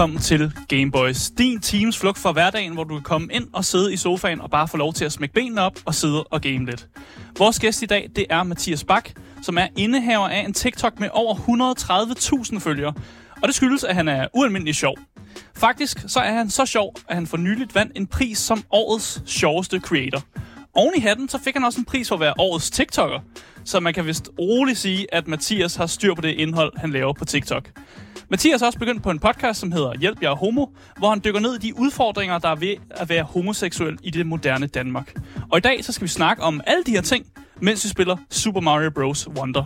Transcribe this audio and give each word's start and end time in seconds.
Velkommen 0.00 0.18
til 0.18 0.52
Gameboys. 0.68 1.30
Din 1.30 1.60
teams 1.60 1.98
flugt 1.98 2.18
fra 2.18 2.32
hverdagen, 2.32 2.72
hvor 2.72 2.84
du 2.84 2.94
kan 2.94 3.02
komme 3.02 3.28
ind 3.32 3.48
og 3.52 3.64
sidde 3.64 3.92
i 3.92 3.96
sofaen 3.96 4.40
og 4.40 4.50
bare 4.50 4.68
få 4.68 4.76
lov 4.76 4.92
til 4.92 5.04
at 5.04 5.12
smække 5.12 5.34
benene 5.34 5.60
op 5.60 5.78
og 5.84 5.94
sidde 5.94 6.24
og 6.24 6.40
game 6.40 6.64
lidt. 6.66 6.88
Vores 7.38 7.58
gæst 7.58 7.82
i 7.82 7.86
dag, 7.86 8.10
det 8.16 8.26
er 8.30 8.42
Mathias 8.42 8.84
Bak, 8.84 9.10
som 9.42 9.58
er 9.58 9.66
indehaver 9.76 10.28
af 10.28 10.38
en 10.40 10.52
TikTok 10.52 11.00
med 11.00 11.08
over 11.12 11.34
130.000 12.54 12.58
følgere. 12.58 12.92
Og 13.42 13.48
det 13.48 13.54
skyldes, 13.54 13.84
at 13.84 13.94
han 13.94 14.08
er 14.08 14.26
ualmindelig 14.34 14.74
sjov. 14.74 14.96
Faktisk 15.56 16.04
så 16.06 16.20
er 16.20 16.32
han 16.32 16.50
så 16.50 16.66
sjov, 16.66 16.94
at 17.08 17.14
han 17.14 17.26
for 17.26 17.36
nyligt 17.36 17.74
vandt 17.74 17.92
en 17.96 18.06
pris 18.06 18.38
som 18.38 18.62
årets 18.70 19.22
sjoveste 19.26 19.80
creator. 19.80 20.22
Oven 20.74 20.92
i 20.96 21.00
hatten, 21.00 21.28
så 21.28 21.38
fik 21.38 21.54
han 21.54 21.64
også 21.64 21.80
en 21.80 21.84
pris 21.84 22.08
for 22.08 22.14
at 22.14 22.20
være 22.20 22.34
årets 22.38 22.70
TikToker. 22.70 23.20
Så 23.64 23.80
man 23.80 23.94
kan 23.94 24.06
vist 24.06 24.30
roligt 24.40 24.78
sige, 24.78 25.14
at 25.14 25.28
Mathias 25.28 25.76
har 25.76 25.86
styr 25.86 26.14
på 26.14 26.20
det 26.20 26.28
indhold, 26.28 26.72
han 26.76 26.90
laver 26.90 27.12
på 27.12 27.24
TikTok. 27.24 27.70
Mathias 28.28 28.60
har 28.60 28.66
også 28.66 28.78
begyndt 28.78 29.02
på 29.02 29.10
en 29.10 29.18
podcast, 29.18 29.60
som 29.60 29.72
hedder 29.72 29.94
Hjælp, 30.00 30.22
jeg 30.22 30.30
er 30.30 30.36
homo, 30.36 30.66
hvor 30.98 31.10
han 31.10 31.20
dykker 31.24 31.40
ned 31.40 31.54
i 31.54 31.58
de 31.58 31.78
udfordringer, 31.78 32.38
der 32.38 32.48
er 32.48 32.54
ved 32.54 32.76
at 32.90 33.08
være 33.08 33.22
homoseksuel 33.22 33.98
i 34.02 34.10
det 34.10 34.26
moderne 34.26 34.66
Danmark. 34.66 35.14
Og 35.50 35.58
i 35.58 35.60
dag 35.60 35.84
så 35.84 35.92
skal 35.92 36.02
vi 36.02 36.08
snakke 36.08 36.42
om 36.42 36.60
alle 36.66 36.84
de 36.84 36.90
her 36.90 37.02
ting, 37.02 37.26
mens 37.60 37.84
vi 37.84 37.88
spiller 37.88 38.16
Super 38.30 38.60
Mario 38.60 38.90
Bros. 38.90 39.28
Wonder. 39.28 39.64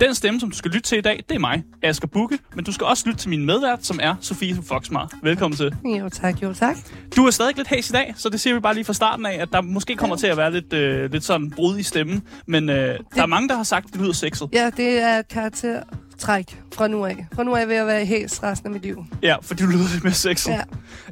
Den 0.00 0.14
stemme, 0.14 0.40
som 0.40 0.50
du 0.50 0.56
skal 0.56 0.70
lytte 0.70 0.88
til 0.88 0.98
i 0.98 1.00
dag, 1.00 1.24
det 1.28 1.34
er 1.34 1.38
mig, 1.38 1.64
Asger 1.82 2.06
Bukke, 2.08 2.38
men 2.54 2.64
du 2.64 2.72
skal 2.72 2.86
også 2.86 3.04
lytte 3.06 3.20
til 3.20 3.30
min 3.30 3.46
medvært, 3.46 3.86
som 3.86 3.98
er 4.02 4.14
Sofie 4.20 4.58
Foxmar. 4.68 5.10
Velkommen 5.22 5.56
til. 5.56 5.74
Jo 5.84 6.08
tak, 6.08 6.42
jo 6.42 6.54
tak. 6.54 6.76
Du 7.16 7.26
er 7.26 7.30
stadig 7.30 7.56
lidt 7.56 7.68
hæs 7.68 7.90
i 7.90 7.92
dag, 7.92 8.14
så 8.16 8.28
det 8.28 8.40
siger 8.40 8.54
vi 8.54 8.60
bare 8.60 8.74
lige 8.74 8.84
fra 8.84 8.92
starten 8.92 9.26
af, 9.26 9.38
at 9.40 9.48
der 9.52 9.60
måske 9.60 9.96
kommer 9.96 10.16
til 10.16 10.26
at 10.26 10.36
være 10.36 10.52
lidt, 10.52 10.72
øh, 10.72 11.12
lidt 11.12 11.24
sådan 11.24 11.50
brud 11.50 11.78
i 11.78 11.82
stemmen. 11.82 12.22
Men 12.46 12.68
øh, 12.68 12.76
det... 12.76 12.98
der 13.14 13.22
er 13.22 13.26
mange, 13.26 13.48
der 13.48 13.56
har 13.56 13.62
sagt, 13.62 13.86
at 13.86 13.92
det 13.92 14.00
lyder 14.00 14.12
sexet. 14.12 14.48
Ja, 14.52 14.70
det 14.76 14.98
er 14.98 15.18
et 15.18 15.28
karaktertræk 15.28 16.60
fra 16.74 16.88
nu 16.88 17.04
af. 17.04 17.26
Fra 17.34 17.42
nu 17.42 17.54
af 17.54 17.68
vil 17.68 17.76
jeg 17.76 17.86
være 17.86 18.06
hæs 18.06 18.42
resten 18.42 18.66
af 18.66 18.72
mit 18.72 18.82
liv. 18.82 19.04
Ja, 19.22 19.36
fordi 19.42 19.62
du 19.62 19.68
lyder 19.68 19.92
lidt 19.92 20.04
mere 20.04 20.14
sexet. 20.14 20.50
Ja. 20.50 20.60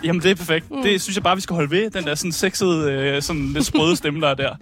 Jamen, 0.05 0.23
det 0.23 0.31
er 0.31 0.35
perfekt. 0.35 0.71
Mm. 0.71 0.83
Det 0.83 1.03
synes 1.03 1.17
jeg 1.17 1.23
bare, 1.23 1.37
vi 1.37 1.41
skal 1.43 1.55
holde 1.55 1.71
ved, 1.71 1.91
den 1.91 2.05
der 2.05 2.15
sådan 2.15 2.33
sexede, 2.33 2.93
øh, 2.93 3.23
sådan 3.23 3.53
lidt 3.53 3.67
sprøde 3.67 3.97
stemme, 3.97 4.21
der 4.21 4.29
er 4.29 4.35
der. 4.35 4.57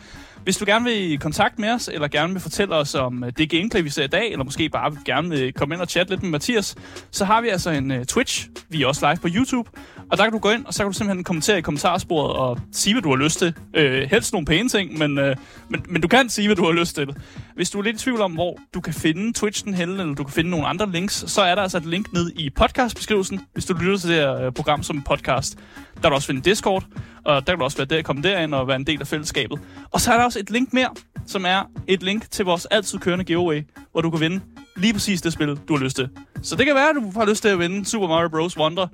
Hvis 0.44 0.56
du 0.56 0.64
gerne 0.68 0.84
vil 0.84 1.12
i 1.12 1.16
kontakt 1.16 1.58
med 1.58 1.70
os, 1.70 1.88
eller 1.92 2.08
gerne 2.08 2.32
vil 2.32 2.42
fortælle 2.42 2.74
os 2.74 2.94
om 2.94 3.24
øh, 3.24 3.32
det 3.38 3.50
gameplay, 3.50 3.82
vi 3.82 3.90
ser 3.90 4.04
i 4.04 4.06
dag, 4.06 4.32
eller 4.32 4.44
måske 4.44 4.68
bare 4.68 4.96
gerne 5.04 5.28
vil 5.28 5.52
komme 5.52 5.74
ind 5.74 5.82
og 5.82 5.88
chatte 5.88 6.12
lidt 6.12 6.22
med 6.22 6.30
Mathias, 6.30 6.74
så 7.10 7.24
har 7.24 7.40
vi 7.40 7.48
altså 7.48 7.70
en 7.70 7.90
uh, 7.90 8.02
Twitch. 8.02 8.48
Vi 8.68 8.82
er 8.82 8.86
også 8.86 9.08
live 9.08 9.16
på 9.16 9.28
YouTube. 9.36 9.70
Og 10.12 10.18
der 10.18 10.24
kan 10.24 10.32
du 10.32 10.38
gå 10.38 10.50
ind, 10.50 10.66
og 10.66 10.74
så 10.74 10.82
kan 10.82 10.92
du 10.92 10.98
simpelthen 10.98 11.24
kommentere 11.24 11.58
i 11.58 11.60
kommentarsporet 11.60 12.32
og 12.32 12.58
sige, 12.72 12.94
hvad 12.94 13.02
du 13.02 13.08
har 13.08 13.16
lyst 13.16 13.38
til. 13.38 13.54
Øh, 13.74 14.10
helst 14.10 14.32
nogle 14.32 14.46
pæne 14.46 14.68
ting, 14.68 14.98
men, 14.98 15.18
øh, 15.18 15.36
men, 15.68 15.84
men 15.88 16.02
du 16.02 16.08
kan 16.08 16.28
sige, 16.28 16.48
hvad 16.48 16.56
du 16.56 16.64
har 16.64 16.72
lyst 16.72 16.94
til. 16.94 17.16
Hvis 17.54 17.70
du 17.70 17.78
er 17.78 17.82
lidt 17.82 17.96
i 17.96 17.98
tvivl 17.98 18.20
om, 18.20 18.32
hvor 18.32 18.58
du 18.74 18.80
kan 18.80 18.94
finde 18.94 19.32
Twitchen 19.32 19.74
henne, 19.74 20.00
eller 20.00 20.14
du 20.14 20.24
kan 20.24 20.32
finde 20.32 20.50
nogle 20.50 20.66
andre 20.66 20.90
links, 20.90 21.24
så 21.26 21.42
er 21.42 21.54
der 21.54 21.62
altså 21.62 21.78
et 21.78 21.86
link 21.86 22.12
ned 22.12 22.32
i 22.36 22.50
podcastbeskrivelsen, 22.50 23.40
hvis 23.52 23.64
du 23.64 23.74
lytter 23.74 23.98
til 23.98 24.08
det 24.08 24.16
her 24.16 24.46
øh, 24.46 24.52
program 24.52 24.82
som 24.82 25.02
podcast. 25.02 25.58
Der 25.94 26.00
kan 26.00 26.10
du 26.10 26.14
også 26.14 26.26
finde 26.26 26.40
Discord, 26.40 26.84
og 27.24 27.46
der 27.46 27.52
kan 27.52 27.58
du 27.58 27.64
også 27.64 27.76
være 27.76 27.86
der, 27.86 28.02
komme 28.02 28.22
derind 28.22 28.54
og 28.54 28.68
være 28.68 28.76
en 28.76 28.86
del 28.86 29.00
af 29.00 29.06
fællesskabet. 29.06 29.60
Og 29.90 30.00
så 30.00 30.12
er 30.12 30.16
der 30.16 30.24
også 30.24 30.38
et 30.38 30.50
link 30.50 30.72
mere, 30.72 30.90
som 31.26 31.44
er 31.46 31.62
et 31.86 32.02
link 32.02 32.30
til 32.30 32.44
vores 32.44 32.66
altid 32.66 32.98
kørende 32.98 33.24
giveaway, 33.24 33.62
hvor 33.92 34.00
du 34.00 34.10
kan 34.10 34.20
vinde 34.20 34.40
lige 34.76 34.92
præcis 34.92 35.22
det 35.22 35.32
spil, 35.32 35.58
du 35.68 35.76
har 35.76 35.84
lyst 35.84 35.96
til. 35.96 36.08
Så 36.42 36.56
det 36.56 36.66
kan 36.66 36.74
være, 36.74 36.88
at 36.88 36.96
du 36.96 37.12
har 37.18 37.26
lyst 37.26 37.42
til 37.42 37.48
at 37.48 37.58
vinde 37.58 37.84
Super 37.84 38.08
Mario 38.08 38.28
Bros. 38.28 38.58
Wonder, 38.58 38.86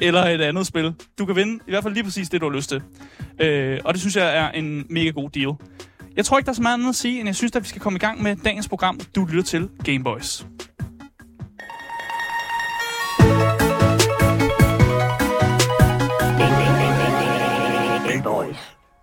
eller 0.00 0.22
et 0.24 0.40
andet 0.40 0.66
spil. 0.66 0.94
Du 1.18 1.26
kan 1.26 1.36
vinde 1.36 1.54
i 1.66 1.70
hvert 1.70 1.82
fald 1.82 1.94
lige 1.94 2.04
præcis 2.04 2.28
det, 2.28 2.40
du 2.40 2.50
har 2.50 2.56
lyst 2.56 2.68
til. 2.68 2.82
Øh, 3.40 3.80
og 3.84 3.94
det 3.94 4.00
synes 4.00 4.16
jeg 4.16 4.36
er 4.36 4.50
en 4.50 4.86
mega 4.90 5.10
god 5.10 5.30
deal. 5.30 5.52
Jeg 6.16 6.24
tror 6.24 6.38
ikke, 6.38 6.46
der 6.46 6.52
er 6.52 6.56
så 6.56 6.62
meget 6.62 6.74
andet 6.74 6.88
at 6.88 6.94
sige, 6.94 7.18
end 7.20 7.28
jeg 7.28 7.36
synes, 7.36 7.56
at 7.56 7.62
vi 7.62 7.68
skal 7.68 7.80
komme 7.80 7.96
i 7.96 8.00
gang 8.00 8.22
med 8.22 8.36
dagens 8.36 8.68
program. 8.68 9.00
Du 9.16 9.24
lytter 9.24 9.42
til 9.42 9.68
Gameboys. 9.84 10.46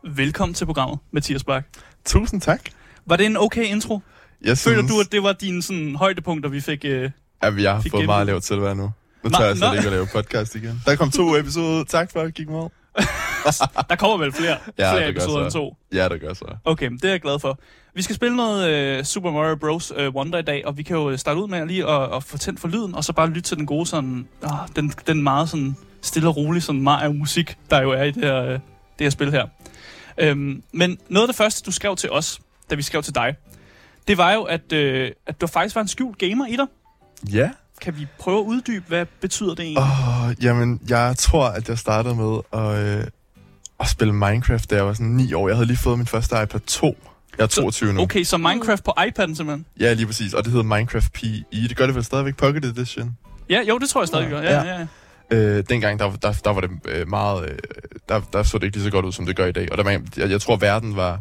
Velkommen 0.04 0.54
til 0.54 0.66
programmet, 0.66 1.00
Mathias 1.12 1.44
Bak. 1.44 1.66
Tusind 2.06 2.42
tak. 2.42 2.62
Var 3.06 3.16
det 3.16 3.26
en 3.26 3.38
okay 3.38 3.64
intro? 3.66 4.00
Jeg 4.42 4.58
Føler 4.58 4.78
synes... 4.78 4.92
du, 4.92 5.00
at 5.00 5.12
det 5.12 5.24
var 5.24 5.34
dine 5.34 5.62
sådan, 5.64 5.96
højdepunkter, 5.96 6.50
vi 6.50 6.62
fik 6.62 6.86
øh, 6.86 7.12
Ja, 7.44 7.52
jeg 7.62 7.72
har 7.72 7.82
fået 7.82 7.92
gennem. 7.92 8.06
meget 8.06 8.28
lavt 8.28 8.44
selvværd 8.44 8.78
nu. 8.78 8.92
Nu 9.24 9.30
tager 9.30 9.48
jeg 9.48 9.58
slet 9.58 9.74
ikke 9.74 9.86
at 9.86 9.92
lave 9.92 10.08
podcast 10.14 10.56
igen. 10.56 10.82
Der 10.86 10.96
kom 10.96 11.12
to 11.12 11.38
episoder. 11.38 11.84
Tak 11.84 12.12
for 12.12 12.22
at 12.22 12.34
kigge 12.34 12.52
med. 12.52 12.62
der 13.90 13.96
kommer 13.96 14.18
vel 14.18 14.34
flere, 14.34 14.58
ja, 14.80 14.94
flere 14.94 15.10
episoder 15.10 15.44
end 15.44 15.52
to? 15.52 15.78
Ja, 15.94 16.10
det 16.10 16.22
gør 16.22 16.34
så. 16.34 16.46
Okay, 16.66 16.90
det 16.92 17.06
er 17.06 17.10
jeg 17.10 17.22
glad 17.22 17.40
for. 17.40 17.60
Vi 17.96 18.02
skal 18.02 18.16
spille 18.16 18.36
noget 18.36 19.00
uh, 19.00 19.06
Super 19.06 19.32
Mario 19.32 19.56
Bros. 19.56 19.92
Uh, 19.92 20.16
Wonder 20.16 20.40
i 20.40 20.42
dag, 20.42 20.66
og 20.66 20.78
vi 20.78 20.84
kan 20.84 20.98
jo 20.98 21.18
starte 21.18 21.40
ud 21.40 21.48
med 21.48 21.66
lige 21.66 21.90
at, 21.90 22.16
at 22.16 22.24
få 22.24 22.38
tændt 22.38 22.60
for 22.60 22.68
lyden, 22.68 22.96
og 22.96 23.04
så 23.04 23.14
bare 23.14 23.28
lytte 23.28 23.42
til 23.42 23.58
den 23.58 23.66
gode 23.66 23.86
sådan, 23.86 24.28
uh, 24.44 24.50
den, 24.76 24.94
den 25.08 25.24
meget 25.24 25.50
sådan 25.50 25.76
stille 26.02 26.30
og 26.30 26.38
rolig 26.38 26.64
sådan 26.64 26.82
Mario-musik, 26.82 27.58
der 27.70 27.82
jo 27.82 27.92
er 27.92 28.04
i 28.04 28.12
det 28.12 28.24
her, 28.24 28.44
uh, 28.44 28.52
det 28.52 28.60
her 29.00 29.10
spil 29.10 29.32
her. 29.32 29.48
Øhm, 30.18 30.64
men 30.72 30.98
noget 31.10 31.28
af 31.28 31.34
det 31.34 31.36
første, 31.36 31.66
du 31.66 31.72
skrev 31.72 31.96
til 31.96 32.12
os, 32.12 32.40
da 32.70 32.76
vi 32.76 32.82
skrev 32.82 33.04
til 33.04 33.16
dig, 33.16 33.36
det 34.08 34.18
var 34.18 34.34
jo, 34.34 34.44
at, 34.44 34.74
øh, 34.74 35.12
at 35.28 35.42
du 35.42 35.48
faktisk 35.48 35.76
var 35.76 35.82
en 35.82 35.88
skjult 35.88 36.18
gamer 36.18 36.46
i 36.46 36.56
dig. 36.56 36.66
Ja. 37.34 37.50
Kan 37.84 37.98
vi 37.98 38.08
prøve 38.20 38.40
at 38.40 38.46
uddybe, 38.46 38.86
hvad 38.88 39.06
betyder 39.22 39.56
det 39.56 39.60
egentlig? 39.60 39.84
Oh, 39.84 40.44
jamen, 40.44 40.80
jeg 40.90 41.16
tror, 41.18 41.48
at 41.48 41.70
jeg 41.70 41.78
startede 41.78 42.16
med 42.16 42.40
at, 42.54 43.00
øh, 43.00 43.08
at 43.80 43.90
spille 43.90 44.14
Minecraft, 44.14 44.70
da 44.70 44.76
jeg 44.76 44.86
var 44.86 44.94
sådan 44.94 45.12
9 45.12 45.34
år. 45.34 45.48
Jeg 45.48 45.58
havde 45.58 45.68
lige 45.68 45.78
fået 45.78 45.98
min 45.98 46.08
første 46.08 46.36
iPad 46.44 46.60
2. 46.60 46.98
Jeg 47.38 47.44
er 47.44 47.48
22 47.48 47.90
så, 47.90 47.94
nu. 47.94 48.02
Okay, 48.02 48.24
så 48.24 48.38
Minecraft 48.38 48.84
på 48.84 48.92
iPad'en 48.98 49.36
simpelthen? 49.36 49.66
Ja, 49.80 49.94
lige 49.94 50.06
præcis. 50.06 50.34
Og 50.34 50.44
det 50.44 50.52
hedder 50.52 50.76
Minecraft 50.76 51.14
PE. 51.14 51.44
Det 51.52 51.78
gør 51.78 51.86
det 51.86 51.96
vel 51.96 52.04
stadigvæk 52.04 52.38
Pocket 52.38 52.66
Edition? 52.66 53.18
Ja, 53.50 53.62
jo, 53.68 53.78
det 53.78 53.90
tror 53.90 54.02
jeg 54.02 54.08
stadig 54.08 54.24
ja. 54.24 54.30
gør. 54.30 54.42
Ja, 54.42 54.62
ja. 54.62 54.80
ja. 54.80 54.86
Øh, 55.34 55.64
dengang, 55.70 56.00
der, 56.00 56.12
der, 56.12 56.34
der 56.44 56.54
var 56.54 56.62
det 56.62 56.70
øh, 56.88 57.10
meget... 57.10 57.50
Øh, 57.50 57.58
der, 58.10 58.22
der 58.34 58.44
så 58.44 58.58
det 58.58 58.64
ikke 58.64 58.78
lige 58.78 58.86
så 58.86 58.92
godt 58.92 59.06
ud, 59.06 59.12
som 59.12 59.26
det 59.26 59.36
gør 59.36 59.46
i 59.46 59.52
dag. 59.52 59.72
Og 59.72 59.78
der, 59.78 59.90
jeg, 59.90 60.30
jeg 60.30 60.42
tror, 60.42 60.56
verden 60.56 60.96
var 60.96 61.20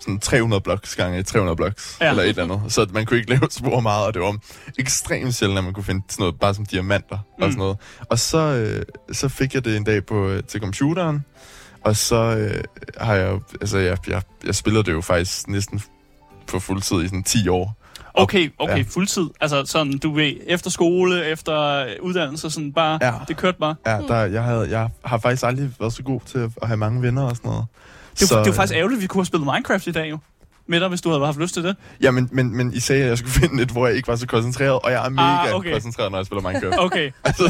sådan 0.00 0.18
300 0.18 0.60
blocks 0.60 0.96
gange 0.96 1.22
300 1.22 1.56
blocks, 1.56 1.96
ja. 2.00 2.10
eller 2.10 2.22
et 2.22 2.28
eller 2.28 2.42
andet. 2.42 2.72
Så 2.72 2.86
man 2.92 3.06
kunne 3.06 3.18
ikke 3.18 3.30
lave 3.30 3.46
spor 3.50 3.80
meget, 3.80 4.06
og 4.06 4.14
det 4.14 4.22
var 4.22 4.36
ekstremt 4.78 5.34
sjældent, 5.34 5.58
at 5.58 5.64
man 5.64 5.72
kunne 5.72 5.84
finde 5.84 6.02
sådan 6.08 6.22
noget, 6.22 6.40
bare 6.40 6.54
som 6.54 6.66
diamanter 6.66 7.18
mm. 7.38 7.42
og 7.42 7.50
sådan 7.50 7.58
noget. 7.58 7.76
Og 8.10 8.18
så, 8.18 8.38
øh, 8.38 8.82
så 9.12 9.28
fik 9.28 9.54
jeg 9.54 9.64
det 9.64 9.76
en 9.76 9.84
dag 9.84 10.06
på, 10.06 10.28
øh, 10.28 10.42
til 10.42 10.60
computeren, 10.60 11.24
og 11.84 11.96
så 11.96 12.16
øh, 12.16 12.64
har 12.98 13.14
jeg, 13.14 13.38
altså 13.60 13.78
jeg, 13.78 13.98
jeg, 14.08 14.22
jeg 14.44 14.54
spillede 14.54 14.84
det 14.84 14.92
jo 14.92 15.00
faktisk 15.00 15.48
næsten 15.48 15.82
på 16.46 16.58
fuld 16.58 16.82
tid 16.82 17.02
i 17.02 17.06
sådan 17.06 17.24
10 17.24 17.48
år. 17.48 17.83
Okay, 18.14 18.50
okay, 18.58 18.76
ja. 18.78 18.84
fuldtid. 18.88 19.30
Altså 19.40 19.64
sådan, 19.66 19.98
du 19.98 20.14
ved, 20.14 20.32
efter 20.46 20.70
skole, 20.70 21.26
efter 21.26 21.86
uddannelse, 22.00 22.50
sådan 22.50 22.72
bare, 22.72 22.98
ja. 23.02 23.12
det 23.28 23.36
kørte 23.36 23.58
bare. 23.58 23.74
Ja, 23.86 23.98
der, 24.08 24.16
jeg, 24.16 24.42
havde, 24.42 24.70
jeg 24.70 24.88
har 25.04 25.18
faktisk 25.18 25.44
aldrig 25.44 25.70
været 25.80 25.92
så 25.92 26.02
god 26.02 26.20
til 26.26 26.38
at 26.38 26.68
have 26.68 26.76
mange 26.76 27.02
venner 27.02 27.22
og 27.22 27.36
sådan 27.36 27.48
noget. 27.48 27.64
Det, 28.18 28.28
så, 28.28 28.34
det 28.38 28.42
er 28.42 28.46
jo 28.46 28.52
faktisk 28.52 28.76
ærgerligt, 28.76 28.98
at 28.98 29.02
vi 29.02 29.06
kunne 29.06 29.20
have 29.20 29.26
spillet 29.26 29.46
Minecraft 29.46 29.86
i 29.86 29.92
dag 29.92 30.10
jo 30.10 30.18
med 30.66 30.80
dig, 30.80 30.88
hvis 30.88 31.00
du 31.00 31.10
havde 31.10 31.24
haft 31.24 31.38
lyst 31.38 31.54
til 31.54 31.64
det. 31.64 31.76
Ja, 32.02 32.10
men, 32.10 32.28
men, 32.32 32.56
men 32.56 32.72
I 32.72 32.80
sagde, 32.80 33.02
at 33.02 33.08
jeg 33.08 33.18
skulle 33.18 33.32
finde 33.32 33.62
et, 33.62 33.70
hvor 33.70 33.86
jeg 33.86 33.96
ikke 33.96 34.08
var 34.08 34.16
så 34.16 34.26
koncentreret, 34.26 34.72
og 34.72 34.90
jeg 34.90 35.06
er 35.06 35.08
mega 35.08 35.48
ah, 35.48 35.54
okay. 35.54 35.72
koncentreret, 35.72 36.10
når 36.10 36.18
jeg 36.18 36.26
spiller 36.26 36.42
Minecraft. 36.48 36.78
okay. 36.78 37.10
altså, 37.24 37.42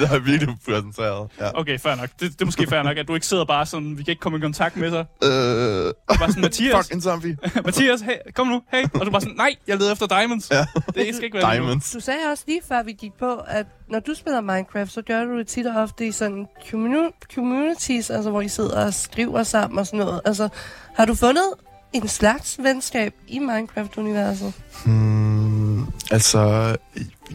jeg 0.00 0.16
er 0.16 0.18
virkelig 0.18 0.56
koncentreret. 0.66 1.30
Ja. 1.40 1.60
Okay, 1.60 1.78
fair 1.78 1.94
nok. 1.94 2.08
Det, 2.20 2.32
det 2.32 2.40
er 2.40 2.44
måske 2.44 2.66
fair 2.66 2.82
nok, 2.82 2.96
at 2.96 3.08
du 3.08 3.14
ikke 3.14 3.26
sidder 3.26 3.44
bare 3.44 3.66
sådan, 3.66 3.98
vi 3.98 4.02
kan 4.02 4.12
ikke 4.12 4.20
komme 4.20 4.38
i 4.38 4.40
kontakt 4.40 4.76
med 4.76 4.90
sig. 4.90 5.04
Øh... 5.24 5.30
Bare 6.18 6.28
sådan, 6.28 6.42
Mathias. 6.42 6.76
Fucking 6.76 7.02
zombie. 7.02 7.36
Mathias, 7.64 8.00
hey, 8.00 8.16
kom 8.34 8.46
nu, 8.46 8.62
hey. 8.72 8.84
Og 8.94 9.06
du 9.06 9.10
bare 9.10 9.20
sådan, 9.20 9.36
nej, 9.36 9.54
jeg 9.66 9.76
leder 9.78 9.92
efter 9.92 10.06
diamonds. 10.06 10.50
Ja. 10.50 10.66
Det 10.94 11.14
skal 11.14 11.24
ikke 11.24 11.38
være 11.38 11.54
Diamonds. 11.54 11.90
Du 11.90 12.00
sagde 12.00 12.20
også 12.32 12.44
lige 12.46 12.60
før 12.68 12.82
vi 12.82 12.92
gik 12.92 13.12
på, 13.18 13.34
at 13.36 13.66
når 13.88 14.00
du 14.00 14.14
spiller 14.14 14.40
Minecraft, 14.40 14.92
så 14.92 15.02
gør 15.02 15.24
du 15.24 15.38
det 15.38 15.46
tit 15.46 15.66
og 15.66 15.82
ofte 15.82 16.06
i 16.06 16.12
sådan 16.12 16.46
communities, 17.34 18.10
altså 18.10 18.30
hvor 18.30 18.40
I 18.40 18.48
sidder 18.48 18.84
og 18.86 18.94
skriver 18.94 19.42
sammen 19.42 19.78
og 19.78 19.86
sådan 19.86 19.98
noget. 19.98 20.20
Altså, 20.24 20.48
har 20.94 21.04
du 21.04 21.14
fundet 21.14 21.44
en 21.92 22.08
slags 22.08 22.58
venskab 22.62 23.14
i 23.28 23.38
Minecraft-universet? 23.38 24.52
Hmm, 24.84 25.86
altså, 26.10 26.76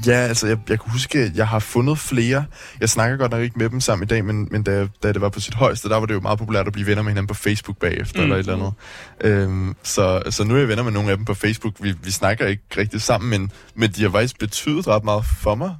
ja, 0.07 0.11
altså, 0.11 0.47
jeg, 0.47 0.57
jeg 0.69 0.79
kan 0.79 0.91
huske, 0.91 1.19
at 1.19 1.35
jeg 1.35 1.47
har 1.47 1.59
fundet 1.59 1.99
flere. 1.99 2.45
Jeg 2.79 2.89
snakker 2.89 3.17
godt 3.17 3.31
nok 3.31 3.41
ikke 3.41 3.59
med 3.59 3.69
dem 3.69 3.81
sammen 3.81 4.03
i 4.03 4.07
dag, 4.07 4.25
men, 4.25 4.47
men 4.51 4.63
da, 4.63 4.87
da 5.03 5.11
det 5.11 5.21
var 5.21 5.29
på 5.29 5.39
sit 5.39 5.53
højeste, 5.53 5.89
der 5.89 5.97
var 5.97 6.05
det 6.05 6.13
jo 6.13 6.19
meget 6.19 6.39
populært 6.39 6.67
at 6.67 6.73
blive 6.73 6.87
venner 6.87 7.03
med 7.03 7.11
hinanden 7.11 7.27
på 7.27 7.33
Facebook 7.33 7.77
bagefter, 7.77 8.19
mm. 8.19 8.23
eller 8.23 8.35
et 8.35 8.39
eller 8.39 8.53
andet. 8.53 8.73
Øhm, 9.21 9.75
så, 9.83 10.21
så 10.29 10.43
nu 10.43 10.55
er 10.55 10.59
jeg 10.59 10.67
venner 10.67 10.83
med 10.83 10.91
nogle 10.91 11.11
af 11.11 11.17
dem 11.17 11.25
på 11.25 11.33
Facebook. 11.33 11.73
Vi, 11.79 11.93
vi 12.03 12.11
snakker 12.11 12.47
ikke 12.47 12.63
rigtig 12.77 13.01
sammen, 13.01 13.29
men, 13.29 13.51
men 13.75 13.91
de 13.91 14.03
har 14.03 14.09
faktisk 14.09 14.39
betydet 14.39 14.87
ret 14.87 15.03
meget 15.03 15.25
for 15.41 15.55
mig. 15.55 15.75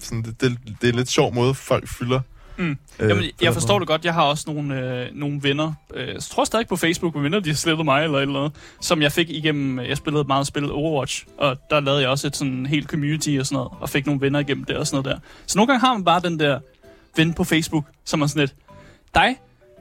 Sådan, 0.00 0.22
det, 0.22 0.40
det, 0.40 0.58
det 0.80 0.88
er 0.88 0.92
en 0.92 0.98
lidt 0.98 1.10
sjov 1.10 1.34
måde, 1.34 1.54
folk 1.54 1.88
fylder 1.88 2.20
Mm. 2.60 2.78
Øh, 2.98 3.08
Jamen, 3.10 3.24
jeg 3.42 3.52
forstår 3.52 3.78
det 3.78 3.88
godt. 3.88 4.04
Jeg 4.04 4.14
har 4.14 4.22
også 4.22 4.52
nogle, 4.52 5.00
øh, 5.00 5.08
nogle 5.14 5.42
venner, 5.42 5.72
øh, 5.94 6.08
jeg 6.08 6.22
tror 6.22 6.44
stadig 6.44 6.68
på 6.68 6.76
Facebook, 6.76 7.14
med 7.14 7.22
venner, 7.22 7.40
de 7.40 7.50
har 7.50 7.56
slettet 7.56 7.84
mig 7.84 8.04
eller 8.04 8.18
et 8.18 8.22
eller 8.22 8.38
andet, 8.40 8.52
som 8.80 9.02
jeg 9.02 9.12
fik 9.12 9.30
igennem, 9.30 9.78
jeg 9.78 9.96
spillede 9.96 10.24
meget 10.24 10.46
spil 10.46 10.72
Overwatch, 10.72 11.26
og 11.38 11.56
der 11.70 11.80
lavede 11.80 12.00
jeg 12.00 12.10
også 12.10 12.26
et 12.26 12.36
sådan 12.36 12.66
helt 12.66 12.88
community 12.88 13.36
og 13.40 13.46
sådan 13.46 13.56
noget, 13.56 13.70
og 13.80 13.88
fik 13.88 14.06
nogle 14.06 14.20
venner 14.20 14.38
igennem 14.38 14.64
det 14.64 14.76
og 14.76 14.86
sådan 14.86 15.02
noget 15.04 15.16
der. 15.16 15.28
Så 15.46 15.58
nogle 15.58 15.66
gange 15.66 15.80
har 15.80 15.92
man 15.92 16.04
bare 16.04 16.20
den 16.20 16.38
der 16.38 16.60
ven 17.16 17.34
på 17.34 17.44
Facebook, 17.44 17.84
som 18.04 18.22
er 18.22 18.26
sådan 18.26 18.40
lidt, 18.40 18.54
dig 19.14 19.36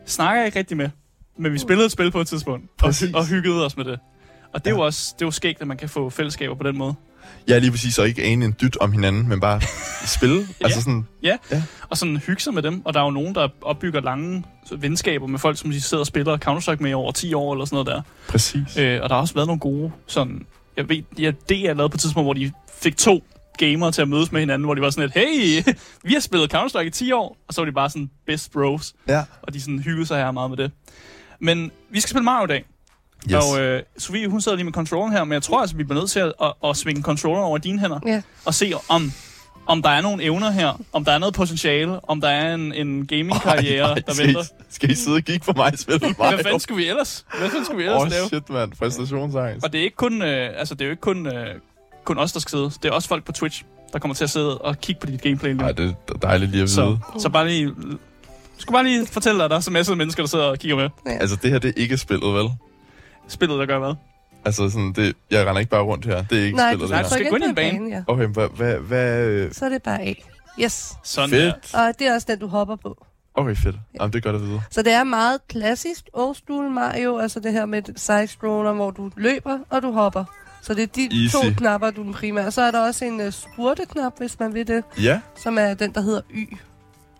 snakker 0.05 0.39
jeg 0.39 0.45
ikke 0.45 0.59
rigtig 0.59 0.77
med, 0.77 0.89
men 1.37 1.53
vi 1.53 1.57
spillede 1.57 1.85
et 1.85 1.91
spil 1.91 2.11
på 2.11 2.21
et 2.21 2.27
tidspunkt, 2.27 2.65
og, 2.81 2.93
og 3.13 3.27
hyggede 3.27 3.65
os 3.65 3.77
med 3.77 3.85
det. 3.85 3.99
Og 4.53 4.65
det 4.65 4.71
er 4.71 4.75
jo 4.75 4.81
også 4.81 5.13
det 5.15 5.21
er 5.21 5.27
jo 5.27 5.31
skægt, 5.31 5.61
at 5.61 5.67
man 5.67 5.77
kan 5.77 5.89
få 5.89 6.09
fællesskaber 6.09 6.55
på 6.55 6.63
den 6.63 6.77
måde. 6.77 6.93
Ja, 7.47 7.57
lige 7.57 7.71
præcis, 7.71 7.99
og 7.99 8.07
ikke 8.07 8.23
ane 8.23 8.45
en 8.45 8.55
dyt 8.61 8.77
om 8.77 8.91
hinanden, 8.91 9.29
men 9.29 9.39
bare 9.39 9.61
spille. 10.17 10.39
ja. 10.39 10.65
Altså 10.65 10.81
sådan, 10.81 11.07
ja. 11.23 11.37
ja, 11.51 11.63
og 11.89 11.97
sådan 11.97 12.17
hygge 12.17 12.41
sig 12.41 12.53
med 12.53 12.61
dem. 12.63 12.81
Og 12.85 12.93
der 12.93 12.99
er 12.99 13.03
jo 13.03 13.11
nogen, 13.11 13.35
der 13.35 13.47
opbygger 13.61 14.01
lange 14.01 14.43
venskaber 14.71 15.27
med 15.27 15.39
folk, 15.39 15.57
som 15.57 15.71
de 15.71 15.81
sidder 15.81 16.01
og 16.01 16.07
spiller 16.07 16.37
Counter-Strike 16.37 16.77
med 16.83 16.91
i 16.91 16.93
over 16.93 17.11
10 17.11 17.33
år 17.33 17.53
eller 17.53 17.65
sådan 17.65 17.75
noget 17.75 17.87
der. 17.87 18.01
Præcis. 18.27 18.77
Øh, 18.77 18.99
og 19.03 19.09
der 19.09 19.15
har 19.15 19.21
også 19.21 19.33
været 19.33 19.47
nogle 19.47 19.59
gode, 19.59 19.91
sådan, 20.07 20.45
jeg 20.77 20.89
ved, 20.89 21.03
ja, 21.19 21.31
det 21.49 21.69
er 21.69 21.73
lavet 21.73 21.91
på 21.91 21.95
et 21.95 22.01
tidspunkt, 22.01 22.25
hvor 22.25 22.33
de 22.33 22.51
fik 22.81 22.97
to 22.97 23.23
gamere 23.57 23.91
til 23.91 24.01
at 24.01 24.07
mødes 24.09 24.31
med 24.31 24.39
hinanden, 24.39 24.65
hvor 24.65 24.73
de 24.75 24.81
var 24.81 24.89
sådan 24.89 25.09
lidt, 25.15 25.27
hey, 25.27 25.73
vi 26.07 26.13
har 26.13 26.19
spillet 26.19 26.53
Counter-Strike 26.55 26.81
i 26.85 26.89
10 26.89 27.11
år, 27.11 27.37
og 27.47 27.53
så 27.53 27.61
var 27.61 27.65
de 27.65 27.71
bare 27.71 27.89
sådan 27.89 28.09
best 28.27 28.51
bros. 28.51 28.93
Ja. 29.07 29.23
Og 29.41 29.53
de 29.53 29.61
sådan 29.61 29.79
hyggede 29.79 30.05
sig 30.05 30.17
her 30.17 30.31
meget 30.31 30.49
med 30.51 30.57
det. 30.57 30.71
Men 31.39 31.71
vi 31.91 31.99
skal 31.99 32.09
spille 32.09 32.23
Mario 32.25 32.43
i 32.43 32.47
dag. 32.47 32.65
Yes. 33.31 33.33
Og 33.33 33.59
øh, 33.61 33.83
Sofie, 33.97 34.27
hun 34.27 34.41
sidder 34.41 34.55
lige 34.55 34.65
med 34.65 34.73
controlleren 34.73 35.13
her, 35.13 35.23
men 35.23 35.33
jeg 35.33 35.43
tror 35.43 35.61
altså, 35.61 35.75
vi 35.75 35.83
bliver 35.83 35.99
nødt 35.99 36.09
til 36.11 36.19
at, 36.19 36.33
at, 36.41 36.53
at 36.63 36.77
svinge 36.77 37.01
controlleren 37.01 37.45
over 37.45 37.57
dine 37.57 37.79
hænder. 37.79 37.99
Ja. 38.05 38.21
Og 38.45 38.53
se, 38.53 38.73
om, 38.89 39.11
om 39.67 39.81
der 39.81 39.89
er 39.89 40.01
nogle 40.01 40.23
evner 40.23 40.51
her, 40.51 40.81
om 40.93 41.05
der 41.05 41.11
er 41.11 41.17
noget 41.17 41.33
potentiale, 41.33 42.09
om 42.09 42.21
der 42.21 42.27
er 42.27 42.53
en, 42.55 42.73
en 42.73 43.07
gaming-karriere, 43.07 43.95
der 44.07 44.13
skal 44.13 44.27
venter. 44.27 44.41
I, 44.41 44.63
skal 44.69 44.91
I 44.91 44.95
sidde 44.95 45.15
og 45.15 45.23
kigge 45.23 45.45
på 45.45 45.53
mig 45.55 45.79
spille 45.79 45.99
Mario? 46.19 46.35
Hvad 46.35 46.43
fanden 46.43 46.59
skulle 46.59 46.83
vi 46.83 46.89
ellers? 46.89 47.25
Hvad 47.37 47.49
fanden 47.49 47.65
skulle 47.65 47.77
vi 47.77 47.83
ellers 47.83 48.01
oh, 48.01 48.09
lave? 48.09 48.27
shit, 48.27 48.49
mand. 48.49 48.71
Præstationsangst. 48.79 49.65
Og 49.65 49.73
det 49.73 49.79
er 49.79 49.83
ikke 49.83 49.97
kun, 49.97 50.21
øh, 50.21 50.49
altså, 50.57 50.75
det 50.75 50.81
er 50.81 50.85
jo 50.85 50.91
ikke 50.91 51.01
kun, 51.01 51.27
øh, 51.27 51.55
kun 52.05 52.17
os, 52.17 52.31
der 52.31 52.39
skal 52.39 52.49
sidde. 52.49 52.71
Det 52.83 52.85
er 52.85 52.91
også 52.91 53.07
folk 53.07 53.23
på 53.23 53.31
Twitch, 53.31 53.63
der 53.93 53.99
kommer 53.99 54.15
til 54.15 54.23
at 54.23 54.29
sidde 54.29 54.57
og 54.57 54.81
kigge 54.81 55.01
på 55.01 55.07
dit 55.07 55.21
gameplay. 55.21 55.51
Nej, 55.51 55.71
det 55.71 55.95
er 56.07 56.13
dejligt 56.13 56.51
lige 56.51 56.61
at 56.61 56.67
vide. 56.67 56.75
Så, 56.75 56.97
så 57.19 57.29
bare 57.29 57.47
lige... 57.47 57.73
skulle 58.57 58.75
bare 58.75 58.83
lige 58.83 59.07
fortælle 59.07 59.37
dig, 59.37 59.45
at 59.45 59.51
der 59.51 59.57
er 59.57 59.61
så 59.61 59.71
masser 59.71 59.93
af 59.93 59.97
mennesker, 59.97 60.23
der 60.23 60.27
sidder 60.27 60.45
og 60.45 60.59
kigger 60.59 60.77
med. 60.77 60.89
Ja. 61.05 61.11
Altså, 61.11 61.35
det 61.35 61.51
her, 61.51 61.59
det 61.59 61.69
er 61.69 61.81
ikke 61.81 61.97
spillet, 61.97 62.33
vel? 62.33 62.49
Spillet, 63.29 63.59
der 63.59 63.65
gør 63.65 63.79
hvad? 63.79 63.93
Altså, 64.45 64.69
sådan, 64.69 64.93
det, 64.93 65.15
jeg 65.31 65.45
render 65.47 65.59
ikke 65.59 65.69
bare 65.69 65.81
rundt 65.81 66.05
her. 66.05 66.23
Det 66.23 66.39
er 66.39 66.43
ikke 66.45 66.57
Nej, 66.57 66.71
spillet, 66.73 66.89
du 66.89 66.95
det 66.95 67.03
du 67.05 67.09
skal 67.09 67.29
gå 67.29 67.35
ind 67.35 67.45
i 67.45 67.49
en 67.49 67.55
bane. 67.55 67.89
ja. 67.89 68.01
Okay, 68.07 68.25
hvad... 68.27 68.47
hvad, 68.55 68.75
hvad 68.77 69.51
Så 69.53 69.65
er 69.65 69.69
det 69.69 69.83
bare 69.83 70.01
A. 70.01 70.13
Yes. 70.63 70.93
Sådan 71.03 71.29
fedt. 71.29 71.55
der. 71.71 71.79
Og 71.87 71.93
det 71.99 72.07
er 72.07 72.13
også 72.13 72.27
den, 72.29 72.39
du 72.39 72.47
hopper 72.47 72.75
på. 72.75 73.05
Okay, 73.35 73.55
fedt. 73.55 73.75
Jamen, 73.99 74.13
det 74.13 74.25
er 74.25 74.31
godt 74.31 74.35
at 74.35 74.47
vide. 74.47 74.61
Så 74.71 74.81
det 74.81 74.93
er 74.93 75.03
meget 75.03 75.39
klassisk 75.47 76.03
old 76.13 76.35
school 76.35 76.69
Mario, 76.71 77.17
altså 77.17 77.39
det 77.39 77.51
her 77.51 77.65
med 77.65 77.81
side-scroller, 77.97 78.73
hvor 78.73 78.91
du 78.91 79.11
løber 79.17 79.59
og 79.69 79.81
du 79.81 79.91
hopper. 79.91 80.25
Så 80.61 80.73
det 80.73 80.83
er 80.83 80.87
de 80.87 81.23
Easy. 81.23 81.35
to 81.35 81.41
knapper, 81.57 81.89
du 81.91 82.03
den 82.03 82.13
primære. 82.13 82.51
Så 82.51 82.61
er 82.61 82.71
der 82.71 82.79
også 82.87 83.05
en 83.05 83.21
uh, 83.21 83.31
spurteknap, 83.31 84.13
hvis 84.17 84.39
man 84.39 84.53
vil 84.53 84.67
det, 84.67 84.83
Ja. 85.01 85.19
som 85.37 85.57
er 85.57 85.73
den, 85.73 85.93
der 85.93 86.01
hedder 86.01 86.21
Y. 86.33 86.57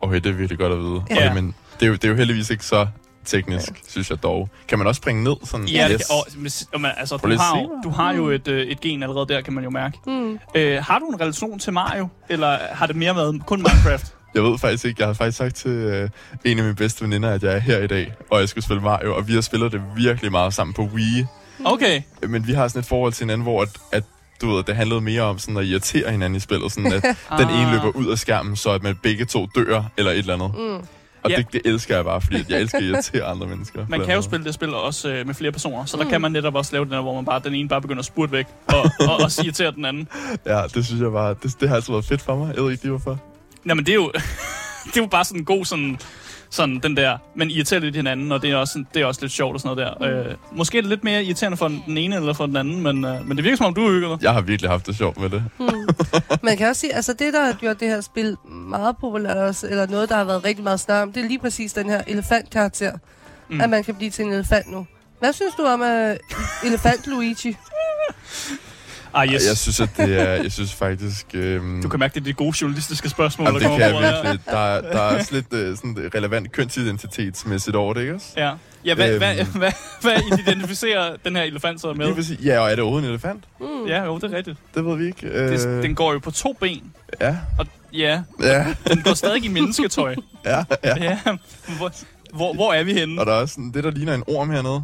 Okay, 0.01 0.15
det 0.15 0.25
er 0.25 0.33
virkelig 0.33 0.59
godt 0.59 0.73
at 0.73 0.79
vide. 0.79 1.01
Ja. 1.09 1.15
Okay, 1.15 1.33
men 1.41 1.55
det 1.79 1.85
er, 1.85 1.87
jo, 1.87 1.93
det 1.93 2.03
er 2.03 2.09
jo 2.09 2.15
heldigvis 2.15 2.49
ikke 2.49 2.65
så 2.65 2.87
teknisk, 3.29 3.67
ja. 3.69 3.73
synes 3.87 4.09
jeg 4.09 4.23
dog. 4.23 4.49
Kan 4.67 4.77
man 4.77 4.87
også 4.87 4.99
springe 4.99 5.23
ned? 5.23 5.35
Sådan, 5.43 5.65
Ja, 5.67 5.89
yes. 5.91 6.01
yes. 6.43 6.67
og, 6.73 6.81
man, 6.81 6.91
altså, 6.97 7.17
Prøv 7.17 7.31
du 7.31 7.37
har, 7.37 7.57
jo, 7.59 7.71
du 7.83 7.89
har 7.89 8.13
jo 8.13 8.27
et, 8.29 8.47
øh, 8.47 8.67
et 8.67 8.81
gen 8.81 9.03
allerede 9.03 9.25
der, 9.33 9.41
kan 9.41 9.53
man 9.53 9.63
jo 9.63 9.69
mærke. 9.69 9.97
Mm. 10.07 10.39
Øh, 10.55 10.83
har 10.83 10.99
du 10.99 11.05
en 11.05 11.21
relation 11.21 11.59
til 11.59 11.73
Mario, 11.73 12.07
eller 12.29 12.57
har 12.71 12.87
det 12.87 12.95
mere 12.95 13.15
været 13.15 13.41
kun 13.45 13.57
Minecraft? 13.59 14.05
Jeg 14.35 14.43
ved 14.43 14.57
faktisk 14.57 14.85
ikke. 14.85 15.01
Jeg 15.01 15.07
har 15.07 15.13
faktisk 15.13 15.37
sagt 15.37 15.55
til 15.55 15.71
øh, 15.71 16.09
en 16.45 16.57
af 16.57 16.63
mine 16.63 16.75
bedste 16.75 17.01
veninder, 17.03 17.29
at 17.29 17.43
jeg 17.43 17.53
er 17.55 17.59
her 17.59 17.77
i 17.79 17.87
dag, 17.87 18.13
og 18.31 18.39
jeg 18.39 18.49
skulle 18.49 18.65
spille 18.65 18.83
Mario, 18.83 19.15
og 19.15 19.27
vi 19.27 19.33
har 19.33 19.41
spillet 19.41 19.71
det 19.71 19.81
virkelig 19.95 20.31
meget 20.31 20.53
sammen 20.53 20.73
på 20.73 20.81
Wii. 20.81 21.25
Okay. 21.65 22.01
Men 22.27 22.47
vi 22.47 22.53
har 22.53 22.67
sådan 22.67 22.79
et 22.79 22.85
forhold 22.85 23.13
til 23.13 23.23
hinanden, 23.23 23.43
hvor 23.43 23.61
at, 23.61 23.69
at 23.91 24.03
du 24.41 24.49
ved, 24.55 24.63
det 24.63 24.75
handlede 24.75 25.01
mere 25.01 25.21
om 25.21 25.39
sådan 25.39 25.57
at 25.57 25.65
irritere 25.65 26.11
hinanden 26.11 26.37
i 26.37 26.39
spillet. 26.39 26.71
Sådan 26.71 26.93
at 26.93 27.03
den 27.39 27.47
Ah. 27.49 27.61
ene 27.61 27.71
løber 27.71 27.89
ud 27.95 28.07
af 28.11 28.17
skærmen, 28.17 28.55
så 28.55 28.71
at 28.71 28.83
man 28.83 28.95
begge 29.03 29.25
to 29.25 29.47
dør, 29.55 29.83
eller 29.97 30.11
et 30.11 30.17
eller 30.17 30.33
andet. 30.33 30.51
Mm. 30.57 30.87
Og 31.23 31.29
Ja. 31.31 31.35
det, 31.37 31.53
det 31.53 31.61
elsker 31.65 31.95
jeg 31.95 32.05
bare, 32.05 32.21
fordi 32.21 32.45
jeg 32.49 32.59
elsker 32.61 32.77
at 32.77 32.83
irritere 32.83 33.23
andre 33.23 33.47
mennesker. 33.47 33.85
Man 33.89 34.05
kan 34.05 34.15
jo 34.15 34.21
spille 34.21 34.45
det 34.45 34.53
spil 34.53 34.73
også 34.73 35.09
øh, 35.09 35.27
med 35.27 35.35
flere 35.35 35.51
personer, 35.51 35.85
så 35.85 35.97
der 35.97 36.03
Mm. 36.03 36.09
kan 36.09 36.21
man 36.21 36.31
netop 36.31 36.55
også 36.55 36.73
lave 36.73 36.85
den 36.85 36.91
der, 36.93 37.01
hvor 37.01 37.15
man 37.15 37.25
bare, 37.25 37.41
den 37.43 37.55
ene 37.55 37.69
bare 37.69 37.81
begynder 37.81 37.99
at 37.99 38.05
spurte 38.05 38.31
væk, 38.31 38.45
og, 38.67 38.81
og, 39.09 39.17
og 39.23 39.31
sige 39.31 39.51
til 39.51 39.71
den 39.75 39.85
anden. 39.85 40.07
Ja, 40.45 40.61
det 40.73 40.85
synes 40.85 41.01
jeg 41.01 41.11
bare, 41.11 41.35
det, 41.43 41.55
det 41.61 41.69
har 41.69 41.75
altid 41.75 41.93
været 41.93 42.05
fedt 42.05 42.21
for 42.21 42.35
mig. 42.35 42.55
Jeg 42.55 42.63
ved 42.63 42.71
ikke, 42.71 42.81
det 42.81 42.89
hvorfor. 42.89 43.19
Jamen 43.65 43.85
det 43.85 43.91
er 43.91 43.95
jo, 43.95 44.11
det 44.85 44.97
er 44.97 45.01
jo 45.01 45.07
bare 45.07 45.25
sådan 45.25 45.41
en 45.41 45.45
god 45.45 45.65
sådan, 45.65 45.99
sådan 46.49 46.79
den 46.79 46.97
der, 46.97 47.17
man 47.35 47.49
irriterer 47.49 47.79
lidt 47.79 47.95
hinanden, 47.95 48.31
og 48.31 48.41
det 48.41 48.51
er 48.51 48.55
også, 48.55 48.83
det 48.93 49.01
er 49.01 49.05
også 49.05 49.21
lidt 49.21 49.31
sjovt 49.31 49.53
og 49.53 49.59
sådan 49.59 49.77
noget 49.77 49.99
der. 50.01 50.29
Øh, 50.29 50.35
måske 50.51 50.77
er 50.77 50.81
det 50.81 50.89
lidt 50.89 51.03
mere 51.03 51.23
irriterende 51.23 51.57
for 51.57 51.67
den 51.67 51.97
ene 51.97 52.15
eller 52.15 52.33
for 52.33 52.45
den 52.45 52.55
anden, 52.55 52.83
men, 52.83 53.05
øh, 53.05 53.27
men 53.27 53.37
det 53.37 53.43
virker 53.43 53.57
som 53.57 53.65
om, 53.65 53.73
du 53.73 53.81
har 53.81 53.89
hygget 53.89 54.09
dig. 54.09 54.23
Jeg 54.23 54.33
har 54.33 54.41
virkelig 54.41 54.71
haft 54.71 54.87
det 54.87 54.95
sjovt 54.95 55.17
med 55.19 55.29
det. 55.29 55.43
Mm. 55.59 55.65
Man 56.43 56.57
kan 56.57 56.67
også 56.67 56.79
sige, 56.79 56.95
altså 56.95 57.13
det, 57.13 57.33
der 57.33 57.45
har 57.45 57.53
gjort 57.53 57.79
det 57.79 57.87
her 57.87 58.01
spil 58.01 58.37
meget 58.45 58.95
populært 58.97 59.37
også, 59.37 59.67
eller 59.67 59.87
noget, 59.87 60.09
der 60.09 60.15
har 60.15 60.23
været 60.23 60.43
rigtig 60.43 60.63
meget 60.63 60.79
snak 60.79 61.03
om, 61.03 61.13
det 61.13 61.23
er 61.23 61.27
lige 61.27 61.39
præcis 61.39 61.73
den 61.73 61.89
her 61.89 62.01
elefantkarakter. 62.07 62.91
Mm. 63.49 63.61
At 63.61 63.69
man 63.69 63.83
kan 63.83 63.95
blive 63.95 64.11
til 64.11 64.25
en 64.25 64.33
elefant 64.33 64.71
nu. 64.71 64.87
Hvad 65.19 65.33
synes 65.33 65.53
du 65.55 65.63
om 65.63 65.81
uh, 65.81 66.67
elefant 66.69 67.07
Luigi? 67.07 67.57
Ah, 69.13 69.27
yes. 69.33 69.47
Jeg 69.47 69.57
synes, 69.57 69.79
at 69.79 69.89
det 69.97 70.19
er, 70.21 70.29
jeg 70.33 70.51
synes 70.51 70.73
faktisk... 70.73 71.25
Øhm, 71.33 71.81
Du 71.83 71.89
kan 71.89 71.99
mærke, 71.99 72.13
det 72.13 72.19
er 72.19 72.23
de 72.25 72.33
gode 72.33 72.55
journalistiske 72.61 73.09
spørgsmål, 73.09 73.45
Jamen, 73.47 73.61
der 73.61 73.67
det 73.69 73.79
kommer 73.79 73.99
kan 74.01 74.13
her. 74.13 74.23
virkelig. 74.23 74.39
Der, 74.45 74.57
er- 74.57 74.81
der 74.81 75.01
er 75.01 75.17
også 75.19 75.33
lidt 75.35 75.53
øh, 75.53 75.75
sådan 75.77 76.09
relevant 76.15 76.51
kønsidentitetsmæssigt 76.51 77.75
over 77.75 77.93
det, 77.93 78.01
ikke 78.01 78.15
også? 78.15 78.27
Ja. 78.37 78.51
Ja, 78.85 78.93
hvad, 78.95 79.09
Øhm. 79.09 79.17
hvad, 79.17 79.35
hvad, 79.45 79.71
hvad 80.01 80.39
identificerer 80.39 81.15
den 81.25 81.35
her 81.35 81.43
elefant 81.43 81.81
så 81.81 81.93
med? 81.93 82.15
Præcis. 82.15 82.39
Ja, 82.45 82.59
og 82.59 82.65
er 82.65 82.69
det 82.69 82.79
overhovedet 82.79 83.05
en 83.07 83.11
elefant? 83.13 83.43
Mm. 83.59 83.87
Ja, 83.87 84.03
jo, 84.03 84.15
det 84.19 84.33
er 84.33 84.37
rigtigt. 84.37 84.57
Det 84.75 84.85
ved 84.85 84.97
vi 84.97 85.05
ikke. 85.05 85.27
Øh, 85.27 85.49
Det, 85.51 85.83
den 85.83 85.95
går 85.95 86.13
jo 86.13 86.19
på 86.19 86.31
to 86.31 86.53
ben, 86.59 86.91
Ja, 87.21 87.35
og 87.59 87.65
ja, 87.93 88.21
ja, 88.43 88.65
den 88.87 89.01
går 89.01 89.13
stadig 89.13 89.45
i 89.45 89.47
mennesketøj. 89.47 90.15
ja, 90.45 90.63
ja. 90.83 91.03
Ja, 91.03 91.19
hvor, 91.77 91.91
hvor, 92.33 92.53
hvor 92.53 92.73
er 92.73 92.83
vi 92.83 92.93
henne? 92.93 93.21
Og 93.21 93.25
der 93.27 93.33
er 93.33 93.45
sådan, 93.45 93.71
det, 93.73 93.83
der 93.83 93.91
ligner 93.91 94.13
en 94.13 94.23
orm 94.27 94.49
hernede. 94.49 94.83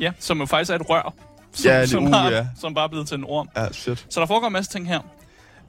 Ja, 0.00 0.10
som 0.18 0.40
jo 0.40 0.46
faktisk 0.46 0.70
er 0.70 0.74
et 0.74 0.88
rør. 0.90 1.14
Som, 1.54 1.70
Ja, 1.70 1.78
lige 1.78 1.88
som, 1.88 2.04
uh, 2.04 2.10
har, 2.12 2.30
ja. 2.30 2.46
som 2.60 2.74
bare 2.74 2.84
er 2.84 2.88
blevet 2.88 3.08
til 3.08 3.16
en 3.18 3.24
orm. 3.24 3.48
Ja, 3.56 3.72
shit. 3.72 4.06
Så 4.10 4.20
der 4.20 4.26
foregår 4.26 4.46
en 4.46 4.52
masse 4.52 4.70
ting 4.70 4.88
her. 4.88 5.00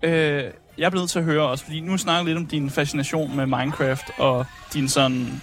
Øh, 0.04 0.44
jeg 0.78 0.86
er 0.86 0.90
blevet 0.90 1.10
til 1.10 1.20
at 1.20 1.26
høre 1.26 1.42
også, 1.48 1.64
fordi 1.64 1.80
nu 1.80 1.98
snakker 1.98 2.26
lidt 2.26 2.38
om 2.38 2.46
din 2.46 2.70
fascination 2.70 3.36
med 3.36 3.46
Minecraft, 3.46 4.06
og 4.18 4.46
din 4.74 4.90
sådan... 4.90 5.42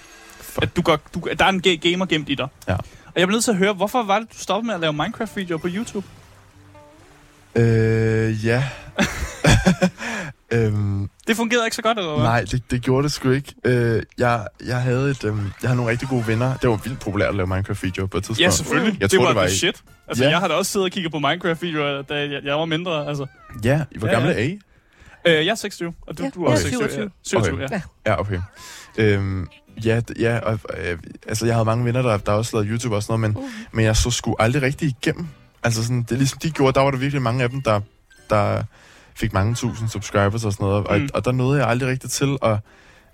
At 0.61 0.75
du 0.75 0.81
godt, 0.81 1.01
du, 1.13 1.21
der 1.39 1.45
er 1.45 1.49
en 1.49 1.61
ga- 1.67 1.89
gamer 1.91 2.05
gemt 2.05 2.29
i 2.29 2.35
dig. 2.35 2.47
Ja. 2.67 2.73
Og 2.75 3.13
jeg 3.15 3.27
bliver 3.27 3.35
nødt 3.35 3.43
til 3.43 3.51
at 3.51 3.57
høre, 3.57 3.73
hvorfor 3.73 4.03
var 4.03 4.19
det, 4.19 4.33
du 4.33 4.37
stoppede 4.37 4.67
med 4.67 4.75
at 4.75 4.81
lave 4.81 4.93
Minecraft-videoer 4.93 5.57
på 5.59 5.67
YouTube? 5.71 6.07
Øh, 7.55 8.45
ja. 8.45 8.63
øhm, 10.51 11.09
Det 11.27 11.35
fungerede 11.35 11.65
ikke 11.65 11.75
så 11.75 11.81
godt, 11.81 11.97
eller 11.97 12.13
hvad? 12.15 12.23
nej, 12.23 12.41
det, 12.51 12.71
det 12.71 12.81
gjorde 12.81 13.03
det 13.03 13.11
sgu 13.11 13.29
ikke. 13.29 13.53
Øh, 13.65 14.03
jeg, 14.17 14.47
jeg 14.65 14.81
havde 14.81 15.09
et, 15.11 15.23
øhm, 15.23 15.37
jeg 15.61 15.69
havde 15.69 15.75
nogle 15.75 15.91
rigtig 15.91 16.07
gode 16.09 16.27
venner. 16.27 16.57
Det 16.57 16.69
var 16.69 16.75
vildt 16.83 16.99
populært 16.99 17.29
at 17.29 17.35
lave 17.35 17.47
Minecraft-videoer 17.47 18.07
på 18.07 18.17
et 18.17 18.23
tidspunkt. 18.23 18.39
Ja, 18.41 18.49
selvfølgelig. 18.49 19.01
Jeg 19.01 19.11
det 19.11 19.17
tror, 19.19 19.25
var 19.25 19.33
det 19.33 19.41
var 19.41 19.47
i- 19.47 19.55
shit. 19.55 19.83
Altså, 20.07 20.23
Ja. 20.23 20.29
jeg 20.29 20.39
har 20.39 20.47
da 20.47 20.53
også 20.53 20.71
siddet 20.71 20.85
og 20.85 20.91
kigget 20.91 21.11
på 21.11 21.19
Minecraft-videoer, 21.19 22.01
da 22.01 22.15
jeg, 22.15 22.41
jeg 22.43 22.55
var 22.55 22.65
mindre. 22.65 23.07
Altså. 23.07 23.25
Ja, 23.63 23.81
hvor 23.99 24.07
Ja, 24.07 24.13
gammel 24.13 24.31
ja. 24.31 24.37
er 24.37 24.43
I? 24.43 24.59
Øh, 25.27 25.33
jeg 25.45 25.51
er 25.51 25.55
26, 25.55 25.93
og 26.07 26.17
du, 26.17 26.23
Ja, 26.23 26.29
du 26.29 26.43
er 26.43 26.49
jeg 26.49 26.53
også 26.53 26.67
er 26.67 26.71
26. 26.71 27.09
27. 27.23 27.61
Ja. 27.61 27.65
27, 27.65 27.65
Okay. 27.65 27.75
ja. 28.05 28.11
Ja, 28.11 28.19
okay. 28.19 28.39
Øhm, 28.97 29.47
ja, 29.85 30.01
ja 30.19 30.39
og, 30.39 30.59
øh, 30.77 30.97
altså 31.27 31.45
jeg 31.45 31.55
havde 31.55 31.65
mange 31.65 31.85
venner, 31.85 32.01
der, 32.01 32.17
der 32.17 32.31
også 32.31 32.55
lavede 32.57 32.69
YouTube 32.69 32.95
og 32.95 33.03
sådan 33.03 33.19
noget, 33.19 33.35
men, 33.35 33.43
Uh. 33.43 33.49
men 33.71 33.85
jeg 33.85 33.95
så 33.95 34.11
sgu 34.11 34.35
aldrig 34.39 34.61
rigtig 34.61 34.95
igennem. 35.03 35.27
Altså 35.63 35.83
sådan, 35.83 36.01
det 36.03 36.11
er 36.11 36.15
ligesom 36.15 36.39
de 36.39 36.51
gjorde, 36.51 36.73
der 36.73 36.81
var 36.81 36.91
der 36.91 36.97
virkelig 36.97 37.21
mange 37.21 37.43
af 37.43 37.49
dem, 37.49 37.61
der, 37.61 37.79
der 38.29 38.63
fik 39.21 39.33
mange 39.33 39.55
tusind 39.55 39.89
subscribers 39.89 40.45
og 40.45 40.53
sådan 40.53 40.65
noget, 40.67 40.87
og, 40.87 40.99
Mm. 40.99 41.09
og 41.13 41.25
der 41.25 41.31
nåede 41.31 41.59
jeg 41.59 41.67
aldrig 41.69 41.89
rigtig 41.89 42.09
til, 42.09 42.27
og, 42.41 42.59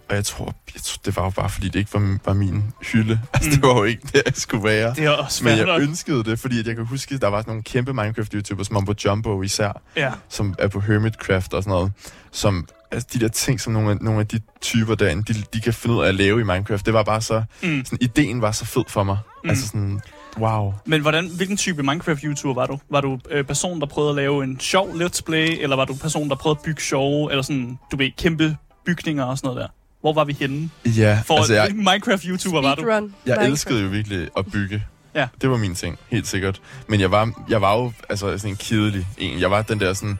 og 0.10 0.16
jeg, 0.16 0.26
tror, 0.26 0.56
jeg 0.76 0.82
tror, 0.84 1.00
det 1.06 1.16
var 1.16 1.24
jo 1.24 1.30
bare, 1.30 1.50
fordi 1.50 1.68
det 1.70 1.80
ikke 1.80 1.94
var, 1.94 2.18
var 2.26 2.34
min 2.34 2.64
hylde. 2.94 3.20
Altså, 3.34 3.50
Mm. 3.50 3.56
det 3.56 3.64
var 3.64 3.76
jo 3.76 3.84
ikke 3.84 4.02
det, 4.14 4.22
jeg 4.26 4.34
skulle 4.36 4.64
være. 4.64 4.94
Det 4.96 5.06
er 5.06 5.10
også 5.10 5.44
Men 5.44 5.58
jeg 5.58 5.66
nok. 5.66 5.82
ønskede 5.82 6.24
det, 6.24 6.40
fordi 6.40 6.60
at 6.60 6.68
jeg 6.68 6.76
kan 6.76 6.86
huske, 6.86 7.16
at 7.16 7.22
der 7.22 7.28
var 7.28 7.40
sådan 7.42 7.50
nogle 7.52 7.64
kæmpe 7.64 7.92
Minecraft-YouTubers, 7.92 8.68
Mumbo 8.72 8.94
Jumbo 9.06 9.42
især, 9.42 9.82
Ja. 9.98 10.12
som 10.30 10.56
er 10.60 10.68
på 10.68 10.80
Hermitcraft 10.80 11.54
og 11.54 11.64
sådan 11.64 11.72
noget, 11.78 11.92
som 12.32 12.68
altså 12.92 13.08
de 13.14 13.20
der 13.20 13.28
ting, 13.28 13.62
som 13.62 13.74
nogle 13.74 13.92
af, 13.92 13.98
nogle 14.02 14.20
af 14.20 14.28
de 14.28 14.40
typer 14.62 14.96
derinde, 14.96 15.34
de, 15.34 15.44
de 15.54 15.62
kan 15.62 15.74
finde 15.74 15.96
ud 15.96 16.04
af 16.04 16.08
at 16.08 16.16
lave 16.16 16.40
i 16.42 16.44
Minecraft, 16.44 16.86
det 16.86 16.94
var 16.94 17.04
bare 17.04 17.22
så, 17.22 17.44
Mm. 17.64 17.86
sådan, 17.86 17.98
ideen 18.02 18.42
var 18.42 18.52
så 18.52 18.66
fed 18.66 18.84
for 18.88 19.04
mig. 19.04 19.18
Mm. 19.44 19.50
Altså 19.50 19.68
sådan, 19.68 20.02
wow. 20.40 20.74
Men 20.86 21.02
hvordan, 21.02 21.28
hvilken 21.28 21.58
type 21.58 21.82
Minecraft-YouTuber 21.84 22.54
var 22.54 22.66
du? 22.66 22.80
Var 22.90 23.02
du 23.02 23.20
øh, 23.30 23.44
person, 23.46 23.80
der 23.80 23.86
prøvede 23.88 24.10
at 24.10 24.16
lave 24.16 24.44
en 24.44 24.60
sjov 24.60 24.90
let's 24.90 25.22
play, 25.26 25.58
eller 25.60 25.76
var 25.76 25.86
du 25.86 25.96
person, 25.96 26.30
der 26.30 26.36
prøvede 26.36 26.58
at 26.60 26.66
bygge 26.66 26.82
sjove, 26.82 27.32
eller 27.32 27.42
sådan, 27.42 27.80
du 27.92 27.98
ved, 27.98 28.12
kæmpe 28.18 28.58
bygninger 28.86 29.24
og 29.24 29.38
sådan 29.38 29.48
noget 29.48 29.62
der? 29.62 29.68
Hvor 30.02 30.14
var 30.14 30.24
vi 30.24 30.34
henne? 30.40 30.70
Ja, 30.86 31.22
For 31.26 31.38
altså 31.38 31.54
jeg, 31.54 31.68
Minecraft-YouTuber 31.70 32.62
var 32.62 32.76
du? 32.76 32.92
Jeg 32.92 33.02
Minecraft. 33.26 33.48
elskede 33.50 33.82
jo 33.82 33.88
virkelig 33.88 34.30
at 34.38 34.46
bygge. 34.52 34.84
Ja. 35.16 35.28
Det 35.42 35.50
var 35.50 35.58
min 35.58 35.76
ting, 35.76 35.98
helt 36.10 36.28
sikkert. 36.28 36.62
Men 36.88 37.00
jeg 37.00 37.12
var, 37.12 37.32
jeg 37.50 37.62
var 37.62 37.78
jo 37.78 37.92
altså, 38.10 38.38
sådan 38.38 38.50
en 38.50 38.56
kedelig 38.56 39.08
en. 39.18 39.40
Jeg 39.40 39.52
var 39.52 39.62
den 39.62 39.80
der 39.80 39.94
sådan, 39.94 40.20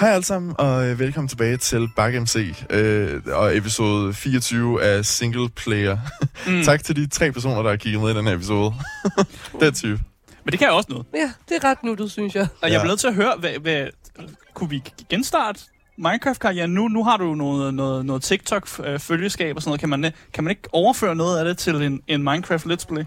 Hej 0.00 0.08
alle 0.10 0.24
sammen, 0.24 0.54
og 0.58 0.88
øh, 0.88 0.98
velkommen 0.98 1.28
tilbage 1.28 1.56
til 1.56 1.88
Bak 1.96 2.14
MC, 2.14 2.64
øh, 2.70 3.22
og 3.26 3.56
episode 3.56 4.14
24 4.14 4.82
af 4.82 5.04
Single 5.04 5.48
Player. 5.48 5.96
Mm. 6.46 6.62
Tak 6.62 6.84
til 6.84 6.96
de 6.96 7.06
tre 7.06 7.32
personer, 7.32 7.62
der 7.62 7.70
har 7.70 7.76
kigget 7.76 8.02
med 8.02 8.10
i 8.10 8.14
den 8.14 8.26
her 8.26 8.34
episode. 8.34 8.74
den 9.60 9.74
type. 9.74 10.00
Men 10.44 10.52
det 10.52 10.58
kan 10.58 10.66
jeg 10.66 10.74
også 10.74 10.86
noget. 10.90 11.06
Ja, 11.14 11.32
det 11.48 11.64
er 11.64 11.64
ret 11.64 11.84
nuttet, 11.84 12.10
synes 12.10 12.34
jeg. 12.34 12.46
Og 12.62 12.70
jeg 12.70 12.80
bliver 12.80 12.92
nødt 12.92 13.00
til 13.00 13.06
at 13.06 13.14
høre, 13.14 13.34
hvad, 13.38 13.50
hvad, 13.60 13.86
kunne 14.54 14.70
vi 14.70 14.82
genstarte 15.10 15.60
Minecraft-karrieren 15.96 16.74
nu? 16.74 16.88
Nu 16.88 17.04
har 17.04 17.16
du 17.16 17.34
noget, 17.34 17.74
noget, 17.74 18.06
noget 18.06 18.22
TikTok-følgeskab 18.22 19.56
og 19.56 19.62
sådan 19.62 19.68
noget. 19.68 19.80
Kan 19.80 19.88
man, 19.88 20.12
kan 20.32 20.44
man 20.44 20.50
ikke 20.50 20.68
overføre 20.72 21.16
noget 21.16 21.38
af 21.38 21.44
det 21.44 21.58
til 21.58 21.74
en, 21.74 22.00
en 22.06 22.22
Minecraft 22.22 22.66
Let's 22.66 22.86
Play? 22.88 23.04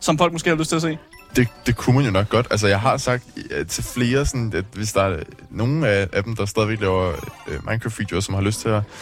Som 0.00 0.18
folk 0.18 0.32
måske 0.32 0.50
har 0.50 0.56
lyst 0.56 0.68
til 0.68 0.76
at 0.76 0.82
se? 0.82 0.98
Det, 1.36 1.48
det 1.66 1.76
kunne 1.76 1.96
man 1.96 2.04
jo 2.04 2.10
nok 2.10 2.28
godt. 2.28 2.46
Altså, 2.50 2.66
jeg 2.66 2.80
har 2.80 2.96
sagt 2.96 3.24
ja, 3.50 3.64
til 3.64 3.84
flere, 3.84 4.26
sådan, 4.26 4.52
at 4.54 4.64
hvis 4.72 4.92
der 4.92 5.02
er 5.02 5.22
nogle 5.50 5.88
af, 5.88 6.08
af 6.12 6.24
dem, 6.24 6.36
der 6.36 6.46
stadigvæk 6.46 6.80
laver 6.80 7.12
øh, 7.48 7.68
Minecraft-videoer, 7.68 8.20
som 8.20 8.34
har 8.34 8.42
lyst 8.42 8.60
til 8.60 8.68
at 8.68 8.82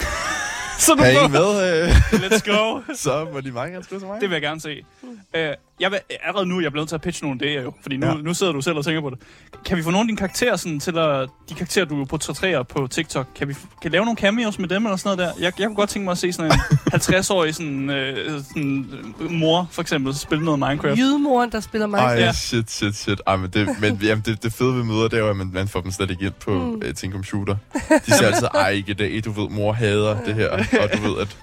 Så 0.78 0.94
du 0.94 1.02
have 1.02 1.24
en 1.24 1.32
med, 1.32 1.82
øh, 1.82 1.88
Let's 2.24 2.50
go. 2.50 2.80
så 3.04 3.26
må 3.32 3.40
de 3.40 3.52
meget 3.52 3.72
gerne 3.72 3.84
skrive 3.84 4.00
til 4.00 4.08
mig. 4.08 4.20
Det 4.20 4.30
vil 4.30 4.34
jeg 4.34 4.42
gerne 4.42 4.60
se. 4.60 4.84
Uh, 5.02 5.40
jeg 5.80 5.90
vil, 5.90 5.98
allerede 6.24 6.46
nu 6.48 6.56
er 6.56 6.60
jeg 6.62 6.72
blevet 6.72 6.82
nødt 6.82 6.88
til 6.88 6.94
at 6.94 7.00
pitche 7.00 7.26
nogle 7.26 7.40
idéer 7.44 7.62
jo, 7.62 7.72
fordi 7.82 7.96
nu, 7.96 8.06
Ja. 8.06 8.14
nu 8.14 8.34
sidder 8.34 8.52
du 8.52 8.60
selv 8.60 8.76
og 8.76 8.84
tænker 8.84 9.00
på 9.00 9.10
det. 9.10 9.18
Kan 9.64 9.76
vi 9.76 9.82
få 9.82 9.90
nogle 9.90 10.00
af 10.02 10.06
dine 10.06 10.16
karakterer 10.16 10.56
sådan, 10.56 10.80
til 10.80 10.98
at... 10.98 11.28
De 11.48 11.54
karakterer, 11.54 11.84
du 11.84 12.04
portrætterer 12.04 12.62
på 12.62 12.86
TikTok, 12.86 13.26
kan 13.36 13.48
vi 13.48 13.54
kan 13.82 13.90
lave 13.90 14.04
nogle 14.04 14.18
cameos 14.18 14.58
med 14.58 14.68
dem 14.68 14.84
eller 14.86 14.96
sådan 14.96 15.18
noget 15.18 15.34
der? 15.36 15.42
Jeg, 15.44 15.52
jeg 15.60 15.66
kunne 15.66 15.76
godt 15.76 15.90
tænke 15.90 16.04
mig 16.04 16.12
at 16.12 16.18
se 16.18 16.32
sådan 16.32 16.52
en 16.52 16.58
50-årig 17.00 17.54
sådan, 17.54 17.90
øh, 17.90 18.40
sådan, 18.48 18.86
øh, 19.20 19.30
mor, 19.30 19.68
for 19.70 19.82
eksempel, 19.82 20.14
spille 20.14 20.44
noget 20.44 20.58
Minecraft. 20.60 20.98
Jydemoren, 20.98 21.52
der 21.52 21.60
spiller 21.60 21.86
Minecraft. 21.86 22.12
Ej, 22.18 22.24
Ja. 22.24 22.32
shit, 22.32 22.70
shit, 22.70 22.94
shit. 22.96 23.20
Ej, 23.26 23.36
men 23.36 23.50
det, 23.50 23.68
men, 23.80 23.98
jamen, 24.02 24.22
det, 24.26 24.42
det 24.42 24.52
fede 24.52 24.74
ved 24.76 24.82
møder, 24.84 25.02
det 25.08 25.14
er 25.14 25.18
jo, 25.18 25.28
at 25.30 25.36
man, 25.36 25.50
man 25.52 25.68
får 25.68 25.80
dem 25.80 25.90
slet 25.90 26.10
ikke 26.10 26.24
ind 26.24 26.32
på 26.44 26.50
mm. 26.50 26.82
øh, 26.84 26.94
til 26.94 27.06
en 27.06 27.12
computer. 27.12 27.56
De 28.06 28.12
siger 28.12 28.26
altid, 28.26 28.46
ej, 28.54 28.70
ikke 28.70 28.90
i 28.90 28.94
dag, 28.94 29.20
du 29.24 29.30
ved, 29.32 29.48
mor 29.50 29.72
hader 29.72 30.20
det 30.26 30.34
her, 30.34 30.48
og 30.50 30.58
du 30.96 31.02
ved, 31.12 31.20
at... 31.20 31.36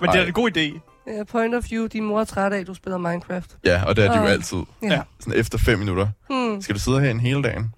Men 0.00 0.10
det 0.10 0.20
er 0.20 0.24
en 0.26 0.32
god 0.32 0.50
idé. 0.56 0.89
Ja, 1.18 1.24
point 1.24 1.54
of 1.54 1.64
view, 1.70 1.86
din 1.86 2.04
mor 2.04 2.20
er 2.20 2.24
træt 2.24 2.52
af, 2.52 2.58
at 2.60 2.66
du 2.66 2.74
spiller 2.74 2.98
Minecraft. 2.98 3.56
Ja, 3.64 3.84
og 3.84 3.96
det 3.96 4.04
er 4.04 4.12
de 4.12 4.18
jo 4.18 4.24
altid. 4.24 4.58
Ja. 4.82 5.00
Sådan 5.20 5.40
efter 5.40 5.58
fem 5.58 5.78
minutter. 5.78 6.06
Hmm. 6.30 6.62
Skal 6.62 6.74
du 6.74 6.80
sidde 6.80 7.00
her 7.00 7.10
en 7.10 7.20
hele 7.20 7.42
dagen? 7.42 7.70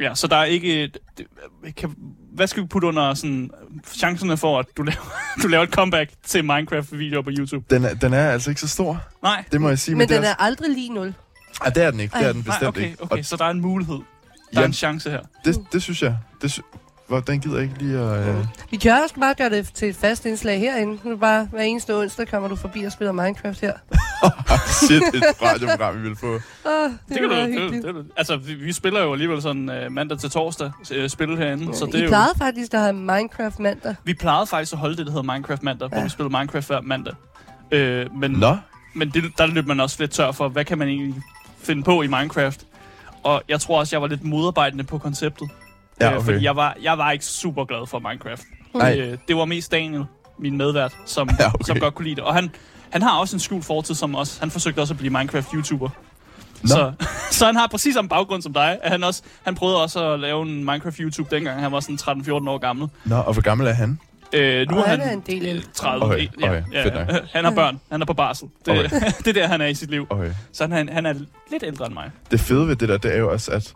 Ja, 0.00 0.14
så 0.14 0.26
der 0.26 0.36
er 0.36 0.44
ikke... 0.44 0.90
det- 1.18 1.26
Kan, 1.76 1.94
hvad 2.34 2.46
skal 2.46 2.62
vi 2.62 2.68
putte 2.68 2.88
under 2.88 3.14
sådan, 3.14 3.50
chancerne 3.94 4.36
for, 4.36 4.58
at 4.58 4.66
du 4.76 4.82
laver, 4.82 5.12
du 5.42 5.48
laver 5.48 5.62
et 5.64 5.70
comeback 5.70 6.10
til 6.24 6.44
Minecraft-videoer 6.44 7.22
på 7.22 7.30
YouTube? 7.32 7.64
Den 7.70 7.84
er, 7.84 7.94
den 7.94 8.12
er 8.12 8.30
altså 8.30 8.50
ikke 8.50 8.60
så 8.60 8.68
stor. 8.68 9.00
Nej. 9.22 9.44
Det 9.52 9.60
må 9.60 9.68
jeg 9.68 9.78
sige. 9.78 9.94
Men 9.96 10.08
den 10.08 10.22
det 10.22 10.30
er 10.30 10.34
aldrig 10.38 10.70
lige 10.70 10.94
nul. 10.94 11.14
Ah, 11.60 11.74
det 11.74 11.84
er 11.84 11.90
den 11.90 12.00
ikke. 12.00 12.18
Det 12.18 12.26
er 12.26 12.32
den 12.32 12.42
Nej, 12.46 12.54
bestemt 12.54 12.68
okay, 12.68 12.82
ikke. 12.90 13.02
okay, 13.02 13.18
Og 13.18 13.24
så 13.24 13.36
der 13.36 13.44
er 13.44 13.50
en 13.50 13.60
mulighed. 13.60 13.94
Der 13.94 14.56
er 14.56 14.60
Ja. 14.60 14.66
en 14.66 14.72
chance 14.72 15.10
her. 15.10 15.20
det, 15.44 15.56
det 15.72 15.82
synes 15.82 16.02
jeg. 16.02 16.16
Det 16.42 16.50
sy- 16.52 16.60
Hvordan 17.10 17.40
gider 17.40 17.54
jeg 17.54 17.62
ikke 17.64 17.78
lige 17.82 17.98
at... 17.98 18.28
Øh... 18.28 18.44
Vi 18.70 18.76
kan 18.76 19.02
også 19.02 19.14
bare 19.20 19.34
gøre 19.34 19.50
det 19.50 19.70
til 19.74 19.88
et 19.88 19.96
fast 19.96 20.26
indslag 20.26 20.58
herinde. 20.60 20.98
Nu 21.04 21.10
er 21.12 21.16
bare 21.16 21.48
hver 21.52 21.60
eneste 21.60 21.96
onsdag 21.96 22.28
kommer 22.28 22.48
du 22.48 22.56
forbi 22.56 22.84
og 22.84 22.92
spiller 22.92 23.12
Minecraft 23.12 23.60
her. 23.60 23.72
Shit, 24.86 25.02
et 25.02 25.22
radioprogram, 25.42 25.96
vi 25.96 26.08
vil 26.08 26.16
få. 26.16 26.26
Åh, 26.26 26.40
det, 26.40 26.98
Det, 27.08 27.20
det 27.20 27.30
kan 27.30 27.56
du, 27.56 27.72
det, 27.72 27.94
det, 27.94 28.06
altså, 28.16 28.36
vi, 28.36 28.54
vi 28.54 28.72
spiller 28.72 29.02
jo 29.02 29.12
alligevel 29.12 29.42
sådan 29.42 29.68
uh, 29.86 29.92
mandag 29.92 30.18
til 30.18 30.30
torsdag 30.30 30.72
uh, 31.02 31.08
spil 31.08 31.36
herinde, 31.36 31.76
så 31.76 31.86
det 31.86 31.94
er 31.94 32.02
jo... 32.02 32.08
plejede 32.08 32.34
faktisk 32.38 32.74
at 32.74 32.80
have 32.80 32.92
Minecraft 32.92 33.58
mandag. 33.58 33.94
Vi 34.04 34.14
plejede 34.14 34.46
faktisk 34.46 34.72
at 34.72 34.78
holde 34.78 34.96
det, 34.96 35.06
der 35.06 35.12
hedder 35.12 35.32
Minecraft 35.34 35.62
mandag, 35.62 35.84
ja. 35.84 35.88
hvor 35.88 35.98
Ja. 35.98 36.04
vi 36.04 36.10
spillede 36.10 36.36
Minecraft 36.38 36.66
hver 36.66 36.80
mandag. 36.80 37.14
Uh, 37.74 38.18
men 38.20 38.30
Nå, 38.30 38.56
men 38.94 39.10
det, 39.10 39.24
der 39.38 39.46
løb 39.46 39.66
man 39.66 39.80
også 39.80 39.96
lidt 40.00 40.10
tør 40.10 40.32
for, 40.32 40.48
hvad 40.48 40.64
kan 40.64 40.78
man 40.78 40.88
egentlig 40.88 41.22
finde 41.62 41.82
på 41.82 42.02
i 42.02 42.06
Minecraft? 42.06 42.66
Og 43.22 43.42
jeg 43.48 43.60
tror 43.60 43.78
også, 43.78 43.96
jeg 43.96 44.02
var 44.02 44.08
lidt 44.08 44.24
modarbejdende 44.24 44.84
på 44.84 44.98
konceptet. 44.98 45.50
Ja, 46.00 46.10
Øh, 46.10 46.16
okay. 46.16 46.24
Fordi 46.24 46.44
jeg 46.44 46.56
var, 46.56 46.76
jeg 46.82 46.98
var 46.98 47.10
ikke 47.10 47.24
super 47.24 47.64
glad 47.64 47.86
for 47.86 47.98
Minecraft. 47.98 48.42
Nej. 48.74 48.98
Øh, 49.00 49.18
det 49.28 49.36
var 49.36 49.44
mest 49.44 49.72
Daniel, 49.72 50.04
min 50.38 50.56
medvært, 50.56 50.92
som, 51.06 51.28
Ja, 51.28 51.34
ja, 51.44 51.48
okay. 51.48 51.64
som 51.66 51.78
godt 51.80 51.94
kunne 51.94 52.04
lide 52.04 52.16
det. 52.16 52.24
Og 52.24 52.34
han, 52.34 52.50
han 52.90 53.02
har 53.02 53.18
også 53.18 53.36
en 53.36 53.40
skjult 53.40 53.64
fortid 53.64 53.94
som 53.94 54.14
os. 54.14 54.38
Han 54.38 54.50
forsøgte 54.50 54.80
også 54.80 54.94
at 54.94 54.98
blive 54.98 55.18
Minecraft-YouTuber. 55.18 55.88
Nå. 56.62 56.68
Så, 56.68 56.92
så 57.38 57.46
han 57.46 57.56
har 57.56 57.66
præcis 57.66 57.94
samme 57.94 58.08
baggrund 58.08 58.42
som 58.42 58.52
dig. 58.52 58.78
At 58.82 58.90
han, 58.90 59.04
også, 59.04 59.22
han 59.42 59.54
prøvede 59.54 59.82
også 59.82 60.12
at 60.12 60.20
lave 60.20 60.42
en 60.42 60.70
Minecraft-YouTube 60.70 61.26
dengang 61.30 61.60
han 61.60 61.72
var 61.72 61.80
sådan 61.80 62.22
13-14 62.22 62.30
år 62.30 62.58
gammel. 62.58 62.88
Nå, 63.04 63.16
og 63.16 63.32
hvor 63.32 63.42
gammel 63.42 63.66
er 63.66 63.72
han? 63.72 63.98
Øh, 64.32 64.68
nu 64.70 64.76
Og 64.76 64.82
er 64.82 64.86
han 64.88 65.00
han, 65.00 65.08
er 65.08 65.12
en 65.12 65.22
del 65.26 65.44
ældre. 65.46 65.70
30. 65.74 66.04
Okay, 66.04 66.28
ja, 66.40 66.48
okay, 66.48 66.62
ja, 66.72 66.84
fedt 66.84 66.94
nok. 66.94 67.08
Han 67.34 67.44
har 67.44 67.54
børn. 67.54 67.80
Han 67.90 68.02
er 68.02 68.06
på 68.06 68.12
barsel. 68.12 68.48
Det, 68.66 68.78
okay. 68.78 69.00
det 69.18 69.26
er 69.26 69.32
der, 69.32 69.46
han 69.46 69.60
er 69.60 69.66
i 69.66 69.74
sit 69.74 69.90
liv. 69.90 70.06
Okay. 70.10 70.30
Så 70.52 70.66
han, 70.66 70.88
han 70.88 71.06
er 71.06 71.12
lidt 71.50 71.62
ældre 71.62 71.86
end 71.86 71.94
mig. 71.94 72.10
Det 72.30 72.40
fede 72.40 72.68
ved 72.68 72.76
det 72.76 72.88
der, 72.88 72.98
det 72.98 73.14
er 73.14 73.18
jo 73.18 73.32
også, 73.32 73.50
at, 73.52 73.74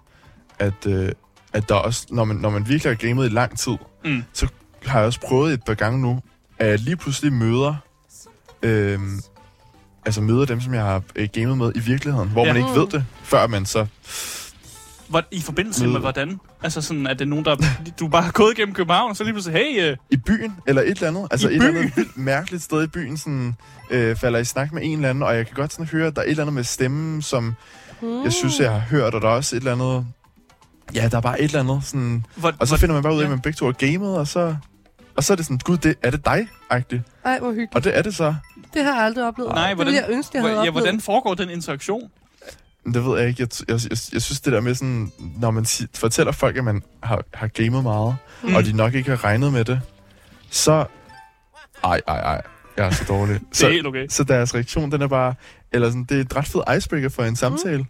at, 0.58 0.86
øh, 0.86 1.12
at 1.54 1.68
der 1.68 1.74
også, 1.74 2.06
når 2.10 2.24
man, 2.24 2.36
når 2.36 2.50
man 2.50 2.68
virkelig 2.68 2.90
har 2.90 3.08
gamet 3.08 3.26
i 3.26 3.28
lang 3.28 3.58
tid, 3.58 3.72
Mm. 4.04 4.22
så 4.32 4.46
har 4.86 4.98
jeg 4.98 5.06
også 5.06 5.20
prøvet 5.20 5.52
et 5.54 5.64
par 5.64 5.74
gange 5.74 6.00
nu, 6.00 6.20
at 6.58 6.68
jeg 6.68 6.78
lige 6.78 6.96
pludselig 6.96 7.32
møder, 7.32 7.74
øh, 8.62 8.98
altså 10.06 10.20
møder 10.20 10.44
dem, 10.44 10.60
som 10.60 10.74
jeg 10.74 10.82
har 10.82 11.02
øh, 11.16 11.28
gamet 11.32 11.58
med 11.58 11.72
i 11.74 11.78
virkeligheden, 11.78 12.28
hvor 12.28 12.46
Ja. 12.46 12.52
man 12.52 12.62
ikke 12.62 12.80
ved 12.80 12.86
det, 12.86 13.04
før 13.22 13.46
man 13.46 13.66
så... 13.66 13.86
Hvor, 15.08 15.22
I 15.30 15.40
forbindelse 15.40 15.86
med 15.86 16.00
hvordan? 16.00 16.40
Altså 16.62 16.80
sådan, 16.80 17.06
at 17.06 17.18
det 17.18 17.24
er 17.24 17.28
nogen, 17.28 17.44
der... 17.44 17.56
Du 18.00 18.08
bare 18.08 18.22
har 18.22 18.32
gået 18.32 18.56
gennem 18.56 18.74
København, 18.74 19.10
og 19.10 19.16
så 19.16 19.24
lige 19.24 19.32
pludselig, 19.34 19.58
hey, 19.58 19.90
øh, 19.90 19.96
I 20.10 20.16
byen, 20.16 20.56
eller 20.66 20.82
et 20.82 20.88
eller 20.90 21.08
andet. 21.08 21.28
Altså 21.30 21.48
I 21.48 21.50
et 21.50 21.54
eller 21.56 21.70
byen? 21.72 21.80
andet 21.82 21.96
vildt 21.96 22.16
mærkeligt 22.18 22.62
sted 22.62 22.84
i 22.84 22.86
byen, 22.86 23.16
sådan, 23.16 23.54
øh, 23.90 24.16
falder 24.16 24.38
i 24.38 24.44
snak 24.44 24.72
med 24.72 24.82
en 24.84 24.98
eller 24.98 25.10
anden, 25.10 25.22
og 25.22 25.36
jeg 25.36 25.46
kan 25.46 25.54
godt 25.54 25.72
sådan 25.72 25.86
høre, 25.86 26.06
at 26.06 26.14
der 26.16 26.20
er 26.22 26.26
et 26.26 26.30
eller 26.30 26.42
andet 26.42 26.54
med 26.54 26.64
stemmen, 26.64 27.22
som 27.22 27.54
Hmm. 28.00 28.22
jeg 28.24 28.32
synes, 28.32 28.60
jeg 28.60 28.70
har 28.72 28.78
hørt, 28.78 29.14
og 29.14 29.20
der 29.20 29.28
er 29.28 29.32
også 29.32 29.56
et 29.56 29.60
eller 29.60 29.72
andet... 29.72 30.06
Ja, 30.94 31.08
der 31.08 31.16
er 31.16 31.20
bare 31.20 31.40
et 31.40 31.44
eller 31.44 31.60
andet 31.60 31.84
sådan... 31.84 32.26
hvor, 32.36 32.52
Og 32.58 32.66
så 32.68 32.74
hvor, 32.74 32.78
finder 32.80 32.94
man 32.94 33.02
bare 33.02 33.12
ud 33.12 33.18
af, 33.18 33.22
ja. 33.22 33.26
at 33.26 33.30
man 33.30 33.40
begge 33.40 33.56
to 33.56 33.66
er 33.68 33.72
gamet, 33.72 34.16
og 34.18 34.28
så... 34.28 34.56
Og 35.16 35.24
så 35.24 35.32
er 35.32 35.36
det 35.36 35.44
sådan, 35.46 35.58
gud, 35.58 35.76
det, 35.76 35.94
er 36.02 36.10
det 36.10 36.24
dig-agtigt? 36.26 37.02
Ej, 37.24 37.38
hvor 37.38 37.48
hyggeligt. 37.48 37.74
Og 37.74 37.84
det 37.84 37.98
er 37.98 38.02
det 38.02 38.14
så. 38.14 38.34
Det 38.74 38.84
har 38.84 38.94
jeg 38.94 39.02
aldrig 39.04 39.24
oplevet. 39.26 39.52
Nej, 39.54 39.66
det 39.68 39.76
hvordan- 39.76 39.92
ville 39.92 40.06
jeg 40.08 40.14
ønske, 40.16 40.30
jeg 40.36 40.42
havde 40.42 40.54
hvor, 40.54 40.62
ja, 40.64 40.68
oplevet. 40.68 40.84
hvordan 40.84 41.00
foregår 41.00 41.34
den 41.34 41.50
interaktion? 41.50 42.10
Det 42.94 43.04
ved 43.06 43.18
jeg 43.18 43.28
ikke. 43.28 43.40
Jeg, 43.42 43.48
jeg, 43.68 43.80
jeg, 43.90 43.98
jeg 44.12 44.22
synes, 44.22 44.40
det 44.40 44.52
der 44.52 44.60
med 44.60 44.74
sådan... 44.74 45.12
Når 45.40 45.50
man 45.50 45.64
si- 45.64 45.86
fortæller 45.94 46.32
folk, 46.32 46.56
at 46.56 46.64
man 46.64 46.82
har, 47.02 47.24
har 47.34 47.46
gamet 47.48 47.82
meget, 47.82 48.16
Mm. 48.42 48.48
mm. 48.48 48.54
og 48.56 48.64
de 48.64 48.72
nok 48.72 48.94
ikke 48.94 49.10
har 49.10 49.24
regnet 49.24 49.52
med 49.52 49.64
det, 49.64 49.80
så... 50.50 50.86
Ej, 51.84 52.00
ej, 52.08 52.18
ej. 52.20 52.42
Jeg 52.76 52.86
er 52.86 52.90
så 52.90 53.04
dårlig. 53.08 53.34
Det 53.40 53.40
er 53.50 53.54
så, 53.54 53.68
helt 53.70 53.86
okay. 53.86 54.06
så 54.08 54.24
deres 54.24 54.54
reaktion, 54.54 54.92
den 54.92 55.02
er 55.02 55.06
bare... 55.08 55.34
Eller 55.72 55.88
sådan, 55.88 56.04
det 56.04 56.16
er 56.16 56.20
et 56.20 56.36
ret 56.36 56.46
fed 56.46 56.76
icebreaker 56.76 57.08
for 57.08 57.22
en 57.24 57.36
samtale. 57.36 57.86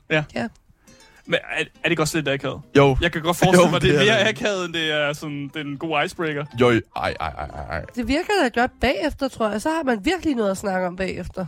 Men 1.27 1.35
er, 1.35 1.61
er 1.61 1.65
det 1.85 1.91
ikke 1.91 2.03
også 2.03 2.17
lidt 2.19 2.29
akavet? 2.29 2.61
Jo, 2.77 2.97
Jeg 3.01 3.13
kan 3.13 3.23
godt 3.23 3.37
forestille 3.37 3.65
Jo, 3.67 3.71
mig, 3.71 3.83
det 3.83 3.91
er 3.95 3.99
det 3.99 4.09
er 4.11 4.15
mere 4.15 4.25
det. 4.25 4.29
akavet, 4.29 4.65
end 4.65 4.75
det 4.75 4.93
er 4.93 5.13
sådan, 5.13 5.51
det 5.55 5.57
er 5.57 5.65
en 5.65 5.77
god 5.79 6.05
icebreaker. 6.05 6.45
jo, 6.61 6.69
ej, 6.71 6.81
ej, 6.97 7.15
ej, 7.21 7.29
ej, 7.47 7.77
ej. 7.79 7.85
Det 7.97 8.09
virker 8.09 8.33
da 8.43 8.61
godt 8.61 8.71
bagefter, 8.81 9.29
tror 9.29 9.51
jeg. 9.51 9.63
Så 9.63 9.69
har 9.71 9.83
man 9.83 10.05
virkelig 10.05 10.35
noget 10.35 10.51
at 10.51 10.57
snakke 10.59 10.87
om 10.87 10.97
bagefter. 10.97 11.47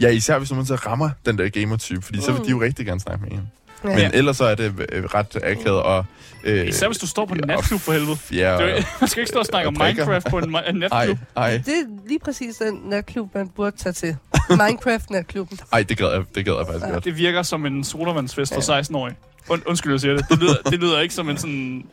Ja, 0.00 0.08
især 0.08 0.38
hvis 0.38 0.52
man 0.52 0.66
så 0.66 0.74
rammer 0.74 1.10
den 1.26 1.38
der 1.38 1.48
gamer-type, 1.48 2.02
fordi 2.02 2.20
så 2.20 2.32
vil 2.32 2.38
Mm. 2.40 2.44
de 2.44 2.50
jo 2.50 2.60
rigtig 2.60 2.86
gerne 2.86 3.00
snakke 3.00 3.24
med 3.24 3.32
en. 3.32 3.48
Ja. 3.84 3.88
Men 3.96 4.10
ellers 4.14 4.36
så 4.36 4.44
er 4.44 4.54
det 4.54 4.86
øh, 4.92 5.04
ret 5.04 5.36
akavet, 5.42 5.82
og... 5.82 6.04
Øh, 6.44 6.68
Især 6.68 6.86
hvis 6.86 6.98
du 6.98 7.06
står 7.06 7.26
på 7.26 7.34
en 7.34 7.40
natklub 7.46 7.80
for 7.80 7.92
helvede. 7.92 8.16
Ja, 8.32 8.52
jo- 8.62 8.82
Man 9.00 9.08
skal 9.08 9.20
ikke 9.20 9.28
stå 9.30 9.38
og 9.38 9.46
snakke 9.46 9.68
om. 9.68 9.76
Minecraft 9.80 10.26
på 10.30 10.38
en, 10.38 10.44
en 10.48 10.54
ej, 10.54 10.72
natklub. 10.72 11.18
ej, 11.36 11.50
Det 11.66 11.68
er 11.74 12.08
lige 12.08 12.18
præcis 12.18 12.56
den 12.56 12.74
natklub, 12.84 13.34
man 13.34 13.48
burde 13.48 13.76
tage 13.76 13.92
til. 13.92 14.16
Minecraft-natklubben. 14.50 15.58
ej, 15.72 15.82
det 15.82 15.96
gad 15.98 16.06
jeg, 16.12 16.22
det 16.34 16.44
gad 16.44 16.54
jeg 16.58 16.66
faktisk 16.66 16.86
Ja. 16.86 16.92
godt. 16.92 17.04
Det 17.04 17.16
virker 17.16 17.42
som 17.42 17.66
en 17.66 17.84
sodavandsfest 17.84 18.54
for 18.54 18.72
Ja. 18.72 18.80
16-årige. 18.80 19.16
Und, 19.48 19.62
undskyld, 19.66 19.92
jeg 19.92 20.00
siger 20.00 20.16
det. 20.16 20.26
Det 20.30 20.38
lyder, 20.38 20.54
det 20.70 20.80
lyder 20.80 21.00
ikke 21.00 21.14
som 21.14 21.28
en 21.28 21.36
sådan, 21.36 21.84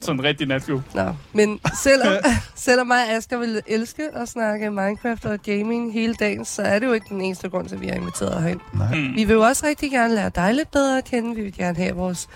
sådan 0.00 0.20
en 0.20 0.24
rigtig 0.24 0.46
natklub. 0.46 0.82
Nå, 0.94 1.14
men 1.32 1.60
selvom, 1.82 2.12
selvom 2.54 2.86
mig 2.86 3.02
og 3.04 3.10
Asger 3.12 3.38
vil 3.38 3.62
elske 3.66 4.02
at 4.14 4.28
snakke 4.28 4.70
Minecraft 4.70 5.24
og 5.24 5.38
gaming 5.42 5.92
hele 5.92 6.14
dagen, 6.14 6.44
så 6.44 6.62
er 6.62 6.78
det 6.78 6.86
jo 6.86 6.92
ikke 6.92 7.06
den 7.08 7.20
eneste 7.20 7.48
grund 7.48 7.68
til, 7.68 7.74
at 7.74 7.80
vi 7.80 7.86
har 7.86 7.94
inviteret 7.94 8.42
herind. 8.42 8.60
Nej. 8.74 8.86
Hmm. 8.94 9.14
Vi 9.16 9.24
vil 9.24 9.34
jo 9.34 9.40
også 9.42 9.66
rigtig 9.66 9.90
gerne 9.90 10.14
lære 10.14 10.30
dig 10.34 10.54
lidt 10.54 10.70
bedre 10.70 10.98
at 10.98 11.04
kende. 11.04 11.34
Vi 11.36 11.42
vil 11.42 11.54
gerne 11.56 11.76
have 11.76 11.94
vores 11.94 12.28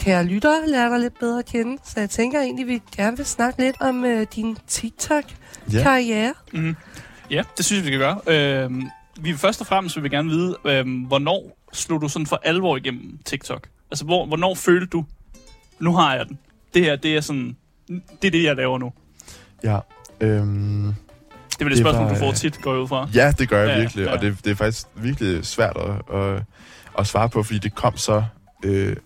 kære 0.00 0.24
lyttere 0.24 0.66
lære 0.66 0.90
dig 0.90 1.00
lidt 1.00 1.18
bedre 1.18 1.38
at 1.38 1.46
kende. 1.46 1.78
Så 1.84 2.00
jeg 2.00 2.10
tænker 2.10 2.40
egentlig, 2.40 2.62
at 2.62 2.68
vi 2.68 2.82
gerne 2.96 3.16
vil 3.16 3.26
snakke 3.26 3.62
lidt 3.62 3.76
om 3.80 4.04
øh, 4.04 4.26
din 4.34 4.56
TikTok-karriere. 4.68 6.34
Mm. 6.52 6.76
Ja, 7.30 7.42
det 7.56 7.64
synes 7.64 7.78
jeg, 7.78 7.86
vi 7.86 7.90
kan 7.90 8.00
gøre. 8.00 8.20
Øhm, 8.64 8.82
vi 9.20 9.30
vil 9.30 9.38
først 9.38 9.60
og 9.60 9.66
fremmest 9.66 9.96
vil 9.96 10.04
vi 10.04 10.08
gerne 10.08 10.28
vide, 10.30 10.56
øhm, 10.64 11.00
hvornår 11.00 11.58
slog 11.72 12.00
du 12.02 12.08
sådan 12.08 12.26
for 12.26 12.40
alvor 12.44 12.76
igennem 12.76 13.18
TikTok? 13.24 13.68
Altså, 13.90 14.04
hvor, 14.04 14.26
hvornår 14.26 14.54
følte 14.54 14.86
du, 14.86 15.04
nu 15.78 15.96
har 15.96 16.14
jeg 16.16 16.26
den. 16.28 16.38
Det 16.74 16.84
her, 16.84 16.96
det 16.96 17.16
er 17.16 17.20
sådan, 17.20 17.56
det 17.88 18.26
er 18.26 18.30
det, 18.30 18.42
jeg 18.42 18.56
laver 18.56 18.78
nu. 18.78 18.92
Ja, 19.64 19.78
øhm, 20.20 20.94
Det 21.50 21.60
er 21.60 21.64
vel 21.64 21.66
et 21.66 21.70
Det 21.70 21.78
spørgsmål, 21.78 22.04
var, 22.06 22.12
du 22.14 22.18
får 22.18 22.28
øh, 22.28 22.34
tit, 22.34 22.60
går 22.62 22.72
jeg 22.72 22.80
ud 22.82 22.88
fra. 22.88 23.08
ja, 23.14 23.32
det 23.38 23.48
gør 23.48 23.60
jeg 23.60 23.68
Ja, 23.68 23.78
virkelig, 23.80 24.04
ja. 24.04 24.12
og 24.12 24.20
det, 24.20 24.44
det 24.44 24.50
er 24.50 24.54
faktisk 24.54 24.86
virkelig 24.94 25.44
svært 25.46 25.76
at, 25.76 26.16
at, 26.20 26.42
at 26.98 27.06
svare 27.06 27.28
på, 27.28 27.42
fordi 27.42 27.58
det 27.58 27.74
kom 27.74 27.96
så 27.96 28.24
øh, 28.64 28.96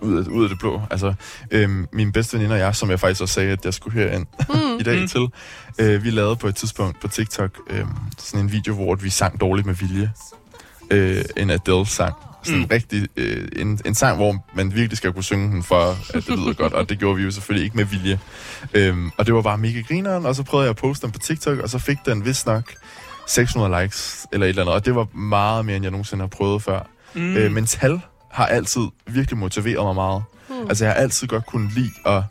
ud, 0.00 0.18
af, 0.18 0.28
ud 0.28 0.42
af 0.44 0.48
det 0.48 0.58
blå. 0.58 0.80
Altså, 0.90 1.14
øhm, 1.50 1.86
min 1.92 2.12
bedste 2.12 2.36
veninde 2.36 2.54
og 2.54 2.58
jeg, 2.58 2.74
som 2.76 2.90
jeg 2.90 3.00
faktisk 3.00 3.20
også 3.22 3.34
sagde, 3.34 3.52
at 3.52 3.64
jeg 3.64 3.74
skulle 3.74 4.00
herind 4.04 4.26
Mm. 4.48 4.78
i 4.80 4.82
dag 4.82 5.00
Mm. 5.00 5.08
til, 5.08 5.26
øh, 5.78 6.04
vi 6.04 6.10
lavede 6.10 6.36
på 6.36 6.46
et 6.48 6.56
tidspunkt 6.56 7.00
på 7.00 7.08
TikTok 7.08 7.50
øh, 7.70 7.84
sådan 8.18 8.40
en 8.46 8.52
video, 8.52 8.74
hvor 8.74 8.94
vi 8.94 9.10
sang 9.10 9.40
dårligt 9.40 9.66
med 9.66 9.74
vilje. 9.74 10.10
Øh, 10.90 11.24
en 11.36 11.50
Adele-sang. 11.50 12.14
Sådan 12.42 12.58
Mm. 12.58 12.64
en 12.64 12.70
rigtig, 12.70 13.06
øh, 13.16 13.48
en, 13.56 13.80
en 13.84 13.94
sang, 13.94 14.16
hvor 14.16 14.44
man 14.54 14.74
virkelig 14.74 14.96
skal 14.96 15.12
kunne 15.12 15.24
synge 15.24 15.50
den, 15.54 15.62
for 15.62 15.80
at 16.14 16.26
det 16.26 16.28
lyder 16.38 16.52
godt, 16.52 16.72
og 16.72 16.88
det 16.88 16.98
gjorde 16.98 17.16
vi 17.16 17.22
jo 17.22 17.30
selvfølgelig 17.30 17.64
ikke 17.64 17.76
med 17.76 17.84
vilje. 17.84 18.18
Øhm, 18.74 19.10
og 19.16 19.26
det 19.26 19.34
var 19.34 19.42
bare 19.42 19.58
mega 19.58 19.80
grineren, 19.80 20.26
og 20.26 20.34
så 20.34 20.42
prøvede 20.42 20.64
jeg 20.64 20.70
at 20.70 20.76
poste 20.76 21.06
den 21.06 21.12
på 21.12 21.18
TikTok, 21.18 21.58
og 21.58 21.70
så 21.70 21.78
fik 21.78 21.98
den 22.06 22.24
vist 22.24 22.46
nok 22.46 22.74
600 23.26 23.82
likes, 23.82 24.26
eller 24.32 24.46
et 24.46 24.48
eller 24.48 24.62
andet, 24.62 24.74
og 24.74 24.84
det 24.86 24.94
var 24.94 25.16
meget 25.16 25.64
mere, 25.66 25.76
end 25.76 25.84
jeg 25.84 25.90
nogensinde 25.90 26.22
har 26.22 26.28
prøvet 26.28 26.62
før. 26.62 26.80
Mm. 27.14 27.36
Øh, 27.36 27.52
men 27.52 27.66
tal 27.66 28.00
har 28.30 28.46
altid 28.46 28.82
virkelig 29.06 29.38
motiveret 29.38 29.84
mig 29.86 29.94
meget. 29.94 30.22
Mm. 30.48 30.68
Altså, 30.68 30.84
jeg 30.84 30.94
har 30.94 31.00
altid 31.00 31.26
godt 31.28 31.46
kunnet 31.46 31.72
lide 31.72 31.90
at, 32.06 32.22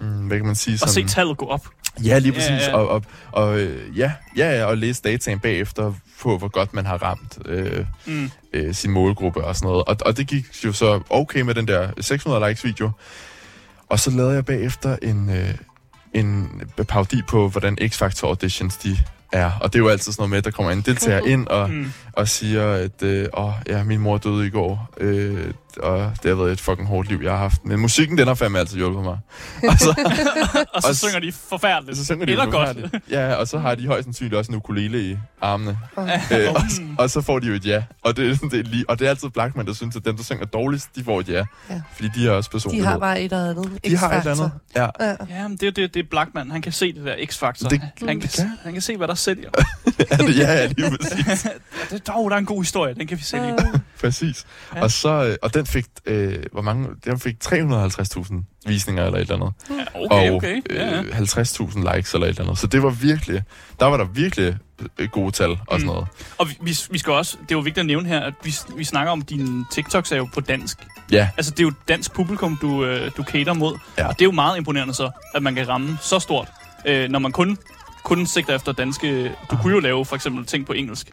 mm, 0.00 0.26
hvad 0.26 0.36
kan 0.36 0.46
man 0.46 0.54
sige, 0.54 0.74
Og 0.74 0.88
se 0.88 0.94
sådan... 0.94 1.08
tallet 1.08 1.36
gå 1.36 1.46
op. 1.46 1.68
Ja, 2.04 2.18
lige 2.18 2.32
præcis. 2.32 2.50
Ja, 2.50 2.68
ja. 2.68 2.76
Og, 2.76 2.88
og, 2.88 3.02
og, 3.32 3.60
ja, 3.96 4.12
ja, 4.36 4.64
og 4.64 4.78
læse 4.78 5.02
dataen 5.02 5.38
bagefter 5.38 5.92
på, 6.20 6.38
hvor 6.38 6.48
godt 6.48 6.74
man 6.74 6.86
har 6.86 7.02
ramt 7.02 7.38
øh, 7.46 7.86
mm. 8.06 8.30
øh, 8.52 8.74
sin 8.74 8.90
målgruppe 8.90 9.44
og 9.44 9.56
sådan 9.56 9.66
noget. 9.66 9.84
Og, 9.84 9.96
og 10.00 10.16
det 10.16 10.26
gik 10.26 10.44
jo 10.64 10.72
så 10.72 11.00
okay 11.10 11.40
med 11.40 11.54
den 11.54 11.68
der 11.68 11.90
600 12.00 12.48
likes 12.48 12.64
video. 12.64 12.90
Og 13.88 14.00
så 14.00 14.10
lavede 14.10 14.34
jeg 14.34 14.44
bagefter 14.44 14.96
en, 15.02 15.30
øh, 15.30 15.54
en 16.14 16.50
parodi 16.88 17.22
på, 17.28 17.48
hvordan 17.48 17.78
X-Factor 17.82 18.26
auditions 18.26 18.76
de 18.76 18.98
er. 19.32 19.50
Og 19.60 19.72
det 19.72 19.78
er 19.78 19.82
jo 19.82 19.88
altid 19.88 20.12
sådan 20.12 20.20
noget 20.22 20.30
med, 20.30 20.38
at 20.38 20.44
der 20.44 20.50
kommer 20.50 20.72
en 20.72 20.80
deltager 20.80 21.20
ind 21.26 21.46
og, 21.46 21.70
mm. 21.70 21.92
og 22.12 22.28
siger, 22.28 22.72
at 22.72 23.02
øh, 23.02 23.26
åh, 23.36 23.52
ja, 23.68 23.84
min 23.84 24.00
mor 24.00 24.18
døde 24.18 24.46
i 24.46 24.50
går. 24.50 24.90
Øh, 25.00 25.50
og 25.80 26.12
det 26.22 26.28
har 26.28 26.34
været 26.34 26.52
et 26.52 26.60
fucking 26.60 26.88
hårdt 26.88 27.08
liv, 27.08 27.20
jeg 27.22 27.32
har 27.32 27.38
haft. 27.38 27.64
Men 27.64 27.80
musikken, 27.80 28.18
den 28.18 28.26
har 28.26 28.34
fandme 28.34 28.58
altid 28.58 28.76
hjulpet 28.76 29.04
mig. 29.04 29.18
og 29.68 29.78
så, 29.78 29.88
og 30.74 30.82
så 30.82 30.88
og 30.88 30.96
synger 30.96 31.20
de 31.20 31.32
forfærdeligt. 31.32 31.98
Så 31.98 32.04
synger 32.04 32.26
de 32.26 32.32
Eller 32.32 32.46
godt. 32.46 32.76
Ja, 33.10 33.34
og 33.34 33.48
så 33.48 33.58
har 33.58 33.74
de 33.74 33.86
højst 33.86 34.04
sandsynligt 34.04 34.34
også 34.34 34.52
en 34.52 34.56
ukulele 34.56 35.10
i 35.10 35.16
armene. 35.40 35.78
øh, 35.98 36.54
og, 36.54 36.62
og, 36.98 37.10
så 37.10 37.20
får 37.20 37.38
de 37.38 37.46
jo 37.46 37.54
et 37.54 37.66
ja. 37.66 37.82
Og 38.02 38.16
det, 38.16 38.40
det 38.40 38.60
er 38.60 38.62
lige, 38.62 38.84
og 38.88 38.98
det 38.98 39.06
er 39.06 39.10
altid 39.10 39.28
Blackman, 39.28 39.66
der 39.66 39.72
synes, 39.72 39.96
at 39.96 40.04
dem, 40.04 40.16
der 40.16 40.24
synger 40.24 40.44
dårligst, 40.44 40.96
de 40.96 41.04
får 41.04 41.20
et 41.20 41.28
ja. 41.28 41.44
ja. 41.70 41.82
Fordi 41.94 42.08
de 42.14 42.24
har 42.26 42.32
også 42.32 42.50
personlighed. 42.50 42.86
De 42.86 42.90
har 42.90 42.98
bare 42.98 43.20
et 43.20 43.32
eller 43.32 43.50
andet. 43.50 43.84
De 43.84 43.96
har 43.96 44.10
et 44.10 44.18
eller 44.18 44.32
andet. 44.32 44.52
Ja. 44.76 44.88
ja. 45.30 45.48
men 45.48 45.56
det 45.56 45.66
er 45.66 45.70
det, 45.70 45.94
det 45.94 46.00
er 46.00 46.08
Blackman. 46.10 46.50
Han 46.50 46.62
kan 46.62 46.72
se 46.72 46.92
det 46.92 47.04
der 47.04 47.14
X-Factor. 47.14 47.68
Det, 47.68 47.80
han, 47.80 48.20
kan, 48.20 48.20
kan. 48.20 48.52
han 48.62 48.72
kan 48.72 48.82
se, 48.82 48.96
hvad 48.96 49.08
der 49.08 49.14
sælger. 49.14 49.50
ja, 50.10 50.16
det, 50.16 50.38
ja, 50.38 50.66
lige 50.66 50.90
præcis. 50.90 51.46
det, 51.90 52.06
dog, 52.06 52.30
der 52.30 52.36
er 52.36 52.40
en 52.40 52.46
god 52.46 52.62
historie. 52.62 52.94
Den 52.94 53.06
kan 53.06 53.18
vi 53.18 53.22
sælge. 53.22 53.56
Præcis. 54.00 54.46
Ja. 54.74 54.82
Og, 54.82 54.90
så, 54.90 55.24
øh, 55.24 55.36
og 55.42 55.54
den 55.54 55.66
fik 55.66 55.84
øh, 56.06 56.36
hvor 56.52 56.62
mange, 56.62 56.88
den 57.04 57.20
fik 57.20 57.36
350.000 57.44 58.34
visninger 58.66 59.04
eller 59.04 59.18
et 59.18 59.22
eller 59.22 59.34
andet. 59.34 59.52
Ja, 59.70 60.04
okay, 60.04 60.30
okay. 60.30 60.62
Ja, 60.70 61.02
øh, 61.02 61.18
50.000 61.18 61.94
likes 61.94 62.14
eller 62.14 62.26
et 62.26 62.30
eller 62.30 62.42
andet. 62.42 62.58
Så 62.58 62.66
det 62.66 62.82
var 62.82 62.90
virkelig, 62.90 63.42
der 63.80 63.86
var 63.86 63.96
der 63.96 64.04
virkelig 64.04 64.56
øh, 64.98 65.08
gode 65.08 65.30
tal 65.30 65.50
og 65.50 65.58
sådan 65.70 65.80
mm. 65.80 65.86
noget. 65.86 66.06
Og 66.38 66.48
vi, 66.60 66.78
vi 66.90 66.98
skal 66.98 67.12
også, 67.12 67.36
det 67.42 67.50
er 67.50 67.56
jo 67.56 67.58
vigtigt 67.58 67.78
at 67.78 67.86
nævne 67.86 68.08
her, 68.08 68.20
at 68.20 68.34
vi, 68.44 68.54
vi 68.76 68.84
snakker 68.84 69.12
om, 69.12 69.22
dine 69.22 69.64
TikToks 69.72 70.12
er 70.12 70.16
jo 70.16 70.28
på 70.34 70.40
dansk. 70.40 70.78
Ja. 71.12 71.28
Altså 71.36 71.50
det 71.50 71.60
er 71.60 71.64
jo 71.64 71.72
dansk 71.88 72.12
publikum, 72.12 72.58
du, 72.60 72.84
øh, 72.84 73.10
du 73.16 73.22
cater 73.22 73.52
mod. 73.52 73.78
Ja. 73.98 74.08
Og 74.08 74.14
det 74.14 74.22
er 74.22 74.26
jo 74.26 74.32
meget 74.32 74.56
imponerende 74.56 74.94
så, 74.94 75.10
at 75.34 75.42
man 75.42 75.54
kan 75.54 75.68
ramme 75.68 75.98
så 76.02 76.18
stort, 76.18 76.48
øh, 76.86 77.08
når 77.08 77.18
man 77.18 77.32
kun, 77.32 77.58
kun 78.04 78.26
sigter 78.26 78.54
efter 78.54 78.72
danske... 78.72 79.32
Du 79.50 79.56
kunne 79.56 79.72
jo 79.74 79.80
lave 79.80 80.04
for 80.04 80.16
eksempel 80.16 80.44
ting 80.44 80.66
på 80.66 80.72
engelsk. 80.72 81.10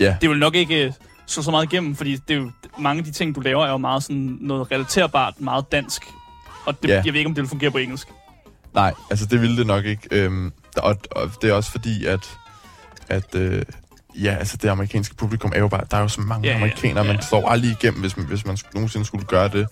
Ja. 0.00 0.16
Det 0.20 0.30
vil 0.30 0.38
nok 0.38 0.54
ikke 0.54 0.94
slå 1.28 1.42
så 1.42 1.50
meget 1.50 1.72
igennem, 1.72 1.96
fordi 1.96 2.16
det 2.16 2.36
er 2.36 2.38
jo, 2.38 2.50
mange 2.78 2.98
af 2.98 3.04
de 3.04 3.10
ting, 3.10 3.34
du 3.34 3.40
laver, 3.40 3.66
er 3.66 3.70
jo 3.70 3.76
meget 3.76 4.02
sådan 4.02 4.38
noget 4.40 4.70
relaterbart, 4.70 5.40
meget 5.40 5.72
dansk. 5.72 6.02
Og 6.66 6.82
det, 6.82 6.88
ja. 6.88 7.02
jeg 7.04 7.12
ved 7.12 7.20
ikke, 7.20 7.28
om 7.28 7.34
det 7.34 7.42
vil 7.42 7.48
fungere 7.48 7.70
på 7.70 7.78
engelsk. 7.78 8.08
Nej, 8.74 8.94
altså 9.10 9.26
det 9.26 9.40
ville 9.40 9.56
det 9.56 9.66
nok 9.66 9.84
ikke. 9.84 10.08
Øhm, 10.10 10.52
og, 10.76 10.96
og 11.10 11.30
det 11.42 11.50
er 11.50 11.54
også 11.54 11.70
fordi, 11.70 12.06
at, 12.06 12.38
at 13.08 13.34
øh, 13.34 13.62
ja, 14.22 14.34
altså 14.34 14.56
det 14.56 14.68
amerikanske 14.68 15.14
publikum 15.14 15.52
er 15.54 15.58
jo 15.58 15.68
bare, 15.68 15.84
der 15.90 15.96
er 15.96 16.00
jo 16.00 16.08
så 16.08 16.20
mange 16.20 16.48
ja, 16.48 16.54
amerikanere, 16.56 17.04
ja, 17.04 17.10
ja. 17.10 17.12
man 17.12 17.22
står 17.22 17.48
aldrig 17.48 17.70
igennem, 17.70 18.00
hvis 18.00 18.16
man, 18.16 18.26
hvis 18.26 18.46
man 18.46 18.58
nogensinde 18.74 19.06
skulle 19.06 19.24
gøre 19.24 19.48
det. 19.48 19.66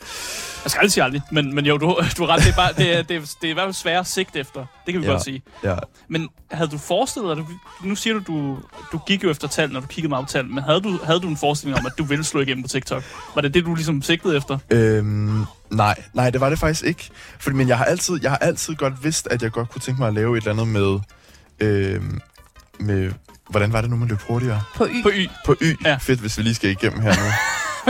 Jeg 0.65 0.71
skal 0.71 0.79
aldrig 0.79 0.93
sige 0.93 1.05
aldrig, 1.05 1.23
men, 1.33 1.55
men 1.55 1.67
jo, 1.67 1.79
du, 1.79 1.87
du 2.19 2.27
ret, 2.27 2.43
det 2.43 2.51
er, 2.51 2.57
bare, 2.57 2.73
det, 2.73 2.99
er, 2.99 3.03
det, 3.03 3.17
er, 3.17 3.21
det 3.21 3.47
er 3.47 3.51
i 3.51 3.53
hvert 3.53 3.67
fald 3.67 3.75
svære 3.75 4.05
sigt 4.05 4.37
efter, 4.37 4.67
det 4.87 4.95
kan 4.95 5.03
vi 5.03 5.07
ja, 5.07 5.13
godt 5.13 5.25
sige. 5.25 5.43
Ja. 5.65 5.77
Men 6.09 6.29
havde 6.51 6.71
du 6.71 6.79
forestillet 6.79 7.37
dig, 7.37 7.47
nu 7.85 7.95
siger 7.95 8.15
du, 8.15 8.21
du, 8.27 8.59
du 8.93 8.99
gik 9.07 9.25
jo 9.25 9.31
efter 9.31 9.49
tal, 9.49 9.71
når 9.71 9.81
du 9.81 9.87
kiggede 9.87 10.09
meget 10.09 10.27
på 10.27 10.33
tal, 10.33 10.47
men 10.47 10.65
havde 10.65 10.81
du, 10.81 10.99
havde 11.05 11.21
du 11.21 11.29
en 11.29 11.37
forestilling 11.37 11.79
om, 11.79 11.87
at 11.87 11.93
du 11.99 12.05
ville 12.05 12.25
slå 12.25 12.41
igennem 12.41 12.63
på 12.63 12.69
TikTok? 12.69 13.03
Var 13.35 13.43
det 13.43 13.55
det, 13.55 13.65
du 13.65 13.75
ligesom 13.75 14.03
sigtede 14.03 14.37
efter? 14.37 14.59
Øhm, 14.71 15.45
nej, 15.71 16.03
nej, 16.15 16.31
det 16.31 16.41
var 16.41 16.51
det 16.51 16.59
faktisk 16.59 16.85
ikke. 16.85 17.11
Fordi, 17.39 17.57
men 17.57 17.69
jeg 17.69 17.79
har, 17.79 17.85
altid, 17.85 18.19
jeg 18.23 18.31
har 18.31 18.39
altid 18.39 18.75
godt 18.75 19.05
vidst, 19.05 19.29
at 19.31 19.43
jeg 19.43 19.53
godt 19.53 19.71
kunne 19.71 19.81
tænke 19.81 20.01
mig 20.01 20.09
at 20.09 20.15
lave 20.15 20.39
et 20.39 20.47
eller 20.47 20.53
andet 20.53 20.69
med, 20.69 20.99
øhm, 21.61 22.21
med 22.81 23.13
Hvordan 23.49 23.73
var 23.73 23.81
det 23.81 23.91
nu, 23.91 23.97
man 23.97 24.09
løb 24.09 24.21
hurtigere? 24.21 24.63
På 24.77 24.87
Y. 24.87 25.03
På 25.03 25.11
Y. 25.15 25.29
På 25.47 25.55
Y. 25.63 25.77
Ja. 25.85 25.97
Fedt, 25.97 26.21
hvis 26.21 26.39
vi 26.39 26.43
lige 26.43 26.55
skal 26.55 26.71
igennem 26.71 27.01
her 27.01 27.15
nu. 27.15 27.33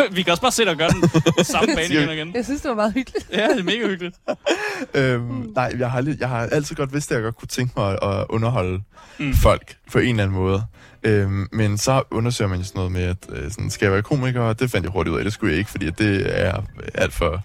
vi 0.17 0.23
kan 0.23 0.31
også 0.31 0.41
bare 0.43 0.53
sætte 0.53 0.71
og 0.71 0.77
gøre 0.77 0.91
den 1.37 1.45
samme 1.45 1.75
bane 1.75 1.95
igen 1.95 2.09
og 2.09 2.15
igen. 2.15 2.35
Jeg 2.35 2.45
synes, 2.45 2.61
det 2.61 2.69
var 2.69 2.75
meget 2.75 2.93
hyggeligt. 2.93 3.29
ja, 3.33 3.49
det 3.49 3.59
er 3.59 3.63
mega 3.63 3.87
hyggeligt. 3.87 4.17
øhm, 4.95 5.23
mm. 5.23 5.53
Nej, 5.55 5.73
jeg 5.79 5.91
har, 5.91 6.15
jeg 6.21 6.29
har 6.29 6.39
altid 6.47 6.77
godt 6.77 6.93
vidst, 6.93 7.13
at 7.13 7.15
jeg 7.15 7.23
godt 7.23 7.37
kunne 7.37 7.49
tænke 7.49 7.73
mig 7.77 7.99
at, 8.03 8.19
at 8.19 8.27
underholde 8.29 8.81
mm. 9.19 9.35
folk 9.35 9.77
på 9.93 9.99
en 9.99 10.09
eller 10.09 10.23
anden 10.23 10.37
måde. 10.37 10.65
Øhm, 11.03 11.49
men 11.53 11.79
så 11.79 12.03
undersøger 12.11 12.49
man 12.49 12.59
jo 12.59 12.65
sådan 12.65 12.79
noget 12.79 12.93
med, 12.93 13.03
at 13.03 13.17
øh, 13.29 13.51
sådan, 13.51 13.71
skal 13.71 13.87
jeg 13.87 13.93
være 13.93 14.03
komiker? 14.03 14.41
Og 14.41 14.61
det 14.61 14.71
fandt 14.71 14.85
jeg 14.85 14.93
hurtigt 14.93 15.13
ud 15.13 15.19
af. 15.19 15.25
Det 15.25 15.33
skulle 15.33 15.53
jeg 15.53 15.59
ikke, 15.59 15.71
fordi 15.71 15.91
det 15.91 16.41
er 16.41 16.63
alt 16.95 17.13
for 17.15 17.43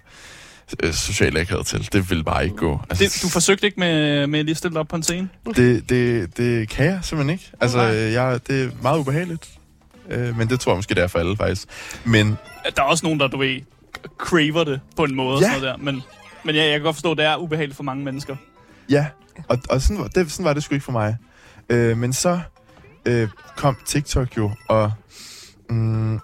socialt 0.92 1.38
akavet 1.38 1.66
til. 1.66 1.88
Det 1.92 2.10
vil 2.10 2.24
bare 2.24 2.44
ikke 2.44 2.56
gå. 2.56 2.80
Altså, 2.90 3.04
det, 3.04 3.22
du 3.22 3.28
forsøgte 3.28 3.66
ikke 3.66 3.80
med, 3.80 4.26
med 4.26 4.44
lige 4.44 4.50
at 4.50 4.56
stille 4.56 4.80
op 4.80 4.88
på 4.88 4.96
en 4.96 5.02
scene? 5.02 5.28
Det, 5.56 5.88
det, 5.88 6.36
det 6.36 6.68
kan 6.68 6.86
jeg 6.86 6.98
simpelthen 7.02 7.32
ikke. 7.32 7.50
Altså, 7.60 7.80
jeg, 7.82 8.40
det 8.46 8.64
er 8.64 8.70
meget 8.82 8.98
ubehageligt. 8.98 9.48
Øh, 10.10 10.38
men 10.38 10.48
det 10.48 10.60
tror 10.60 10.72
jeg 10.72 10.76
måske, 10.76 10.94
det 10.94 11.02
er 11.02 11.06
for 11.06 11.18
alle, 11.18 11.36
faktisk. 11.36 11.68
Men... 12.04 12.36
Der 12.76 12.82
er 12.82 12.86
også 12.86 13.06
nogen, 13.06 13.20
der, 13.20 13.28
du 13.28 13.38
ved, 13.38 13.60
craver 14.18 14.64
det 14.64 14.80
på 14.96 15.04
en 15.04 15.14
måde. 15.14 15.44
Ja. 15.46 15.52
Sådan 15.52 15.62
der. 15.62 15.76
Men, 15.76 16.02
men 16.44 16.54
ja, 16.54 16.62
jeg 16.62 16.72
kan 16.72 16.82
godt 16.82 16.96
forstå, 16.96 17.10
at 17.10 17.18
det 17.18 17.26
er 17.26 17.36
ubehageligt 17.36 17.76
for 17.76 17.82
mange 17.82 18.04
mennesker. 18.04 18.36
Ja, 18.90 19.06
og, 19.48 19.58
og 19.70 19.80
sådan, 19.80 19.98
var, 19.98 20.08
det, 20.08 20.32
sådan 20.32 20.44
var 20.44 20.52
det 20.52 20.62
sgu 20.62 20.74
ikke 20.74 20.84
for 20.84 20.92
mig. 20.92 21.16
Øh, 21.68 21.98
men 21.98 22.12
så 22.12 22.40
øh, 23.04 23.28
kom 23.56 23.76
TikTok 23.86 24.36
jo, 24.36 24.50
og... 24.68 24.92
Mm, 25.70 26.20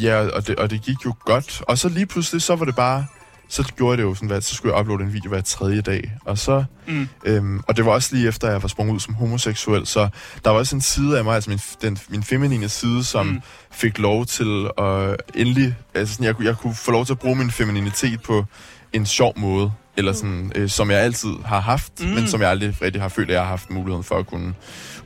ja, 0.00 0.16
og 0.16 0.46
det, 0.46 0.56
og 0.56 0.70
det 0.70 0.82
gik 0.82 1.04
jo 1.04 1.14
godt. 1.20 1.62
Og 1.68 1.78
så 1.78 1.88
lige 1.88 2.06
pludselig, 2.06 2.42
så 2.42 2.56
var 2.56 2.64
det 2.64 2.76
bare 2.76 3.06
så 3.48 3.72
gjorde 3.76 3.90
jeg 3.90 3.98
det 3.98 4.04
jo 4.04 4.14
sådan, 4.14 4.30
at 4.30 4.44
så 4.44 4.54
skulle 4.54 4.74
jeg 4.74 4.80
uploade 4.80 5.04
en 5.04 5.12
video 5.12 5.28
hver 5.28 5.40
tredje 5.40 5.80
dag. 5.80 6.12
Og 6.24 6.38
så, 6.38 6.64
mm. 6.86 7.08
øhm, 7.24 7.60
og 7.68 7.76
det 7.76 7.86
var 7.86 7.92
også 7.92 8.14
lige 8.16 8.28
efter, 8.28 8.46
at 8.46 8.52
jeg 8.52 8.62
var 8.62 8.68
sprunget 8.68 8.94
ud 8.94 9.00
som 9.00 9.14
homoseksuel, 9.14 9.86
så 9.86 10.08
der 10.44 10.50
var 10.50 10.58
også 10.58 10.76
en 10.76 10.82
side 10.82 11.18
af 11.18 11.24
mig, 11.24 11.34
altså 11.34 11.50
min, 11.50 11.60
den, 11.82 11.98
min 12.08 12.22
feminine 12.22 12.68
side, 12.68 13.04
som 13.04 13.26
mm. 13.26 13.40
fik 13.70 13.98
lov 13.98 14.26
til 14.26 14.68
at 14.78 15.16
endelig, 15.34 15.76
altså 15.94 16.14
sådan, 16.14 16.26
jeg, 16.26 16.42
jeg 16.42 16.56
kunne 16.56 16.74
få 16.74 16.90
lov 16.90 17.06
til 17.06 17.12
at 17.12 17.18
bruge 17.18 17.36
min 17.36 17.50
femininitet 17.50 18.22
på 18.22 18.44
en 18.92 19.06
sjov 19.06 19.32
måde, 19.36 19.72
eller 19.96 20.12
mm. 20.12 20.16
sådan, 20.16 20.52
øh, 20.54 20.68
som 20.68 20.90
jeg 20.90 21.00
altid 21.00 21.32
har 21.44 21.60
haft, 21.60 21.92
mm. 22.00 22.06
men 22.06 22.28
som 22.28 22.40
jeg 22.40 22.50
aldrig 22.50 22.82
rigtig 22.82 23.02
har 23.02 23.08
følt, 23.08 23.30
at 23.30 23.34
jeg 23.34 23.42
har 23.42 23.48
haft 23.48 23.70
muligheden 23.70 24.04
for 24.04 24.18
at 24.18 24.26
kunne 24.26 24.54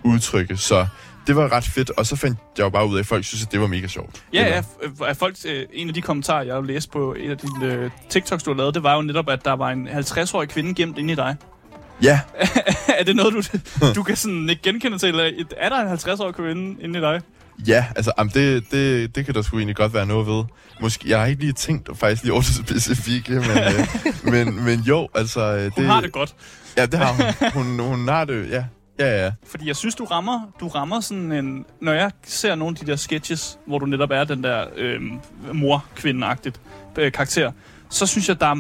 udtrykke. 0.02 0.56
Så 0.56 0.86
det 1.28 1.36
var 1.36 1.52
ret 1.52 1.64
fedt, 1.64 1.90
og 1.90 2.06
så 2.06 2.16
fandt 2.16 2.38
jeg 2.58 2.64
jo 2.64 2.68
bare 2.68 2.88
ud 2.88 2.96
af, 2.96 3.00
at 3.00 3.06
folk 3.06 3.24
synes, 3.24 3.42
at 3.42 3.52
det 3.52 3.60
var 3.60 3.66
mega 3.66 3.86
sjovt. 3.86 4.24
Ja, 4.32 4.46
ja. 4.46 4.62
At 5.06 5.16
folk, 5.16 5.36
øh, 5.46 5.66
en 5.72 5.88
af 5.88 5.94
de 5.94 6.02
kommentarer, 6.02 6.42
jeg 6.42 6.54
har 6.54 6.62
læst 6.62 6.90
på 6.90 7.14
en 7.14 7.30
af 7.30 7.38
dine 7.38 7.72
øh, 7.74 7.90
TikToks, 8.08 8.42
du 8.42 8.50
har 8.50 8.58
lavet, 8.58 8.74
det 8.74 8.82
var 8.82 8.94
jo 8.94 9.02
netop, 9.02 9.28
at 9.28 9.44
der 9.44 9.52
var 9.52 9.70
en 9.70 9.88
50-årig 9.88 10.48
kvinde 10.48 10.74
gemt 10.74 10.98
inde 10.98 11.12
i 11.12 11.16
dig. 11.16 11.36
Ja. 12.02 12.20
er 12.98 13.04
det 13.04 13.16
noget, 13.16 13.34
du, 13.34 13.42
du 13.94 14.02
kan 14.02 14.16
sådan 14.16 14.48
ikke 14.50 14.62
genkende 14.62 14.98
til? 14.98 15.08
Eller 15.08 15.44
er 15.56 15.68
der 15.68 15.76
en 15.76 15.98
50-årig 15.98 16.34
kvinde 16.34 16.82
inde 16.82 16.98
i 16.98 17.02
dig? 17.02 17.20
Ja, 17.66 17.84
altså 17.96 18.12
jamen 18.18 18.32
det, 18.34 18.70
det, 18.70 19.14
det 19.14 19.24
kan 19.24 19.34
der 19.34 19.42
sgu 19.42 19.56
egentlig 19.56 19.76
godt 19.76 19.94
være 19.94 20.06
noget 20.06 20.26
ved. 20.26 20.44
Måske, 20.80 21.10
jeg 21.10 21.18
har 21.18 21.26
ikke 21.26 21.40
lige 21.40 21.52
tænkt 21.52 21.98
faktisk 21.98 22.22
lige 22.22 22.32
over 22.32 22.42
det 22.42 22.54
specifikke, 22.54 23.32
men, 23.32 23.58
øh, 23.58 23.86
men, 24.32 24.64
men 24.64 24.80
jo, 24.80 25.08
altså... 25.14 25.40
Øh, 25.40 25.64
det, 25.64 25.72
hun 25.76 25.84
har 25.84 26.00
det 26.00 26.12
godt. 26.12 26.34
Ja, 26.76 26.86
det 26.86 26.98
har 26.98 27.12
hun. 27.12 27.52
Hun, 27.64 27.80
hun 27.80 28.08
har 28.08 28.24
det, 28.24 28.50
ja. 28.50 28.64
Ja, 28.98 29.24
ja. 29.24 29.32
Fordi 29.46 29.68
jeg 29.68 29.76
synes, 29.76 29.94
du 29.94 30.04
rammer, 30.04 30.40
du 30.60 30.68
rammer 30.68 31.00
sådan 31.00 31.32
en... 31.32 31.64
Når 31.80 31.92
jeg 31.92 32.10
ser 32.24 32.54
nogle 32.54 32.76
af 32.80 32.86
de 32.86 32.90
der 32.90 32.96
sketches, 32.96 33.58
hvor 33.66 33.78
du 33.78 33.86
netop 33.86 34.10
er 34.10 34.24
den 34.24 34.42
der 34.44 34.64
øh, 34.76 35.00
mor-kvinde-agtigt 35.52 36.60
øh, 36.98 37.12
karakter, 37.12 37.52
så 37.90 38.06
synes 38.06 38.28
jeg, 38.28 38.40
der 38.40 38.46
er, 38.46 38.56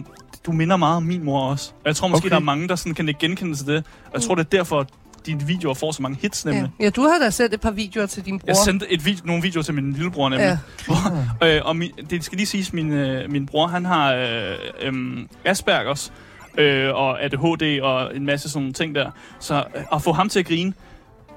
du 0.46 0.52
minder 0.52 0.76
meget 0.76 0.96
om 0.96 1.02
min 1.02 1.24
mor 1.24 1.40
også. 1.50 1.70
Og 1.74 1.86
jeg 1.86 1.96
tror 1.96 2.08
måske, 2.08 2.22
okay. 2.22 2.30
der 2.30 2.36
er 2.36 2.40
mange, 2.40 2.68
der 2.68 2.76
sådan 2.76 2.94
kan 2.94 3.08
ikke 3.08 3.20
genkende 3.20 3.54
til 3.54 3.66
det. 3.66 3.84
Og 4.06 4.10
jeg 4.14 4.22
tror, 4.22 4.34
det 4.34 4.44
er 4.44 4.48
derfor, 4.48 4.86
dine 5.26 5.42
videoer 5.46 5.74
får 5.74 5.92
så 5.92 6.02
mange 6.02 6.18
hits, 6.22 6.44
nemlig. 6.44 6.70
Ja, 6.80 6.84
ja 6.84 6.90
du 6.90 7.02
har 7.02 7.18
da 7.18 7.30
sendt 7.30 7.54
et 7.54 7.60
par 7.60 7.70
videoer 7.70 8.06
til 8.06 8.24
din 8.24 8.38
bror. 8.38 8.46
Jeg 8.46 8.56
sendte 8.56 8.92
et 8.92 9.06
vid- 9.06 9.24
nogle 9.24 9.42
videoer 9.42 9.62
til 9.62 9.74
min 9.74 9.92
lillebror, 9.92 10.28
nemlig. 10.28 10.44
Ja. 10.44 10.58
Hvor, 10.86 11.46
øh, 11.46 11.60
og 11.64 11.76
min, 11.76 11.90
det 12.10 12.24
skal 12.24 12.36
lige 12.36 12.46
siges, 12.46 12.72
min, 12.72 12.92
øh, 12.92 13.30
min 13.30 13.46
bror, 13.46 13.66
han 13.66 13.84
har 13.84 14.14
øh, 14.14 14.54
øh, 14.82 15.18
Aspergers, 15.44 16.12
øh, 16.58 16.94
og 16.94 17.24
ADHD 17.24 17.80
og 17.80 18.16
en 18.16 18.26
masse 18.26 18.50
sådan 18.50 18.72
ting 18.72 18.94
der. 18.94 19.10
Så 19.40 19.64
øh, 19.76 19.84
at 19.92 20.02
få 20.02 20.12
ham 20.12 20.28
til 20.28 20.38
at 20.38 20.46
grine 20.46 20.72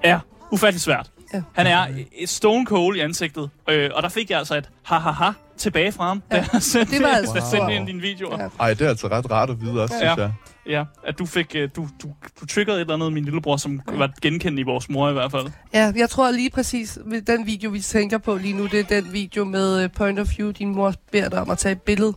er 0.03 0.19
ufattelig 0.51 0.81
svært. 0.81 1.11
Ja. 1.33 1.41
Han 1.53 1.67
er 1.67 1.87
stone 2.25 2.65
cold 2.65 2.97
i 2.97 2.99
ansigtet, 2.99 3.49
øh, 3.69 3.89
og 3.93 4.03
der 4.03 4.09
fik 4.09 4.29
jeg 4.29 4.39
altså 4.39 4.55
et 4.55 4.69
ha-ha-ha 4.83 5.31
tilbage 5.57 5.91
fra 5.91 6.07
ham, 6.07 6.23
ja. 6.31 6.35
da 6.35 6.45
jeg 6.53 6.61
sendte, 6.61 6.95
det 6.95 7.03
var 7.03 7.09
altså, 7.17 7.33
wow. 7.33 7.49
sendte 7.51 7.75
ind 7.75 7.87
dine 7.87 8.01
videoer. 8.01 8.41
Ja. 8.41 8.47
Ej, 8.59 8.73
det 8.73 8.85
er 8.85 8.89
altså 8.89 9.07
ret 9.07 9.31
rart 9.31 9.49
at 9.49 9.61
vide 9.61 9.83
også, 9.83 9.95
ja. 9.95 9.99
synes 9.99 10.17
jeg. 10.17 10.31
Ja, 10.65 10.83
at 11.03 11.19
du 11.19 11.25
fik, 11.25 11.55
øh, 11.55 11.69
du, 11.75 11.87
du, 12.03 12.07
du 12.41 12.45
triggede 12.45 12.77
et 12.77 12.81
eller 12.81 12.93
andet 12.93 13.13
min 13.13 13.23
lillebror, 13.23 13.57
som 13.57 13.81
ja. 13.91 13.97
var 13.97 14.11
genkendt 14.21 14.59
i 14.59 14.63
vores 14.63 14.89
mor 14.89 15.09
i 15.09 15.13
hvert 15.13 15.31
fald. 15.31 15.47
Ja, 15.73 15.91
jeg 15.95 16.09
tror 16.09 16.31
lige 16.31 16.49
præcis, 16.49 16.99
den 17.27 17.45
video, 17.45 17.69
vi 17.69 17.79
tænker 17.79 18.17
på 18.17 18.35
lige 18.35 18.53
nu, 18.53 18.65
det 18.65 18.79
er 18.79 19.01
den 19.01 19.13
video 19.13 19.45
med 19.45 19.83
øh, 19.83 19.89
Point 19.89 20.19
of 20.19 20.27
View, 20.37 20.51
din 20.51 20.75
mor 20.75 20.93
beder 21.11 21.29
dig 21.29 21.41
om 21.41 21.49
at 21.49 21.57
tage 21.57 21.71
et 21.71 21.81
billede 21.81 22.13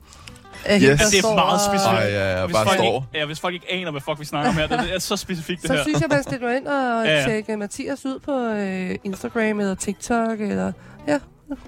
Yes. 0.70 0.81
det 0.81 1.24
er 1.24 1.35
meget 1.35 1.61
specifikt. 1.61 1.98
Ej, 1.98 2.09
ja, 2.09 2.38
ja, 2.38 2.46
hvis, 2.46 2.55
bare 2.55 2.64
folk 2.66 2.79
står. 2.79 2.96
Ikke, 2.96 3.18
ja, 3.18 3.27
hvis 3.27 3.40
folk 3.40 3.55
ikke 3.55 3.72
aner, 3.72 3.90
hvad 3.90 4.00
fuck 4.00 4.20
vi 4.20 4.24
snakker 4.24 4.50
om 4.50 4.57
her, 4.57 4.66
det 4.66 4.94
er 4.94 4.98
så 4.98 5.16
specifikt 5.16 5.62
det 5.62 5.68
så 5.68 5.74
her. 5.74 5.81
Så 5.81 5.85
synes 5.85 6.00
jeg, 6.00 6.09
man 6.11 6.22
skal 6.22 6.40
gå 6.40 6.48
ind 6.48 6.66
og 6.66 7.07
ja. 7.07 7.24
tjekke 7.24 7.57
Mathias 7.57 8.07
ud 8.07 8.18
på 8.18 8.33
øh, 8.33 8.98
Instagram 9.05 9.61
eller 9.61 9.74
TikTok, 9.74 10.40
eller 10.40 10.72
ja, 11.09 11.18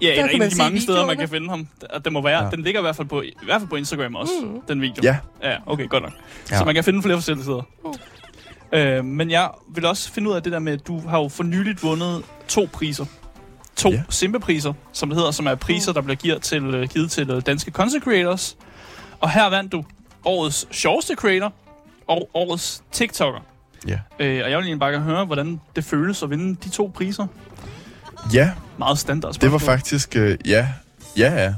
Ja, 0.03 0.11
eller 0.11 0.25
en 0.25 0.43
af 0.43 0.51
de 0.51 0.57
mange 0.59 0.81
steder, 0.81 1.07
man 1.07 1.17
kan 1.17 1.29
finde 1.29 1.49
ham. 1.49 1.69
Det 2.05 2.13
må 2.13 2.23
være, 2.23 2.45
ja. 2.45 2.51
Den 2.51 2.63
ligger 2.63 2.81
i 2.81 2.83
hvert 2.83 2.97
fald 2.97 3.09
på, 3.09 3.23
i 3.23 3.35
hvert 3.43 3.61
fald 3.61 3.69
på 3.69 3.77
Instagram 3.77 4.15
også, 4.15 4.33
mm. 4.43 4.61
den 4.69 4.81
video. 4.81 5.03
Ja. 5.03 5.17
Ja, 5.43 5.57
okay, 5.67 5.89
godt 5.89 6.03
nok. 6.03 6.13
Ja. 6.51 6.59
Så 6.59 6.65
man 6.65 6.75
kan 6.75 6.85
finde 6.85 7.03
flere 7.03 7.17
forskellige 7.17 7.45
steder. 7.45 7.63
Mm. 8.73 8.79
Øh, 8.79 9.05
men 9.05 9.31
jeg 9.31 9.51
vil 9.75 9.87
også 9.87 10.13
finde 10.13 10.31
ud 10.31 10.35
af 10.35 10.43
det 10.43 10.53
der 10.53 10.59
med, 10.59 10.73
at 10.73 10.87
du 10.87 11.09
har 11.09 11.19
jo 11.19 11.29
for 11.29 11.43
nyligt 11.43 11.83
vundet 11.83 12.23
to 12.49 12.69
priser. 12.73 13.05
To 13.77 13.91
Ja. 13.91 14.03
Simpe-priser, 14.09 14.73
som 14.93 15.09
det 15.09 15.19
hedder, 15.19 15.31
som 15.31 15.47
er 15.47 15.55
priser, 15.55 15.93
der 15.93 16.01
bliver 16.01 16.17
givet 16.17 16.43
til, 16.43 16.63
øh, 16.75 16.89
givet 16.89 17.11
til 17.11 17.31
øh, 17.31 17.43
danske 17.47 17.71
content 17.71 18.05
creators. 18.05 18.57
Og 19.21 19.31
her 19.31 19.47
vandt 19.51 19.73
du 19.73 19.85
årets 20.25 20.67
sjoveste 20.71 21.15
creator 21.15 21.53
og 22.07 22.31
årets 22.35 22.83
TikToker. 22.93 23.41
Ja. 23.89 23.99
Øh, 24.19 24.45
og 24.45 24.51
jeg 24.51 24.59
vil 24.59 24.65
egentlig 24.65 24.79
bare 24.79 24.91
gerne 24.93 25.05
høre, 25.05 25.25
hvordan 25.25 25.61
det 25.77 25.85
føles 25.85 26.23
at 26.23 26.31
vinde 26.31 26.55
de 26.65 26.69
to 26.69 26.93
priser. 26.95 27.27
Ja, 28.33 28.51
Meget 28.79 28.99
standard 28.99 29.33
det 29.33 29.43
var 29.43 29.59
spørgsmål. 29.59 29.77
faktisk... 29.79 30.17
Øh, 30.17 30.39
ja, 30.45 30.69
ja, 31.17 31.33
ja. 31.45 31.55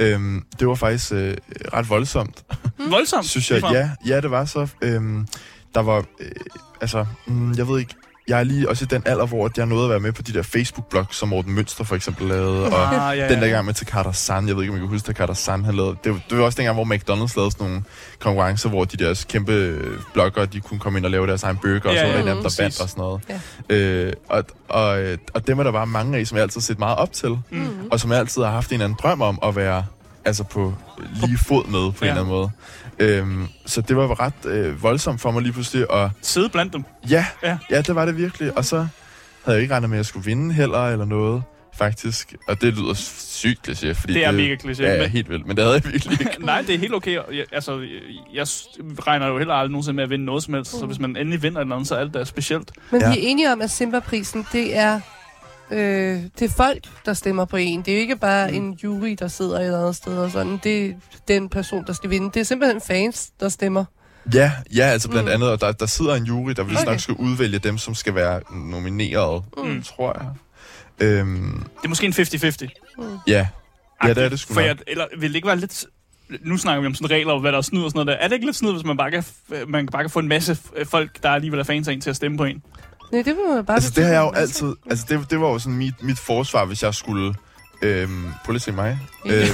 Øhm, 0.00 0.44
det 0.60 0.68
var 0.68 0.74
faktisk 0.74 1.12
øh, 1.12 1.36
ret 1.74 1.88
voldsomt, 1.90 2.44
Voldsomt. 2.90 3.24
synes 3.26 3.50
jeg. 3.50 3.62
Ja, 3.72 3.90
ja, 4.06 4.20
det 4.20 4.30
var 4.30 4.44
så. 4.44 4.68
Øhm, 4.82 5.26
der 5.74 5.80
var... 5.80 6.04
Øh, 6.20 6.30
altså, 6.80 7.06
mm, 7.26 7.52
jeg 7.52 7.68
ved 7.68 7.78
ikke... 7.80 7.94
Jeg 8.28 8.40
er 8.40 8.44
lige 8.44 8.68
også 8.68 8.84
i 8.84 8.86
den 8.86 9.02
alder, 9.06 9.26
hvor 9.26 9.50
jeg 9.56 9.66
nåede 9.66 9.84
at 9.84 9.90
være 9.90 10.00
med 10.00 10.12
på 10.12 10.22
de 10.22 10.32
der 10.32 10.42
Facebook-blogs, 10.42 11.16
som 11.16 11.28
Morten 11.28 11.52
Mønster 11.54 11.84
for 11.84 11.94
eksempel 11.96 12.26
lavede, 12.28 12.64
og 12.66 13.10
Ah, 13.10 13.18
ja, 13.18 13.28
Den 13.28 13.38
der 13.40 13.46
ja. 13.46 13.52
gang 13.52 13.66
med 13.66 13.74
Takata 13.74 14.12
San, 14.12 14.48
jeg 14.48 14.56
ved 14.56 14.62
ikke, 14.62 14.72
om 14.72 14.76
I 14.76 14.80
kan 14.80 14.88
huske 14.88 15.06
Takata 15.06 15.34
San, 15.34 15.64
han 15.64 15.74
lavede. 15.74 15.96
Det, 16.04 16.12
var- 16.12 16.20
det 16.30 16.38
var 16.38 16.44
også 16.44 16.56
dengang, 16.56 16.74
hvor 16.74 16.84
McDonald's 16.84 17.32
lavede 17.36 17.50
sådan 17.52 17.66
nogle 17.66 17.82
konkurrencer, 18.20 18.68
hvor 18.68 18.84
de 18.84 18.96
der 18.96 19.24
kæmpe 19.28 19.78
bloggere, 20.14 20.46
de 20.46 20.60
kunne 20.60 20.80
komme 20.80 20.98
ind 20.98 21.04
og 21.04 21.10
lave 21.10 21.26
deres 21.26 21.42
egen 21.42 21.56
burger, 21.56 21.80
og 21.88 21.94
Ja, 21.94 22.00
så 22.00 22.06
var 22.06 22.12
der 22.12 22.18
ja, 22.28 22.34
dem, 22.34 22.42
der 22.42 22.56
vandt 22.62 22.80
og 22.80 22.88
sådan 22.88 23.02
noget. 23.02 23.20
Ja. 23.70 23.76
Øh, 23.76 24.12
og, 24.28 24.44
og, 24.68 24.98
og 25.34 25.46
dem 25.46 25.58
er 25.58 25.62
der 25.62 25.72
bare 25.72 25.86
mange 25.86 26.18
af, 26.18 26.26
som 26.26 26.36
jeg 26.36 26.42
altid 26.42 26.60
har 26.60 26.62
set 26.64 26.78
meget 26.78 26.98
op 26.98 27.12
til, 27.12 27.28
Mm. 27.50 27.68
og 27.90 28.00
som 28.00 28.10
jeg 28.10 28.18
altid 28.18 28.42
har 28.42 28.50
haft 28.50 28.68
en 28.70 28.74
eller 28.74 28.84
anden 28.84 28.98
drøm 29.02 29.20
om 29.22 29.38
at 29.42 29.56
være 29.56 29.84
altså 30.24 30.44
på 30.44 30.74
lige 31.14 31.38
fod 31.46 31.64
med, 31.66 31.92
på 31.92 32.04
Ja. 32.04 32.06
en 32.06 32.08
eller 32.08 32.10
anden 32.22 32.26
måde. 32.34 32.50
Øhm, 33.00 33.46
så 33.66 33.80
det 33.80 33.96
var 33.96 34.20
ret 34.20 34.46
øh, 34.46 34.82
voldsomt 34.82 35.20
for 35.20 35.30
mig 35.30 35.42
lige 35.42 35.52
pludselig, 35.52 35.90
og 35.90 36.10
Sidde 36.22 36.48
blandt 36.48 36.72
dem. 36.72 36.84
ja, 37.10 37.26
Ja. 37.42 37.58
ja, 37.70 37.80
det 37.80 37.94
var 37.94 38.04
det 38.04 38.16
virkelig. 38.16 38.58
Og 38.58 38.64
så 38.64 38.76
havde 39.44 39.56
jeg 39.56 39.62
ikke 39.62 39.74
regnet 39.74 39.90
med, 39.90 39.96
at 39.96 39.98
jeg 39.98 40.06
skulle 40.06 40.24
vinde 40.26 40.54
heller, 40.54 40.78
eller 40.88 41.04
noget, 41.04 41.42
faktisk. 41.78 42.34
Og 42.48 42.60
det 42.60 42.74
lyder 42.78 42.94
sygt 42.94 43.68
kliché, 43.68 43.92
fordi 44.00 44.14
Det 44.14 44.24
er 44.24 44.30
mega 44.30 44.54
kliché, 44.64 44.82
Ja, 44.82 44.98
men- 45.02 45.10
helt 45.10 45.28
vildt, 45.30 45.46
men 45.46 45.56
det 45.56 45.64
havde 45.64 45.74
jeg 45.84 45.92
virkelig 45.92 46.20
ikke. 46.20 46.44
Nej, 46.46 46.62
det 46.62 46.74
er 46.74 46.78
helt 46.78 46.94
okay. 46.94 47.12
Jeg, 47.14 47.44
altså, 47.52 47.80
jeg, 48.34 48.46
regner 49.06 49.26
jo 49.26 49.38
heller 49.38 49.54
aldrig 49.54 49.70
nogensinde 49.70 49.96
med 49.96 50.04
at 50.04 50.10
vinde 50.10 50.24
noget 50.24 50.42
som 50.42 50.54
helst. 50.54 50.70
Så 50.70 50.86
hvis 50.86 50.98
man 50.98 51.16
endelig 51.16 51.42
vinder 51.42 51.58
et 51.58 51.62
eller 51.64 51.74
andet, 51.74 51.88
så 51.88 51.94
er 51.96 52.04
det 52.04 52.14
da 52.14 52.24
specielt. 52.24 52.70
Men 52.92 53.00
Ja. 53.00 53.10
vi 53.12 53.18
er 53.18 53.22
enige 53.22 53.52
om, 53.52 53.62
at 53.62 53.70
Simba-prisen, 53.70 54.46
det 54.52 54.76
er, 54.76 55.00
øh, 55.70 56.22
det 56.38 56.42
er 56.42 56.48
folk, 56.56 56.84
der 57.06 57.12
stemmer 57.14 57.44
på 57.44 57.56
en. 57.56 57.82
Det 57.82 57.88
er 57.88 57.96
jo 57.96 58.00
ikke 58.00 58.16
bare 58.16 58.48
Mm. 58.50 58.54
mm. 58.56 58.62
en 58.68 58.72
jury, 58.84 59.16
der 59.18 59.28
sidder 59.28 59.58
et 59.58 59.64
eller 59.64 59.80
andet 59.80 59.96
sted 59.96 60.18
og 60.18 60.30
sådan. 60.30 60.60
Det 60.64 60.86
er 60.86 60.92
den 61.28 61.48
person, 61.48 61.84
der 61.86 61.92
skal 61.92 62.10
vinde. 62.10 62.30
Det 62.34 62.40
er 62.40 62.44
simpelthen 62.44 62.80
fans, 62.80 63.30
der 63.40 63.48
stemmer. 63.48 63.84
Ja, 64.34 64.52
ja, 64.76 64.82
altså 64.84 65.08
blandt 65.08 65.28
Mm. 65.28 65.34
andet, 65.34 65.50
og 65.50 65.60
der, 65.60 65.72
der 65.72 65.86
sidder 65.86 66.14
en 66.14 66.24
jury, 66.24 66.50
der 66.52 66.62
vist 66.62 66.80
Okay. 66.80 66.90
nok 66.90 67.00
skal 67.00 67.14
udvælge 67.14 67.58
dem, 67.58 67.78
som 67.78 67.94
skal 67.94 68.14
være 68.14 68.40
nomineret, 68.70 69.42
Mm. 69.64 69.82
tror 69.82 70.16
jeg. 70.22 70.28
Øhm, 71.06 71.62
Det 71.78 71.84
er 71.84 71.88
måske 71.88 72.06
en 72.06 72.12
50-50. 72.12 72.68
ja. 73.26 73.46
ja, 74.04 74.08
det 74.14 74.24
er 74.24 74.28
det 74.28 74.40
sgu 74.40 74.54
For 74.54 74.60
nok. 74.60 74.68
jeg, 74.68 74.76
eller 74.86 75.04
vil 75.18 75.28
det 75.30 75.36
ikke 75.36 75.48
være 75.48 75.56
lidt... 75.56 75.86
Nu 76.44 76.56
snakker 76.56 76.80
vi 76.80 76.86
om 76.86 76.94
sådan 76.94 77.10
regler, 77.10 77.32
og 77.32 77.40
hvad 77.40 77.52
der 77.52 77.58
er 77.58 77.62
snyd 77.62 77.82
og 77.82 77.90
sådan 77.90 78.06
noget 78.06 78.18
der. 78.18 78.24
Er 78.24 78.28
det 78.28 78.34
ikke 78.34 78.46
lidt 78.46 78.56
snyd, 78.56 78.72
hvis 78.72 78.84
man 78.84 78.96
bare 78.96 79.10
kan, 79.10 79.24
man 79.68 79.86
bare 79.86 80.02
kan 80.02 80.10
få 80.10 80.18
en 80.18 80.28
masse 80.28 80.58
folk, 80.84 81.22
der 81.22 81.28
alligevel 81.30 81.60
er 81.60 81.64
fans 81.64 81.88
af 81.88 81.92
en, 81.92 82.00
til 82.00 82.10
at 82.10 82.16
stemme 82.16 82.38
på 82.38 82.44
en? 82.44 82.62
Nej, 83.12 83.22
det 83.22 83.36
man 83.54 83.64
bare... 83.64 83.74
Altså, 83.76 83.92
det 83.96 84.04
har 84.04 84.12
jeg 84.12 84.20
jo 84.20 84.30
altid... 84.30 84.74
Altså, 84.90 85.06
det, 85.08 85.30
det 85.30 85.40
var 85.40 85.48
jo 85.48 85.58
sådan 85.58 85.76
mit, 85.78 86.02
mit 86.02 86.18
forsvar, 86.18 86.64
hvis 86.64 86.82
jeg 86.82 86.94
skulle... 86.94 87.34
Øhm, 87.82 88.24
prøv 88.44 88.52
lige 88.52 88.56
at 88.56 88.62
se 88.62 88.72
mig. 88.72 88.98
Ja. 89.26 89.40
Øhm, 89.40 89.48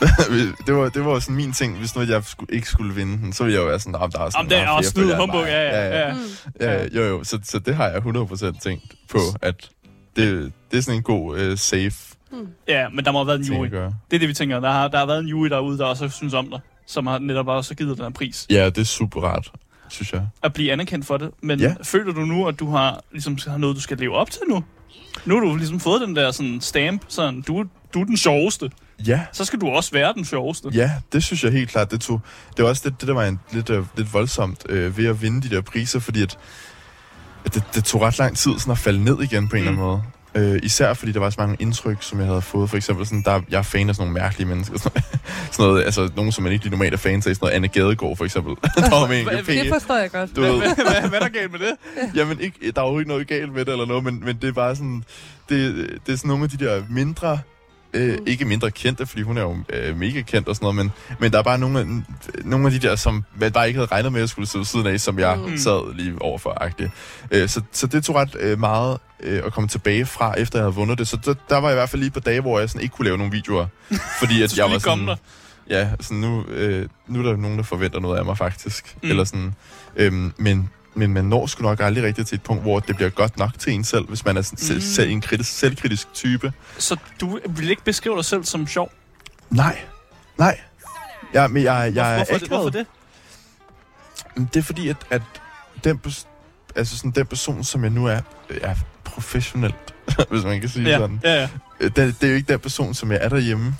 det, 0.66 0.74
var, 0.74 0.88
det 0.88 1.04
var 1.04 1.10
jo 1.10 1.20
sådan 1.20 1.36
min 1.36 1.52
ting, 1.52 1.78
hvis 1.78 1.96
nu 1.96 2.02
jeg 2.02 2.24
skulle, 2.24 2.54
ikke 2.54 2.68
skulle 2.68 2.94
vinde 2.94 3.18
den, 3.18 3.32
så 3.32 3.44
ville 3.44 3.54
jeg 3.54 3.62
jo 3.62 3.68
være 3.68 3.78
sådan, 3.78 3.92
"Nå, 3.92 3.98
der 3.98 4.04
er 4.04 4.08
sådan 4.08 4.30
Jamen, 4.36 4.50
det 4.50 4.58
er 4.58 4.68
også 4.68 4.90
snyd 4.90 5.14
humbug, 5.14 5.40
mig." 5.40 5.46
ja, 5.46 5.62
ja, 5.62 6.06
ja. 6.08 6.14
Mm. 6.14 6.20
ja. 6.60 6.86
Jo, 6.86 7.02
jo, 7.02 7.24
så, 7.24 7.38
så 7.44 7.58
det 7.58 7.74
har 7.74 7.88
jeg 7.88 7.96
100% 7.96 8.60
tænkt 8.60 8.94
på, 9.10 9.18
at 9.42 9.70
det, 10.16 10.52
det 10.70 10.76
er 10.78 10.82
sådan 10.82 10.98
en 10.98 11.02
god 11.02 11.50
uh, 11.50 11.58
safe 11.58 12.14
Ja, 12.68 12.88
men 12.88 13.04
der 13.04 13.12
må 13.12 13.18
have 13.18 13.26
været 13.26 13.38
en 13.38 13.44
jury. 13.44 13.66
Det 13.66 14.16
er 14.16 14.18
det, 14.18 14.28
vi 14.28 14.34
tænker. 14.34 14.60
Der 14.60 14.70
har, 14.70 14.88
der 14.88 14.98
har 14.98 15.06
været 15.06 15.18
en 15.20 15.26
jury 15.26 15.48
derude, 15.48 15.78
der 15.78 15.84
også 15.84 16.08
synes 16.08 16.34
om 16.34 16.50
dig, 16.50 16.60
som 16.86 17.06
har 17.06 17.18
netop 17.18 17.48
også 17.48 17.74
givet 17.74 17.96
den 17.96 18.04
her 18.04 18.10
pris. 18.12 18.46
Ja, 18.50 18.66
det 18.66 18.78
er 18.78 18.84
super 18.84 19.20
rart, 19.20 19.52
synes 19.94 20.12
jeg. 20.12 20.26
At 20.42 20.52
blive 20.52 20.72
anerkendt 20.72 21.06
for 21.06 21.16
det. 21.16 21.30
Men 21.42 21.60
Ja. 21.60 21.74
føler 21.82 22.12
du 22.12 22.20
nu, 22.20 22.46
at 22.48 22.60
du 22.60 22.70
har, 22.70 23.00
ligesom, 23.12 23.38
har 23.48 23.56
noget, 23.56 23.76
du 23.76 23.80
skal 23.80 23.96
leve 23.98 24.14
op 24.16 24.30
til 24.30 24.40
nu? 24.48 24.64
Nu 25.24 25.34
har 25.34 25.40
du 25.40 25.56
ligesom 25.56 25.80
fået 25.80 26.00
den 26.00 26.16
der 26.16 26.30
sådan, 26.30 26.60
stamp, 26.60 27.02
sådan, 27.08 27.42
du, 27.42 27.64
du 27.94 28.00
er 28.00 28.04
den 28.04 28.16
sjoveste. 28.16 28.70
Ja, 29.06 29.20
Så 29.32 29.44
skal 29.44 29.60
du 29.60 29.68
også 29.68 29.90
være 29.92 30.12
den 30.12 30.24
sjoveste. 30.24 30.68
Ja, 30.74 30.90
det 31.12 31.24
synes 31.24 31.44
jeg 31.44 31.52
helt 31.52 31.70
klart, 31.70 31.90
det 31.90 32.00
tog. 32.00 32.20
Det 32.56 32.62
var 32.62 32.68
også 32.68 32.88
det, 32.90 33.00
det 33.00 33.08
der 33.08 33.14
var 33.14 33.24
en, 33.24 33.40
lidt, 33.52 33.70
øh, 33.70 33.84
lidt 33.96 34.12
voldsomt 34.14 34.62
øh, 34.68 34.96
ved 34.98 35.06
at 35.06 35.22
vinde 35.22 35.48
de 35.48 35.54
der 35.54 35.60
priser, 35.60 35.98
fordi 36.00 36.22
at, 36.22 36.38
at 37.44 37.54
det, 37.54 37.62
det 37.74 37.84
tog 37.84 38.00
ret 38.02 38.18
lang 38.18 38.36
tid 38.36 38.58
sådan 38.58 38.72
at 38.72 38.78
falde 38.78 39.04
ned 39.04 39.22
igen 39.22 39.48
på 39.48 39.56
en 39.56 39.62
Mm. 39.62 39.68
eller 39.68 39.70
anden 39.70 39.86
måde. 39.86 40.02
Øh, 40.36 40.60
især 40.62 40.94
fordi 40.94 41.12
der 41.12 41.20
var 41.20 41.30
så 41.30 41.36
mange 41.40 41.56
indtryk, 41.60 41.96
som 42.00 42.18
jeg 42.18 42.26
havde 42.26 42.42
fået. 42.42 42.70
For 42.70 42.76
eksempel 42.76 43.06
sådan, 43.06 43.22
der, 43.22 43.40
jeg 43.50 43.58
er 43.58 43.62
fan 43.62 43.88
af 43.88 43.94
sådan 43.94 44.08
nogle 44.08 44.20
mærkelige 44.22 44.48
mennesker. 44.48 44.78
Sådan, 44.82 45.02
sådan 45.52 45.70
noget, 45.70 45.84
altså 45.84 46.10
nogen, 46.16 46.32
som 46.32 46.44
man 46.44 46.52
ikke 46.52 46.64
lige 46.64 46.70
normalt 46.70 46.94
er 46.94 46.98
fan 46.98 47.14
af. 47.16 47.22
Sådan 47.22 47.36
noget 47.40 47.52
Anne 47.54 47.68
Gadegaard, 47.68 48.16
for 48.16 48.24
eksempel. 48.24 48.54
der 48.76 49.00
var 49.00 49.06
med 49.08 49.18
en 49.18 49.24
Hvad- 49.24 49.42
GP. 49.42 49.46
Det 49.46 49.68
forstår 49.72 49.96
jeg 49.96 50.10
godt. 50.10 50.36
Du 50.36 50.40
ved, 50.40 50.50
Hvad, 50.58 50.74
hvad, 50.74 51.08
hvad 51.10 51.20
er 51.20 51.22
der 51.24 51.28
galt 51.38 51.52
med 51.52 51.58
det? 51.60 51.72
Jamen, 52.14 52.40
ikke, 52.40 52.72
der 52.76 52.82
er 52.82 52.90
jo 52.92 52.98
ikke 52.98 53.08
noget 53.08 53.26
galt 53.28 53.52
med 53.52 53.64
det 53.64 53.72
eller 53.72 53.86
noget, 53.86 54.04
men, 54.04 54.22
men 54.24 54.36
det 54.42 54.48
er 54.48 54.52
bare 54.52 54.76
sådan, 54.76 55.04
det, 55.48 55.74
det 56.06 56.12
er 56.12 56.16
sådan 56.16 56.28
nogle 56.28 56.44
af 56.44 56.50
de 56.50 56.64
der 56.64 56.82
mindre, 56.90 57.38
øh, 57.94 58.18
Mm. 58.18 58.26
ikke 58.26 58.44
mindre 58.44 58.70
kendte, 58.70 59.06
fordi 59.06 59.22
hun 59.22 59.36
er 59.38 59.42
jo 59.42 59.56
øh, 59.72 59.96
mega 59.96 60.20
kendt 60.22 60.48
og 60.48 60.56
sådan 60.56 60.64
noget, 60.64 60.76
men, 60.76 60.92
men 61.20 61.32
der 61.32 61.38
er 61.38 61.42
bare 61.42 61.58
nogle 61.58 61.80
af, 61.80 61.86
nogle 62.44 62.66
af 62.66 62.72
de 62.72 62.78
der, 62.88 62.96
som 62.96 63.24
man 63.36 63.52
bare 63.52 63.66
ikke 63.68 63.78
havde 63.78 63.88
regnet 63.92 64.12
med, 64.12 64.20
at 64.20 64.22
jeg 64.22 64.28
skulle 64.28 64.48
sidde 64.48 64.64
siden 64.64 64.86
af, 64.86 65.00
som 65.00 65.18
jeg 65.18 65.38
Mm. 65.38 65.56
sad 65.58 65.94
lige 65.94 66.22
overfor. 66.22 66.68
Øh, 67.30 67.48
så, 67.48 67.60
så 67.72 67.86
det 67.86 68.04
tog 68.04 68.16
ret 68.16 68.36
øh, 68.40 68.60
meget 68.60 68.98
øh, 69.20 69.42
at 69.46 69.52
komme 69.52 69.68
tilbage 69.68 70.06
fra, 70.06 70.34
efter 70.38 70.58
jeg 70.58 70.64
havde 70.64 70.74
vundet 70.74 70.98
det. 70.98 71.08
Så 71.08 71.18
der, 71.24 71.34
der 71.48 71.56
var 71.58 71.70
i 71.70 71.74
hvert 71.74 71.88
fald 71.90 72.00
lige 72.02 72.10
på 72.10 72.20
dage, 72.20 72.40
hvor 72.40 72.58
jeg 72.58 72.68
sådan 72.70 72.82
ikke 72.82 72.92
kunne 72.94 73.04
lave 73.04 73.18
nogle 73.18 73.32
videoer, 73.32 73.66
fordi 74.20 74.42
at 74.42 74.50
Så 74.50 74.62
jeg 74.62 74.70
var 74.72 74.78
sådan... 74.78 75.08
Ja, 75.70 75.88
sådan 76.00 76.16
nu, 76.20 76.44
øh, 76.44 76.88
nu 77.08 77.18
er 77.18 77.22
der 77.22 77.36
nogen, 77.36 77.56
der 77.58 77.64
forventer 77.64 78.00
noget 78.00 78.18
af 78.18 78.24
mig 78.24 78.38
faktisk. 78.38 78.96
Mm. 79.02 79.10
Eller 79.10 79.24
sådan, 79.24 79.54
øhm, 79.96 80.32
men, 80.38 80.70
men 80.94 81.12
man 81.12 81.24
når 81.24 81.46
sgu 81.46 81.62
nok 81.62 81.80
aldrig 81.80 82.04
rigtigt 82.04 82.28
til 82.28 82.36
et 82.36 82.42
punkt, 82.42 82.62
hvor 82.62 82.80
det 82.80 82.96
bliver 82.96 83.10
godt 83.10 83.36
nok 83.38 83.58
til 83.58 83.72
en 83.72 83.84
selv, 83.84 84.06
hvis 84.08 84.24
man 84.24 84.36
er 84.36 84.42
sådan, 84.42 84.56
Mm. 84.56 84.66
selv, 84.66 84.80
selv 84.80 85.10
en 85.10 85.20
kritisk, 85.20 85.52
selvkritisk 85.58 86.12
type. 86.14 86.52
Så 86.78 86.96
du 87.20 87.38
vil 87.48 87.70
ikke 87.70 87.84
beskrive 87.84 88.16
dig 88.16 88.24
selv 88.24 88.44
som 88.44 88.66
sjov? 88.66 88.92
Nej, 89.50 89.78
nej. 90.38 90.60
Ja, 91.34 91.46
men 91.48 91.62
jeg, 91.62 91.92
jeg 91.94 92.12
er 92.12 92.16
hvorfor, 92.16 92.38
det, 92.38 92.48
hvorfor 92.48 92.70
det? 92.70 92.86
Det 94.36 94.56
er 94.56 94.62
fordi, 94.62 94.88
at, 94.88 94.96
at 95.10 95.22
den, 95.84 96.00
altså 96.76 96.96
sådan, 96.96 97.10
den 97.10 97.26
person, 97.26 97.64
som 97.64 97.82
jeg 97.82 97.90
nu 97.90 98.06
er, 98.06 98.20
er 98.62 98.74
professionelt, 99.04 99.94
hvis 100.30 100.44
man 100.44 100.60
kan 100.60 100.68
sige 100.68 100.88
Ja, 100.88 100.98
sådan. 100.98 101.20
ja, 101.24 101.34
ja. 101.34 101.48
Øh, 101.80 101.90
Det, 101.96 101.96
det 101.96 102.22
er 102.22 102.28
jo 102.28 102.34
ikke 102.36 102.52
den 102.52 102.60
person, 102.60 102.94
som 102.94 103.12
jeg 103.12 103.18
er 103.22 103.28
derhjemme. 103.28 103.76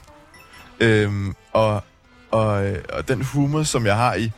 Øhm, 0.80 1.34
og, 1.52 1.84
og, 2.30 2.66
øh, 2.66 2.84
og 2.92 3.08
den 3.08 3.22
humor, 3.24 3.62
som 3.62 3.86
jeg 3.86 3.96
har 3.96 4.14
i 4.14 4.30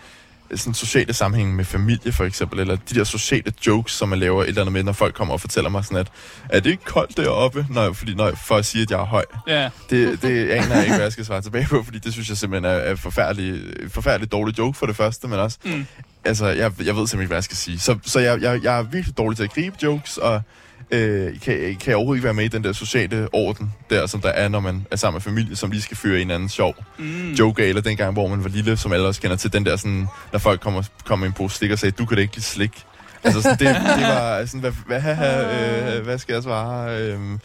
sådan 0.55 0.75
sociale 0.75 1.13
sammenhæng 1.13 1.57
med 1.57 1.65
familie 1.65 2.13
for 2.13 2.25
eksempel, 2.25 2.61
eller 2.61 2.77
de 2.77 2.95
der 2.95 3.05
sociale 3.05 3.53
jokes, 3.67 3.93
som 3.93 4.09
man 4.09 4.19
laver 4.19 4.43
et 4.43 4.49
eller 4.49 4.61
andet 4.61 4.73
med, 4.73 4.83
når 4.83 4.93
folk 4.93 5.15
kommer 5.15 5.35
og 5.35 5.41
fortæller 5.41 5.71
mig 5.71 5.85
sådan, 5.85 5.99
at 5.99 6.09
er 6.49 6.61
det 6.61 6.71
ikke 6.71 6.85
koldt 6.85 7.17
deroppe? 7.17 7.67
Når, 7.71 7.93
fordi, 7.93 8.15
når, 8.15 8.33
for 8.47 8.57
at 8.57 8.65
sige, 8.67 8.83
at 8.83 8.91
jeg 8.91 9.01
er 9.01 9.05
høj. 9.05 9.25
ja. 9.49 9.69
Det, 9.91 10.23
det 10.23 10.51
aner 10.51 10.75
jeg 10.75 10.83
ikke, 10.85 10.95
hvad 10.95 11.05
jeg 11.05 11.13
skal 11.13 11.25
svare 11.25 11.41
tilbage 11.43 11.67
på, 11.71 11.83
fordi 11.83 11.99
det 11.99 12.13
synes 12.13 12.29
jeg 12.29 12.37
simpelthen 12.37 12.65
er, 12.73 12.77
er 12.77 12.95
forfærdelig, 12.97 13.63
forfærdelig 13.89 14.33
dårlig 14.33 14.59
joke 14.59 14.79
for 14.79 14.87
det 14.87 14.97
første, 14.97 15.29
men 15.29 15.39
også, 15.39 15.59
Mm. 15.65 15.87
altså, 16.25 16.47
jeg, 16.47 16.57
jeg 16.59 16.71
ved 16.71 16.75
simpelthen 16.85 17.21
ikke, 17.21 17.27
hvad 17.29 17.37
jeg 17.37 17.45
skal 17.45 17.57
sige. 17.57 17.79
Så, 17.81 17.99
så 18.05 18.21
jeg, 18.21 18.43
jeg, 18.43 18.63
jeg 18.63 18.79
er 18.79 18.83
virkelig 18.83 19.19
dårlig 19.19 19.37
til 19.37 19.45
at 19.45 19.53
gribe 19.55 19.77
jokes, 19.83 20.17
og 20.17 20.43
øh, 20.91 21.41
kan, 21.41 21.77
kan 21.81 21.95
overhovedet 21.97 22.19
ikke 22.19 22.25
være 22.25 22.35
med 22.35 22.45
i 22.45 22.49
den 22.49 22.65
der 22.65 22.73
sociale 22.73 23.29
orden, 23.33 23.73
der 23.91 24.07
som 24.07 24.21
der 24.21 24.29
er, 24.29 24.49
når 24.49 24.61
man 24.61 24.87
er 24.91 24.97
sammen 24.97 25.15
med 25.17 25.21
familie, 25.23 25.57
som 25.57 25.71
lige 25.71 25.83
skal 25.83 25.97
føre 25.97 26.21
en 26.21 26.31
anden 26.31 26.49
sjov 26.49 26.75
Mm. 26.99 27.33
joke 27.33 27.65
eller 27.67 27.83
dengang, 27.83 28.13
hvor 28.13 28.29
man 28.29 28.43
var 28.45 28.49
lille, 28.51 28.77
som 28.77 28.93
alle 28.93 29.07
også 29.07 29.21
kender 29.21 29.37
til, 29.37 29.53
den 29.53 29.67
der 29.67 29.77
sådan, 29.77 30.07
når 30.33 30.39
folk 30.39 30.61
kommer, 30.61 30.83
kommer 31.05 31.27
en 31.27 31.33
pose 31.33 31.57
slik 31.57 31.71
og 31.71 31.79
sagde, 31.79 31.91
du 31.99 32.07
kan 32.07 32.17
da 32.17 32.21
ikke 32.23 32.35
lide 32.35 32.45
slik. 32.47 32.83
Altså 33.25 33.43
sådan, 33.43 33.59
det, 33.59 33.77
det 33.97 34.05
var 34.05 34.45
sådan, 34.47 34.61
hvad, 34.61 34.73
hvad, 34.87 35.01
hvad, 35.01 35.97
øh, 35.97 36.05
hvad 36.05 36.19
skal 36.19 36.33
jeg 36.33 36.43
svare? 36.43 37.17
Mm. 37.19 37.41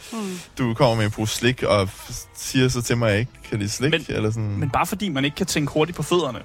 du 0.58 0.74
kommer 0.74 0.96
med 0.96 1.04
en 1.04 1.10
pose 1.10 1.34
slik 1.36 1.62
og 1.62 1.88
siger 2.36 2.68
så 2.68 2.82
til 2.82 2.96
mig, 2.96 3.06
at 3.08 3.12
jeg 3.12 3.20
ikke 3.20 3.32
kan 3.50 3.58
lide 3.58 3.70
slik, 3.70 3.90
Men- 3.90 4.04
eller 4.08 4.30
sådan. 4.30 4.56
Men 4.58 4.70
bare 4.70 4.86
fordi 4.86 5.08
man 5.08 5.24
ikke 5.24 5.34
kan 5.34 5.46
tænke 5.46 5.72
hurtigt 5.72 5.96
på 5.96 6.02
fødderne, 6.02 6.38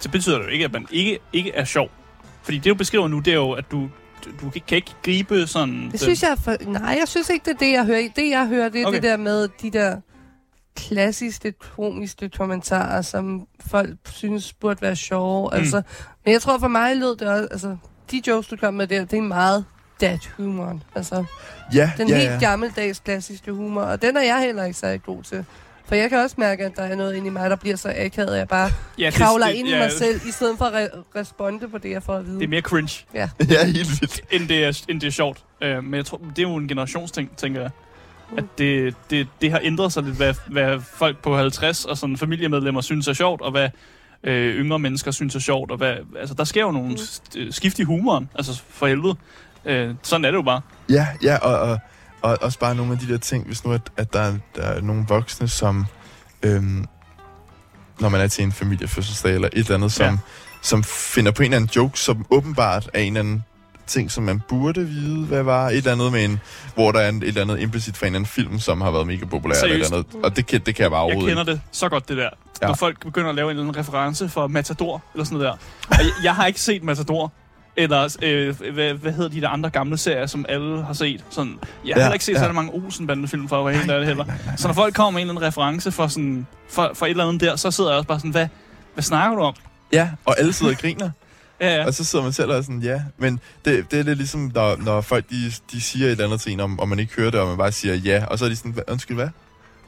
så 0.00 0.08
betyder 0.08 0.38
det 0.38 0.44
jo 0.44 0.50
ikke, 0.50 0.64
at 0.64 0.72
man 0.72 0.86
ikke, 0.90 1.18
ikke 1.32 1.52
er 1.54 1.64
sjov. 1.64 1.90
Fordi 2.42 2.56
det, 2.58 2.64
du 2.64 2.74
beskriver 2.74 3.08
nu, 3.08 3.18
det 3.18 3.30
er 3.30 3.34
jo, 3.34 3.50
at 3.52 3.64
du, 3.70 3.88
du, 4.24 4.50
kan 4.50 4.76
ikke 4.76 4.94
gribe 5.02 5.46
sådan... 5.46 5.88
Det 5.92 6.00
synes 6.00 6.22
jeg 6.22 6.38
for... 6.38 6.56
Nej, 6.66 6.96
jeg 7.00 7.08
synes 7.08 7.28
ikke, 7.28 7.44
det 7.44 7.54
er 7.54 7.58
det, 7.58 7.72
jeg 7.72 7.84
hører. 7.84 8.08
Det, 8.16 8.30
jeg 8.30 8.46
hører, 8.46 8.68
det 8.68 8.82
er 8.82 8.86
Okay. 8.86 8.94
det 8.94 9.02
der 9.02 9.16
med 9.16 9.48
de 9.62 9.70
der 9.70 9.96
klassiske, 10.76 11.52
komiske 11.52 12.28
kommentarer, 12.28 13.02
som 13.02 13.46
folk 13.66 13.90
synes 14.10 14.52
burde 14.52 14.82
være 14.82 14.96
sjove. 14.96 15.50
Mm. 15.52 15.56
Altså, 15.56 15.82
men 16.24 16.32
jeg 16.32 16.42
tror 16.42 16.58
for 16.58 16.68
mig 16.68 16.96
lød 16.96 17.16
det 17.16 17.28
også... 17.28 17.48
Altså, 17.50 17.76
de 18.10 18.22
jokes, 18.26 18.48
du 18.48 18.56
kom 18.56 18.74
med 18.74 18.86
der, 18.86 19.04
det 19.04 19.18
er 19.18 19.22
meget 19.22 19.64
dad 20.00 20.18
humor. 20.36 20.80
Altså, 20.94 21.24
ja, 21.74 21.92
den 21.98 22.08
ja, 22.08 22.16
helt 22.16 22.30
ja. 22.30 22.38
gammeldags 22.38 22.98
klassiske 22.98 23.52
humor, 23.52 23.82
og 23.82 24.02
den 24.02 24.16
er 24.16 24.22
jeg 24.22 24.40
heller 24.40 24.64
ikke 24.64 24.78
særlig 24.78 25.02
god 25.02 25.22
til. 25.22 25.44
For 25.84 25.94
jeg 25.94 26.08
kan 26.08 26.18
også 26.18 26.36
mærke, 26.38 26.64
at 26.64 26.76
der 26.76 26.82
er 26.82 26.96
noget 26.96 27.14
inde 27.14 27.26
i 27.26 27.30
mig, 27.30 27.50
der 27.50 27.56
bliver 27.56 27.76
så 27.76 27.94
akavet, 27.96 28.32
at 28.32 28.38
jeg 28.38 28.48
bare 28.48 28.70
ja, 28.98 29.06
det, 29.06 29.14
kravler 29.14 29.46
det, 29.46 29.54
ind 29.54 29.68
i 29.68 29.70
ja, 29.70 29.78
mig 29.78 29.92
selv, 29.92 30.20
i 30.28 30.30
stedet 30.30 30.58
for 30.58 30.64
at 30.64 30.88
re- 30.88 31.02
responde 31.16 31.68
på 31.68 31.78
det, 31.78 31.90
jeg 31.90 32.02
får 32.02 32.14
at 32.14 32.26
vide. 32.26 32.38
Det 32.38 32.44
er 32.44 32.48
mere 32.48 32.60
cringe. 32.60 33.04
Ja, 33.14 33.28
ja 33.50 33.66
helt 33.66 34.00
vildt. 34.00 34.20
End 34.30 34.48
det 34.48 34.64
er, 34.64 34.82
end 34.88 35.00
det 35.00 35.06
er 35.06 35.10
sjovt. 35.10 35.44
Uh, 35.64 35.84
men 35.84 35.94
jeg 35.94 36.06
tror, 36.06 36.20
det 36.36 36.38
er 36.38 36.48
jo 36.48 36.54
en 36.54 36.68
generationsting, 36.68 37.36
tænker 37.36 37.60
jeg. 37.60 37.70
At 38.36 38.44
det, 38.58 38.94
det, 39.10 39.28
det 39.40 39.50
har 39.50 39.60
ændret 39.62 39.92
sig 39.92 40.02
lidt, 40.02 40.16
hvad, 40.16 40.34
hvad 40.46 40.80
folk 40.80 41.22
på 41.22 41.36
50 41.36 41.84
og 41.84 41.98
sådan 41.98 42.16
familiemedlemmer 42.16 42.80
synes 42.80 43.08
er 43.08 43.12
sjovt, 43.12 43.40
og 43.40 43.50
hvad 43.50 43.68
øh, 44.24 44.54
yngre 44.54 44.78
mennesker 44.78 45.10
synes 45.10 45.34
er 45.34 45.40
sjovt. 45.40 45.70
Og 45.70 45.76
hvad, 45.76 45.96
altså, 46.18 46.34
der 46.34 46.44
sker 46.44 46.62
jo 46.62 46.70
nogle 46.70 46.96
mm. 47.36 47.52
skift 47.52 47.78
i 47.78 47.82
humoren, 47.82 48.28
altså 48.34 48.62
for 48.68 48.86
helvede. 48.86 49.16
Øh, 49.64 49.94
sådan 50.02 50.24
er 50.24 50.30
det 50.30 50.36
jo 50.36 50.42
bare. 50.42 50.60
Ja, 50.90 51.06
ja, 51.22 51.36
og, 51.36 51.70
og, 51.70 51.78
og 52.22 52.38
også 52.40 52.58
bare 52.58 52.74
nogle 52.74 52.92
af 52.92 52.98
de 52.98 53.08
der 53.08 53.18
ting, 53.18 53.46
hvis 53.46 53.64
nu 53.64 53.72
at, 53.72 53.80
at 53.96 54.12
der, 54.12 54.34
der 54.56 54.62
er 54.62 54.80
nogle 54.80 55.04
voksne, 55.08 55.48
som 55.48 55.86
øhm, 56.42 56.86
når 58.00 58.08
man 58.08 58.20
er 58.20 58.26
til 58.26 58.44
en 58.44 58.52
familiefødselsdag 58.52 59.34
eller 59.34 59.48
et 59.52 59.58
eller 59.58 59.74
andet, 59.74 59.92
som, 59.92 60.06
ja. 60.06 60.18
som 60.62 60.84
finder 60.84 61.32
på 61.32 61.42
en 61.42 61.44
eller 61.44 61.56
anden 61.56 61.70
joke, 61.76 61.98
som 61.98 62.26
åbenbart 62.30 62.90
er 62.94 63.00
en 63.00 63.06
eller 63.06 63.20
anden 63.20 63.44
ting, 63.86 64.10
som 64.10 64.24
man 64.24 64.42
burde 64.48 64.86
vide, 64.86 65.26
hvad 65.26 65.42
var. 65.42 65.68
Et 65.68 65.76
eller 65.76 65.92
andet 65.92 66.12
med 66.12 66.24
en, 66.24 66.40
hvor 66.74 66.92
der 66.92 67.00
er 67.00 67.08
en, 67.08 67.16
et 67.16 67.28
eller 67.28 67.40
andet 67.42 67.60
implicit 67.60 67.96
fra 67.96 68.06
en 68.06 68.12
eller 68.12 68.18
anden 68.18 68.28
film, 68.28 68.58
som 68.58 68.80
har 68.80 68.90
været 68.90 69.06
mega 69.06 69.24
populær. 69.24 69.54
Eller 69.62 69.76
et 69.76 69.84
eller 69.84 69.96
andet, 69.96 70.24
og 70.24 70.36
det, 70.36 70.66
det 70.66 70.74
kan 70.74 70.82
jeg 70.82 70.90
bare 70.90 71.00
overhovedet 71.00 71.36
Jeg 71.36 71.36
kender 71.36 71.52
det 71.52 71.60
så 71.70 71.88
godt, 71.88 72.08
det 72.08 72.16
der. 72.16 72.30
Ja. 72.62 72.66
Når 72.66 72.74
folk 72.74 73.00
begynder 73.00 73.28
at 73.28 73.34
lave 73.34 73.50
en 73.50 73.56
eller 73.56 73.68
anden 73.68 73.80
reference 73.80 74.28
for 74.28 74.46
Matador, 74.46 75.02
eller 75.14 75.24
sådan 75.24 75.38
noget 75.38 75.58
der. 75.90 75.96
jeg, 75.96 76.06
jeg 76.22 76.34
har 76.34 76.46
ikke 76.46 76.60
set 76.60 76.82
Matador, 76.82 77.32
eller 77.76 78.16
øh, 78.22 78.60
hvad, 78.72 78.94
hvad 78.94 79.12
hedder 79.12 79.30
de 79.30 79.40
der 79.40 79.48
andre 79.48 79.70
gamle 79.70 79.98
serier, 79.98 80.26
som 80.26 80.46
alle 80.48 80.84
har 80.84 80.92
set? 80.92 81.24
Sådan, 81.30 81.58
jeg 81.62 81.94
har 81.94 82.00
ja, 82.00 82.04
heller 82.04 82.12
ikke 82.12 82.24
set 82.24 82.32
ja. 82.32 82.46
så 82.46 82.52
mange 82.52 82.72
Olsen-bandefilm 82.72 83.48
for 83.48 83.60
at 83.60 83.66
være 83.66 83.74
helt 83.74 83.90
ærlig 83.90 84.06
heller. 84.06 84.24
Nej, 84.24 84.36
nej, 84.36 84.46
nej, 84.46 84.56
så 84.56 84.68
når 84.68 84.74
folk 84.74 84.94
kommer 84.94 85.10
med 85.10 85.22
en 85.22 85.28
eller 85.28 85.40
anden 85.40 85.48
reference 85.48 85.92
for, 85.92 86.06
sådan, 86.06 86.46
for, 86.68 86.90
for 86.94 87.06
et 87.06 87.10
eller 87.10 87.28
andet 87.28 87.40
der, 87.40 87.56
så 87.56 87.70
sidder 87.70 87.90
jeg 87.90 87.96
også 87.96 88.08
bare 88.08 88.18
sådan, 88.18 88.30
hvad, 88.30 88.48
hvad 88.94 89.02
snakker 89.02 89.36
du 89.36 89.42
om? 89.42 89.54
Ja, 89.92 90.10
og 90.24 90.38
alle 90.38 90.52
sidder 90.52 90.72
og 90.72 90.78
griner. 90.78 91.10
ja, 91.60 91.76
ja. 91.76 91.86
Og 91.86 91.94
så 91.94 92.04
sidder 92.04 92.24
man 92.24 92.32
selv 92.32 92.50
og 92.50 92.64
sådan, 92.64 92.82
ja. 92.82 93.02
Men 93.18 93.40
det, 93.64 93.90
det 93.90 93.98
er 93.98 94.02
lidt 94.02 94.18
ligesom, 94.18 94.50
når, 94.54 94.76
når 94.76 95.00
folk 95.00 95.30
de, 95.30 95.52
de 95.72 95.80
siger 95.80 96.06
et 96.06 96.10
eller 96.10 96.24
andet 96.24 96.40
til 96.40 96.52
en, 96.52 96.60
om, 96.60 96.80
om 96.80 96.88
man 96.88 96.98
ikke 96.98 97.12
hører 97.16 97.30
det, 97.30 97.40
og 97.40 97.48
man 97.48 97.58
bare 97.58 97.72
siger 97.72 97.94
ja, 97.94 98.24
og 98.24 98.38
så 98.38 98.44
er 98.44 98.48
de 98.48 98.56
sådan, 98.56 98.74
undskyld, 98.88 99.16
hvad? 99.16 99.28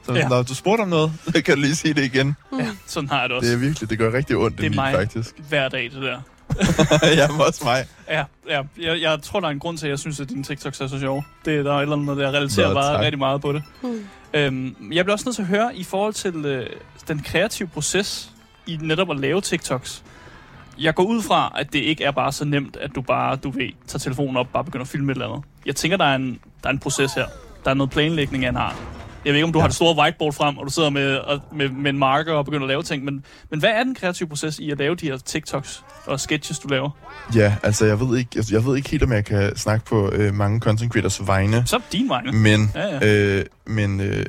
Så 0.05 0.13
ja. 0.13 0.27
når 0.27 0.43
du 0.43 0.55
spurgte 0.55 0.81
om 0.81 0.87
noget, 0.87 1.11
så 1.35 1.41
kan 1.41 1.55
du 1.55 1.61
lige 1.61 1.75
sige 1.75 1.93
det 1.93 2.03
igen. 2.03 2.35
Ja, 2.59 2.67
sådan 2.85 3.09
har 3.09 3.19
jeg 3.19 3.29
det 3.29 3.37
også. 3.37 3.47
Det 3.47 3.55
er 3.55 3.59
virkelig, 3.59 3.89
det 3.89 3.97
gør 3.97 4.13
rigtig 4.13 4.37
ondt 4.37 4.57
det 4.57 4.65
er 4.65 4.75
mig, 4.75 4.93
faktisk. 4.93 5.35
hver 5.49 5.69
dag, 5.69 5.83
det 5.83 6.01
der. 6.01 6.21
Jamen 7.19 7.41
også 7.41 7.61
mig. 7.63 7.85
Ja, 8.09 8.23
ja 8.49 8.61
jeg, 8.79 9.01
jeg 9.01 9.21
tror, 9.21 9.39
der 9.39 9.47
er 9.47 9.51
en 9.51 9.59
grund 9.59 9.77
til, 9.77 9.85
at 9.85 9.89
jeg 9.89 9.99
synes, 9.99 10.19
at 10.19 10.29
dine 10.29 10.43
TikToks 10.43 10.81
er 10.81 10.87
så 10.87 10.99
sjove. 10.99 11.23
Det, 11.45 11.65
der 11.65 11.73
er 11.73 11.77
et 11.77 11.81
eller 11.81 11.95
andet, 11.95 12.17
der 12.17 12.27
relaterer 12.27 12.67
Nå, 12.67 12.73
bare 12.73 12.99
rigtig 12.99 13.19
meget 13.19 13.41
på 13.41 13.53
det. 13.53 13.63
Mm. 13.81 14.07
Øhm, 14.33 14.75
jeg 14.91 15.05
bliver 15.05 15.13
også 15.13 15.25
nødt 15.25 15.35
til 15.35 15.41
at 15.41 15.47
høre, 15.47 15.75
i 15.75 15.83
forhold 15.83 16.13
til 16.13 16.45
øh, 16.45 16.69
den 17.07 17.19
kreative 17.19 17.67
proces 17.67 18.31
i 18.67 18.77
netop 18.81 19.11
at 19.11 19.19
lave 19.19 19.41
TikToks. 19.41 20.03
Jeg 20.79 20.95
går 20.95 21.03
ud 21.03 21.21
fra, 21.21 21.53
at 21.55 21.73
det 21.73 21.79
ikke 21.79 22.03
er 22.03 22.11
bare 22.11 22.31
så 22.31 22.45
nemt, 22.45 22.77
at 22.77 22.95
du 22.95 23.01
bare, 23.01 23.35
du 23.35 23.49
ved, 23.49 23.69
tager 23.87 23.99
telefonen 23.99 24.37
op 24.37 24.45
og 24.45 24.51
bare 24.51 24.63
begynder 24.63 24.83
at 24.83 24.87
filme 24.89 25.11
et 25.11 25.15
eller 25.15 25.27
andet. 25.27 25.45
Jeg 25.65 25.75
tænker, 25.75 25.97
der 25.97 26.05
er 26.05 26.15
en, 26.15 26.39
der 26.63 26.69
er 26.69 26.73
en 26.73 26.79
proces 26.79 27.13
her. 27.13 27.25
Der 27.63 27.69
er 27.69 27.73
noget 27.73 27.91
planlægning 27.91 28.45
af 28.45 28.49
en 28.49 28.57
art. 28.57 28.94
Jeg 29.25 29.33
ved 29.33 29.35
ikke, 29.35 29.45
om 29.45 29.53
du 29.53 29.59
ja. 29.59 29.61
har 29.61 29.67
det 29.67 29.75
store 29.75 29.97
whiteboard 29.97 30.33
frem, 30.33 30.57
og 30.57 30.65
du 30.65 30.71
sidder 30.71 30.89
med, 30.89 31.19
med, 31.51 31.69
med 31.69 31.89
en 31.89 31.99
marker 31.99 32.33
og 32.33 32.45
begynder 32.45 32.63
at 32.63 32.67
lave 32.67 32.83
ting, 32.83 33.03
men, 33.03 33.25
men 33.49 33.59
hvad 33.59 33.69
er 33.69 33.83
den 33.83 33.95
kreative 33.95 34.29
proces 34.29 34.59
i 34.59 34.71
at 34.71 34.77
lave 34.77 34.95
de 34.95 35.05
her 35.05 35.17
TikToks 35.17 35.83
og 36.05 36.19
sketches, 36.19 36.59
du 36.59 36.67
laver? 36.67 36.89
Ja, 37.35 37.55
altså 37.63 37.85
jeg 37.85 37.99
ved 37.99 38.17
ikke, 38.17 38.29
jeg, 38.35 38.43
jeg 38.51 38.65
ved 38.65 38.77
ikke 38.77 38.89
helt, 38.89 39.03
om 39.03 39.11
jeg 39.11 39.25
kan 39.25 39.57
snakke 39.57 39.85
på 39.85 40.11
øh, 40.11 40.33
mange 40.33 40.59
content 40.59 40.91
creators 40.91 41.27
vegne. 41.27 41.63
Så 41.65 41.79
din 41.91 42.09
vegne. 42.09 42.31
Men, 42.31 42.71
ja, 42.75 42.97
ja. 43.01 43.37
Øh, 43.37 43.45
men 43.65 44.01
øh, 44.01 44.25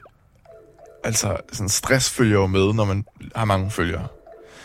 altså, 1.04 1.36
sådan 1.52 1.68
stress 1.68 2.10
følger 2.10 2.38
jo 2.38 2.46
med, 2.46 2.72
når 2.72 2.84
man 2.84 3.04
har 3.36 3.44
mange 3.44 3.70
følgere. 3.70 4.06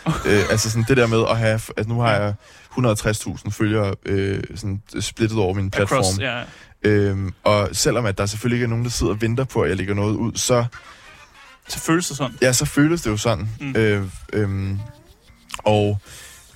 øh, 0.26 0.42
altså 0.50 0.70
sådan 0.70 0.84
det 0.88 0.96
der 0.96 1.06
med 1.06 1.24
at 1.30 1.38
have, 1.38 1.60
at 1.76 1.88
nu 1.88 2.00
har 2.00 2.12
jeg 2.12 2.34
160.000 2.78 3.50
følgere 3.50 3.94
øh, 4.06 4.42
sådan 4.54 4.82
splittet 5.00 5.38
over 5.38 5.54
min 5.54 5.70
platform. 5.70 5.98
Across, 5.98 6.18
ja. 6.18 6.42
Øhm, 6.84 7.32
og 7.44 7.68
selvom 7.72 8.06
at 8.06 8.18
der 8.18 8.26
selvfølgelig 8.26 8.56
ikke 8.56 8.64
er 8.64 8.68
nogen, 8.68 8.84
der 8.84 8.90
sidder 8.90 9.12
og 9.12 9.20
venter 9.20 9.44
på, 9.44 9.60
at 9.60 9.68
jeg 9.68 9.76
lægger 9.76 9.94
noget 9.94 10.14
ud, 10.14 10.32
så... 10.34 10.64
Så 11.68 11.78
føles 11.78 12.08
det 12.08 12.16
sådan? 12.16 12.36
Ja, 12.42 12.52
så 12.52 12.64
føles 12.64 13.02
det 13.02 13.10
jo 13.10 13.16
sådan. 13.16 13.48
Mm. 13.60 13.74
Øh, 13.76 14.02
øh, 14.32 14.70
og 15.58 15.98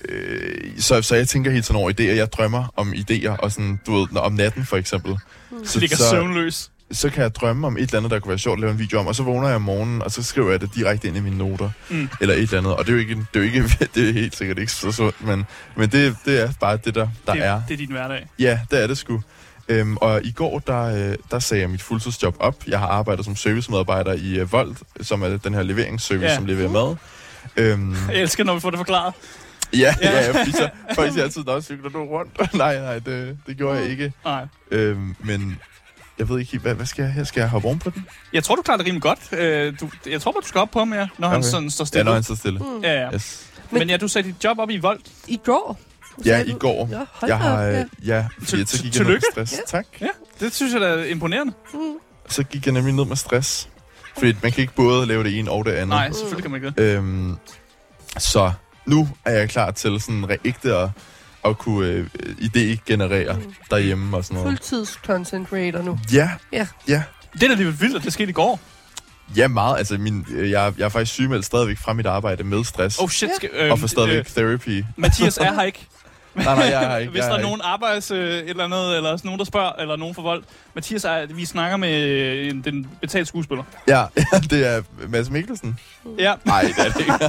øh, 0.09 0.71
så, 0.79 1.01
så 1.01 1.15
jeg 1.15 1.27
tænker 1.27 1.51
helt 1.51 1.65
sådan 1.65 1.81
over 1.81 1.91
idéer. 1.91 2.03
Jeg 2.03 2.31
drømmer 2.31 2.73
om 2.75 2.93
idéer, 2.93 3.37
og 3.37 3.51
sådan, 3.51 3.79
du 3.85 3.93
ved, 3.93 4.17
om 4.17 4.33
natten 4.33 4.65
for 4.65 4.77
eksempel. 4.77 5.11
Mm. 5.51 5.65
Så, 5.65 5.71
så 5.71 5.79
ligger 5.79 5.97
søvnløs? 5.97 6.71
så 6.91 7.09
kan 7.09 7.23
jeg 7.23 7.35
drømme 7.35 7.67
om 7.67 7.77
et 7.77 7.81
eller 7.81 7.97
andet, 7.97 8.11
der 8.11 8.19
kunne 8.19 8.29
være 8.29 8.39
sjovt 8.39 8.57
at 8.57 8.61
lave 8.61 8.71
en 8.71 8.79
video 8.79 8.99
om, 8.99 9.07
og 9.07 9.15
så 9.15 9.23
vågner 9.23 9.47
jeg 9.47 9.55
om 9.55 9.61
morgenen, 9.61 10.01
og 10.01 10.11
så 10.11 10.23
skriver 10.23 10.51
jeg 10.51 10.61
det 10.61 10.75
direkte 10.75 11.07
ind 11.07 11.17
i 11.17 11.19
mine 11.19 11.37
noter, 11.37 11.69
mm. 11.89 12.09
eller 12.21 12.35
et 12.35 12.41
eller 12.41 12.57
andet. 12.57 12.75
Og 12.75 12.85
det 12.85 12.91
er 12.91 12.93
jo 12.93 12.99
ikke, 12.99 13.15
det 13.15 13.25
er 13.33 13.39
jo 13.39 13.41
ikke, 13.41 13.63
det 13.95 14.09
er 14.09 14.13
helt 14.13 14.35
sikkert 14.35 14.59
ikke 14.59 14.71
så 14.71 14.91
sundt, 14.91 15.25
men, 15.25 15.45
men 15.75 15.89
det, 15.89 16.15
det 16.25 16.41
er 16.41 16.49
bare 16.59 16.77
det, 16.77 16.95
der, 16.95 17.07
der 17.27 17.33
det, 17.33 17.45
er. 17.45 17.61
Det 17.67 17.73
er 17.73 17.77
din 17.77 17.91
hverdag? 17.91 18.27
Ja, 18.39 18.59
det 18.71 18.83
er 18.83 18.87
det 18.87 18.97
sgu. 18.97 19.21
Øhm, 19.69 19.97
og 19.97 20.23
i 20.23 20.31
går, 20.31 20.59
der, 20.59 21.09
øh, 21.11 21.15
der 21.31 21.39
sagde 21.39 21.61
jeg 21.61 21.69
mit 21.69 21.81
fuldtidsjob 21.81 22.35
op. 22.39 22.55
Jeg 22.67 22.79
har 22.79 22.87
arbejdet 22.87 23.25
som 23.25 23.35
servicemedarbejder 23.35 24.13
i 24.13 24.41
uh, 24.41 24.51
Volt, 24.51 24.77
som 25.01 25.21
er 25.21 25.37
den 25.37 25.53
her 25.53 25.63
leveringsservice, 25.63 26.25
ja. 26.25 26.35
som 26.35 26.45
leverer 26.45 26.69
mad. 26.69 26.95
Øhm, 27.57 27.95
jeg 28.11 28.21
elsker, 28.21 28.43
når 28.43 28.53
vi 28.53 28.59
får 28.59 28.69
det 28.69 28.79
forklaret. 28.79 29.13
Ja, 29.73 29.95
ja, 30.01 30.25
ja 30.25 30.39
fordi 30.39 30.51
så 30.51 30.69
folk 30.95 31.11
siger 31.11 31.23
altid, 31.23 31.49
at 31.49 31.63
cykler 31.63 31.89
du 31.89 32.05
rundt. 32.05 32.53
nej, 32.53 32.79
nej, 32.79 32.99
det, 32.99 33.37
det 33.47 33.57
gjorde 33.57 33.79
jeg 33.79 33.89
ikke. 33.89 34.13
Nej. 34.25 34.45
Øhm, 34.71 35.15
men 35.19 35.59
jeg 36.19 36.29
ved 36.29 36.39
ikke, 36.39 36.57
hvad, 36.57 36.73
hvad 36.73 36.85
skal 36.85 37.03
jeg 37.03 37.11
her? 37.11 37.23
Skal 37.23 37.41
jeg 37.41 37.49
hoppe 37.49 37.67
oven 37.67 37.79
på 37.79 37.89
den? 37.89 38.05
Jeg 38.33 38.43
tror, 38.43 38.55
du 38.55 38.61
klarer 38.61 38.77
det 38.77 38.85
rimelig 38.85 39.01
godt. 39.01 39.19
Øh, 39.31 39.73
du, 39.79 39.89
jeg 40.09 40.21
tror 40.21 40.31
bare, 40.31 40.41
du 40.41 40.47
skal 40.47 40.61
op 40.61 40.71
på 40.71 40.79
ham, 40.79 40.93
ja, 40.93 41.07
når 41.17 41.27
okay. 41.27 41.35
han 41.35 41.43
sådan 41.43 41.69
står 41.69 41.85
stille. 41.85 41.99
Ja, 41.99 42.03
når 42.03 42.13
han 42.13 42.23
står 42.23 42.35
stille. 42.35 42.59
Mm. 42.59 42.83
Ja, 42.83 43.01
ja. 43.01 43.13
Yes. 43.13 43.45
Men, 43.71 43.79
men 43.79 43.89
ja, 43.89 43.97
du 43.97 44.07
sagde 44.07 44.27
dit 44.27 44.43
job 44.43 44.59
op 44.59 44.69
i 44.69 44.77
Volt. 44.77 45.11
I 45.27 45.39
går. 45.43 45.79
Ja, 46.25 46.43
i 46.43 46.51
går. 46.59 46.89
Ja, 46.91 47.27
jeg 47.27 47.37
har, 47.37 47.61
ja. 47.61 47.83
ja 48.05 48.25
fordi 48.39 48.65
så 48.65 48.83
gik 48.83 48.95
jeg 48.95 49.03
ned 49.03 49.13
med 49.13 49.21
stress. 49.31 49.53
Ja. 49.53 49.57
Tak. 49.67 49.85
Ja, 50.01 50.07
det 50.39 50.53
synes 50.53 50.73
jeg 50.73 50.81
er 50.81 51.03
imponerende. 51.03 51.53
Mm. 51.73 51.79
Så 52.29 52.43
gik 52.43 52.65
jeg 52.65 52.73
nemlig 52.73 52.93
ned 52.93 53.05
med 53.05 53.15
stress. 53.15 53.69
Fordi 54.17 54.33
man 54.43 54.51
kan 54.51 54.61
ikke 54.61 54.75
både 54.75 55.05
lave 55.05 55.23
det 55.23 55.39
ene 55.39 55.51
og 55.51 55.65
det 55.65 55.71
andet. 55.71 55.87
Nej, 55.87 56.11
selvfølgelig 56.11 56.41
kan 56.41 56.51
man 56.51 56.63
ikke 56.63 56.81
det. 56.81 56.97
Øhm, 56.97 57.35
så 58.17 58.51
nu 58.85 59.09
er 59.25 59.31
jeg 59.31 59.49
klar 59.49 59.71
til 59.71 60.01
sådan 60.01 60.37
ægte 60.45 60.75
at, 60.75 60.89
at 61.45 61.57
kunne 61.57 61.87
øh, 61.87 62.07
idé-generere 62.39 63.33
mm. 63.33 63.53
derhjemme 63.69 64.17
og 64.17 64.25
sådan 64.25 64.35
noget. 64.35 64.49
Fuldtids 64.49 64.89
content 65.05 65.47
creator 65.49 65.81
nu. 65.81 65.99
Ja, 66.13 66.29
ja. 66.53 66.67
ja. 66.87 67.03
Det 67.33 67.43
er 67.43 67.47
da 67.47 67.53
lidt 67.53 67.81
vildt, 67.81 67.95
at 67.95 68.03
det 68.03 68.13
skete 68.13 68.29
i 68.29 68.33
går. 68.33 68.59
Ja, 69.35 69.47
meget. 69.47 69.77
Altså, 69.77 69.97
min, 69.97 70.25
øh, 70.29 70.51
jeg, 70.51 70.73
jeg 70.77 70.85
er 70.85 70.89
faktisk 70.89 71.13
sygemeldt 71.13 71.45
stadigvæk 71.45 71.77
fra 71.77 71.93
mit 71.93 72.05
arbejde 72.05 72.43
med 72.43 72.63
stress. 72.63 72.99
Oh 72.99 73.09
shit. 73.09 73.29
Skal, 73.35 73.49
øh, 73.53 73.71
og 73.71 73.79
får 73.79 73.87
stadigvæk 73.87 74.19
øh, 74.19 74.25
therapy. 74.25 74.83
Mathias 74.95 75.37
er 75.37 75.53
her 75.53 75.63
ikke. 75.71 75.87
Nej, 76.45 76.55
nej, 76.55 76.65
jeg 76.65 76.79
har 76.79 76.97
ikke. 76.97 77.11
Hvis 77.11 77.23
der 77.23 77.33
er 77.33 77.41
nogen 77.41 77.61
arbejds 77.63 78.11
øh, 78.11 78.17
et 78.19 78.49
eller 78.49 78.63
andet, 78.63 78.95
eller 78.95 79.21
nogen, 79.23 79.39
der 79.39 79.45
spørger, 79.45 79.71
eller 79.71 79.95
nogen 79.95 80.15
for 80.15 80.21
vold. 80.21 80.43
Mathias, 80.73 81.05
er, 81.05 81.25
vi 81.25 81.45
snakker 81.45 81.77
med 81.77 82.01
øh, 82.03 82.63
den 82.63 82.89
betalte 83.01 83.25
skuespiller. 83.25 83.63
Ja, 83.87 84.05
det 84.51 84.67
er 84.67 84.81
Mads 85.07 85.29
Mikkelsen. 85.29 85.79
Ja. 86.19 86.33
Nej, 86.45 86.61
det 86.61 86.85
er 86.85 86.91
det 86.91 86.99
ikke. 86.99 87.11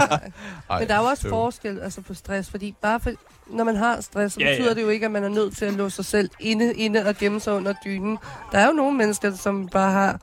Ej, 0.71 0.79
Men 0.79 0.89
der 0.89 0.95
er 0.95 0.99
jo 0.99 1.05
også 1.05 1.23
så. 1.23 1.29
forskel 1.29 1.81
altså, 1.81 2.01
på 2.01 2.15
stress, 2.15 2.51
fordi 2.51 2.75
bare 2.83 3.01
for, 3.01 3.11
når 3.47 3.65
man 3.65 3.77
har 3.77 4.01
stress, 4.01 4.35
så 4.35 4.41
ja, 4.41 4.51
betyder 4.51 4.69
ja. 4.69 4.75
det 4.75 4.83
jo 4.83 4.89
ikke, 4.89 5.07
at 5.07 5.13
man 5.13 5.25
er 5.25 5.29
nødt 5.29 5.57
til 5.57 5.65
at 5.65 5.73
låse 5.73 5.97
sig 5.97 6.05
selv 6.05 6.31
inde, 6.41 6.75
inde 6.75 7.07
og 7.07 7.17
gemme 7.17 7.41
sig 7.41 7.53
under 7.53 7.75
dynen. 7.85 8.19
Der 8.53 8.59
er 8.59 8.67
jo 8.67 8.73
nogle 8.73 8.97
mennesker, 8.97 9.37
som 9.37 9.69
bare 9.69 9.93
har 9.93 10.21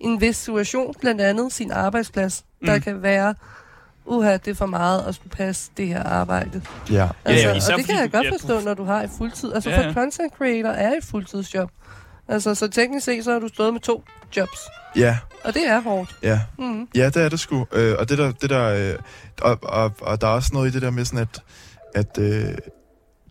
en 0.00 0.20
vis 0.20 0.36
situation, 0.36 0.94
blandt 1.00 1.20
andet 1.20 1.52
sin 1.52 1.72
arbejdsplads, 1.72 2.44
mm. 2.60 2.66
der 2.66 2.78
kan 2.78 3.02
være 3.02 3.34
uha, 4.06 4.32
det 4.32 4.48
er 4.48 4.54
for 4.54 4.66
meget 4.66 5.04
at 5.08 5.14
skulle 5.14 5.30
passe 5.30 5.70
det 5.76 5.86
her 5.86 6.02
arbejde. 6.02 6.62
Ja. 6.90 7.08
Altså, 7.24 7.48
ja, 7.48 7.54
ja 7.54 7.72
og 7.72 7.78
det 7.78 7.86
kan 7.86 7.98
jeg 8.00 8.10
godt 8.12 8.26
forstå, 8.28 8.60
når 8.60 8.74
du 8.74 8.84
har 8.84 9.02
et 9.02 9.10
fuldtid. 9.18 9.52
Altså 9.52 9.70
ja, 9.70 9.80
ja. 9.80 9.88
for 9.88 9.92
content 9.92 10.32
creator 10.38 10.70
er 10.70 10.90
et 10.90 11.04
fuldtidsjob. 11.04 11.70
Altså, 12.28 12.54
så 12.54 12.68
teknisk 12.68 13.04
set, 13.04 13.24
så 13.24 13.32
har 13.32 13.38
du 13.38 13.48
stået 13.48 13.72
med 13.72 13.80
to 13.80 14.04
jobs. 14.36 14.58
Ja. 14.96 15.18
Og 15.44 15.54
det 15.54 15.68
er 15.68 15.80
hårdt. 15.80 16.16
Ja, 16.22 16.40
mm. 16.58 16.88
ja 16.94 17.06
det 17.06 17.16
er 17.16 17.28
det 17.28 17.40
sgu. 17.40 17.66
Øh, 17.72 17.94
og 17.98 18.08
det 18.08 18.18
der, 18.18 18.32
det 18.32 18.50
der 18.50 18.92
øh, 18.92 18.98
og, 19.42 19.58
og, 19.62 19.92
og 20.00 20.20
der 20.20 20.26
er 20.26 20.30
også 20.30 20.50
noget 20.52 20.68
i 20.68 20.72
det 20.72 20.82
der 20.82 20.90
med 20.90 21.04
sådan, 21.04 21.18
at, 21.18 21.42
at 21.94 22.18
øh, 22.18 22.58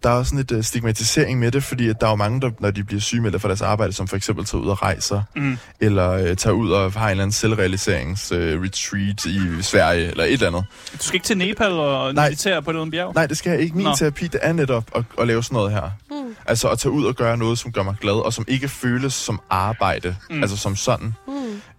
der 0.04 0.10
er 0.10 0.14
også 0.14 0.30
sådan 0.30 0.40
et 0.40 0.52
uh, 0.52 0.64
stigmatisering 0.64 1.40
med 1.40 1.52
det, 1.52 1.64
fordi 1.64 1.90
at 1.90 2.02
der 2.02 2.08
er 2.08 2.12
jo 2.12 2.16
mange, 2.16 2.42
der, 2.42 2.52
når 2.60 2.72
de 2.72 2.84
bliver 2.84 3.02
sygemeldte 3.02 3.40
fra 3.40 3.48
deres 3.48 3.62
arbejde, 3.62 3.94
som 3.94 4.08
for 4.08 4.16
eksempel 4.16 4.46
tager 4.46 4.62
ud 4.62 4.70
og 4.70 4.82
rejser, 4.82 5.22
mm. 5.36 5.58
eller 5.80 6.30
uh, 6.30 6.36
tager 6.36 6.54
ud 6.54 6.72
og 6.72 6.92
har 6.92 7.06
en 7.06 7.12
eller 7.12 7.24
anden 7.24 7.32
selvrealiserings-retreat 7.32 9.26
uh, 9.26 9.60
i 9.60 9.62
Sverige, 9.62 10.08
eller 10.08 10.24
et 10.24 10.34
eller 10.34 10.48
andet. 10.48 10.66
Du 10.94 11.04
skal 11.04 11.16
ikke 11.16 11.26
til 11.26 11.38
Nepal 11.38 11.72
og 11.72 12.16
meditere 12.16 12.62
på 12.62 12.74
det 12.74 12.92
bjerg? 12.92 13.14
Nej, 13.14 13.28
det 13.28 13.38
skal 13.38 13.50
jeg 13.50 13.60
ikke. 13.60 13.76
Min 13.76 13.86
Nå. 13.86 13.96
terapi, 13.96 14.28
det 14.28 14.40
er 14.44 14.54
netop 14.54 14.84
at, 14.96 15.04
at 15.20 15.28
lave 15.28 15.44
sådan 15.44 15.56
noget 15.56 15.72
her. 15.72 15.90
Mm. 16.12 16.36
Altså 16.46 16.68
at 16.70 16.80
tage 16.80 16.92
ud 16.92 17.06
og 17.06 17.16
gøre 17.16 17.38
noget, 17.38 17.60
som 17.60 17.72
gør 17.72 17.84
mig 17.84 17.96
glad, 18.02 18.14
og 18.14 18.34
som 18.34 18.46
ikke 18.48 18.68
føles 18.68 19.14
som 19.14 19.42
arbejde, 19.50 20.16
mm. 20.30 20.42
altså 20.42 20.58
som 20.58 20.76
sådan. 20.76 21.14
Mm. 21.28 21.34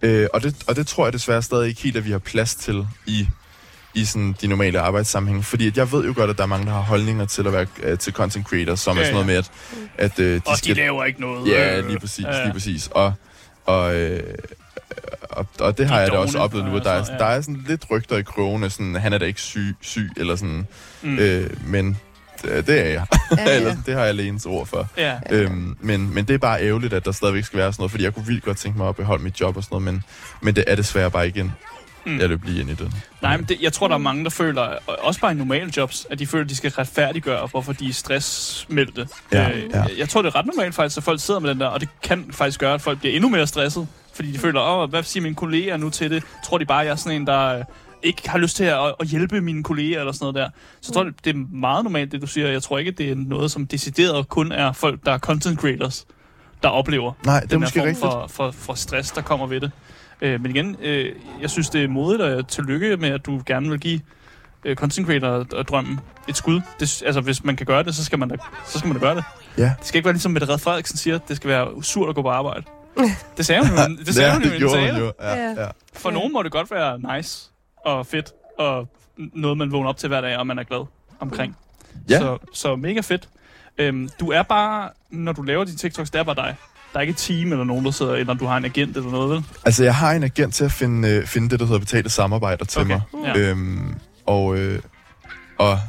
Uh, 0.09 0.25
og, 0.33 0.43
det, 0.43 0.55
og 0.67 0.75
det 0.75 0.87
tror 0.87 1.05
jeg 1.05 1.13
desværre 1.13 1.41
stadig 1.41 1.69
ikke 1.69 1.81
helt, 1.81 1.97
at 1.97 2.05
vi 2.05 2.11
har 2.11 2.19
plads 2.19 2.55
til 2.55 2.87
i 3.05 3.27
i 3.97 4.05
sådan 4.05 4.35
de 4.41 4.47
normale 4.47 4.79
arbejdssammenhæng. 4.79 5.45
Fordi 5.45 5.67
at 5.67 5.77
jeg 5.77 5.91
ved 5.91 6.05
jo 6.05 6.13
godt, 6.15 6.29
at 6.29 6.37
der 6.37 6.43
er 6.43 6.47
mange, 6.47 6.65
der 6.65 6.71
har 6.71 6.81
holdninger 6.81 7.25
til 7.25 7.47
at 7.47 7.53
være 7.53 7.65
uh, 7.91 7.97
til 7.97 8.13
content 8.13 8.47
creators, 8.47 8.79
som 8.79 8.95
ja, 8.97 9.01
er 9.01 9.05
sådan 9.05 9.13
noget 9.13 9.27
med, 9.27 9.35
at, 9.35 9.51
at 9.97 10.19
uh, 10.19 10.25
de 10.25 10.41
og 10.45 10.57
skal... 10.57 10.75
de 10.75 10.79
laver 10.79 11.05
ikke 11.05 11.21
noget. 11.21 11.51
Ja, 11.51 11.79
lige 11.81 11.99
præcis, 11.99 12.25
ja, 12.25 12.43
lige 12.43 12.53
præcis. 12.53 12.87
Og, 12.91 13.13
og, 13.65 13.95
uh, 13.95 14.19
og, 15.29 15.47
og 15.59 15.77
det 15.77 15.87
har 15.87 15.95
De 15.95 16.01
jeg 16.01 16.11
da 16.11 16.17
også 16.17 16.39
oplevet 16.39 16.65
nu, 16.65 16.75
at 16.77 16.83
der 16.83 16.91
er, 16.91 17.05
ja. 17.09 17.17
der 17.17 17.25
er 17.25 17.41
sådan 17.41 17.63
lidt 17.67 17.85
rygter 17.91 18.17
i 18.17 18.21
krogene, 18.21 18.69
sådan, 18.69 18.95
han 18.95 19.13
er 19.13 19.17
da 19.17 19.25
ikke 19.25 19.41
syg, 19.41 19.75
syg 19.81 20.09
eller 20.17 20.35
sådan, 20.35 20.67
Mm. 21.01 21.19
øh, 21.19 21.49
men 21.65 21.97
det, 22.41 22.67
det 22.67 22.79
er 22.79 22.85
jeg. 22.85 23.05
Ja, 23.37 23.43
eller 23.43 23.53
ja. 23.53 23.63
sådan, 23.69 23.83
det 23.85 23.93
har 23.93 24.01
jeg 24.01 24.09
alene 24.09 24.39
ord 24.45 24.67
for. 24.67 24.87
Ja. 24.97 25.15
Øhm, 25.31 25.77
men, 25.81 26.13
men 26.13 26.25
det 26.25 26.33
er 26.33 26.37
bare 26.37 26.61
ærgerligt, 26.61 26.93
at 26.93 27.05
der 27.05 27.11
stadigvæk 27.11 27.43
skal 27.43 27.59
være 27.59 27.73
sådan 27.73 27.81
noget, 27.81 27.91
fordi 27.91 28.03
jeg 28.03 28.13
kunne 28.13 28.25
vildt 28.25 28.43
godt 28.43 28.57
tænke 28.57 28.77
mig 28.77 28.89
at 28.89 28.95
beholde 28.95 29.23
mit 29.23 29.41
job 29.41 29.57
og 29.57 29.63
sådan 29.63 29.75
noget, 29.75 29.93
men, 29.93 30.03
men 30.41 30.55
det 30.55 30.63
er 30.67 30.75
desværre 30.75 31.11
bare 31.11 31.27
ikke 31.27 31.39
ind. 31.39 31.51
Mm. 32.07 32.19
Jeg 32.19 32.29
løb 32.29 32.43
lige 32.43 32.59
ind 32.61 32.69
i 32.69 32.73
det. 32.73 32.91
Nej, 33.21 33.37
men 33.37 33.45
det, 33.45 33.57
jeg 33.61 33.73
tror, 33.73 33.87
der 33.87 33.95
er 33.95 33.99
mange, 33.99 34.23
der 34.23 34.29
føler, 34.29 34.61
og 34.61 34.97
også 35.01 35.19
bare 35.19 35.31
i 35.31 35.35
normale 35.35 35.71
jobs, 35.77 36.07
at 36.09 36.19
de 36.19 36.27
føler, 36.27 36.43
at 36.43 36.49
de 36.49 36.55
skal 36.55 36.71
retfærdiggøre, 36.71 37.47
hvorfor 37.47 37.73
de 37.73 37.89
er 37.89 37.93
stressmeldte. 37.93 39.07
Ja, 39.33 39.49
øh, 39.49 39.63
ja. 39.73 39.83
Jeg, 39.97 40.09
tror, 40.09 40.21
det 40.21 40.29
er 40.29 40.35
ret 40.35 40.45
normalt 40.45 40.75
faktisk, 40.75 40.97
at 40.97 41.03
folk 41.03 41.19
sidder 41.19 41.39
med 41.39 41.49
den 41.49 41.59
der, 41.59 41.67
og 41.67 41.81
det 41.81 41.89
kan 42.03 42.25
faktisk 42.31 42.59
gøre, 42.59 42.73
at 42.73 42.81
folk 42.81 42.99
bliver 42.99 43.15
endnu 43.15 43.29
mere 43.29 43.47
stresset. 43.47 43.87
Fordi 44.13 44.31
de 44.31 44.39
føler, 44.39 44.61
åh, 44.61 44.89
hvad 44.89 45.03
siger 45.03 45.23
mine 45.23 45.35
kolleger 45.35 45.77
nu 45.77 45.89
til 45.89 46.11
det? 46.11 46.23
Tror 46.45 46.57
de 46.57 46.65
bare, 46.65 46.81
at 46.81 46.85
jeg 46.85 46.91
er 46.91 46.95
sådan 46.95 47.21
en, 47.21 47.27
der 47.27 47.57
øh, 47.57 47.63
ikke 48.03 48.29
har 48.29 48.37
lyst 48.37 48.55
til 48.55 48.63
at, 48.63 48.95
at 48.99 49.07
hjælpe 49.07 49.41
mine 49.41 49.63
kolleger 49.63 49.99
eller 49.99 50.11
sådan 50.11 50.23
noget 50.23 50.35
der. 50.35 50.49
Så 50.81 50.89
jeg 50.89 50.93
tror, 50.93 51.03
det, 51.03 51.25
det 51.25 51.35
er 51.35 51.39
meget 51.55 51.83
normalt, 51.83 52.11
det 52.11 52.21
du 52.21 52.27
siger. 52.27 52.47
Jeg 52.47 52.63
tror 52.63 52.77
ikke, 52.77 52.91
det 52.91 53.11
er 53.11 53.15
noget, 53.15 53.51
som 53.51 53.67
decideret 53.67 54.29
kun 54.29 54.51
er 54.51 54.71
folk, 54.71 55.05
der 55.05 55.11
er 55.11 55.17
content 55.17 55.59
creators, 55.59 56.05
der 56.63 56.69
oplever 56.69 57.13
Nej, 57.25 57.39
det 57.39 57.43
er 57.43 57.47
den 57.47 57.59
måske 57.59 57.79
her 57.79 57.93
form 57.93 58.09
rigtigt. 58.19 58.35
for, 58.35 58.51
for, 58.51 58.51
for 58.51 58.73
stress, 58.73 59.11
der 59.11 59.21
kommer 59.21 59.47
ved 59.47 59.61
det. 59.61 59.71
Øh, 60.21 60.41
men 60.41 60.51
igen, 60.55 60.75
øh, 60.81 61.15
jeg 61.41 61.49
synes, 61.49 61.69
det 61.69 61.83
er 61.83 61.87
modigt, 61.87 62.21
og 62.21 62.47
tillykke 62.47 62.97
med, 62.97 63.09
at 63.09 63.25
du 63.25 63.41
gerne 63.45 63.69
vil 63.69 63.79
give 63.79 64.01
øh, 64.65 64.75
content 64.75 65.07
creator-drømmen 65.07 65.99
et 66.27 66.37
skud. 66.37 66.61
Det, 66.79 67.03
altså, 67.05 67.21
hvis 67.21 67.43
man 67.43 67.55
kan 67.55 67.65
gøre 67.65 67.83
det, 67.83 67.95
så 67.95 68.05
skal 68.05 68.19
man 68.19 68.29
da, 68.29 68.35
så 68.65 68.79
skal 68.79 68.87
man 68.87 68.97
da 68.97 69.03
gøre 69.05 69.15
det. 69.15 69.23
Ja. 69.57 69.63
Det 69.79 69.87
skal 69.87 69.97
ikke 69.97 70.05
være 70.05 70.13
ligesom 70.13 70.31
Mette 70.31 70.49
Red 70.49 70.57
Frederiksen 70.57 70.97
siger, 70.97 71.17
det 71.17 71.35
skal 71.37 71.49
være 71.49 71.83
surt 71.83 72.09
at 72.09 72.15
gå 72.15 72.21
på 72.21 72.29
arbejde. 72.29 72.63
Det 73.37 73.45
sagde 73.45 73.67
hun 73.67 73.77
jo, 73.77 73.95
det 74.05 74.13
sagde 74.15 74.29
ja, 74.29 74.33
hun 74.35 74.43
jo 74.43 74.49
det 74.49 74.57
gjorde 74.59 74.75
hun 74.77 74.85
tale. 74.87 74.99
jo. 74.99 75.11
Ja, 75.21 75.35
Ja. 75.35 75.49
ja. 75.61 75.67
For 75.93 76.11
nogen 76.11 76.33
må 76.33 76.43
det 76.43 76.51
godt 76.51 76.71
være 76.71 77.15
nice 77.17 77.49
og 77.85 78.05
fedt, 78.07 78.31
og 78.59 78.87
noget, 79.17 79.57
man 79.57 79.71
vågner 79.71 79.89
op 79.89 79.97
til 79.97 80.07
hver 80.09 80.21
dag, 80.21 80.37
og 80.37 80.47
man 80.47 80.59
er 80.59 80.63
glad 80.63 80.85
omkring. 81.19 81.57
Ja. 82.09 82.19
Så, 82.19 82.37
så 82.53 82.75
mega 82.75 82.99
fedt. 83.01 83.29
Øhm, 83.77 84.09
du 84.19 84.31
er 84.31 84.43
bare, 84.43 84.89
når 85.09 85.31
du 85.31 85.41
laver 85.41 85.63
dine 85.65 85.77
TikToks, 85.77 86.09
det 86.09 86.19
er 86.19 86.23
bare 86.23 86.35
dig. 86.35 86.55
Der 86.93 86.97
er 86.99 87.01
ikke 87.01 87.11
et 87.11 87.17
team 87.17 87.51
eller 87.51 87.63
nogen, 87.63 87.85
der 87.85 87.91
sidder, 87.91 88.13
eller 88.15 88.33
du 88.33 88.45
har 88.45 88.57
en 88.57 88.65
agent 88.65 88.97
eller 88.97 89.11
noget, 89.11 89.29
vel? 89.29 89.43
Altså, 89.65 89.83
jeg 89.83 89.95
har 89.95 90.11
en 90.11 90.23
agent 90.23 90.53
til 90.55 90.63
at 90.65 90.71
finde, 90.71 91.09
øh, 91.09 91.25
finde 91.27 91.49
det, 91.49 91.59
der 91.59 91.65
hedder 91.65 91.79
betalte 91.79 92.09
samarbejder 92.09 92.65
til 92.65 92.81
Okay, 92.81 92.89
mig. 92.91 93.01
ja. 93.35 93.37
Øhm, 93.37 93.95
og, 94.25 94.57
øh, 94.57 94.79
og, 95.57 95.79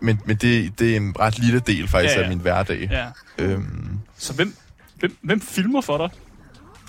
men, 0.00 0.20
men 0.26 0.36
det, 0.36 0.78
det 0.78 0.92
er 0.92 0.96
en 0.96 1.14
ret 1.20 1.38
lille 1.38 1.60
del 1.60 1.88
faktisk 1.88 2.14
Ja, 2.14 2.18
ja. 2.18 2.24
af 2.24 2.28
min 2.30 2.38
hverdag. 2.40 2.88
Ja. 2.90 3.06
Øhm, 3.38 3.98
Så 4.18 4.32
hvem, 4.32 4.56
hvem, 4.98 5.16
hvem 5.22 5.40
filmer 5.40 5.80
for 5.80 5.98
dig? 5.98 6.08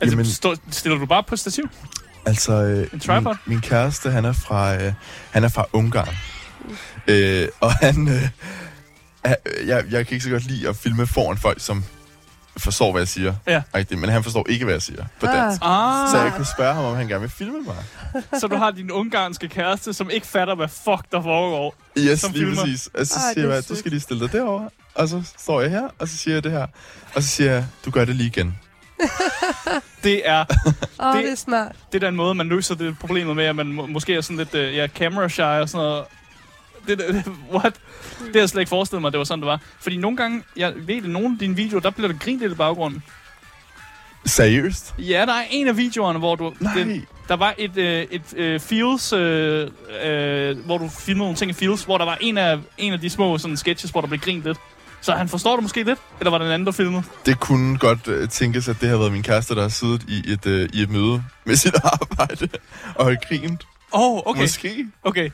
Altså, 0.01 0.15
Jamen- 0.15 0.25
stå, 0.25 0.55
stiller 0.69 0.97
du 0.99 1.05
bare 1.05 1.23
på 1.23 1.35
stativ? 1.35 1.69
altså, 2.25 2.53
øh, 2.53 2.87
min, 3.23 3.33
min 3.45 3.61
kæreste, 3.61 4.11
han 4.11 4.25
er 4.25 4.33
fra, 4.33 4.75
øh, 4.83 4.93
han 5.31 5.43
er 5.43 5.49
fra 5.49 5.65
Ungarn. 5.73 6.15
Øh, 7.07 7.47
og 7.61 7.73
han, 7.73 8.07
øh, 8.07 8.21
jeg, 9.67 9.83
jeg 9.91 10.07
kan 10.07 10.15
ikke 10.15 10.19
så 10.23 10.29
godt 10.29 10.45
lide 10.45 10.69
at 10.69 10.75
filme 10.75 11.07
foran 11.07 11.37
folk, 11.37 11.59
som 11.59 11.83
forstår, 12.57 12.91
hvad 12.91 13.01
jeg 13.01 13.07
siger. 13.07 13.33
Ja. 13.47 13.61
Rigtigt, 13.75 13.99
men 14.01 14.09
han 14.09 14.23
forstår 14.23 14.45
ikke, 14.49 14.65
hvad 14.65 14.73
jeg 14.73 14.81
siger 14.81 15.03
på 15.19 15.25
Ah. 15.25 15.33
dansk. 15.33 15.61
Ah, 15.65 16.09
Så 16.11 16.17
jeg 16.23 16.33
kunne 16.35 16.45
spørge 16.45 16.73
ham, 16.73 16.85
om 16.85 16.95
han 16.95 17.07
gerne 17.07 17.21
vil 17.21 17.29
filme 17.29 17.57
mig. 17.65 17.75
så 18.39 18.47
du 18.47 18.55
har 18.55 18.71
din 18.71 18.91
ungarske 18.91 19.47
kæreste, 19.47 19.93
som 19.93 20.09
ikke 20.09 20.27
fatter, 20.27 20.55
hvad 20.55 20.67
fuck 20.67 21.11
der 21.11 21.21
foregår. 21.21 21.75
Yes, 21.97 22.19
Som 22.19 22.31
lige 22.31 22.45
filmer. 22.45 22.61
præcis. 22.61 22.89
Og 22.99 23.07
så 23.07 23.15
Ej, 23.19 23.33
siger 23.33 23.45
det 23.45 23.51
er 23.51 23.55
jeg, 23.55 23.69
du 23.69 23.75
skal 23.75 23.91
lige 23.91 24.01
stille 24.01 24.23
dig 24.23 24.31
derover. 24.33 24.69
Og 24.95 25.07
så 25.07 25.21
står 25.37 25.61
jeg 25.61 25.69
her, 25.69 25.87
og 25.99 26.07
så 26.07 26.17
siger 26.17 26.35
jeg 26.35 26.43
det 26.43 26.51
her. 26.51 26.67
Og 27.15 27.23
så 27.23 27.29
siger 27.29 27.51
jeg, 27.51 27.65
du 27.85 27.91
gør 27.91 28.05
det 28.05 28.15
lige 28.15 28.27
igen. 28.27 28.57
Det 30.03 30.21
er, 30.29 30.45
oh, 30.99 31.15
Det- 31.15 31.23
det 31.23 31.31
er 31.31 31.35
smart. 31.35 31.75
det 31.91 32.03
er 32.03 32.07
den 32.07 32.15
måde, 32.15 32.35
man 32.35 32.47
løser 32.47 32.75
det 32.75 32.99
problemet 32.99 33.35
med, 33.35 33.45
at 33.45 33.55
man 33.55 33.67
må, 33.67 33.85
måske 33.85 34.15
er 34.15 34.21
sådan 34.21 34.37
lidt 34.37 34.53
uh, 34.53 34.75
ja, 34.75 34.87
camera 34.87 35.29
shy 35.29 35.41
og 35.41 35.69
sådan 35.69 35.85
noget. 35.85 36.03
Det, 36.87 36.97
det, 36.97 37.25
what? 37.55 37.73
Det 38.19 38.35
har 38.35 38.39
jeg 38.39 38.49
slet 38.49 38.61
ikke 38.61 38.69
forestillet 38.69 39.01
mig, 39.01 39.11
det 39.11 39.17
var 39.17 39.23
sådan, 39.23 39.41
det 39.41 39.47
var. 39.47 39.59
Fordi 39.79 39.97
nogle 39.97 40.17
gange, 40.17 40.43
jeg 40.57 40.73
ved 40.75 41.01
det, 41.01 41.09
nogle 41.09 41.27
af 41.27 41.39
dine 41.39 41.55
videoer, 41.55 41.81
der 41.81 41.89
bliver 41.89 42.07
der 42.07 42.17
grint 42.17 42.39
lidt 42.39 42.51
i 42.51 42.55
baggrunden. 42.55 43.03
Seriøst? 44.25 44.93
Ja, 44.97 45.25
der 45.25 45.33
er 45.33 45.45
en 45.51 45.67
af 45.67 45.77
videoerne, 45.77 46.19
hvor 46.19 46.35
du... 46.35 46.53
Nej. 46.59 46.73
Den, 46.73 47.05
der 47.27 47.35
var 47.35 47.55
et, 47.57 47.77
øh, 47.77 48.05
et 48.11 48.33
øh, 48.35 48.59
Fields, 48.59 49.13
øh, 49.13 49.69
øh, 50.05 50.65
hvor 50.65 50.77
du 50.77 50.89
filmede 50.89 51.23
nogle 51.23 51.35
ting 51.35 51.51
i 51.51 51.53
Fields, 51.53 51.83
hvor 51.83 51.97
der 51.97 52.05
var 52.05 52.17
en 52.21 52.37
af, 52.37 52.59
en 52.77 52.93
af 52.93 52.99
de 52.99 53.09
små 53.09 53.37
sådan, 53.37 53.57
sketches, 53.57 53.91
hvor 53.91 54.01
der 54.01 54.07
blev 54.07 54.19
grint 54.19 54.43
lidt. 54.43 54.57
Så 55.01 55.11
han 55.11 55.29
forstår 55.29 55.55
det 55.55 55.63
måske 55.63 55.83
lidt? 55.83 55.99
Eller 56.19 56.31
var 56.31 56.37
det 56.37 56.45
en 56.45 56.51
anden, 56.51 56.65
der 56.65 56.71
filmede? 56.71 57.03
Det 57.25 57.39
kunne 57.39 57.77
godt 57.77 58.07
uh, 58.07 58.29
tænkes, 58.29 58.67
at 58.67 58.81
det 58.81 58.89
har 58.89 58.97
været 58.97 59.11
min 59.11 59.23
kæreste, 59.23 59.55
der 59.55 59.61
har 59.61 59.69
siddet 59.69 60.03
i 60.07 60.31
et, 60.31 60.45
uh, 60.45 60.51
i 60.51 60.81
et 60.81 60.89
møde 60.89 61.23
med 61.45 61.55
sit 61.55 61.75
arbejde 62.01 62.49
og 62.95 63.05
har 63.05 63.17
grint. 63.27 63.67
Åh, 63.93 64.01
oh, 64.01 64.21
okay. 64.25 64.41
Måske. 64.41 64.87
okay. 65.03 65.29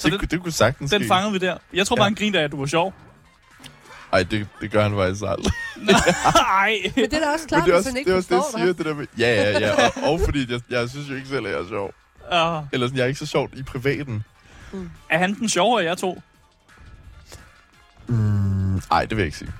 Så 0.00 0.06
det, 0.06 0.12
den, 0.12 0.18
kunne- 0.18 0.28
det 0.28 0.42
kunne 0.42 0.52
sagtens 0.52 0.90
den 0.90 1.00
ske. 1.00 1.08
fangede 1.08 1.32
vi 1.32 1.38
der. 1.38 1.56
Jeg 1.74 1.86
tror 1.86 1.96
bare, 1.96 2.04
Ja. 2.04 2.08
han 2.08 2.14
grinte 2.14 2.38
af, 2.40 2.44
at 2.44 2.52
du 2.52 2.56
var 2.60 2.66
sjov. 2.66 2.94
Ej, 4.12 4.22
det, 4.22 4.46
det 4.60 4.70
gør 4.70 4.82
han 4.82 4.92
faktisk 4.96 5.22
aldrig. 5.26 5.52
Nej. 5.76 6.74
Men 6.96 7.04
det 7.04 7.14
er 7.14 7.20
da 7.20 7.26
også 7.32 7.46
klart, 7.48 7.64
det 7.64 7.72
hvis 7.72 7.74
også 7.78 7.88
han 7.88 7.94
det, 7.94 7.98
ikke 7.98 8.12
er 8.12 8.16
også 8.16 8.28
det, 8.34 8.36
forstår 8.42 8.58
siger, 8.58 8.66
dig. 8.66 8.78
det 8.78 8.86
der 8.86 8.94
med... 8.94 9.06
Ja, 9.18 9.34
ja, 9.42 9.58
ja. 9.58 9.86
Og, 10.02 10.12
og 10.12 10.20
fordi 10.24 10.52
jeg, 10.52 10.60
jeg 10.70 10.90
synes 10.90 11.10
jo 11.10 11.14
ikke 11.14 11.28
selv, 11.28 11.46
at 11.46 11.52
jeg 11.52 11.60
er 11.60 11.68
sjov. 11.68 11.84
Uh, 12.32 12.64
Eller 12.72 12.86
sådan, 12.86 12.96
jeg 12.96 13.02
er 13.02 13.06
ikke 13.06 13.18
så 13.20 13.26
sjovt 13.26 13.54
i 13.54 13.62
privaten. 13.62 14.24
er 15.10 15.18
han 15.18 15.34
den 15.34 15.48
sjovere 15.48 15.82
af 15.82 15.86
jer 15.86 15.94
to? 15.94 16.22
Mm, 18.06 18.76
ej, 18.90 19.00
det 19.00 19.10
vil 19.10 19.18
jeg 19.18 19.26
ikke 19.26 19.38
sige. 19.38 19.52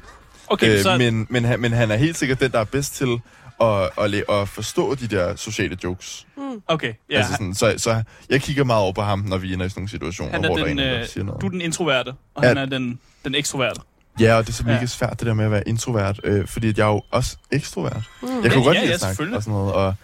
Okay, 0.46 0.76
Øh, 0.76 0.83
så... 0.83 0.98
men, 0.98 1.26
men, 1.31 1.44
han, 1.44 1.61
men 1.61 1.72
han 1.72 1.90
er 1.90 1.96
helt 1.96 2.16
sikkert 2.18 2.40
den, 2.40 2.53
der 2.53 2.59
er 2.61 2.64
bedst 2.64 2.94
til 2.94 3.18
at, 3.60 3.90
at, 3.98 4.10
læ- 4.10 4.22
at 4.28 4.48
forstå 4.48 4.94
de 4.94 5.06
der 5.06 5.36
sociale 5.36 5.76
jokes. 5.84 6.26
Okay, 6.66 6.86
Ja, 6.86 6.92
ja. 7.10 7.16
altså 7.18 7.32
sådan, 7.32 7.54
så, 7.54 7.74
så 7.76 8.02
jeg 8.30 8.42
kigger 8.42 8.64
meget 8.64 8.82
over 8.82 8.92
på 8.92 9.02
ham, 9.02 9.18
når 9.18 9.36
vi 9.38 9.52
ender 9.52 9.66
i 9.66 9.68
sådan 9.68 9.80
nogle 9.80 9.90
situationer, 9.90 10.32
han 10.32 10.44
er 10.44 10.48
hvor 10.48 10.56
der 10.56 10.64
er 10.64 10.68
den, 10.68 10.78
en, 10.78 10.84
der 10.86 11.06
siger 11.06 11.24
noget. 11.24 11.40
du 11.40 11.46
er 11.46 11.50
den 11.50 11.60
introverte, 11.60 12.08
og 12.34 12.42
Ja. 12.42 12.48
han 12.48 12.58
er 12.58 12.66
den, 12.66 12.98
den 13.24 13.34
ekstroverte. 13.34 13.80
Ja, 14.20 14.34
og 14.36 14.42
det 14.46 14.52
er 14.52 14.54
så 14.56 14.64
mega 14.64 14.78
Ja. 14.78 14.86
svært, 14.86 15.18
det 15.20 15.26
der 15.26 15.34
med 15.34 15.44
at 15.44 15.50
være 15.50 15.68
introvert, 15.68 16.20
øh, 16.24 16.46
fordi 16.46 16.68
at 16.68 16.78
jeg 16.78 16.84
er 16.84 16.92
jo 16.92 17.02
også 17.10 17.36
ekstrovert. 17.50 18.02
Mm. 18.22 18.28
Jeg 18.28 18.44
Ja, 18.44 18.48
kunne 18.52 18.64
godt 18.64 18.76
ja, 18.76 18.80
lide 18.80 18.88
ja, 18.90 18.94
at 18.94 19.00
snakke 19.16 19.36
og 19.36 19.42
sådan 19.42 19.58
noget, 19.58 19.72
og, 19.72 19.94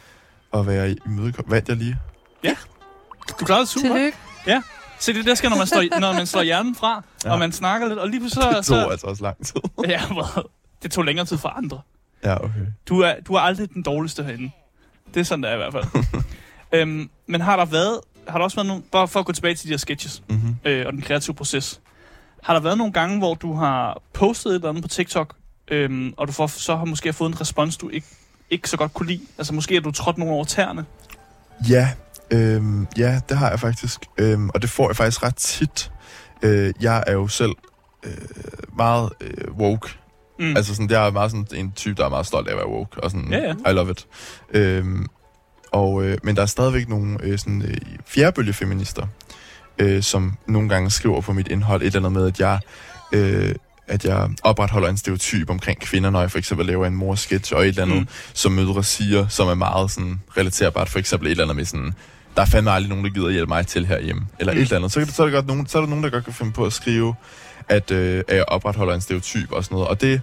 og 0.53 0.67
være 0.67 0.91
i 0.91 0.97
imødekom. 1.07 1.45
Vandt 1.49 1.69
jeg 1.69 1.77
lige? 1.77 1.99
Du 3.41 3.45
klarede 3.45 3.61
det 3.61 3.69
super. 3.69 3.89
Tillykke. 3.89 4.17
Se, 4.99 5.13
det 5.13 5.19
er 5.19 5.23
det, 5.23 5.29
der 5.29 5.35
sker, 5.35 5.49
når 5.49 5.57
man 5.57 5.67
slår, 5.67 6.01
når 6.01 6.13
man 6.13 6.27
slår 6.27 6.43
hjernen 6.43 6.75
fra, 6.75 6.93
ja. 7.25 7.29
Ja. 7.29 7.33
og 7.33 7.39
man 7.39 7.53
snakker 7.53 7.89
lidt, 7.89 7.99
og 7.99 8.09
lige 8.09 8.21
pludselig 8.21 8.43
så... 8.43 8.49
Det 8.49 8.57
tog 8.57 8.65
så 8.65 8.89
altså 8.91 9.07
også 9.07 9.23
lang 9.23 9.47
tid. 9.47 9.55
ja, 9.89 10.01
det 10.83 10.91
tog 10.93 11.05
længere 11.05 11.27
tid 11.27 11.39
for 11.39 11.49
andre. 11.49 11.81
Ja, 12.31 12.45
okay. 12.45 12.67
Du 12.89 13.01
er, 13.01 13.15
du 13.27 13.35
er 13.35 13.41
aldrig 13.41 13.75
den 13.75 13.83
dårligste 13.83 14.25
herinde. 14.25 14.51
Det 15.15 15.21
er 15.21 15.25
sådan, 15.25 15.43
det 15.43 15.51
er 15.51 15.55
i 15.55 15.57
hvert 15.57 15.73
fald. 15.73 16.25
øhm, 16.81 17.11
men 17.27 17.41
har 17.41 17.57
der 17.57 17.65
været... 17.65 18.01
Har 18.29 18.39
der 18.39 18.45
også 18.45 18.57
været 18.57 18.67
nogle... 18.67 18.83
Bare 18.93 19.09
for 19.09 19.21
at 19.21 19.27
gå 19.27 19.33
tilbage 19.33 19.55
til 19.55 19.69
de 19.69 19.73
her 19.73 19.79
sketches 19.79 20.23
Mm-hmm. 20.29 20.57
øh, 20.65 20.87
og 20.87 20.93
den 20.93 21.03
kreative 21.03 21.35
proces. 21.35 21.81
Har 22.43 22.55
der 22.55 22.61
været 22.61 22.79
nogle 22.79 22.93
gange, 22.93 23.19
hvor 23.19 23.35
du 23.35 23.55
har 23.55 24.03
postet 24.13 24.51
et 24.51 24.55
eller 24.55 24.69
andet 24.69 24.83
på 24.83 24.89
TikTok, 24.89 25.35
øhm, 25.69 26.15
og 26.17 26.27
du 26.29 26.33
får, 26.33 26.47
så 26.47 26.77
har 26.77 26.85
måske 26.85 27.13
fået 27.13 27.29
en 27.29 27.41
respons, 27.41 27.77
du 27.77 27.89
ikke, 27.89 28.07
ikke 28.51 28.71
så 28.71 28.77
godt 28.77 28.95
kunne 28.95 29.07
lide? 29.07 29.21
Altså 29.39 29.55
måske 29.55 29.77
er 29.77 29.81
du 29.81 29.91
trådt 29.91 30.19
nogen 30.19 30.35
over 30.35 30.45
tæerne? 30.45 30.85
Ja, 31.71 31.89
øhm, 32.31 32.87
ja, 32.99 33.21
det 33.29 33.37
har 33.37 33.51
jeg 33.51 33.61
faktisk. 33.61 34.01
Øhm, 34.19 34.51
og 34.55 34.63
det 34.63 34.71
får 34.71 34.89
jeg 34.89 34.97
faktisk 34.97 35.23
ret 35.23 35.37
tit. 35.37 35.93
Øh, 36.43 36.75
jeg 36.81 37.05
er 37.07 37.13
jo 37.13 37.29
selv 37.29 37.53
øh, 38.03 38.13
meget 38.77 39.11
øh, 39.21 39.53
woke. 39.59 39.89
Mm. 40.39 40.57
Altså 40.57 40.75
sådan, 40.75 40.91
jeg 40.91 41.07
er 41.07 41.11
meget 41.11 41.31
sådan 41.31 41.47
en 41.55 41.73
type, 41.77 41.95
der 41.95 42.05
er 42.05 42.09
meget 42.09 42.27
stolt 42.27 42.49
af 42.49 42.53
at 42.53 42.59
være 42.59 42.69
woke. 42.69 43.05
Og 43.05 43.11
sådan, 43.11 43.33
Ja, 43.33 43.39
ja. 43.65 43.71
I 43.71 43.75
love 43.75 43.91
it. 43.91 44.07
Øhm, 44.55 45.07
og, 45.73 46.05
øh, 46.05 46.19
men 46.23 46.37
der 46.37 46.43
er 46.43 46.47
stadigvæk 46.47 46.89
nogle 46.89 47.19
øh, 47.23 47.39
sådan, 47.39 47.63
øh, 47.63 47.77
fjerdebølgefeminister, 48.07 49.07
øh, 49.79 50.03
som 50.03 50.37
nogle 50.49 50.69
gange 50.69 50.91
skriver 50.91 51.21
på 51.21 51.33
mit 51.33 51.49
indhold 51.49 51.83
et 51.83 51.87
eller 51.87 51.99
andet 52.09 52.13
med, 52.13 52.27
at 52.27 52.41
jeg... 52.41 52.59
Øh, 53.13 53.55
at 53.89 54.05
jeg 54.05 54.29
opretholder 54.43 54.89
en 54.89 54.97
stereotyp 54.97 55.51
omkring 55.51 55.81
kvinder, 55.81 56.11
når 56.11 56.21
jeg 56.21 56.31
for 56.31 56.39
eksempel 56.39 56.67
laver 56.67 56.87
en 56.87 56.95
morsketch 56.97 57.55
og 57.55 57.63
et 57.63 57.69
eller 57.69 57.83
andet, 57.83 57.99
Mm. 58.01 58.09
som 58.33 58.53
mødre 58.53 58.85
siger, 58.85 59.29
som 59.29 59.49
er 59.49 59.55
meget 59.55 59.91
sådan 59.91 60.21
relaterbart. 60.37 60.89
For 60.89 60.99
eksempel 60.99 61.27
et 61.27 61.31
eller 61.31 61.45
andet 61.45 61.57
med 61.57 61.65
sådan, 61.65 61.95
der 62.37 62.43
er 62.43 62.47
fandme 62.47 62.71
aldrig 62.71 62.89
nogen, 62.89 63.05
der 63.05 63.11
gider 63.11 63.31
hjælpe 63.31 63.49
mig 63.49 63.67
til 63.67 63.87
herhjemme. 63.87 64.27
Eller 64.41 64.53
Mm. 64.53 64.59
et 64.59 64.63
eller 64.63 64.77
andet. 64.77 64.93
Så, 64.93 65.01
kan, 65.01 65.09
så, 65.09 65.23
er 65.23 65.27
der 65.27 65.35
godt 65.35 65.47
nogen, 65.47 65.67
så 65.67 65.79
er 65.79 65.83
der 65.83 65.89
nogen, 65.89 66.05
der 66.05 66.11
godt 66.11 66.25
kan 66.25 66.33
finde 66.33 66.53
på 66.53 66.65
at 66.65 66.73
skrive, 66.73 67.15
at, 67.69 67.91
øh, 67.91 68.25
at 68.29 68.37
jeg 68.37 68.45
opretholder 68.49 68.95
en 68.95 69.01
stereotyp 69.01 69.53
og 69.53 69.65
sådan 69.65 69.75
noget. 69.75 69.89
Og, 69.89 70.01
det, 70.01 70.21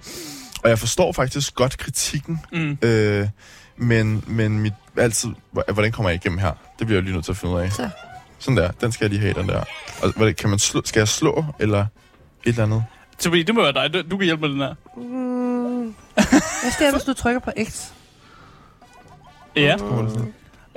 og 0.63 0.69
jeg 0.69 0.79
forstår 0.79 1.11
faktisk 1.11 1.55
godt 1.55 1.77
kritikken, 1.77 2.39
Mm. 2.51 2.77
øh, 2.81 3.27
men, 3.77 4.23
men 4.27 4.59
mit, 4.59 4.73
altid, 4.97 5.29
hvor- 5.51 5.73
hvordan 5.73 5.91
kommer 5.91 6.09
jeg 6.09 6.15
igennem 6.15 6.37
her? 6.39 6.51
Det 6.79 6.87
bliver 6.87 6.97
jeg 6.97 7.03
lige 7.03 7.13
nødt 7.13 7.25
til 7.25 7.31
at 7.31 7.37
finde 7.37 7.55
ud 7.55 7.59
af. 7.59 7.71
Så. 7.71 7.89
Sådan 8.39 8.57
der, 8.57 8.71
den 8.71 8.91
skal 8.91 9.05
jeg 9.05 9.09
lige 9.09 9.21
have, 9.21 9.33
den 9.33 9.49
der. 9.49 9.63
Og, 10.01 10.13
hvad, 10.15 10.33
kan 10.33 10.49
man 10.49 10.59
slå, 10.59 10.81
skal 10.85 10.99
jeg 10.99 11.07
slå, 11.07 11.45
eller 11.59 11.79
et 11.79 11.87
eller 12.45 12.63
andet? 12.63 12.83
Så 13.19 13.29
fordi 13.29 13.43
det 13.43 13.55
må 13.55 13.61
være 13.61 13.73
dig. 13.73 13.93
Du, 13.93 14.01
du 14.11 14.17
kan 14.17 14.25
hjælpe 14.25 14.41
med 14.41 14.49
den 14.49 14.57
her. 14.59 14.73
Mm. 14.97 15.95
Hvad 16.15 16.71
sker 16.71 16.85
der, 16.85 16.91
hvis 16.91 17.03
du 17.03 17.13
trykker 17.13 17.39
på 17.39 17.51
X? 17.69 17.83
Ja. 19.55 19.75
Oh. 19.81 20.07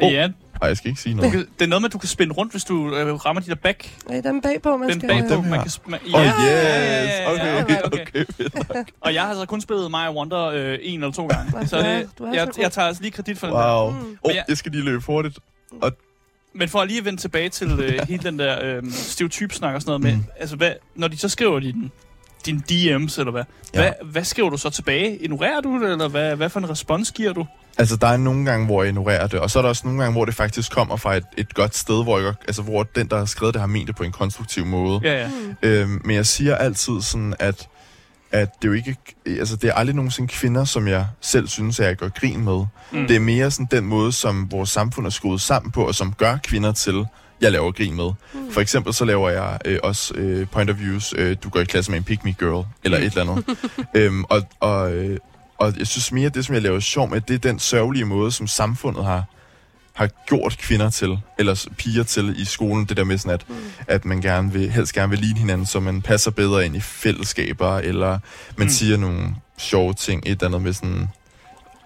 Oh. 0.02 0.12
Ja. 0.12 0.28
Ej, 0.62 0.68
jeg 0.68 0.76
skal 0.76 0.88
ikke 0.88 1.00
sige 1.00 1.14
noget. 1.14 1.32
Du 1.32 1.38
kan, 1.38 1.46
det 1.58 1.64
er 1.64 1.68
noget 1.68 1.82
med, 1.82 1.88
at 1.88 1.92
du 1.92 1.98
kan 1.98 2.08
spænde 2.08 2.34
rundt, 2.34 2.52
hvis 2.52 2.64
du 2.64 2.94
øh, 2.96 3.14
rammer 3.14 3.42
de 3.42 3.48
der 3.48 3.54
back. 3.54 3.96
Nej, 4.08 4.20
den 4.20 4.40
bagpå, 4.42 4.76
man 4.76 4.88
Den 4.88 5.00
skal... 5.00 5.08
bagpå, 5.08 5.42
man 5.42 5.60
kan... 5.60 5.68
sp- 5.68 5.90
Man, 5.90 6.00
Åh, 6.14 6.20
oh, 6.20 6.26
yes! 6.26 6.32
ja, 6.42 7.32
Okay, 7.32 7.62
okay. 7.62 7.82
okay, 7.84 8.24
fedt. 8.36 8.54
Og 9.00 9.14
jeg 9.14 9.22
har 9.22 9.28
altså 9.28 9.46
kun 9.46 9.60
spillet 9.60 9.90
Mario 9.90 10.18
Wonder 10.18 10.44
øh, 10.44 10.78
en 10.82 11.00
eller 11.00 11.12
to 11.12 11.26
gange. 11.26 11.68
Så 11.68 11.78
det, 11.78 12.08
du 12.18 12.24
er 12.24 12.32
jeg, 12.34 12.48
så 12.52 12.60
jeg 12.60 12.72
tager 12.72 12.88
altså 12.88 13.02
lige 13.02 13.12
kredit 13.12 13.38
for 13.38 13.46
den 13.46 13.56
der. 13.56 13.82
Wow. 13.82 13.90
Mm. 13.90 13.96
Men 13.96 14.16
jeg- 14.24 14.44
jeg 14.48 14.56
skal 14.56 14.72
lige 14.72 14.84
løbe 14.84 15.02
hurtigt. 15.06 15.38
Men 16.54 16.68
for 16.68 16.80
at 16.80 16.88
lige 16.88 16.98
at 16.98 17.04
vende 17.04 17.20
tilbage 17.20 17.48
til 17.48 17.70
øh, 17.80 17.98
hele 18.08 18.22
den 18.22 18.38
der 18.38 18.58
øh, 18.62 18.82
stereotypsnak 18.90 19.74
og 19.74 19.80
sådan 19.82 19.90
noget 19.90 20.02
med, 20.02 20.12
Mm. 20.16 20.24
altså 20.40 20.56
hvad, 20.56 20.72
når 20.94 21.08
de 21.08 21.18
så 21.18 21.28
skriver 21.28 21.60
din, 21.60 21.90
din 22.46 22.56
DM's 22.70 23.20
eller 23.20 23.30
hvad, 23.30 23.44
Ja. 23.74 23.82
ja. 23.82 23.92
hvad, 24.00 24.10
hvad 24.12 24.24
skriver 24.24 24.50
du 24.50 24.56
så 24.56 24.70
tilbage? 24.70 25.16
Ignorerer 25.18 25.60
du 25.60 25.82
det, 25.82 25.92
eller 25.92 26.08
hvad, 26.08 26.36
hvad 26.36 26.48
for 26.48 26.60
en 26.60 26.70
respons 26.70 27.12
giver 27.12 27.32
du? 27.32 27.46
Altså, 27.78 27.96
der 27.96 28.06
er 28.06 28.16
nogle 28.16 28.44
gange, 28.44 28.66
hvor 28.66 28.82
jeg 28.82 28.88
ignorerer 28.88 29.26
det, 29.26 29.40
og 29.40 29.50
så 29.50 29.58
er 29.58 29.62
der 29.62 29.68
også 29.68 29.82
nogle 29.86 30.00
gange, 30.02 30.12
hvor 30.12 30.24
det 30.24 30.34
faktisk 30.34 30.72
kommer 30.72 30.96
fra 30.96 31.16
et, 31.16 31.24
et 31.36 31.54
godt 31.54 31.76
sted, 31.76 32.02
hvor, 32.02 32.18
jeg, 32.18 32.34
altså, 32.46 32.62
hvor 32.62 32.82
den, 32.82 33.08
der 33.08 33.18
har 33.18 33.24
skrevet 33.24 33.54
det, 33.54 33.60
har 33.60 33.66
ment 33.66 33.86
det 33.88 33.96
på 33.96 34.02
en 34.02 34.12
konstruktiv 34.12 34.66
måde. 34.66 35.00
Ja, 35.02 35.20
ja. 35.20 35.28
Mm. 35.28 35.54
Øhm, 35.62 36.00
men 36.04 36.16
jeg 36.16 36.26
siger 36.26 36.54
altid 36.56 37.00
sådan, 37.02 37.34
at, 37.38 37.68
at 38.32 38.48
det 38.62 38.64
er 38.64 38.68
jo 38.68 38.72
ikke... 38.74 38.96
Altså, 39.26 39.56
det 39.56 39.70
er 39.70 39.74
aldrig 39.74 39.96
nogensinde 39.96 40.28
kvinder, 40.28 40.64
som 40.64 40.88
jeg 40.88 41.06
selv 41.20 41.48
synes, 41.48 41.80
at 41.80 41.86
jeg 41.86 41.96
gør 41.96 42.08
grin 42.08 42.44
med. 42.44 42.64
Mm. 42.92 43.06
Det 43.06 43.16
er 43.16 43.20
mere 43.20 43.50
sådan 43.50 43.68
den 43.70 43.84
måde, 43.84 44.12
som 44.12 44.52
vores 44.52 44.70
samfund 44.70 45.06
er 45.06 45.10
skruet 45.10 45.40
sammen 45.40 45.72
på, 45.72 45.86
og 45.86 45.94
som 45.94 46.12
gør 46.12 46.36
kvinder 46.44 46.72
til, 46.72 47.06
jeg 47.40 47.52
laver 47.52 47.72
grin 47.72 47.94
med. 47.96 48.10
Mm. 48.34 48.52
For 48.52 48.60
eksempel 48.60 48.94
så 48.94 49.04
laver 49.04 49.30
jeg 49.30 49.58
øh, 49.64 49.78
også 49.82 50.14
øh, 50.14 50.46
point 50.46 50.70
of 50.70 50.78
views, 50.78 51.14
øh, 51.18 51.36
du 51.44 51.48
går 51.48 51.60
i 51.60 51.64
klasse 51.64 51.90
med 51.90 51.98
en 51.98 52.04
pick 52.04 52.24
me 52.24 52.32
girl, 52.32 52.66
eller 52.84 52.98
Mm. 52.98 53.04
et 53.04 53.12
eller 53.18 53.32
andet. 53.32 53.44
øhm, 53.96 54.24
og, 54.24 54.42
og, 54.60 54.92
øh, 54.94 55.18
og 55.58 55.74
jeg 55.78 55.86
synes 55.86 56.12
mere, 56.12 56.26
at 56.26 56.34
det, 56.34 56.44
som 56.46 56.54
jeg 56.54 56.62
laver 56.62 56.80
sjov 56.80 57.10
med, 57.10 57.20
det 57.20 57.34
er 57.34 57.38
den 57.38 57.58
sørgelige 57.58 58.04
måde, 58.04 58.32
som 58.32 58.46
samfundet 58.46 59.04
har, 59.04 59.24
har 59.92 60.08
gjort 60.28 60.58
kvinder 60.58 60.90
til, 60.90 61.18
eller 61.38 61.66
piger 61.78 62.02
til 62.02 62.40
i 62.40 62.44
skolen. 62.44 62.84
Det 62.86 62.96
der 62.96 63.04
med 63.04 63.18
sådan, 63.18 63.34
at, 63.34 63.48
Mm. 63.48 63.54
at 63.88 64.04
man 64.04 64.20
gerne 64.20 64.52
vil, 64.52 64.70
helst 64.70 64.92
gerne 64.94 65.10
vil 65.10 65.18
ligne 65.18 65.38
hinanden, 65.38 65.66
så 65.66 65.80
man 65.80 66.02
passer 66.02 66.30
bedre 66.30 66.66
ind 66.66 66.76
i 66.76 66.80
fællesskaber, 66.80 67.78
eller 67.78 68.18
man 68.56 68.66
Mm. 68.66 68.70
siger 68.70 68.96
nogle 68.96 69.34
sjove 69.58 69.94
ting, 69.94 70.22
et 70.26 70.30
eller 70.32 70.44
andet 70.46 70.62
med 70.62 70.72
sådan, 70.72 71.08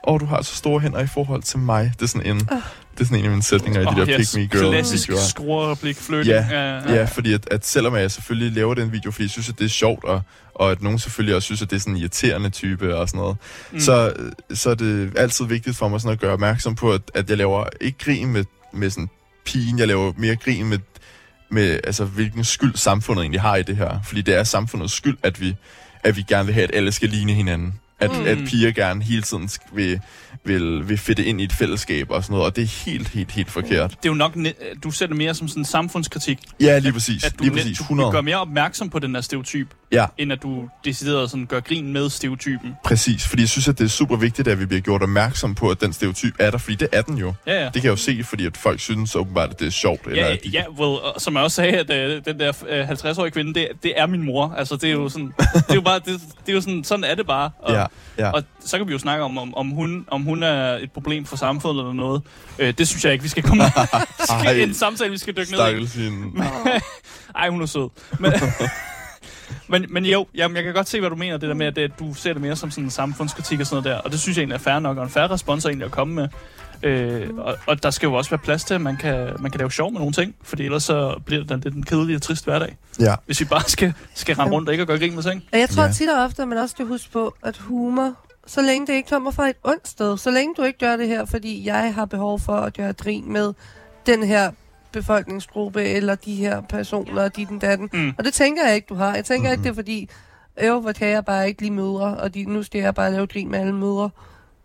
åh, 0.07 0.15
oh, 0.15 0.21
du 0.21 0.25
har 0.27 0.43
så 0.43 0.55
store 0.57 0.81
hænder 0.81 1.01
i 1.01 1.07
forhold 1.07 1.43
til 1.43 1.59
mig. 1.59 1.93
Det 1.99 2.03
er 2.03 2.07
sådan 2.09 2.27
en, 2.37 2.49
Ah. 2.51 2.59
Det 3.01 3.05
er 3.05 3.09
sådan 3.09 3.19
en 3.19 3.25
af 3.25 3.31
mine 3.31 3.43
sætninger 3.43 3.81
i 3.81 3.85
de 3.85 3.89
Åh, 3.89 3.97
der 3.97 4.19
yes. 4.21 4.33
pick 4.35 4.53
me 4.55 4.59
girl 4.61 4.73
Klassisk 4.73 5.09
videoer. 5.09 5.25
skruereplik 5.25 5.97
flytning. 5.97 6.27
Ja, 6.27 6.47
ja, 6.51 6.95
Ja, 6.95 7.05
fordi 7.05 7.33
at, 7.33 7.49
at 7.51 7.67
selvom 7.67 7.95
jeg 7.97 8.11
selvfølgelig 8.11 8.53
laver 8.53 8.75
den 8.75 8.93
video, 8.93 9.11
fordi 9.11 9.23
jeg 9.25 9.31
synes, 9.31 9.49
at 9.49 9.59
det 9.59 9.65
er 9.65 9.69
sjovt, 9.69 10.05
og, 10.05 10.23
og 10.55 10.71
at 10.71 10.83
nogen 10.83 10.99
selvfølgelig 10.99 11.35
også 11.35 11.47
synes, 11.47 11.63
at 11.63 11.71
det 11.71 11.77
er 11.77 11.81
sådan 11.81 11.95
en 11.95 12.01
irriterende 12.01 12.51
type 12.51 12.97
og 12.97 13.09
sådan 13.09 13.19
noget, 13.19 13.37
Mm. 13.73 13.81
så, 13.81 14.13
så 14.55 14.71
er 14.71 14.75
det 14.75 15.13
altid 15.17 15.45
vigtigt 15.45 15.77
for 15.77 15.89
mig 15.89 16.01
sådan 16.01 16.13
at 16.13 16.21
gøre 16.21 16.33
opmærksom 16.33 16.75
på, 16.75 16.93
at, 16.93 17.03
at 17.15 17.31
jeg 17.31 17.37
laver 17.39 17.65
ikke 17.81 17.99
grin 18.05 18.33
med, 18.33 18.45
med 18.73 18.91
sådan 18.91 19.09
pigen, 19.45 19.79
jeg 19.79 19.87
laver 19.89 20.13
mere 20.17 20.37
grin 20.37 20.67
med, 20.69 20.79
med 21.51 21.81
altså, 21.85 22.05
hvilken 22.05 22.45
skyld 22.45 22.75
samfundet 22.75 23.23
egentlig 23.23 23.41
har 23.41 23.57
i 23.57 23.63
det 23.63 23.77
her. 23.77 24.01
Fordi 24.05 24.21
det 24.23 24.37
er 24.39 24.45
samfundets 24.45 24.93
skyld, 24.95 25.17
at 25.23 25.41
vi, 25.41 25.55
at 26.05 26.17
vi 26.17 26.23
gerne 26.29 26.45
vil 26.47 26.55
have, 26.55 26.65
at 26.65 26.71
alle 26.75 26.93
skal 26.93 27.09
ligne 27.09 27.33
hinanden. 27.33 27.75
At, 28.01 28.11
Mm. 28.11 28.27
at 28.27 28.39
piger 28.47 28.71
gerne 28.73 29.03
hele 29.03 29.23
tiden 29.23 29.45
sk- 29.45 29.75
vil, 29.75 30.01
vil, 30.45 30.89
vil 30.89 30.99
fedte 30.99 31.25
ind 31.25 31.41
i 31.41 31.45
et 31.45 31.53
fællesskab 31.53 32.11
og 32.11 32.23
sådan 32.25 32.33
noget, 32.35 32.47
og 32.47 32.57
det 32.57 32.63
er 32.63 32.85
helt, 32.91 33.09
helt, 33.09 33.31
helt 33.33 33.51
forkert. 33.51 33.91
Det 33.91 33.97
er 33.97 34.09
jo 34.09 34.15
nok, 34.15 34.37
du 34.85 34.91
ser 34.91 35.07
det 35.07 35.17
mere 35.17 35.35
som 35.35 35.49
sådan 35.49 35.61
en 35.61 35.65
samfundskritik. 35.65 36.39
Ja, 36.61 36.79
lige 36.79 36.93
præcis. 36.93 37.25
At 37.25 37.39
du, 37.39 37.45
lige 37.45 37.53
præcis. 37.53 37.79
du 37.79 37.83
100. 37.83 38.11
gør 38.11 38.21
mere 38.21 38.37
opmærksom 38.41 38.91
på 38.91 38.99
den 38.99 39.15
der 39.15 39.21
stereotyp, 39.21 39.69
Ja. 39.93 40.07
end 40.19 40.33
at 40.33 40.43
du 40.43 40.69
decideret 40.85 41.31
sådan 41.31 41.47
gør 41.47 41.61
grin 41.61 41.93
med 41.93 42.11
stereotypen. 42.11 42.75
Præcis, 42.85 43.29
fordi 43.29 43.43
jeg 43.43 43.49
synes, 43.49 43.69
at 43.69 43.79
det 43.79 43.85
er 43.85 43.89
super 43.89 44.17
vigtigt, 44.17 44.49
at 44.49 44.61
vi 44.61 44.67
bliver 44.67 44.81
gjort 44.81 45.03
opmærksom 45.03 45.55
på, 45.55 45.71
at 45.71 45.81
den 45.81 45.93
stereotyp 45.93 46.35
er 46.39 46.51
der, 46.51 46.59
fordi 46.59 46.77
det 46.77 46.89
er 46.93 47.03
den 47.03 47.19
jo. 47.19 47.35
Ja, 47.47 47.53
ja. 47.61 47.65
Det 47.65 47.73
kan 47.73 47.85
jeg 47.85 47.91
jo 47.91 47.97
se, 47.97 48.21
fordi 48.25 48.47
at 48.47 48.57
folk 48.57 48.81
synes 48.81 49.17
åbenbart, 49.17 49.51
at 49.51 49.61
det 49.61 49.67
er 49.67 49.71
sjovt. 49.71 50.07
Eller 50.07 50.27
Ja, 50.27 50.33
at 50.33 50.39
de, 50.45 50.49
ja 50.49 50.63
well, 50.79 50.99
som 51.19 51.35
jeg 51.35 51.43
også 51.43 51.55
sagde, 51.55 51.73
at 51.79 51.91
øh, 51.91 52.23
den 52.25 52.41
der 52.41 52.53
øh, 52.69 52.91
50-årige 52.91 53.31
kvinde, 53.31 53.55
det, 53.55 53.69
det 53.83 53.93
er 53.97 54.07
min 54.07 54.23
mor. 54.25 54.55
Altså, 54.59 54.77
det 54.77 54.85
er 54.85 54.93
jo 54.93 55.09
sådan, 55.09 55.27
det 55.55 55.71
er 55.71 55.75
jo 55.75 55.81
bare, 55.81 55.99
det, 55.99 56.21
det 56.47 56.49
er 56.49 56.53
jo 56.53 56.61
sådan, 56.61 56.85
sådan 56.85 57.05
er 57.05 57.15
det 57.15 57.27
bare. 57.27 57.51
Og, 57.59 57.73
ja, 57.73 57.85
ja. 58.19 58.31
og 58.31 58.43
så 58.65 58.79
kan 58.79 58.87
vi 58.87 58.93
jo 58.93 58.99
snakke 58.99 59.25
om, 59.25 59.39
om, 59.39 59.55
om, 59.55 59.69
hun, 59.69 60.05
om 60.09 60.23
hun 60.23 60.30
er 60.43 60.79
et 60.79 60.93
problem 60.93 61.25
for 61.25 61.37
samfundet 61.37 61.81
eller 61.81 61.93
noget. 61.93 62.23
Øh, 62.59 62.75
det 62.79 62.89
synes 62.89 63.05
jeg 63.05 63.13
ikke, 63.13 63.23
vi 63.23 63.29
skal 63.29 63.43
komme 63.43 63.63
Ej, 64.31 64.53
en 64.53 64.75
samtale, 64.75 65.11
vi 65.11 65.19
skal 65.19 65.37
dykke 65.37 65.53
ned 65.53 65.79
i. 65.79 66.01
Hende. 66.01 66.43
Ej, 67.39 67.49
hun 67.49 67.63
er 67.63 67.67
sød. 67.67 67.89
Men, 68.19 68.33
men, 69.69 69.87
men 69.89 70.05
jo, 70.05 70.27
jamen, 70.35 70.57
jeg 70.57 70.65
kan 70.65 70.75
godt 70.75 70.89
se, 70.89 71.01
hvad 71.01 71.11
du 71.11 71.17
mener, 71.17 71.37
det 71.37 71.49
der 71.49 71.55
med, 71.55 71.79
at 71.79 71.91
du 71.99 72.15
ser 72.15 72.33
det 72.33 72.43
mere 72.43 72.57
som 72.57 72.71
sådan 72.71 72.85
en 72.85 72.91
samfundskritik 72.91 73.61
og 73.61 73.67
sådan 73.67 73.83
noget 73.83 73.97
der. 73.97 74.03
Og 74.03 74.13
det 74.13 74.21
synes 74.21 74.37
jeg 74.37 74.43
egentlig 74.43 74.55
er 74.55 74.59
fair 74.59 74.79
nok, 74.79 74.97
og 74.97 75.05
en 75.05 75.11
fair 75.11 75.31
respons 75.31 75.65
egentlig 75.65 75.87
at 75.87 75.93
komme 75.93 76.15
med. 76.15 76.29
Øh, 76.83 77.29
og, 77.39 77.57
og 77.67 77.83
der 77.83 77.91
skal 77.91 78.07
jo 78.07 78.15
også 78.15 78.31
være 78.31 78.39
plads 78.39 78.65
til, 78.65 78.75
at 78.75 78.81
man 78.81 78.97
kan, 78.97 79.31
man 79.41 79.51
kan 79.51 79.59
lave 79.59 79.73
sjov 79.73 79.93
med 79.93 80.01
nogle 80.01 80.13
ting, 80.13 80.35
fordi 80.43 80.65
ellers 80.65 80.83
så 80.83 81.21
bliver 81.27 81.45
det 81.45 81.65
lidt 81.65 81.75
en 81.75 81.83
kedelig 81.83 82.17
og 82.17 82.23
trist 82.23 82.45
hverdag, 82.45 82.77
Ja, 83.01 83.15
hvis 83.27 83.41
vi 83.41 83.45
bare 83.45 83.63
skal, 83.69 83.93
skal 84.15 84.37
rende 84.37 84.53
rundt 84.53 84.69
og 84.69 84.75
ikke 84.75 84.87
gøre 84.87 84.99
grin 84.99 85.15
med 85.15 85.23
ting. 85.23 85.45
Jeg 85.53 85.69
tror 85.69 85.83
ja. 85.83 85.93
tit 85.93 86.09
og 86.09 86.25
ofte, 86.25 86.43
at 86.43 86.49
man 86.49 86.59
også 86.59 86.73
skal 86.73 86.87
huske 86.87 87.11
på, 87.13 87.35
at 87.43 87.57
humor, 87.57 88.15
så 88.51 88.63
længe 88.63 88.87
det 88.87 88.93
ikke 88.93 89.09
kommer 89.09 89.31
fra 89.31 89.49
et 89.49 89.57
ondt 89.65 89.89
sted, 89.89 90.19
så 90.19 90.31
længe 90.31 90.55
du 90.55 90.63
ikke 90.63 90.79
gør 90.79 90.97
det 90.97 91.09
her, 91.09 91.25
fordi 91.25 91.67
jeg 91.67 91.95
har 91.95 92.05
behov 92.05 92.41
for 92.41 92.53
at 92.53 92.75
gøre 92.75 92.93
grin 92.93 93.33
med 93.33 93.53
den 94.07 94.23
her 94.23 94.53
befolkningsgruppe, 94.93 95.83
eller 95.85 96.15
de 96.15 96.35
her 96.35 96.61
personer, 96.61 97.23
og 97.23 97.37
de 97.37 97.47
den 97.47 97.59
datten. 97.59 97.91
Mm. 97.93 98.13
Og 98.19 98.25
det 98.25 98.33
tænker 98.35 98.67
jeg 98.67 98.75
ikke, 98.75 98.87
du 98.89 98.95
har. 98.95 99.15
Jeg 99.15 99.25
tænker 99.25 99.49
mm-hmm. 99.49 99.61
Mhm. 99.61 99.61
ikke, 99.61 99.63
det 99.63 99.71
er 99.71 99.75
fordi, 99.75 100.09
øv, 100.63 100.81
hvor 100.81 100.93
kan 100.93 101.09
jeg 101.09 101.25
bare 101.25 101.49
ikke 101.49 101.63
lide 101.63 101.73
mødre, 101.73 102.17
og 102.17 102.35
de, 102.35 102.45
nu 102.45 102.63
skal 102.63 102.81
jeg 102.81 102.95
bare 102.95 103.13
lave 103.13 103.27
grin 103.27 103.51
med 103.51 103.59
alle 103.59 103.75
mødre. 103.75 104.11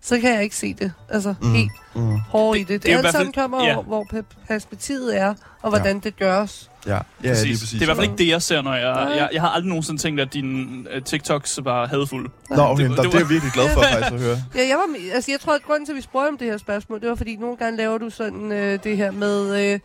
Så 0.06 0.20
kan 0.20 0.34
jeg 0.34 0.44
ikke 0.44 0.56
se 0.56 0.74
det. 0.74 0.92
Altså, 1.10 1.36
mm. 1.42 1.54
Helt 1.54 1.72
mm, 1.96 2.18
hårdt 2.20 2.58
i 2.60 2.62
det. 2.62 2.70
det 2.70 2.84
Det, 2.84 2.94
er 2.94 2.98
alt 2.98 3.12
sammen 3.12 3.34
kommer 3.34 3.66
ja. 3.66 3.76
over, 3.76 3.84
hvor 3.84 4.08
pe- 4.14 4.46
perspektivet 4.48 5.20
er, 5.20 5.34
og 5.62 5.70
hvordan 5.70 6.00
det 6.00 6.18
gøres. 6.18 6.72
ja, 6.88 6.94
ja, 6.94 7.02
Præcis. 7.30 7.44
lige 7.46 7.54
præcis. 7.54 7.70
Det 7.70 7.78
er 7.78 7.82
i 7.82 7.86
hvert 7.86 7.98
fald 7.98 8.08
ikke 8.08 8.18
det, 8.18 8.28
jeg 8.28 8.42
ser, 8.42 8.62
når 8.62 8.74
jeg... 8.74 9.14
Jeg, 9.18 9.30
jeg 9.34 9.42
har 9.42 9.50
aldrig 9.50 9.70
nogensinde 9.70 10.02
tænkt, 10.02 10.22
at 10.22 10.34
dine 10.34 10.86
uh, 10.98 11.04
TikToks 11.04 11.60
var 11.64 11.88
hadfulde. 11.88 12.30
Nå, 12.50 12.62
okay, 12.62 12.84
Det- 12.84 12.90
det, 12.90 12.98
det 12.98 13.04
det, 13.06 13.14
var- 13.14 13.20
er 13.20 13.24
jeg 13.24 13.30
virkelig 13.30 13.54
glad 13.54 13.70
for 13.74 13.82
faktisk 13.92 14.14
at 14.14 14.20
høre. 14.22 14.38
Ja, 14.56 14.68
jeg, 14.68 14.78
var, 14.78 15.14
altså, 15.16 15.32
jeg 15.32 15.40
tror, 15.40 15.56
at 15.56 15.62
grunden 15.68 15.86
til, 15.86 15.94
at 15.94 15.98
vi 15.98 16.02
spurgte 16.02 16.28
om 16.30 16.38
det 16.38 16.48
her 16.48 16.58
spørgsmål, 16.58 17.02
det 17.02 17.10
var, 17.10 17.16
fordi 17.16 17.36
nogle 17.36 17.58
gange 17.58 17.78
laver 17.78 17.98
du 17.98 18.10
sådan 18.10 18.52
øh, 18.52 18.80
det 18.84 18.98
her 18.98 19.12
med 19.12 19.72
øh, 19.74 19.80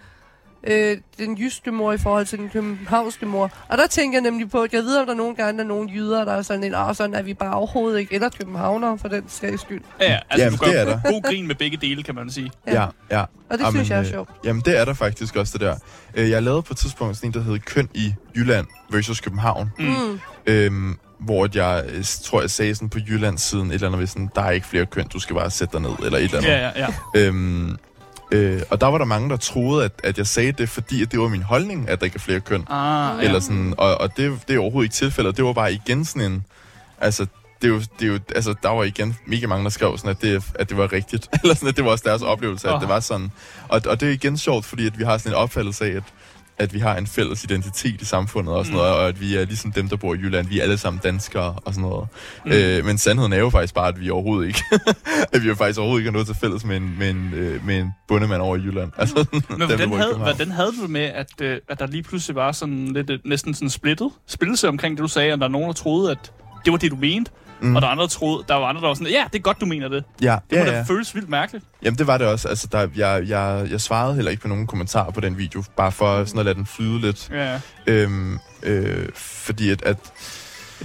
øh, 0.64 0.96
den 1.18 1.34
jyske 1.38 1.70
mor 1.72 1.92
i 1.92 1.98
forhold 1.98 2.26
til 2.26 2.38
den 2.38 2.50
københavnske 2.50 3.26
mor. 3.26 3.50
Og 3.68 3.78
der 3.78 3.86
tænker 3.86 4.16
jeg 4.18 4.22
nemlig 4.22 4.50
på, 4.50 4.62
at 4.62 4.72
jeg 4.72 4.82
ved, 4.82 4.96
om 4.98 5.06
der 5.06 5.14
nogle 5.14 5.34
gange 5.34 5.58
der 5.58 5.64
er 5.64 5.68
nogle 5.68 5.90
jyder, 5.94 6.24
der 6.24 6.32
er 6.32 6.42
sådan 6.42 6.64
en, 6.64 6.74
åh, 6.74 6.94
sådan 6.94 7.14
er 7.14 7.22
vi 7.22 7.34
bare 7.34 7.54
overhovedet 7.54 7.98
ikke, 7.98 8.14
eller 8.14 8.28
københavnere 8.28 8.98
for 8.98 9.08
den 9.08 9.22
sags 9.28 9.60
skyld. 9.62 9.80
Ja, 10.00 10.18
altså 10.30 10.44
Jamen, 10.44 10.58
du 10.58 10.64
gør 10.64 10.70
det 10.70 10.80
er 10.80 10.84
der. 10.84 11.00
god 11.10 11.22
grin 11.22 11.46
med 11.46 11.54
begge 11.54 11.76
dele, 11.76 12.02
kan 12.02 12.14
man 12.14 12.30
sige. 12.30 12.50
Ja, 12.66 12.86
ja. 13.10 13.20
Og 13.20 13.58
det 13.58 13.60
Jamen, 13.60 13.72
synes 13.72 13.90
jeg 13.90 13.96
er 13.96 14.02
øh, 14.02 14.08
sjovt. 14.10 14.30
Jamen, 14.44 14.62
det 14.64 14.78
er 14.78 14.84
der 14.84 14.94
faktisk 14.94 15.36
også, 15.36 15.52
det 15.52 15.60
der. 15.60 15.76
Øh, 16.14 16.30
Jeg 16.30 16.42
lavede 16.42 16.62
på 16.62 16.74
et 16.74 16.76
tidspunkt 16.78 17.16
sådan 17.16 17.28
en, 17.30 17.34
der 17.34 17.40
hed 17.42 17.58
Køn 17.58 17.88
i 17.94 18.14
Jylland 18.36 18.66
versus 18.90 19.20
København. 19.20 19.70
Mm. 19.78 19.84
Mm. 19.86 20.20
Øhm, 20.46 20.98
hvor 21.20 21.48
jeg 21.54 21.84
øh, 21.88 22.04
tror, 22.24 22.40
jeg 22.40 22.50
sagde 22.50 22.74
sådan 22.74 22.88
på 22.88 22.98
Jyllands 23.08 23.42
siden 23.42 23.68
et 23.70 23.74
eller 23.74 23.92
andet, 23.92 24.08
sådan, 24.08 24.30
der 24.34 24.42
er 24.42 24.50
ikke 24.50 24.66
flere 24.66 24.86
køn, 24.86 25.08
du 25.08 25.18
skal 25.20 25.36
bare 25.36 25.50
sætte 25.50 25.72
dig 25.72 25.80
ned, 25.80 25.90
eller 26.04 26.18
et 26.18 26.24
eller 26.24 26.36
andet. 26.38 26.48
Ja, 26.50 26.70
ja, 26.80 26.86
ja. 27.14 27.26
Øhm, 27.26 27.76
øh, 28.32 28.62
og 28.70 28.80
der 28.80 28.86
var 28.86 28.98
der 28.98 29.04
mange, 29.04 29.30
der 29.30 29.36
troede, 29.36 29.84
at, 29.84 29.92
at 30.04 30.18
jeg 30.18 30.26
sagde 30.26 30.52
det, 30.52 30.68
fordi 30.68 31.02
at 31.02 31.12
det 31.12 31.20
var 31.20 31.28
min 31.28 31.42
holdning, 31.42 31.88
at 31.88 32.00
der 32.00 32.04
ikke 32.04 32.16
er 32.16 32.20
flere 32.20 32.40
køn. 32.40 32.64
Ah. 32.68 33.24
Eller 33.24 33.40
sådan, 33.40 33.74
og, 33.78 34.00
og 34.00 34.16
det, 34.16 34.38
det 34.48 34.54
er 34.56 34.60
overhovedet 34.60 34.86
ikke 34.86 34.94
tilfældet. 34.94 35.36
Det 35.36 35.44
var 35.44 35.52
bare 35.52 35.72
igen 35.72 36.04
sådan 36.04 36.32
en... 36.32 36.44
Altså, 37.00 37.26
det 37.62 37.68
er 37.68 37.72
jo, 37.72 37.78
det 37.78 38.02
er 38.02 38.06
jo, 38.06 38.18
altså, 38.34 38.54
der 38.62 38.68
var 38.68 38.84
igen 38.84 39.16
mega 39.26 39.46
mange, 39.46 39.64
der 39.64 39.70
skrev 39.70 39.98
sådan, 39.98 40.10
at 40.10 40.22
det, 40.22 40.44
at 40.54 40.68
det 40.68 40.76
var 40.76 40.92
rigtigt. 40.92 41.28
Eller 41.42 41.54
sådan, 41.54 41.68
at 41.68 41.76
det 41.76 41.84
var 41.84 41.90
også 41.90 42.04
deres 42.06 42.22
oplevelse, 42.22 42.68
at 42.68 42.74
Åh. 42.74 42.80
det 42.80 42.88
var 42.88 43.00
sådan. 43.00 43.32
Og, 43.68 43.82
og 43.86 44.00
det 44.00 44.08
er 44.08 44.12
igen 44.12 44.38
sjovt, 44.38 44.64
fordi 44.64 44.86
at 44.86 44.98
vi 44.98 45.04
har 45.04 45.18
sådan 45.18 45.32
en 45.32 45.36
opfattelse 45.36 45.84
af, 45.84 45.96
at, 45.96 46.02
at 46.60 46.74
vi 46.74 46.78
har 46.78 46.96
en 46.96 47.06
fælles 47.06 47.44
identitet 47.44 48.02
i 48.02 48.04
samfundet 48.04 48.54
og 48.54 48.64
sådan 48.66 48.74
Mm. 48.76 48.82
noget, 48.82 48.94
og 48.94 49.08
at 49.08 49.20
vi 49.20 49.36
er 49.36 49.44
ligesom 49.44 49.72
dem, 49.72 49.88
der 49.88 49.96
bor 49.96 50.14
i 50.14 50.18
Jylland. 50.18 50.48
Vi 50.48 50.58
er 50.58 50.62
alle 50.62 50.78
sammen 50.78 51.00
danskere 51.04 51.54
og 51.64 51.74
sådan 51.74 51.88
noget. 51.90 52.08
Mm. 52.46 52.52
Øh, 52.52 52.84
men 52.84 52.98
sandheden 52.98 53.32
er 53.32 53.36
jo 53.38 53.50
faktisk 53.50 53.74
bare, 53.74 53.88
at 53.88 54.00
vi 54.00 54.10
overhovedet 54.10 54.46
ikke, 54.48 54.62
at 55.32 55.42
vi 55.42 55.48
jo 55.48 55.54
faktisk 55.54 55.78
overhovedet 55.78 56.00
ikke 56.02 56.08
har 56.08 56.12
noget 56.12 56.26
til 56.26 56.36
fælles 56.40 56.64
med 56.64 56.76
en, 56.76 56.94
med 56.98 57.10
en, 57.10 57.30
øh, 57.34 57.66
med 57.66 57.78
en 57.78 57.90
bundemand 58.08 58.42
over 58.42 58.56
i 58.56 58.60
Jylland. 58.60 58.90
Altså, 58.98 59.26
Men 59.32 59.42
dem, 59.50 59.66
hvordan 59.68 59.92
havde, 59.92 60.14
hvordan 60.14 60.50
havde 60.50 60.72
du 60.82 60.86
med, 60.88 61.00
at, 61.04 61.26
øh, 61.42 61.58
at 61.68 61.78
der 61.78 61.86
lige 61.86 62.02
pludselig 62.02 62.36
var 62.36 62.52
sådan 62.52 62.92
lidt, 62.92 63.10
øh, 63.10 63.18
næsten 63.24 63.54
sådan 63.54 63.70
splittet 63.70 64.10
splittelse 64.26 64.68
omkring 64.68 64.96
det, 64.96 65.02
du 65.02 65.08
sagde, 65.08 65.32
og 65.32 65.38
der 65.38 65.44
er 65.44 65.48
nogen, 65.50 65.66
der 65.66 65.72
troede, 65.74 66.10
at 66.10 66.32
det 66.64 66.72
var 66.72 66.78
det, 66.78 66.90
du 66.90 66.96
mente, 66.96 67.30
mm. 67.62 67.76
Og 67.76 67.82
der 67.82 67.88
er 67.88 67.92
andre, 67.92 68.02
der 68.02 68.08
troede, 68.08 68.44
der 68.48 68.54
var 68.54 68.66
andre, 68.66 68.80
der 68.80 68.86
var 68.86 68.94
sådan, 68.94 69.12
ja, 69.12 69.24
det 69.32 69.38
er 69.38 69.42
godt, 69.42 69.60
du 69.60 69.66
mener 69.66 69.88
det. 69.88 70.04
Ja, 70.22 70.36
Det 70.50 70.56
ja, 70.56 70.64
må 70.64 70.70
ja. 70.70 70.76
da 70.78 70.82
føles 70.82 71.14
vildt 71.14 71.28
mærkeligt. 71.28 71.64
Jamen, 71.82 71.98
det 71.98 72.06
var 72.06 72.18
det 72.18 72.26
også. 72.26 72.48
Altså, 72.48 72.66
der, 72.72 72.88
jeg, 72.96 73.22
jeg, 73.28 73.66
jeg 73.70 73.80
svarede 73.80 74.14
heller 74.14 74.30
ikke 74.30 74.42
på 74.42 74.48
nogen 74.48 74.66
kommentarer 74.66 75.10
på 75.10 75.20
den 75.20 75.38
video, 75.38 75.62
bare 75.76 75.92
for 75.92 76.24
sådan 76.24 76.38
at 76.38 76.44
lade 76.44 76.54
den 76.54 76.66
flyde 76.66 77.00
lidt. 77.00 77.28
Ja. 77.32 77.60
Øhm, 77.86 78.38
øh, 78.62 79.08
fordi 79.14 79.70
at, 79.70 79.82
at 79.82 79.96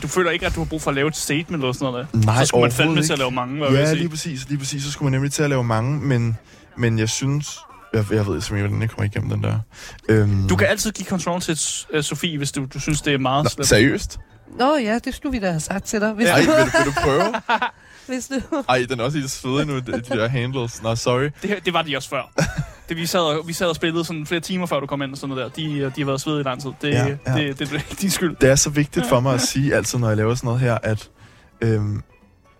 Du 0.01 0.07
føler 0.07 0.31
ikke, 0.31 0.45
at 0.45 0.55
du 0.55 0.59
har 0.59 0.65
brug 0.65 0.81
for 0.81 0.91
at 0.91 0.95
lave 0.95 1.07
et 1.07 1.15
statement 1.15 1.63
eller 1.63 1.73
sådan 1.73 1.85
noget? 1.91 2.07
nej, 2.25 2.39
så 2.39 2.45
skulle 2.45 2.61
man 2.61 2.71
fandme 2.71 2.83
overhovedet 2.89 3.05
til 3.05 3.13
at 3.13 3.17
ikke. 3.17 3.21
lave 3.21 3.31
mange, 3.31 3.57
hvad 3.57 3.69
Ja, 3.87 3.93
lige 3.93 4.09
præcis, 4.09 4.49
lige 4.49 4.57
præcis. 4.59 4.83
Så 4.83 4.91
skulle 4.91 5.05
man 5.05 5.11
nemlig 5.17 5.31
til 5.33 5.43
at 5.43 5.49
lave 5.49 5.63
mange, 5.63 5.99
men, 5.99 6.37
men 6.77 6.99
jeg 6.99 7.09
synes... 7.09 7.57
Jeg, 7.93 8.05
jeg 8.11 8.27
ved 8.27 8.41
simpelthen 8.41 8.55
ikke, 8.57 8.61
hvordan 8.67 8.81
jeg 8.81 8.89
kommer 8.89 9.03
igennem 9.03 9.29
den 9.29 9.43
der. 9.43 9.59
Øhm, 10.09 10.47
Du 10.47 10.55
kan 10.55 10.67
altid 10.67 10.91
give 10.91 11.05
control 11.05 11.41
til 11.41 11.57
uh, 11.97 12.01
Sofie, 12.03 12.37
hvis 12.37 12.51
du, 12.51 12.65
du 12.73 12.79
synes, 12.79 13.01
det 13.01 13.13
er 13.13 13.17
meget 13.17 13.43
Nå, 13.43 13.49
slemt. 13.49 13.67
seriøst? 13.67 14.17
Nå 14.59 14.75
ja, 14.77 14.99
det 14.99 15.15
skulle 15.15 15.31
vi 15.31 15.45
da 15.45 15.49
have 15.49 15.59
sagt 15.59 15.85
til 15.85 16.01
dig. 16.01 16.11
Hvis, 16.13 16.27
Ej, 16.27 16.39
du, 16.39 16.45
vil, 16.45 16.57
vil 16.57 16.85
du 16.85 16.91
prøve? 17.03 17.23
hvis 18.07 18.27
du... 18.27 18.63
Ej, 18.69 18.85
den 18.89 18.99
er 18.99 19.03
også 19.03 19.17
helt 19.17 19.31
svedig 19.31 19.67
nu, 19.67 19.75
de 19.75 19.81
de 19.91 20.01
der 20.01 20.27
handles. 20.27 20.83
Nå, 20.83 20.95
sorry. 20.95 21.29
Det, 21.41 21.65
det 21.65 21.73
var 21.73 21.81
de 21.81 21.97
også 21.97 22.09
før. 22.09 22.31
Det, 22.89 22.97
vi, 22.97 23.05
sad 23.05 23.19
og, 23.19 23.47
vi 23.47 23.53
sad 23.53 23.67
og 23.67 23.75
spillede 23.75 24.05
sådan 24.05 24.25
flere 24.25 24.41
timer, 24.41 24.65
før 24.65 24.79
du 24.79 24.85
kom 24.85 25.01
ind 25.01 25.11
og 25.11 25.17
sådan 25.17 25.35
noget 25.35 25.55
der. 25.57 25.63
De, 25.63 25.91
de 25.95 26.01
har 26.01 26.05
været 26.05 26.21
svedige 26.21 26.39
i 26.39 26.43
lang 26.43 26.61
tid. 26.61 26.71
Det, 26.81 26.89
Ja, 26.89 27.05
ja, 27.07 27.17
ja. 27.27 27.37
ja. 27.37 27.47
det, 27.47 27.59
det, 27.59 27.69
det, 27.69 27.69
det 27.69 27.91
er 27.91 27.95
din 27.95 28.09
skyld. 28.09 28.35
Det 28.41 28.49
er 28.49 28.55
så 28.55 28.69
vigtigt 28.69 29.05
for 29.09 29.19
mig 29.19 29.33
at 29.33 29.41
sige 29.41 29.75
altid, 29.75 29.99
når 29.99 30.07
jeg 30.07 30.17
laver 30.17 30.35
sådan 30.35 30.47
noget 30.47 30.61
her, 30.61 30.77
at, 30.83 31.09
øhm, 31.61 32.01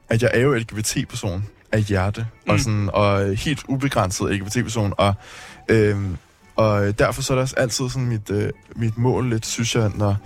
at 0.10 0.24
jeg 0.24 0.32
er 0.34 0.40
jo 0.40 0.54
LGBT-person 0.54 1.46
af 1.72 1.82
hjerte, 1.82 2.28
mm. 2.46 2.52
og, 2.52 2.60
sådan, 2.60 2.90
og 2.94 3.36
helt 3.36 3.64
ubegrænset 3.68 4.32
LGBT-person, 4.32 4.94
og, 4.98 5.14
øhm, 5.70 6.18
og 6.56 7.00
derfor 7.00 7.22
så 7.22 7.34
er 7.34 7.36
det 7.36 7.42
også 7.42 7.56
altid 7.58 7.90
sådan 7.90 8.08
mit, 8.08 8.30
øh, 8.30 8.52
mit 8.76 8.98
mål 8.98 9.30
lidt, 9.30 9.46
synes 9.46 9.76
jeg, 9.76 9.92
når 9.96 10.18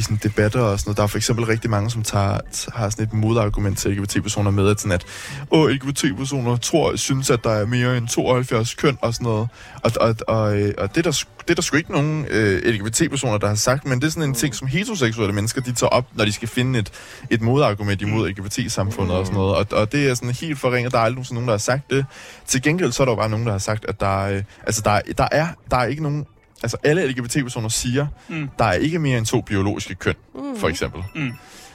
i 0.00 0.02
sådan 0.02 0.18
debatter 0.22 0.60
og 0.60 0.78
sådan 0.78 0.88
noget. 0.88 0.96
Der 0.96 1.02
er 1.02 1.06
for 1.06 1.16
eksempel 1.18 1.44
rigtig 1.44 1.70
mange, 1.70 1.90
som 1.90 2.02
tager, 2.02 2.38
har 2.74 2.90
sådan 2.90 3.06
et 3.06 3.12
modargument 3.12 3.78
til 3.78 3.90
LGBT-personer 3.90 4.50
med, 4.50 4.68
at 4.68 4.80
sådan 4.80 4.92
at, 4.92 5.04
åh, 5.50 5.70
LGBT-personer 5.70 6.56
tror, 6.56 6.96
synes, 6.96 7.30
at 7.30 7.44
der 7.44 7.50
er 7.50 7.66
mere 7.66 7.96
end 7.96 8.08
72 8.08 8.74
køn 8.74 8.98
og 9.00 9.14
sådan 9.14 9.24
noget. 9.24 9.48
Og, 9.82 9.92
og, 10.00 10.14
og, 10.28 10.58
øh, 10.58 10.74
og 10.78 10.94
det, 10.94 11.06
er 11.06 11.10
der, 11.10 11.24
det 11.40 11.50
er 11.50 11.54
der 11.54 11.62
sgu 11.62 11.76
ikke 11.76 11.92
nogen 11.92 12.26
øh, 12.30 12.62
LGBT-personer, 12.64 13.38
der 13.38 13.48
har 13.48 13.54
sagt, 13.54 13.86
men 13.86 14.00
det 14.00 14.06
er 14.06 14.10
sådan 14.10 14.28
en 14.28 14.34
ting, 14.34 14.54
som 14.54 14.68
heteroseksuelle 14.68 15.34
mennesker, 15.34 15.60
de 15.60 15.72
tager 15.72 15.90
op, 15.90 16.06
når 16.14 16.24
de 16.24 16.32
skal 16.32 16.48
finde 16.48 16.78
et, 16.78 16.90
et 17.30 17.40
modargument 17.40 18.02
imod 18.02 18.28
LGBT-samfundet 18.28 19.16
og 19.16 19.26
sådan 19.26 19.38
noget. 19.38 19.56
Og, 19.56 19.66
og 19.72 19.92
det 19.92 20.10
er 20.10 20.14
sådan 20.14 20.30
helt 20.30 20.58
forringet. 20.58 20.92
Der 20.92 20.98
er 20.98 21.02
aldrig 21.02 21.14
nogensinde 21.14 21.34
nogen, 21.34 21.48
der 21.48 21.54
har 21.54 21.58
sagt 21.58 21.90
det. 21.90 22.06
Til 22.46 22.62
gengæld 22.62 22.92
så 22.92 23.02
er 23.02 23.04
der 23.04 23.12
jo 23.12 23.16
bare 23.16 23.28
nogen, 23.28 23.46
der 23.46 23.52
har 23.52 23.58
sagt, 23.58 23.84
at 23.88 24.00
der, 24.00 24.20
øh, 24.20 24.42
altså 24.66 24.82
der, 24.84 25.00
der, 25.18 25.28
er, 25.32 25.46
der 25.70 25.76
er 25.76 25.84
ikke 25.84 26.02
nogen... 26.02 26.26
Altså 26.62 26.76
alle 26.84 27.06
LGBT-personer 27.06 27.68
siger, 27.68 28.06
Mm. 28.28 28.48
der 28.58 28.64
er 28.64 28.72
ikke 28.72 28.98
mere 28.98 29.18
end 29.18 29.26
to 29.26 29.40
biologiske 29.40 29.94
køn, 29.94 30.14
for 30.56 30.68
eksempel. 30.68 31.02
Mm. 31.14 31.32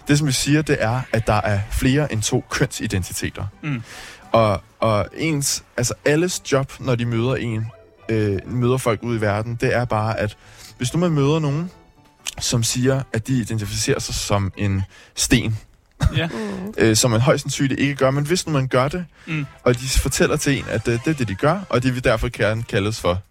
Det, 0.07 0.17
som 0.17 0.27
vi 0.27 0.31
siger, 0.31 0.61
det 0.61 0.77
er, 0.79 1.01
at 1.13 1.27
der 1.27 1.33
er 1.41 1.59
flere 1.71 2.13
end 2.13 2.21
to 2.21 2.43
kønsidentiteter. 2.49 3.45
Mm. 3.63 3.81
Og, 4.31 4.61
og 4.79 5.07
ens, 5.17 5.63
altså 5.77 5.93
alles 6.05 6.41
job, 6.51 6.71
når 6.79 6.95
de 6.95 7.05
møder 7.05 7.36
en, 7.36 7.65
øh, 8.09 8.39
møder 8.45 8.77
folk 8.77 9.03
ude 9.03 9.17
i 9.17 9.21
verden, 9.21 9.55
det 9.61 9.75
er 9.75 9.86
bare, 9.86 10.19
at 10.19 10.38
hvis 10.77 10.93
nu 10.93 10.99
man 10.99 11.11
møder 11.11 11.39
nogen, 11.39 11.71
som 12.39 12.63
siger, 12.63 13.01
at 13.13 13.27
de 13.27 13.33
identificerer 13.33 13.99
sig 13.99 14.15
som 14.15 14.51
en 14.57 14.81
sten, 15.15 15.57
Ja. 16.15 16.27
øh, 16.77 16.95
som 16.95 17.11
man 17.11 17.19
højst 17.21 17.41
sandsynligt 17.43 17.79
ikke 17.79 17.95
gør, 17.95 18.11
men 18.11 18.25
hvis 18.25 18.47
nu 18.47 18.53
man 18.53 18.67
gør 18.67 18.88
det, 18.88 19.05
Mm. 19.25 19.45
og 19.63 19.79
de 19.79 19.88
fortæller 20.01 20.36
til 20.38 20.57
en, 20.57 20.65
at 20.69 20.88
øh, 20.88 20.93
det 21.05 21.07
er 21.07 21.13
det, 21.13 21.27
de 21.27 21.36
gør, 21.36 21.59
og 21.69 21.83
de 21.83 21.91
vil 21.91 22.03
derfor 22.03 22.29
gerne 22.38 22.63
kaldes 22.63 22.99
for 23.01 23.21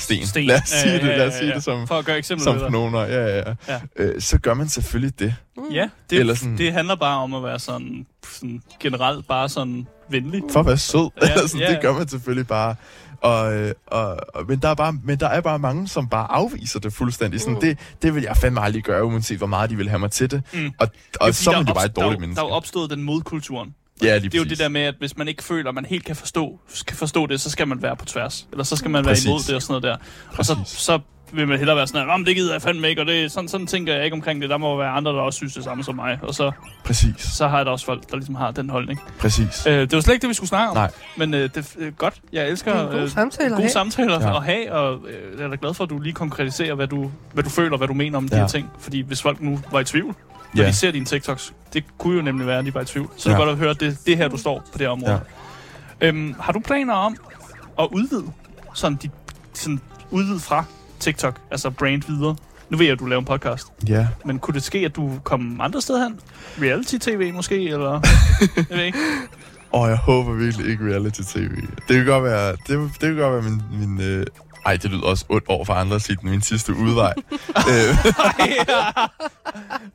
sten. 0.00 0.26
Sten. 0.26 0.44
Lad 0.46 0.62
os 0.62 0.68
sige 0.68 0.92
Ja, 0.92 0.98
det, 0.98 1.06
ja, 1.08 1.16
lad 1.16 1.26
os 1.26 1.32
ja, 1.34 1.38
sige 1.38 1.48
ja. 1.48 1.54
det 1.54 1.64
som, 1.64 1.86
For 1.86 1.94
at 1.98 2.04
gøre 2.04 2.18
eksempel 2.18 2.44
som 2.44 2.58
pronomer. 2.58 3.00
Ja, 3.00 3.26
ja, 3.26 3.36
ja. 3.38 3.54
Ja. 3.68 3.80
Øh, 3.96 4.20
så 4.20 4.38
gør 4.38 4.54
man 4.54 4.68
selvfølgelig 4.68 5.18
det. 5.18 5.34
Ja, 5.72 5.88
det, 6.10 6.18
Eller 6.20 6.34
sådan- 6.34 6.58
det 6.58 6.72
handler 6.72 6.94
bare 6.94 7.18
om 7.18 7.34
at 7.34 7.42
være 7.42 7.58
sådan, 7.58 8.06
sådan 8.32 8.62
generelt 8.80 9.28
bare 9.28 9.48
sådan 9.48 9.86
venlig. 10.10 10.42
For 10.52 10.60
at 10.60 10.66
være 10.66 10.78
sød. 10.78 11.10
Ja, 11.22 11.26
Ja, 11.28 11.32
altså, 11.40 11.58
ja. 11.58 11.70
Det 11.70 11.78
gør 11.82 11.92
man 11.92 12.08
selvfølgelig 12.08 12.46
bare. 12.46 12.74
Og, 13.22 13.54
øh, 13.54 13.72
og, 13.86 14.16
og, 14.34 14.44
men, 14.48 14.58
der 14.58 14.68
er 14.68 14.74
bare, 14.74 14.92
men 15.04 15.20
der 15.20 15.28
er 15.28 15.40
bare 15.40 15.58
mange, 15.58 15.88
som 15.88 16.08
bare 16.08 16.30
afviser 16.32 16.80
det 16.80 16.92
fuldstændig. 16.92 17.40
Sådan, 17.40 17.54
Mm. 17.54 17.60
det, 17.60 17.78
det 18.02 18.14
vil 18.14 18.22
jeg 18.22 18.36
fandme 18.36 18.60
aldrig 18.60 18.82
gøre, 18.82 19.04
uanset 19.04 19.38
hvor 19.38 19.46
meget 19.46 19.70
de 19.70 19.76
vil 19.76 19.88
have 19.88 19.98
mig 19.98 20.10
til 20.10 20.30
det. 20.30 20.42
Mm. 20.52 20.66
Og, 20.78 20.88
og 21.20 21.26
Ja, 21.26 21.32
så 21.32 21.50
er 21.50 21.56
man 21.56 21.64
der 21.66 21.70
jo 21.70 21.74
bare 21.74 21.84
et 21.86 21.96
der, 21.96 22.02
dårligt 22.02 22.16
jo- 22.18 22.20
menneske. 22.20 22.40
Der 22.40 22.44
er 22.46 22.48
jo 22.50 22.54
opstået 22.54 22.90
den 22.90 23.02
modkulturen. 23.02 23.74
Ja, 24.02 24.18
lige 24.18 24.24
Det 24.28 24.34
er 24.34 24.38
jo 24.38 24.42
præcis. 24.44 24.58
det 24.58 24.64
der 24.64 24.68
med, 24.68 24.80
at 24.80 24.94
hvis 24.98 25.16
man 25.16 25.28
ikke 25.28 25.44
føler, 25.44 25.68
at 25.68 25.74
man 25.74 25.84
helt 25.84 26.04
kan 26.04 26.16
forstå, 26.16 26.60
kan 26.86 26.96
forstå 26.96 27.26
det, 27.26 27.40
så 27.40 27.50
skal 27.50 27.68
man 27.68 27.82
være 27.82 27.96
på 27.96 28.04
tværs. 28.04 28.46
Eller 28.52 28.64
så 28.64 28.76
skal 28.76 28.90
man 28.90 29.04
være 29.04 29.14
Præcis. 29.14 29.26
imod 29.26 29.40
det 29.46 29.54
og 29.54 29.62
sådan 29.62 29.72
noget 29.82 29.82
der. 29.82 29.96
Og 30.38 30.44
så, 30.44 30.54
Præcis. 30.54 30.78
så 30.78 30.98
vil 31.32 31.48
man 31.48 31.58
hellere 31.58 31.76
være 31.76 31.86
sådan, 31.86 32.10
at 32.20 32.26
det 32.26 32.36
gider 32.36 32.52
jeg 32.52 32.62
fandme 32.62 32.88
ikke, 32.88 33.00
og 33.02 33.06
det, 33.06 33.32
sådan, 33.32 33.48
sådan 33.48 33.66
tænker 33.66 33.94
jeg 33.94 34.04
ikke 34.04 34.14
omkring 34.14 34.42
det. 34.42 34.50
Der 34.50 34.56
må 34.58 34.76
være 34.76 34.88
andre, 34.88 35.12
der 35.12 35.18
også 35.20 35.36
synes 35.36 35.54
det 35.54 35.64
samme 35.64 35.84
som 35.84 35.94
mig. 35.96 36.18
Og 36.22 36.34
så, 36.34 36.50
Præcis. 36.84 37.14
så 37.18 37.48
har 37.48 37.56
jeg 37.56 37.66
da 37.66 37.70
også 37.70 37.86
folk, 37.86 38.10
der 38.10 38.16
ligesom 38.16 38.34
har 38.34 38.50
den 38.50 38.70
holdning. 38.70 39.00
Præcis. 39.20 39.66
Øh, 39.66 39.72
det 39.80 39.92
var 39.92 40.00
slet 40.00 40.14
ikke 40.14 40.22
det, 40.22 40.28
vi 40.28 40.34
skulle 40.34 40.48
snakke 40.48 40.70
om. 40.70 40.76
Nej. 40.76 40.90
Men 41.16 41.34
øh, 41.34 41.40
det 41.40 41.56
er 41.56 41.62
øh, 41.78 41.92
godt. 41.92 42.14
Jeg 42.32 42.48
elsker 42.48 42.72
er 42.72 43.02
øh, 43.02 43.10
samtale 43.10 43.54
at 43.54 43.56
gode 43.60 43.70
samtaler 43.70 44.20
Ja. 44.28 44.36
at 44.36 44.44
have, 44.44 44.72
og 44.72 45.00
øh, 45.08 45.38
jeg 45.38 45.44
er 45.44 45.48
da 45.48 45.56
glad 45.60 45.74
for, 45.74 45.84
at 45.84 45.90
du 45.90 45.98
lige 45.98 46.12
konkretiserer, 46.12 46.74
hvad 46.74 46.86
du, 46.86 47.10
hvad 47.32 47.44
du 47.44 47.50
føler, 47.50 47.76
hvad 47.76 47.88
du 47.88 47.94
mener 47.94 48.18
om 48.18 48.28
de 48.28 48.36
Ja. 48.36 48.40
her 48.42 48.48
ting. 48.48 48.70
Fordi 48.80 49.00
hvis 49.00 49.22
folk 49.22 49.40
nu 49.40 49.60
var 49.72 49.80
i 49.80 49.84
tvivl, 49.84 50.14
når 50.54 50.62
Ja. 50.62 50.68
de 50.68 50.72
ser 50.74 50.90
dine 50.90 51.04
TikToks, 51.04 51.52
det 51.72 51.84
kunne 51.98 52.16
jo 52.16 52.22
nemlig 52.22 52.46
være, 52.46 52.58
at 52.58 52.64
de 52.64 52.74
var 52.74 52.80
i 52.80 52.84
tvivl. 52.84 53.10
Så 53.16 53.28
det 53.28 53.34
Ja. 53.36 53.40
er 53.40 53.44
godt 53.44 53.50
at 53.50 53.56
høre, 53.56 53.70
at 53.70 53.80
det, 53.80 53.98
det 54.06 54.12
er 54.12 54.16
her, 54.16 54.28
du 54.28 54.36
står 54.36 54.58
på 54.72 54.78
det 54.78 54.80
her 54.80 54.88
område. 54.88 55.20
Ja. 56.00 56.08
Øhm, 56.08 56.34
har 56.40 56.52
du 56.52 56.60
planer 56.60 56.94
om 56.94 57.16
at 57.80 57.88
udvide, 57.92 58.24
sådan, 58.74 58.98
de, 59.02 59.10
sådan 59.54 59.80
udvide 60.10 60.40
fra 60.40 60.64
TikTok, 61.00 61.40
altså 61.50 61.70
brand 61.70 62.02
videre? 62.08 62.36
Nu 62.70 62.76
ved 62.76 62.86
jeg, 62.86 62.92
at 62.92 62.98
du 63.00 63.06
laver 63.06 63.20
en 63.20 63.24
podcast, 63.26 63.66
Ja. 63.88 64.06
men 64.24 64.38
kunne 64.38 64.54
det 64.54 64.62
ske, 64.62 64.78
at 64.78 64.96
du 64.96 65.18
kom 65.24 65.60
andre 65.60 65.80
steder 65.80 66.02
hen? 66.02 66.20
Reality-tv 66.62 67.32
måske, 67.34 67.68
eller? 67.68 67.90
jeg 68.56 68.64
ved 68.78 68.84
ikke. 68.84 68.98
Og 69.72 69.88
jeg 69.88 69.96
håber 69.96 70.32
virkelig 70.32 70.70
ikke 70.70 70.84
reality-tv. 70.84 71.50
Det 71.88 71.96
kan 71.96 72.04
godt 72.06 72.24
være, 72.24 72.50
det, 72.50 72.90
det 72.92 73.00
kan 73.00 73.16
godt 73.16 73.32
være 73.44 73.52
min... 73.52 73.62
min 73.80 74.00
øh, 74.00 74.26
ej, 74.66 74.76
det 74.76 74.90
lyder 74.90 75.02
også 75.02 75.24
ondt 75.28 75.48
over 75.48 75.64
for 75.64 75.72
andre 75.72 75.96
at 75.96 76.02
sige 76.02 76.16
den 76.22 76.30
min 76.30 76.42
sidste 76.42 76.74
udvej. 76.74 77.14
øh, 77.70 77.96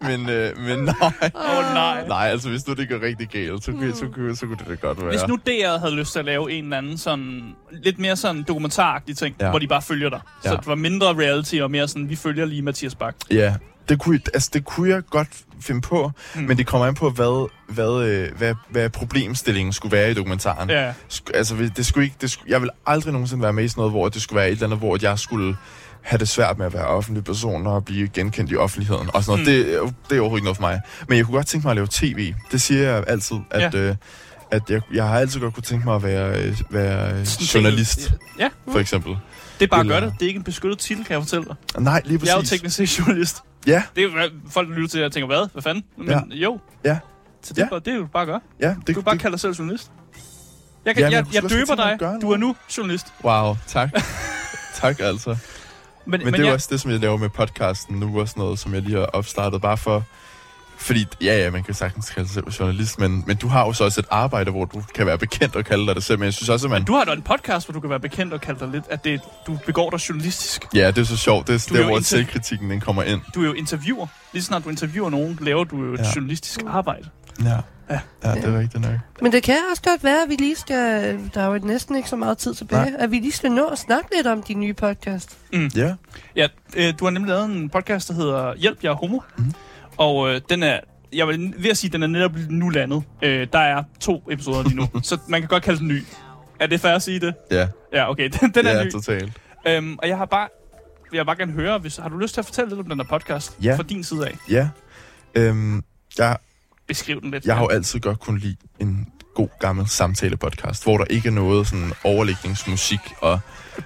men, 0.10 0.30
øh, 0.30 0.58
men 0.58 0.80
nej. 0.80 0.96
Åh, 1.36 1.58
oh, 1.58 1.74
nej. 1.74 2.08
Nej, 2.08 2.28
altså 2.28 2.50
hvis 2.50 2.68
nu 2.68 2.74
det 2.74 2.90
går 2.90 3.02
rigtig 3.02 3.28
galt, 3.30 3.64
så, 3.64 3.72
så, 3.94 4.08
kunne, 4.14 4.36
så 4.36 4.46
kunne 4.46 4.58
det 4.58 4.68
da 4.68 4.88
godt 4.88 5.02
være. 5.02 5.10
Hvis 5.10 5.28
nu 5.28 5.36
DR 5.36 5.78
havde 5.80 5.96
lyst 5.96 6.12
til 6.12 6.20
at 6.20 6.26
lave 6.26 6.52
en 6.52 6.64
eller 6.64 6.78
anden 6.78 6.98
sådan, 6.98 7.56
lidt 7.84 8.00
mere 8.00 8.16
sådan 8.16 8.44
dokumentaragtig 8.44 9.18
ting, 9.18 9.36
ja. 9.40 9.50
Hvor 9.50 9.60
de 9.60 9.68
bare 9.68 9.82
følger 9.82 10.10
dig. 10.10 10.20
Ja. 10.46 10.50
Så 10.50 10.56
det 10.56 10.68
var 10.68 10.76
mindre 10.76 11.08
reality 11.08 11.56
og 11.56 11.72
mere 11.72 11.88
sådan, 11.88 12.10
vi 12.10 12.16
følger 12.16 12.46
lige 12.46 12.62
Mathias 12.62 12.96
Bak. 12.96 13.16
Ja, 13.32 13.56
det 13.90 14.00
kunne, 14.00 14.20
altså, 14.34 14.50
det 14.54 14.66
kunne 14.66 14.90
jeg 14.90 15.02
godt 15.10 15.28
finde 15.62 15.82
på, 15.82 16.12
Mm. 16.36 16.42
men 16.42 16.58
det 16.58 16.68
kommer 16.68 16.88
an 16.88 16.96
på, 16.96 17.10
hvad, 17.10 17.50
hvad, 17.74 18.08
øh, 18.08 18.38
hvad, 18.38 18.56
hvad 18.70 18.90
problemstillingen 18.90 19.74
skulle 19.74 19.98
være 19.98 20.12
i 20.12 20.14
dokumentaren. 20.14 20.70
Ja. 20.70 20.92
Sk- 21.12 21.32
altså, 21.34 21.70
det 21.78 21.86
skulle 21.86 22.04
ikke, 22.06 22.16
det 22.22 22.32
skulle, 22.32 22.52
jeg 22.52 22.62
vil 22.62 22.70
aldrig 22.86 23.14
nogensinde 23.14 23.44
være 23.44 23.54
med 23.54 23.64
i 23.64 23.68
sådan 23.68 23.80
noget, 23.82 23.92
hvor 23.92 24.10
det 24.10 24.22
skulle 24.22 24.38
være 24.38 24.48
et 24.48 24.52
eller 24.52 24.66
andet, 24.68 24.80
hvor 24.80 24.98
jeg 25.02 25.20
skulle 25.20 25.56
have 26.02 26.20
det 26.20 26.30
svært 26.30 26.58
med 26.58 26.66
at 26.66 26.74
være 26.74 26.86
offentlig 26.88 27.24
person 27.24 27.68
og 27.68 27.86
blive 27.86 28.08
genkendt 28.08 28.52
i 28.52 28.56
offentligheden 28.56 29.10
og 29.14 29.24
sådan 29.24 29.44
noget. 29.44 29.58
Mm. 29.60 29.66
Det, 29.66 29.76
er- 29.76 29.92
det 30.10 30.18
er 30.18 30.22
overhovedet 30.22 30.40
ikke 30.42 30.46
noget 30.46 30.58
for 30.58 30.62
mig. 30.62 30.82
Men 31.10 31.18
jeg 31.18 31.26
kunne 31.26 31.36
godt 31.36 31.48
tænke 31.48 31.68
mig 31.68 31.72
at 31.72 31.76
lave 31.76 31.88
tv. 31.92 32.34
Det 32.52 32.62
siger 32.62 32.82
jeg 32.92 33.04
altid, 33.08 33.38
at, 33.52 33.74
Ja. 33.74 33.80
øh, 33.80 33.96
at 34.52 34.62
jeg, 34.70 34.82
jeg 34.94 35.08
har 35.08 35.20
altid 35.20 35.40
godt 35.40 35.54
kunne 35.54 35.64
tænke 35.64 35.86
mig 35.86 35.96
at 35.96 36.04
være, 36.04 36.42
øh, 36.44 36.58
være 36.70 37.12
øh, 37.20 37.26
journalist, 37.54 38.12
Ja, 38.40 38.50
for 38.72 38.80
eksempel. 38.80 39.18
Det 39.60 39.66
er 39.66 39.68
bare 39.68 39.80
Eller- 39.80 40.00
gøre 40.00 40.10
det. 40.10 40.14
Det 40.20 40.26
er 40.26 40.28
ikke 40.28 40.38
en 40.38 40.44
beskyttet 40.44 40.80
titel, 40.80 41.06
kan 41.06 41.14
jeg 41.14 41.22
fortælle 41.22 41.46
dig. 41.46 41.82
Nej, 41.82 42.02
lige 42.06 42.20
præcis. 42.20 42.30
Jeg 42.30 42.38
er 42.38 42.42
jo 42.42 42.46
teknisk 42.48 42.76
set 42.76 43.00
journalist. 43.00 43.42
Ja, 43.68 43.84
Det 43.96 44.04
er 44.04 44.30
folk 44.50 44.70
lytter 44.70 44.88
til 44.88 45.04
og 45.04 45.12
tænker, 45.12 45.28
hvad? 45.28 45.48
Hvad 45.54 45.62
fanden? 45.64 45.84
Men 45.98 46.10
Ja. 46.10 46.20
jo. 46.30 46.60
Ja. 46.84 46.98
Så 47.44 47.54
det, 47.54 47.62
Ja. 47.62 47.68
bare, 47.70 47.80
det 47.80 47.88
er 47.94 47.96
jo 47.98 48.08
bare 48.14 48.22
at 48.22 48.28
gøre. 48.28 48.40
ja. 48.62 48.68
Du 48.74 48.82
Det, 48.88 48.96
kan 48.96 49.04
bare 49.04 49.16
det, 49.16 49.22
kalde 49.22 49.34
dig 49.34 49.40
selv 49.40 49.54
journalist. 49.54 49.92
Jeg, 50.86 50.96
kan, 50.96 51.02
Ja, 51.02 51.08
men 51.08 51.14
jeg, 51.14 51.26
jeg 51.34 51.44
jeg, 51.44 51.50
døber 51.52 51.76
dig. 51.76 52.22
Du 52.22 52.32
er 52.32 52.38
nu 52.38 52.56
journalist. 52.78 53.06
wow, 53.24 53.56
tak. 53.68 53.90
tak 54.82 55.00
altså. 55.00 55.30
Men, 55.30 55.38
Men, 56.12 56.26
men 56.26 56.34
det 56.34 56.40
er 56.40 56.46
jeg, 56.46 56.54
også 56.54 56.68
det, 56.72 56.82
som 56.82 56.92
jeg 56.92 57.00
laver 57.00 57.18
med 57.18 57.30
podcasten 57.30 57.96
nu, 58.00 58.20
og 58.20 58.30
sådan 58.30 58.42
noget, 58.42 58.60
som 58.60 58.74
jeg 58.74 58.82
lige 58.82 58.98
har 58.98 59.06
opstartet, 59.06 59.62
bare 59.62 59.78
for... 59.78 60.04
Fordi, 60.78 61.06
ja, 61.22 61.38
ja, 61.44 61.52
man 61.52 61.64
kan 61.64 61.74
sagtens 61.74 62.10
kalde 62.10 62.28
sig 62.30 62.34
selv 62.34 62.48
journalist, 62.60 63.00
men, 63.00 63.24
men 63.28 63.38
du 63.38 63.48
har 63.48 63.66
jo 63.66 63.74
så 63.74 63.84
også 63.84 64.00
et 64.00 64.06
arbejde, 64.12 64.52
hvor 64.52 64.66
du 64.66 64.82
kan 64.96 65.06
være 65.06 65.18
bekendt 65.18 65.56
og 65.56 65.66
kalde 65.66 65.88
dig 65.88 65.96
det 65.96 66.04
selv, 66.04 66.20
men 66.20 66.26
jeg 66.26 66.34
synes 66.34 66.50
også, 66.50 66.68
at 66.68 66.72
man... 66.72 66.84
du 66.84 66.94
har 66.94 67.04
da 67.04 67.12
en 67.12 67.22
podcast, 67.22 67.66
hvor 67.68 67.74
du 67.74 67.80
kan 67.80 67.90
være 67.90 68.00
bekendt 68.00 68.34
og 68.34 68.42
kalde 68.42 68.60
dig 68.60 68.68
lidt, 68.70 68.84
at 68.90 69.04
det, 69.04 69.22
du 69.48 69.58
begår 69.66 69.90
dig 69.90 69.98
journalistisk. 70.10 70.66
Ja, 70.74 70.88
det 70.88 70.98
er 70.98 71.04
så 71.04 71.18
sjovt. 71.18 71.48
Det 71.48 71.56
er 71.56 71.66
Du 71.70 71.74
er 71.76 71.78
der, 71.80 71.86
hvor 71.88 71.98
inter- 72.00 72.04
selvkritikken 72.04 72.70
den 72.70 72.80
kommer 72.80 73.04
ind. 73.04 73.22
Du 73.36 73.42
er 73.42 73.46
jo 73.46 73.54
interviewer. 73.54 74.08
Lige 74.34 74.44
så 74.44 74.48
snart 74.48 74.64
du 74.64 74.70
interviewer 74.70 75.10
nogen, 75.10 75.38
laver 75.42 75.64
du 75.64 75.84
jo 75.86 75.94
et 75.94 76.00
Ja. 76.00 76.04
journalistisk 76.16 76.62
arbejde. 76.68 77.10
Ja, 77.44 77.50
Ja. 77.90 78.00
ja 78.24 78.36
det 78.36 78.44
er 78.44 78.60
rigtigt 78.60 78.82
nok. 78.84 78.92
Men 79.22 79.32
det 79.32 79.44
kan 79.44 79.56
også 79.72 79.84
godt 79.84 80.04
være, 80.04 80.24
at 80.24 80.30
vi 80.30 80.36
lige 80.36 80.56
skal... 80.56 81.20
Der 81.34 81.42
er 81.42 81.46
jo 81.48 81.60
næsten 81.64 81.96
ikke 81.96 82.10
så 82.10 82.16
meget 82.16 82.38
tid 82.38 82.54
tilbage. 82.56 82.82
Nej. 82.92 82.94
At 83.00 83.12
vi 83.12 83.16
lige 83.20 83.32
skal 83.32 83.52
nå 83.52 83.66
at 83.66 83.78
snakke 83.78 84.08
lidt 84.16 84.28
om 84.28 84.44
din 84.44 84.60
nye 84.60 84.74
podcast. 84.74 85.38
Ja, 85.76 85.94
Ja, 86.36 86.48
øh, 86.76 86.94
du 87.00 87.06
har 87.06 87.12
nemlig 87.12 87.30
lavet 87.30 87.46
en 87.46 87.70
podcast, 87.70 88.08
der 88.08 88.14
hedder 88.14 88.54
Hjælp, 88.58 88.84
jeg 88.84 88.90
er 88.90 88.96
homo. 88.96 89.20
Mhm. 89.38 89.54
Og 89.98 90.30
øh, 90.30 90.42
den 90.50 90.64
er, 90.64 90.80
jeg 91.14 91.28
vil 91.28 91.54
ved 91.58 91.70
at 91.70 91.78
sige, 91.78 91.92
den 91.92 92.04
er 92.04 92.08
netop 92.08 92.32
nu 92.50 92.70
landet. 92.70 93.04
Øh, 93.22 93.48
der 93.54 93.60
er 93.60 93.84
to 94.00 94.24
episoder 94.32 94.64
lige 94.64 94.76
nu, 94.76 94.88
så 95.04 95.18
man 95.30 95.42
kan 95.42 95.48
godt 95.48 95.64
kalde 95.64 95.80
den 95.80 95.88
ny. 95.88 96.04
Er 96.60 96.68
det 96.68 96.80
fair 96.82 96.92
at 96.94 97.02
sige 97.02 97.20
det? 97.20 97.34
ja, 97.52 97.68
Ja, 97.94 98.10
okay, 98.10 98.30
den, 98.42 98.52
den 98.52 98.66
er 98.66 98.78
ja, 98.78 98.84
ny. 98.84 98.92
totalt. 98.92 99.34
Øhm, 99.68 99.96
og 100.02 100.08
jeg 100.08 100.18
har 100.18 100.26
bare, 100.26 100.48
jeg 101.14 101.20
vil 101.20 101.26
bare 101.26 101.36
gerne 101.38 101.52
høre, 101.52 101.78
hvis, 101.78 101.98
har 101.98 102.10
du 102.10 102.18
lyst 102.18 102.34
til 102.34 102.42
at 102.42 102.46
fortælle 102.46 102.70
lidt 102.70 102.80
om 102.80 102.90
den 102.90 103.00
her 103.00 103.06
podcast? 103.20 103.58
Ja. 103.64 103.76
Fra 103.76 103.84
din 103.84 104.04
side 104.04 104.28
af. 104.28 104.36
Ja, 104.50 104.70
øhm, 105.36 105.84
jeg, 106.18 106.38
Beskriv 106.88 107.22
den 107.22 107.32
lidt. 107.32 107.46
jeg 107.46 107.56
har 107.56 107.64
jo 107.64 107.68
altid 107.70 108.00
godt 108.00 108.20
kunne 108.20 108.40
lide 108.40 108.56
en 108.80 109.08
god 109.36 109.50
gammel 109.60 109.88
samtale-podcast, 109.90 110.84
hvor 110.84 110.98
der 110.98 111.06
ikke 111.06 111.28
er 111.28 111.32
noget 111.32 111.68
sådan 111.68 111.92
overlægningsmusik 112.04 113.00
og 113.22 113.40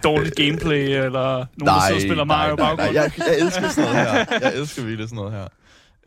Dårligt 0.03 0.35
gameplay, 0.35 0.77
eller 1.05 1.29
nogen, 1.31 1.45
der 1.65 1.79
sidder 1.81 1.95
og 1.95 2.01
spiller 2.01 2.23
Mario 2.23 2.55
nej, 2.55 2.65
nej, 2.65 2.75
baggrund. 2.75 2.95
jeg, 2.95 3.11
jeg 3.17 3.39
elsker 3.39 3.69
sådan 3.69 3.91
noget 3.91 4.07
her. 4.07 4.25
Jeg 4.41 4.55
elsker 4.55 4.83
virkelig 4.83 5.09
sådan 5.09 5.15
noget 5.15 5.31
her. 5.33 5.47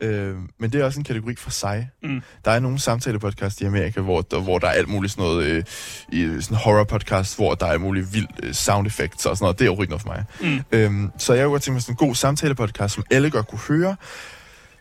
Øh, 0.01 0.35
men 0.59 0.71
det 0.71 0.81
er 0.81 0.85
også 0.85 0.99
en 0.99 1.03
kategori 1.03 1.35
for 1.35 1.51
sig. 1.51 1.89
Mm. 2.03 2.21
Der 2.45 2.51
er 2.51 2.59
nogle 2.59 2.79
samtalepodcast 2.79 3.61
i 3.61 3.65
Amerika, 3.65 4.01
hvor 4.01 4.21
der, 4.21 4.39
hvor 4.39 4.59
der 4.59 4.67
er 4.67 4.71
alt 4.71 4.89
muligt 4.89 5.13
sådan 5.13 5.23
noget, 5.23 5.45
øh, 5.45 5.63
i 6.11 6.41
sådan 6.41 6.57
horror-podcast, 6.57 7.35
hvor 7.35 7.55
der 7.55 7.65
er 7.65 7.77
muligt 7.77 8.13
vildt 8.13 8.31
øh, 8.43 8.53
sound 8.53 8.87
effects 8.87 9.25
og 9.25 9.37
sådan 9.37 9.43
noget. 9.43 9.59
Det 9.59 9.67
er 9.67 9.71
ikke 9.71 9.85
noget 9.85 10.01
for 10.01 10.09
mig. 10.09 10.25
Mm. 10.41 10.61
Øhm, 10.71 11.11
så 11.17 11.33
jeg 11.33 11.43
kunne 11.43 11.51
godt 11.51 11.61
tænke 11.61 11.73
mig 11.73 11.81
sådan 11.81 11.93
en 11.93 12.07
god 12.07 12.15
samtalepodcast, 12.15 12.93
som 12.93 13.03
alle 13.11 13.29
godt 13.29 13.47
kunne 13.47 13.59
høre. 13.59 13.95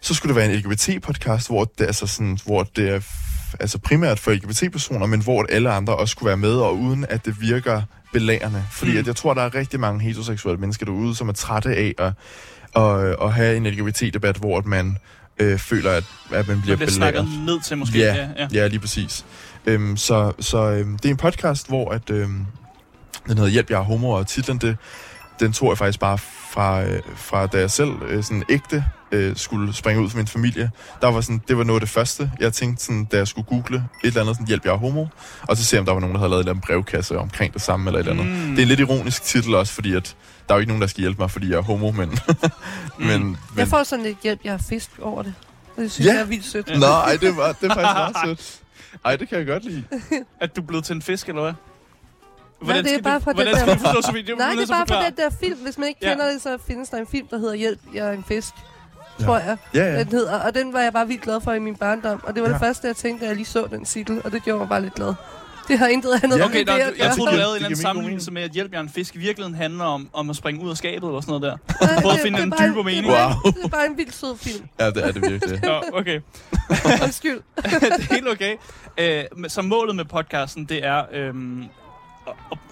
Så 0.00 0.14
skulle 0.14 0.34
det 0.34 0.36
være 0.36 0.52
en 0.52 0.60
LGBT-podcast, 0.60 1.48
hvor 1.48 1.64
det, 1.64 1.84
altså 1.84 2.06
sådan, 2.06 2.38
hvor 2.44 2.62
det 2.62 2.88
er 2.88 3.00
altså 3.60 3.78
primært 3.78 4.18
for 4.18 4.32
LGBT-personer, 4.32 5.06
men 5.06 5.22
hvor 5.22 5.46
alle 5.50 5.70
andre 5.70 5.96
også 5.96 6.12
skulle 6.12 6.28
være 6.28 6.36
med, 6.36 6.54
og 6.54 6.78
uden 6.78 7.06
at 7.08 7.24
det 7.24 7.40
virker 7.40 7.82
belærende. 8.12 8.64
Fordi 8.70 8.92
mm. 8.92 8.98
at 8.98 9.06
jeg 9.06 9.16
tror, 9.16 9.34
der 9.34 9.42
er 9.42 9.54
rigtig 9.54 9.80
mange 9.80 10.00
heteroseksuelle 10.00 10.60
mennesker 10.60 10.86
derude, 10.86 11.14
som 11.14 11.28
er 11.28 11.32
trætte 11.32 11.76
af 11.76 11.94
at, 11.98 12.12
at, 12.76 13.16
at 13.22 13.32
have 13.32 13.56
en 13.56 13.66
LGBT-debat, 13.66 14.36
hvor 14.36 14.58
at 14.58 14.66
man 14.66 14.96
øh, 15.38 15.58
føler, 15.58 15.90
at, 15.90 16.04
at 16.30 16.48
man 16.48 16.60
bliver, 16.62 16.76
bliver 16.76 16.90
belæret. 16.90 17.28
ned 17.46 17.60
til 17.60 17.78
måske. 17.78 17.98
Ja, 17.98 18.14
ja, 18.14 18.28
ja. 18.38 18.48
ja 18.52 18.66
lige 18.66 18.80
præcis. 18.80 19.24
Øhm, 19.66 19.96
så 19.96 20.32
så 20.40 20.58
øhm, 20.58 20.98
det 20.98 21.04
er 21.04 21.10
en 21.10 21.16
podcast, 21.16 21.68
hvor 21.68 21.90
at, 21.90 22.10
øhm, 22.10 22.46
den 23.26 23.36
hedder 23.38 23.50
Hjælp, 23.50 23.70
jeg 23.70 23.78
er 23.78 23.82
homo, 23.82 24.10
og 24.10 24.26
titlen, 24.26 24.58
det, 24.58 24.76
den 25.40 25.52
tog 25.52 25.68
jeg 25.68 25.78
faktisk 25.78 26.00
bare 26.00 26.18
fra, 26.52 26.82
øh, 26.82 27.00
fra 27.16 27.46
da 27.46 27.58
jeg 27.58 27.70
selv 27.70 27.90
øh, 28.08 28.22
sådan 28.22 28.42
ægte 28.48 28.84
øh, 29.12 29.36
skulle 29.36 29.74
springe 29.74 30.02
ud 30.02 30.10
fra 30.10 30.16
min 30.16 30.26
familie. 30.26 30.70
Der 31.02 31.08
var 31.08 31.20
sådan, 31.20 31.42
det 31.48 31.58
var 31.58 31.64
noget 31.64 31.80
af 31.80 31.86
det 31.86 31.90
første, 31.90 32.30
jeg 32.40 32.52
tænkte, 32.52 32.84
sådan, 32.84 33.04
da 33.04 33.16
jeg 33.16 33.28
skulle 33.28 33.46
google 33.46 33.76
et 33.76 34.06
eller 34.06 34.20
andet, 34.20 34.36
sådan, 34.36 34.46
hjælp, 34.46 34.64
jeg 34.64 34.72
er 34.72 34.76
homo, 34.76 35.06
og 35.48 35.56
så 35.56 35.64
se, 35.64 35.78
om 35.78 35.84
der 35.84 35.92
var 35.92 36.00
nogen, 36.00 36.14
der 36.14 36.20
havde 36.20 36.30
lavet 36.30 36.48
en 36.48 36.60
brevkasse 36.60 37.18
omkring 37.18 37.54
det 37.54 37.62
samme, 37.62 37.90
eller 37.90 38.00
et 38.00 38.08
eller 38.08 38.22
andet. 38.22 38.38
Mm. 38.38 38.50
Det 38.50 38.58
er 38.58 38.62
en 38.62 38.68
lidt 38.68 38.80
ironisk 38.80 39.22
titel 39.22 39.54
også, 39.54 39.72
fordi 39.72 39.94
at 39.94 40.16
der 40.49 40.55
er 40.55 40.59
jo 40.59 40.61
ikke 40.61 40.70
nogen, 40.70 40.80
der 40.80 40.86
skal 40.86 41.01
hjælpe 41.01 41.22
mig, 41.22 41.30
fordi 41.30 41.51
jeg 41.51 41.57
er 41.57 41.62
homo, 41.62 41.90
men... 41.90 42.09
mm. 42.09 42.16
men, 43.07 43.20
men 43.20 43.38
jeg 43.57 43.68
får 43.68 43.82
sådan 43.82 44.05
lidt 44.05 44.18
hjælp, 44.22 44.40
jeg 44.45 44.53
har 44.53 44.64
fisk 44.68 44.90
over 45.03 45.22
det. 45.22 45.34
Det 45.76 45.93
synes 45.93 46.07
ja. 46.07 46.12
jeg 46.12 46.20
er 46.20 46.24
vildt 46.24 46.45
sødt. 46.45 46.80
Nå, 46.80 46.86
ej, 46.86 47.16
det, 47.20 47.36
var, 47.36 47.53
det 47.53 47.70
er 47.70 47.74
faktisk 47.74 48.16
meget 48.16 48.16
sødt. 48.24 48.61
Ej, 49.05 49.16
det 49.16 49.28
kan 49.28 49.38
jeg 49.38 49.47
godt 49.47 49.64
lide. 49.64 49.84
At 50.40 50.57
du 50.57 50.61
er 50.61 50.66
blevet 50.66 50.84
til 50.84 50.97
en 50.97 51.03
fisk, 51.03 51.28
eller 51.28 51.43
hvad? 51.43 51.53
Hvordan 52.61 52.84
Nej, 52.84 52.93
det 52.93 52.99
er 52.99 53.03
bare 53.03 53.20
fra 53.20 53.32
den 53.32 53.47
der... 53.47 53.76
Forstå, 53.76 54.03
så 54.03 54.12
vidt? 54.12 54.38
Nej, 54.38 54.51
det 54.51 54.62
er 54.62 54.66
bare 54.66 54.86
fra 54.86 55.05
den 55.05 55.16
der 55.16 55.30
film. 55.40 55.59
Hvis 55.59 55.78
man 55.78 55.88
ikke 55.88 56.01
ja. 56.03 56.09
kender 56.09 56.32
det, 56.32 56.43
så 56.43 56.59
findes 56.66 56.88
der 56.88 56.99
en 56.99 57.07
film, 57.07 57.26
der 57.26 57.38
hedder 57.38 57.55
Hjælp, 57.55 57.80
jeg 57.95 58.09
er 58.09 58.12
en 58.12 58.24
fisk. 58.24 58.55
Ja. 59.20 59.24
Tror 59.24 59.38
jeg, 59.38 59.57
ja, 59.74 59.84
ja. 59.84 59.99
den 59.99 60.09
hedder. 60.09 60.40
Og 60.40 60.55
den 60.55 60.72
var 60.72 60.80
jeg 60.80 60.93
bare 60.93 61.07
vildt 61.07 61.22
glad 61.22 61.40
for 61.40 61.53
i 61.53 61.59
min 61.59 61.76
barndom. 61.76 62.20
Og 62.24 62.34
det 62.34 62.43
var 62.43 62.49
ja. 62.49 62.53
det 62.53 62.61
første, 62.61 62.86
jeg 62.86 62.97
tænkte, 62.97 63.24
da 63.24 63.28
jeg 63.28 63.36
lige 63.36 63.47
så 63.47 63.66
den 63.70 63.84
titel. 63.84 64.22
Og 64.24 64.32
det 64.32 64.43
gjorde 64.43 64.59
mig 64.59 64.68
bare 64.68 64.82
lidt 64.82 64.95
glad. 64.95 65.14
Det 65.68 65.78
har 65.78 65.86
intet 65.86 66.20
andet 66.22 66.38
ja. 66.38 66.44
okay, 66.44 66.64
der, 66.64 66.76
jeg, 66.76 66.92
jeg 66.98 67.12
troede, 67.16 67.32
du 67.32 67.36
lavede 67.36 67.50
en 67.50 67.56
eller 67.56 67.68
anden 67.68 67.80
sammenlignelse 67.80 68.30
med, 68.30 68.42
at 68.42 68.50
hjælp 68.50 68.72
jer 68.72 68.80
en 68.80 68.88
fisk 68.88 69.14
i 69.14 69.18
virkeligheden 69.18 69.54
handler 69.56 69.84
om, 69.84 70.08
om 70.12 70.30
at 70.30 70.36
springe 70.36 70.64
ud 70.64 70.70
af 70.70 70.76
skabet 70.76 71.08
eller 71.08 71.20
sådan 71.20 71.40
noget 71.40 71.42
der. 71.42 71.86
Nej, 71.86 72.02
Prøv 72.02 72.12
at 72.12 72.20
finde 72.20 72.42
en 72.42 72.52
dybere 72.60 72.84
mening. 72.84 73.06
Wow. 73.06 73.52
Det 73.52 73.64
er 73.64 73.68
bare 73.68 73.86
en 73.86 73.96
vildt 73.96 74.14
sød 74.14 74.36
film. 74.36 74.68
Ja, 74.80 74.90
det 74.90 75.04
er 75.04 75.12
det 75.12 75.30
virkelig. 75.30 75.60
Nå, 75.70 75.82
okay. 75.92 76.20
Undskyld. 77.04 77.40
det 77.56 77.82
er 77.82 78.14
helt 78.14 78.28
okay. 78.28 78.56
Uh, 79.38 79.44
så 79.48 79.62
målet 79.62 79.96
med 79.96 80.04
podcasten, 80.04 80.64
det 80.64 80.84
er 80.84 80.94
at, 80.94 81.34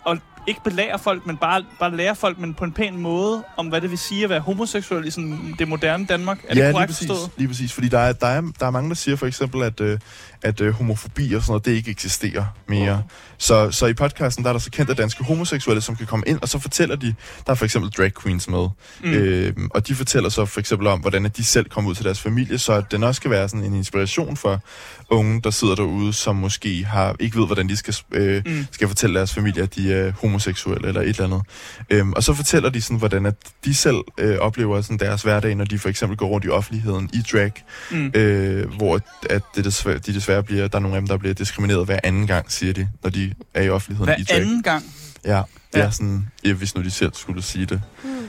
at, 0.06 0.18
ikke 0.46 0.60
belære 0.64 0.98
folk, 0.98 1.26
men 1.26 1.36
bare, 1.36 1.64
bare 1.78 1.96
lære 1.96 2.16
folk, 2.16 2.38
men 2.38 2.54
på 2.54 2.64
en 2.64 2.72
pæn 2.72 2.96
måde, 2.96 3.44
om 3.56 3.66
hvad 3.66 3.80
det 3.80 3.90
vil 3.90 3.98
sige 3.98 4.24
at 4.24 4.30
være 4.30 4.40
homoseksuel 4.40 5.06
i 5.06 5.10
sådan 5.10 5.54
det 5.58 5.68
moderne 5.68 6.06
Danmark. 6.06 6.38
Er 6.48 6.54
ja, 6.54 6.66
det 6.66 6.72
korrekt 6.72 6.90
lige 6.90 6.96
præcis, 6.96 7.08
forstået? 7.08 7.30
lige 7.36 7.48
præcis. 7.48 7.72
Fordi 7.72 7.88
der 7.88 7.98
er, 7.98 8.12
der, 8.12 8.26
er, 8.26 8.42
der 8.60 8.66
er 8.66 8.70
mange, 8.70 8.88
der 8.88 8.94
siger 8.94 9.16
for 9.16 9.26
eksempel, 9.26 9.62
at, 9.62 9.80
øh, 9.80 9.98
at 10.42 10.60
øh, 10.60 10.72
homofobi 10.72 11.32
og 11.32 11.42
sådan 11.42 11.50
noget, 11.50 11.64
det 11.64 11.72
ikke 11.72 11.90
eksisterer 11.90 12.44
mere. 12.68 12.92
Oh. 12.92 12.98
Så, 13.38 13.70
så 13.70 13.86
i 13.86 13.94
podcasten, 13.94 14.44
der 14.44 14.50
er 14.50 14.54
der 14.54 14.60
så 14.60 14.70
kendte 14.70 14.94
danske 14.94 15.24
homoseksuelle, 15.24 15.80
som 15.80 15.96
kan 15.96 16.06
komme 16.06 16.24
ind, 16.26 16.38
og 16.42 16.48
så 16.48 16.58
fortæller 16.58 16.96
de, 16.96 17.14
der 17.46 17.50
er 17.50 17.54
for 17.54 17.64
eksempel 17.64 17.90
drag 17.90 18.12
queens 18.22 18.48
med, 18.48 18.68
mm. 19.04 19.12
øh, 19.12 19.52
og 19.70 19.88
de 19.88 19.94
fortæller 19.94 20.28
så 20.28 20.44
for 20.44 20.60
eksempel 20.60 20.86
om, 20.86 21.00
hvordan 21.00 21.24
de 21.36 21.44
selv 21.44 21.68
kommer 21.68 21.90
ud 21.90 21.94
til 21.94 22.04
deres 22.04 22.20
familie, 22.20 22.58
så 22.58 22.82
den 22.90 23.02
også 23.02 23.18
skal 23.18 23.30
være 23.30 23.48
sådan 23.48 23.64
en 23.64 23.74
inspiration 23.74 24.36
for 24.36 24.60
unge, 25.10 25.40
der 25.40 25.50
sidder 25.50 25.74
derude, 25.74 26.12
som 26.12 26.36
måske 26.36 26.84
har 26.84 27.16
ikke 27.20 27.38
ved, 27.38 27.46
hvordan 27.46 27.68
de 27.68 27.76
skal, 27.76 27.94
øh, 28.12 28.42
mm. 28.46 28.66
skal 28.70 28.88
fortælle 28.88 29.16
deres 29.16 29.34
familie, 29.34 29.62
at 29.62 29.74
de 29.74 29.89
er 29.92 30.12
homoseksuelle 30.20 30.88
eller 30.88 31.00
et 31.00 31.08
eller 31.08 31.24
andet. 31.24 31.42
Øhm, 31.90 32.12
og 32.12 32.22
så 32.22 32.34
fortæller 32.34 32.70
de 32.70 32.82
sådan, 32.82 32.98
hvordan 32.98 33.26
at 33.26 33.34
de 33.64 33.74
selv 33.74 33.96
øh, 34.18 34.38
oplever 34.38 34.80
sådan 34.80 34.98
deres 34.98 35.22
hverdag, 35.22 35.54
når 35.54 35.64
de 35.64 35.78
for 35.78 35.88
eksempel 35.88 36.16
går 36.18 36.26
rundt 36.26 36.46
i 36.46 36.48
offentligheden 36.48 37.10
i 37.12 37.22
drag, 37.32 37.52
mm. 37.90 38.12
øh, 38.14 38.74
hvor 38.76 39.00
at 39.30 39.42
det 39.56 39.64
desværre, 39.64 39.98
de 39.98 40.14
desværre 40.14 40.42
bliver, 40.42 40.68
der 40.68 40.78
er 40.78 40.82
nogle 40.82 40.96
af 40.96 41.00
dem, 41.00 41.08
der 41.08 41.16
bliver 41.16 41.34
diskrimineret 41.34 41.86
hver 41.86 41.98
anden 42.04 42.26
gang, 42.26 42.52
siger 42.52 42.72
de, 42.72 42.88
når 43.02 43.10
de 43.10 43.34
er 43.54 43.62
i 43.62 43.68
offentligheden 43.68 44.08
hver 44.08 44.16
i 44.16 44.22
drag. 44.22 44.36
Hver 44.38 44.46
anden 44.46 44.62
gang? 44.62 44.84
Ja, 45.24 45.42
det 45.72 45.78
ja. 45.78 45.84
er 45.84 45.90
sådan, 45.90 46.26
ja, 46.44 46.52
hvis 46.52 46.74
nu 46.74 46.82
de 46.82 46.90
selv 46.90 47.12
skulle 47.14 47.42
sige 47.42 47.66
det. 47.66 47.82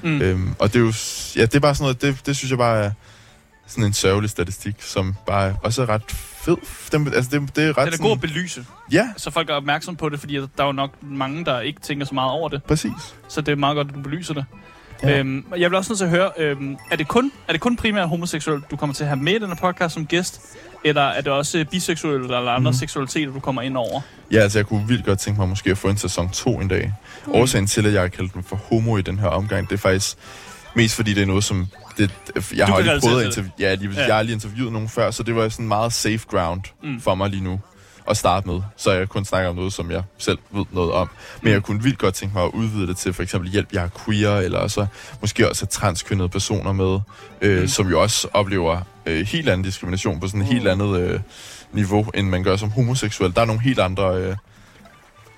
Mm. 0.04 0.22
Øhm, 0.22 0.54
og 0.60 0.74
det 0.74 0.76
er 0.76 0.84
jo, 0.84 0.94
ja, 1.36 1.42
det 1.42 1.56
er 1.56 1.60
bare 1.60 1.76
sådan 1.76 1.84
noget, 1.84 2.02
det, 2.02 2.26
det 2.26 2.36
synes 2.38 2.50
jeg 2.50 2.58
bare 2.58 2.84
er 2.86 2.92
sådan 3.68 3.84
en 3.84 3.94
sørgelig 3.94 4.30
statistik, 4.30 4.76
som 4.80 5.16
bare 5.28 5.56
også 5.64 5.82
er 5.82 5.90
ret 5.90 6.16
fed. 6.42 6.58
Den, 6.92 7.14
altså 7.14 7.40
det, 7.40 7.56
det 7.56 7.64
er 7.64 7.78
ret 7.78 7.92
det 7.92 8.00
er 8.00 8.04
god 8.04 8.12
at 8.12 8.22
belyse. 8.22 8.66
Ja. 8.92 9.10
Så 9.18 9.32
folk 9.32 9.50
er 9.50 9.54
opmærksom 9.54 9.96
på 9.96 10.10
det, 10.10 10.20
fordi 10.20 10.36
der 10.36 10.48
er 10.58 10.66
jo 10.66 10.72
nok 10.72 11.04
mange, 11.04 11.46
der 11.46 11.60
ikke 11.60 11.82
tænker 11.82 12.06
så 12.06 12.14
meget 12.14 12.32
over 12.32 12.50
det. 12.50 12.64
Præcis. 12.64 12.92
Så 13.28 13.42
det 13.42 13.52
er 13.52 13.56
meget 13.56 13.76
godt, 13.76 13.88
at 13.88 13.96
du 13.96 14.02
belyser 14.02 14.34
det. 14.34 14.46
Ja. 15.04 15.20
Øhm, 15.20 15.46
jeg 15.58 15.70
vil 15.70 15.78
også 15.78 15.92
nødt 15.92 15.98
til 15.98 16.06
at 16.06 16.12
høre, 16.12 16.32
øhm, 16.38 16.78
er, 16.92 16.96
det 16.96 17.08
kun, 17.08 17.32
er 17.48 17.52
det 17.52 17.62
kun 17.62 17.76
primært 17.76 18.10
homoseksuelt, 18.10 18.72
du 18.72 18.76
kommer 18.76 18.94
til 18.94 19.04
at 19.04 19.08
have 19.08 19.20
med 19.20 19.34
i 19.34 19.40
denne 19.40 19.56
podcast 19.56 19.94
som 19.94 20.06
gæst? 20.06 20.42
Eller 20.84 21.02
er 21.02 21.22
det 21.22 21.34
også 21.34 21.66
biseksuelle 21.72 22.24
eller 22.24 22.52
andre 22.52 22.72
mm. 22.72 22.78
seksualiteter, 22.78 23.34
du 23.34 23.40
kommer 23.40 23.62
ind 23.62 23.78
over? 23.78 24.02
Ja, 24.32 24.40
altså 24.40 24.60
jeg 24.60 24.66
kunne 24.66 24.88
vildt 24.88 25.06
godt 25.06 25.20
tænke 25.20 25.40
mig 25.40 25.50
måske 25.50 25.72
at 25.72 25.78
få 25.78 25.88
en 25.88 25.98
sæson 25.98 26.30
2 26.30 26.60
en 26.60 26.68
dag. 26.68 26.94
Mm. 27.26 27.34
Årsagen 27.34 27.68
til, 27.68 27.86
at 27.86 27.94
jeg 27.94 28.02
har 28.02 28.08
kaldt 28.08 28.34
den 28.34 28.44
for 28.44 28.56
homo 28.56 28.98
i 28.98 29.02
den 29.02 29.20
her 29.20 29.28
omgang, 29.28 29.70
det 29.70 29.76
er 29.76 29.80
faktisk 29.80 30.18
mest 30.76 30.96
fordi 30.96 31.14
det 31.14 31.22
er 31.22 31.26
noget, 31.26 31.44
som 31.44 31.68
det, 31.98 32.12
jeg 32.56 32.68
har 32.68 32.80
lige 32.80 33.00
prøvet 33.02 33.20
at 33.20 33.26
interviewe, 33.26 33.54
ja, 33.60 33.74
lige, 33.74 33.92
ja. 33.96 34.06
jeg 34.06 34.16
har 34.16 34.22
lige 34.22 34.34
interviewet 34.34 34.74
nogen 34.74 34.90
før, 34.90 35.12
så 35.12 35.24
det 35.24 35.36
var 35.36 35.50
sådan 35.50 35.68
meget 35.68 35.94
safe 35.94 36.20
ground 36.28 36.62
mm. 36.84 37.02
for 37.02 37.16
mig 37.16 37.30
lige 37.30 37.44
nu 37.44 37.60
at 38.10 38.18
starte 38.18 38.48
med, 38.48 38.62
så 38.78 38.92
jeg 38.92 39.10
kun 39.10 39.26
snakker 39.26 39.50
om 39.50 39.56
noget, 39.56 39.74
som 39.74 39.92
jeg 39.92 40.04
selv 40.18 40.38
ved 40.52 40.66
noget 40.72 40.92
om. 40.92 41.10
Men 41.42 41.50
mm. 41.50 41.54
jeg 41.54 41.64
kunne 41.64 41.84
vildt 41.84 41.98
godt 41.98 42.14
tænke 42.14 42.36
mig 42.36 42.44
at 42.44 42.52
udvide 42.54 42.88
det 42.88 42.98
til 42.98 43.14
for 43.14 43.24
eksempel 43.24 43.50
hjælp, 43.50 43.74
jeg 43.74 43.84
er 43.84 43.90
queer, 44.06 44.38
eller 44.38 44.68
så 44.68 44.86
måske 45.22 45.50
også 45.50 45.66
transkønnede 45.66 46.30
personer 46.30 46.72
med, 46.72 47.00
øh, 47.42 47.62
mm. 47.62 47.68
som 47.68 47.90
jo 47.90 48.02
også 48.02 48.28
oplever 48.34 48.82
øh, 49.06 49.28
helt 49.28 49.50
anden 49.50 49.66
diskrimination 49.66 50.20
på 50.20 50.28
sådan 50.28 50.42
et 50.42 50.48
mm. 50.48 50.54
helt 50.54 50.68
andet 50.68 51.00
øh, 51.00 51.20
niveau, 51.72 52.06
end 52.14 52.28
man 52.30 52.44
gør 52.44 52.56
som 52.56 52.72
homoseksuel. 52.72 53.36
Der 53.36 53.42
er 53.42 53.46
nogle 53.46 53.62
helt 53.62 53.80
andre... 53.80 54.16
Øh, 54.16 54.36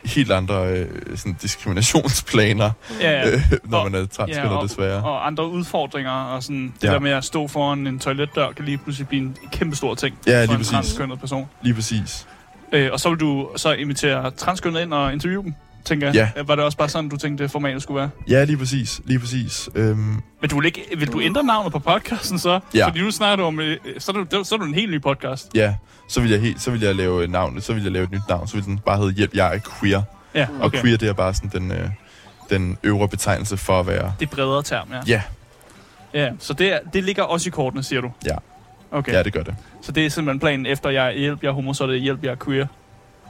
helt 0.06 0.32
andre 0.32 0.68
øh, 0.68 1.18
sådan 1.18 1.38
diskriminationsplaner, 1.42 2.72
ja. 3.02 3.30
Øh, 3.30 3.42
når 3.64 3.78
og, 3.78 3.92
man 3.92 4.02
er 4.02 4.06
transkønnet 4.06 4.50
ja, 4.50 4.58
og, 4.58 4.64
desværre. 4.64 5.04
Og 5.04 5.28
andre 5.28 5.48
udfordringer, 5.50 6.12
og 6.12 6.44
sådan 6.44 6.74
det 6.82 6.88
ja. 6.88 6.94
der 6.94 7.00
med 7.00 7.12
at 7.12 7.24
stå 7.24 7.48
foran 7.48 7.88
en 7.88 8.00
toiletdør, 8.00 8.52
kan 8.52 8.66
lige 8.66 8.78
pludselig 8.78 9.08
blive 9.08 9.22
en 9.22 9.38
kæmpe 9.52 9.76
stor 9.76 9.96
ting 9.96 10.18
ja, 10.28 10.42
for 10.42 10.46
lige 10.46 10.58
en 10.58 10.64
transkønnet 10.64 11.20
person. 11.20 11.50
Lige 11.62 11.74
præcis. 11.74 12.28
Øh, 12.72 12.90
og 12.92 13.00
så 13.00 13.10
vil 13.10 13.20
du 13.20 13.50
så 13.56 13.72
invitere 13.72 14.32
transkønnet 14.32 14.82
ind 14.82 14.94
og 14.94 15.14
interviewe 15.14 15.44
dem? 15.44 15.54
Tænker 15.86 16.08
jeg. 16.08 16.32
Ja. 16.36 16.42
Var 16.44 16.56
det 16.56 16.66
også 16.66 16.78
bare 16.78 16.90
sådan, 16.90 17.10
du 17.10 17.18
tænkte, 17.18 17.50
formatet 17.50 17.84
skulle 17.84 18.00
være? 18.00 18.10
Ja, 18.28 18.44
lige 18.44 18.58
præcis. 18.58 19.02
Lige 19.06 19.20
præcis. 19.20 19.70
Øhm. 19.76 20.22
Men 20.42 20.50
du 20.50 20.56
vil, 20.56 20.66
ikke, 20.66 20.86
vil 20.98 21.12
du 21.12 21.22
ændre 21.22 21.44
navnet 21.44 21.72
på 21.72 21.80
podcasten 21.80 22.40
så? 22.40 22.60
Ja. 22.74 22.88
Fordi 22.88 23.02
nu 23.02 23.12
snakker 23.12 23.36
du 23.36 23.44
om, 23.44 23.60
øh, 23.60 23.78
så 23.98 24.12
er 24.12 24.24
du, 24.24 24.44
så 24.44 24.56
er 24.56 24.60
du 24.60 24.66
en 24.66 24.74
helt 24.74 24.92
ny 24.92 25.02
podcast. 25.02 25.50
Ja, 25.56 25.76
så 26.08 26.22
vil 26.22 26.30
jeg, 26.32 26.42
helt, 26.42 26.62
så 26.62 26.72
vil 26.72 26.82
jeg 26.82 26.96
lave 26.96 27.28
navn, 27.28 27.62
så 27.62 27.74
vil 27.74 27.84
jeg 27.84 27.92
lave 27.92 28.04
et 28.04 28.12
nyt 28.12 28.22
navn, 28.30 28.48
så 28.48 28.56
vil 28.56 28.66
den 28.66 28.80
bare 28.80 28.98
hedde 28.98 29.12
Hjælp, 29.12 29.34
jeg 29.34 29.56
er 29.56 29.60
queer. 29.80 30.02
Ja, 30.36 30.48
okay. 30.62 30.64
Og 30.64 30.72
queer, 30.72 30.98
det 30.98 31.10
er 31.10 31.14
bare 31.14 31.34
sådan 31.34 31.62
den, 31.62 31.72
øh, 31.72 31.90
den 32.50 32.78
øvre 32.84 33.08
betegnelse 33.08 33.58
for 33.58 33.80
at 33.80 33.88
være... 33.88 34.14
Det 34.20 34.32
er 34.32 34.36
bredere 34.36 34.64
term, 34.64 34.88
ja. 34.92 35.00
Ja. 35.08 35.22
Ja, 36.14 36.32
så 36.40 36.54
det, 36.54 36.80
det 36.94 37.04
ligger 37.04 37.24
også 37.24 37.50
i 37.50 37.52
kortene, 37.52 37.84
siger 37.84 38.02
du? 38.02 38.12
Ja. 38.26 38.36
Okay. 38.92 39.12
Ja, 39.12 39.24
det 39.24 39.34
gør 39.34 39.44
det. 39.44 39.56
Så 39.82 39.92
det 39.92 40.06
er 40.06 40.10
simpelthen 40.10 40.40
planen 40.40 40.66
efter, 40.66 40.90
jeg 40.90 41.14
hjælp, 41.14 41.44
jeg 41.44 41.50
er 41.50 41.54
homo, 41.54 41.74
så 41.74 41.84
er 41.84 41.88
det 41.88 42.02
hjælp, 42.02 42.24
jeg 42.24 42.32
er 42.32 42.36
queer? 42.36 42.68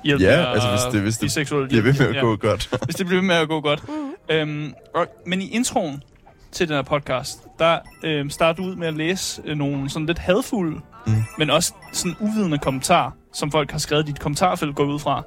Hjælp, 0.04 0.22
ja, 0.22 0.54
altså 0.54 0.70
hvis 0.70 0.82
det, 0.92 1.02
hvis 1.02 1.34
det 1.34 1.48
bliver 1.48 1.84
ved 1.84 1.94
med 2.00 2.08
at 2.08 2.16
ja. 2.16 2.20
gå 2.20 2.36
godt. 2.36 2.70
hvis 2.86 2.96
det 2.96 3.06
bliver 3.06 3.22
ved 3.22 3.28
med 3.28 3.36
at 3.36 3.48
gå 3.48 3.62
godt. 3.62 3.84
Mm. 3.90 4.36
Øhm, 4.36 4.74
og, 4.96 5.08
men 5.26 5.42
i 5.42 5.50
introen 5.50 6.04
til 6.52 6.68
den 6.68 6.76
her 6.76 6.82
podcast, 6.82 7.44
der 7.60 7.80
øhm, 8.04 8.30
starter 8.30 8.64
du 8.64 8.70
ud 8.70 8.76
med 8.76 8.88
at 8.88 8.94
læse 8.94 9.42
øh, 9.46 9.58
nogle 9.58 9.90
sådan 9.90 10.06
lidt 10.06 10.20
hadfulde, 10.20 10.80
mm. 11.08 11.14
men 11.38 11.50
også 11.50 11.74
sådan 11.92 12.16
uvidende 12.20 12.58
kommentarer, 12.58 13.12
som 13.34 13.52
folk 13.52 13.72
har 13.72 13.80
skrevet 13.80 14.04
i 14.04 14.12
dit 14.12 14.20
kommentarfelt, 14.20 14.76
går 14.76 14.84
ud 14.84 15.00
fra. 15.00 15.24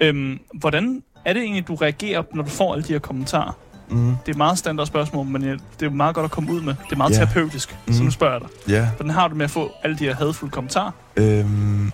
Øhm, 0.00 0.38
hvordan 0.54 1.02
er 1.24 1.32
det 1.32 1.42
egentlig, 1.42 1.68
du 1.68 1.74
reagerer, 1.74 2.22
når 2.34 2.42
du 2.42 2.50
får 2.50 2.72
alle 2.72 2.84
de 2.84 2.92
her 2.92 2.98
kommentarer? 2.98 3.52
Mm. 3.90 4.06
Det 4.06 4.26
er 4.26 4.30
et 4.30 4.36
meget 4.36 4.58
standard 4.58 4.86
spørgsmål, 4.86 5.26
men 5.26 5.42
det 5.42 5.86
er 5.86 5.90
meget 5.90 6.14
godt 6.14 6.24
at 6.24 6.30
komme 6.30 6.52
ud 6.52 6.60
med. 6.60 6.74
Det 6.84 6.92
er 6.92 6.96
meget 6.96 7.16
yeah. 7.16 7.26
terapeutisk, 7.26 7.76
mm. 7.86 7.92
så 7.92 8.02
nu 8.02 8.10
spørger 8.10 8.32
jeg 8.32 8.40
dig. 8.40 8.72
Yeah. 8.72 8.86
Hvordan 8.96 9.10
har 9.10 9.28
du 9.28 9.34
med 9.34 9.44
at 9.44 9.50
få 9.50 9.70
alle 9.82 9.98
de 9.98 10.04
her 10.04 10.14
hadfulde 10.14 10.52
kommentarer? 10.52 10.90
Øhm, 11.16 11.92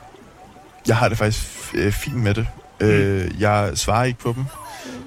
jeg 0.88 0.96
har 0.96 1.08
det 1.08 1.18
faktisk 1.18 1.74
øh, 1.74 1.92
fint 1.92 2.16
med 2.16 2.34
det. 2.34 2.46
Mm. 2.80 2.86
Øh, 2.86 3.30
jeg 3.40 3.70
svarer 3.74 4.04
ikke 4.04 4.18
på 4.18 4.32
dem. 4.36 4.44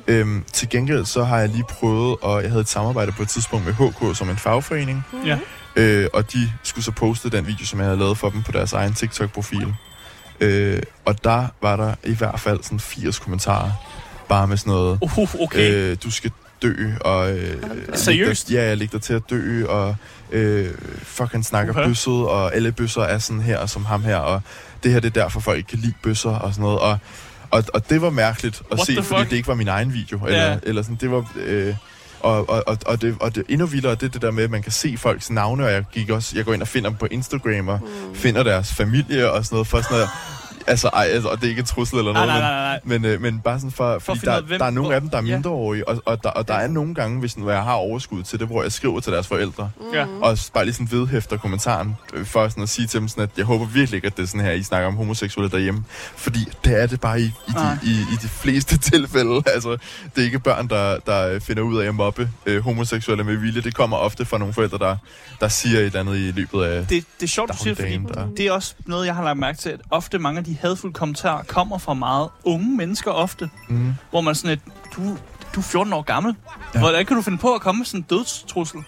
Øhm, 0.07 0.43
til 0.53 0.69
gengæld 0.69 1.05
så 1.05 1.23
har 1.23 1.39
jeg 1.39 1.49
lige 1.49 1.63
prøvet, 1.69 2.17
og 2.21 2.41
jeg 2.41 2.49
havde 2.49 2.61
et 2.61 2.69
samarbejde 2.69 3.11
på 3.11 3.21
et 3.21 3.29
tidspunkt 3.29 3.65
med 3.65 3.73
HK 3.73 4.17
som 4.17 4.29
en 4.29 4.37
fagforening. 4.37 5.05
Mm. 5.13 5.25
Ja. 5.25 5.37
Øh, 5.75 6.07
og 6.13 6.33
de 6.33 6.51
skulle 6.63 6.85
så 6.85 6.91
poste 6.91 7.29
den 7.29 7.47
video, 7.47 7.65
som 7.65 7.79
jeg 7.79 7.87
havde 7.87 7.99
lavet 7.99 8.17
for 8.17 8.29
dem 8.29 8.43
på 8.43 8.51
deres 8.51 8.73
egen 8.73 8.93
TikTok-profil. 8.93 9.75
Øh, 10.39 10.81
og 11.05 11.23
der 11.23 11.47
var 11.61 11.75
der 11.75 11.93
i 12.03 12.15
hvert 12.15 12.39
fald 12.39 12.63
sådan 12.63 12.79
80 12.79 13.19
kommentarer, 13.19 13.71
bare 14.29 14.47
med 14.47 14.57
sådan 14.57 14.71
noget, 14.71 14.99
uh, 15.01 15.41
okay. 15.41 15.73
øh, 15.73 15.97
du 16.03 16.11
skal 16.11 16.31
dø, 16.61 16.73
og... 17.01 17.37
Øh, 17.37 17.63
Seriøst? 17.93 18.51
Ja, 18.51 18.63
jeg 18.63 18.77
ligger 18.77 18.99
til 18.99 19.13
at 19.13 19.21
dø, 19.29 19.65
og 19.65 19.95
øh, 20.31 20.69
fuck, 21.03 21.31
han 21.31 21.43
snakker 21.43 21.73
okay. 21.73 21.87
bøsset, 21.87 22.13
og 22.13 22.55
alle 22.55 22.71
bøsser 22.71 23.01
er 23.01 23.17
sådan 23.17 23.41
her, 23.41 23.65
som 23.65 23.85
ham 23.85 24.03
her, 24.03 24.17
og 24.17 24.41
det 24.83 24.91
her 24.91 24.99
det 24.99 25.17
er 25.17 25.21
derfor, 25.21 25.39
folk 25.39 25.57
ikke 25.57 25.69
kan 25.69 25.79
lide 25.79 25.93
bøsser, 26.03 26.29
og 26.29 26.53
sådan 26.53 26.61
noget, 26.61 26.79
og, 26.79 26.97
og, 27.51 27.63
og 27.73 27.89
det 27.89 28.01
var 28.01 28.09
mærkeligt 28.09 28.61
at 28.71 28.77
What 28.77 28.87
se, 28.87 29.03
fordi 29.03 29.23
det 29.29 29.35
ikke 29.35 29.47
var 29.47 29.55
min 29.55 29.67
egen 29.67 29.93
video, 29.93 30.25
eller, 30.25 30.47
yeah. 30.47 30.59
eller 30.63 30.81
sådan, 30.81 30.97
det 31.01 31.11
var... 31.11 31.31
Øh, 31.35 31.75
og, 32.19 32.49
og, 32.49 32.63
og, 32.67 32.77
og, 32.85 33.01
det, 33.01 33.15
og 33.19 33.35
det 33.35 33.43
endnu 33.49 33.65
vildere, 33.65 33.95
det 33.95 34.03
er 34.03 34.07
det 34.07 34.21
der 34.21 34.31
med, 34.31 34.43
at 34.43 34.51
man 34.51 34.61
kan 34.61 34.71
se 34.71 34.97
folks 34.97 35.29
navne, 35.29 35.65
og 35.65 35.71
jeg, 35.71 35.83
gik 35.91 36.09
også, 36.09 36.35
jeg 36.35 36.45
går 36.45 36.53
ind 36.53 36.61
og 36.61 36.67
finder 36.67 36.89
dem 36.89 36.97
på 36.97 37.07
Instagram, 37.11 37.67
og 37.67 37.79
mm. 37.81 38.15
finder 38.15 38.43
deres 38.43 38.73
familie 38.73 39.31
og 39.31 39.45
sådan 39.45 39.55
noget, 39.55 39.67
for 39.67 39.81
sådan 39.81 39.97
noget, 39.97 40.09
Altså, 40.67 40.87
ej, 40.87 41.03
altså, 41.03 41.29
og 41.29 41.37
det 41.37 41.45
er 41.45 41.49
ikke 41.49 41.59
en 41.59 41.65
trussel 41.65 41.97
eller 41.97 42.13
noget, 42.13 42.27
nej, 42.27 42.39
nej, 42.39 42.51
nej, 42.51 42.61
nej. 42.61 42.79
Men, 42.83 43.01
men, 43.01 43.11
øh, 43.11 43.21
men 43.21 43.39
bare 43.39 43.59
sådan 43.59 43.71
for, 43.71 43.99
for 43.99 44.13
der, 44.13 44.41
hvem, 44.41 44.59
der 44.59 44.65
er 44.65 44.69
nogle 44.69 44.95
af 44.95 45.01
dem, 45.01 45.09
der 45.09 45.17
er 45.17 45.21
mindreårige, 45.21 45.87
og, 45.87 46.01
og, 46.05 46.23
der, 46.23 46.29
og 46.29 46.47
der 46.47 46.53
er 46.53 46.67
nogle 46.67 46.95
gange, 46.95 47.19
hvis 47.19 47.37
når 47.37 47.51
jeg 47.51 47.63
har 47.63 47.73
overskud 47.73 48.23
til 48.23 48.39
det, 48.39 48.47
hvor 48.47 48.61
jeg 48.63 48.71
skriver 48.71 48.99
til 48.99 49.13
deres 49.13 49.27
forældre, 49.27 49.69
mm. 49.79 50.21
og 50.21 50.37
bare 50.53 50.65
lige 50.65 50.73
sådan 50.73 50.91
vedhæfter 50.91 51.37
kommentaren, 51.37 51.95
øh, 52.13 52.25
for 52.25 52.49
sådan 52.49 52.63
at 52.63 52.69
sige 52.69 52.87
til 52.87 52.99
dem 52.99 53.07
sådan, 53.07 53.23
at 53.23 53.29
jeg 53.37 53.45
håber 53.45 53.65
virkelig 53.65 53.97
ikke, 53.97 54.05
at 54.05 54.17
det 54.17 54.23
er 54.23 54.27
sådan 54.27 54.41
her, 54.41 54.51
I 54.51 54.63
snakker 54.63 54.87
om 54.87 54.95
homoseksuelle 54.95 55.51
derhjemme, 55.51 55.83
fordi 56.15 56.39
det 56.65 56.81
er 56.81 56.87
det 56.87 57.01
bare 57.01 57.21
i, 57.21 57.25
i, 57.25 57.51
de, 57.51 57.79
i, 57.83 57.91
i 57.91 58.15
de 58.21 58.27
fleste 58.27 58.77
tilfælde. 58.91 59.43
Altså, 59.45 59.71
det 60.15 60.21
er 60.21 60.25
ikke 60.25 60.39
børn, 60.39 60.67
der, 60.67 60.99
der 60.99 61.39
finder 61.39 61.63
ud 61.63 61.77
af 61.77 61.87
at 61.87 61.95
mobbe 61.95 62.29
øh, 62.45 62.63
homoseksuelle 62.63 63.23
med 63.23 63.35
vilje. 63.35 63.61
Det 63.61 63.75
kommer 63.75 63.97
ofte 63.97 64.25
fra 64.25 64.37
nogle 64.37 64.53
forældre, 64.53 64.77
der, 64.77 64.95
der 65.39 65.47
siger 65.47 65.79
et 65.79 65.85
eller 65.85 65.99
andet 65.99 66.17
i 66.17 66.31
løbet 66.31 66.63
af 66.63 66.87
Det, 66.87 67.05
det 67.19 67.23
er 67.23 67.27
sjovt, 67.27 67.51
du 67.51 67.57
siger, 67.57 67.75
fordi 67.75 67.99
der... 68.13 68.27
det 68.37 68.47
er 68.47 68.51
også 68.51 68.75
noget, 68.85 69.05
jeg 69.05 69.15
har 69.15 69.23
lagt 69.23 69.39
mærke 69.39 69.57
til, 69.57 69.69
at 69.69 69.79
ofte 69.89 70.19
mange 70.19 70.37
af 70.37 70.43
de 70.43 70.56
hadfulde 70.57 70.93
kommentarer 70.93 71.43
kommer 71.43 71.77
fra 71.77 71.93
meget 71.93 72.29
unge 72.43 72.77
mennesker 72.77 73.11
ofte, 73.11 73.49
mm. 73.69 73.93
hvor 74.09 74.21
man 74.21 74.35
sådan 74.35 74.51
et, 74.51 74.59
du, 74.95 75.01
du 75.55 75.59
er 75.59 75.63
14 75.63 75.93
år 75.93 76.01
gammel. 76.01 76.35
Ja. 76.73 76.79
Hvordan 76.79 77.05
kan 77.05 77.15
du 77.15 77.21
finde 77.21 77.37
på 77.37 77.53
at 77.53 77.61
komme 77.61 77.79
med 77.79 77.85
sådan 77.85 77.99
en 77.99 78.05
dødstrussel? 78.09 78.79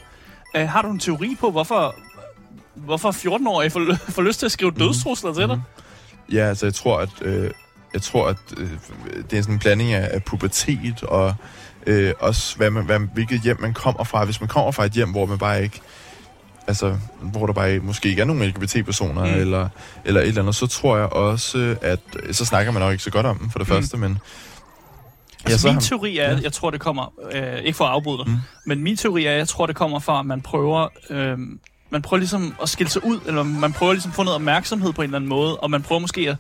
Uh, 0.56 0.62
har 0.62 0.82
du 0.82 0.90
en 0.90 1.00
teori 1.00 1.38
på, 1.40 1.52
hvorfor, 1.52 1.96
hvorfor 2.76 3.12
14-årige 3.12 3.70
får, 3.70 3.96
får 4.12 4.22
lyst 4.22 4.40
til 4.40 4.46
at 4.46 4.52
skrive 4.52 4.72
mm. 4.72 4.78
dødstrusler 4.78 5.34
til 5.34 5.46
mm. 5.46 5.50
dig? 5.50 5.62
Ja, 6.32 6.46
altså 6.46 6.66
jeg 6.66 6.74
tror, 6.74 7.00
at, 7.00 7.10
øh, 7.22 7.52
jeg 7.94 8.02
tror, 8.02 8.28
at 8.28 8.38
øh, 8.58 8.70
det 9.32 9.38
er 9.38 9.42
sådan 9.42 9.56
en 9.56 9.60
blanding 9.60 9.94
af, 9.94 10.10
af 10.12 10.24
pubertet 10.24 11.04
og 11.04 11.36
øh, 11.88 12.14
også 12.20 12.58
hvad 12.58 12.70
man, 12.70 12.86
hvad, 12.86 13.00
hvilket 13.14 13.42
hjem 13.42 13.62
man 13.62 13.74
kommer 13.74 14.04
fra. 14.04 14.26
Hvis 14.26 14.42
man 14.42 14.48
kommer 14.48 14.72
fra 14.72 14.86
et 14.86 14.92
hjem, 14.92 15.12
hvor 15.12 15.26
man 15.26 15.38
bare 15.38 15.64
ikke 15.64 15.82
altså, 16.70 16.98
hvor 17.22 17.46
der 17.46 17.54
bare 17.54 17.80
måske 17.80 18.10
ikke 18.10 18.22
er 18.22 18.26
nogen 18.26 18.44
LGBT-personer, 18.44 19.26
mm. 19.26 19.34
eller, 19.34 19.70
eller 20.06 20.22
et 20.22 20.28
eller 20.28 20.42
andet, 20.42 20.56
så 20.56 20.68
tror 20.68 20.98
jeg 20.98 21.06
også, 21.06 21.76
at 21.82 22.00
så 22.32 22.46
snakker 22.46 22.72
man 22.72 22.82
nok 22.82 22.92
ikke 22.92 23.04
så 23.04 23.12
godt 23.12 23.26
om 23.26 23.38
dem, 23.38 23.50
for 23.50 23.60
det 23.60 23.68
mm. 23.68 23.74
første, 23.74 23.98
men... 23.98 24.18
Altså, 25.46 25.68
ja, 25.68 25.74
min 25.74 25.82
teori 25.82 26.18
er, 26.18 26.32
ja. 26.32 26.40
jeg 26.44 26.54
tror, 26.54 26.70
det 26.70 26.80
kommer, 26.80 27.14
øh, 27.32 27.60
ikke 27.60 27.78
for 27.78 27.86
at 27.86 27.92
afbryde 27.92 28.18
dig, 28.18 28.28
mm. 28.28 28.38
men 28.66 28.84
min 28.84 28.98
teori 28.98 29.26
er, 29.26 29.32
jeg 29.32 29.48
tror, 29.48 29.66
det 29.66 29.76
kommer 29.76 30.00
fra, 30.00 30.20
at 30.20 30.26
man 30.26 30.42
prøver, 30.42 30.88
øh, 31.10 31.38
man 31.90 32.02
prøver 32.02 32.20
ligesom 32.20 32.56
at 32.62 32.70
skille 32.70 32.90
sig 32.90 33.06
ud, 33.06 33.20
eller 33.26 33.44
man 33.44 33.74
prøver 33.74 33.94
ligesom 33.94 34.12
at 34.12 34.16
få 34.16 34.24
noget 34.24 34.36
opmærksomhed 34.36 34.94
på 34.94 35.02
en 35.02 35.06
eller 35.06 35.18
anden 35.18 35.30
måde, 35.30 35.58
og 35.58 35.72
man 35.72 35.82
prøver 35.82 36.00
måske 36.00 36.30
at, 36.30 36.38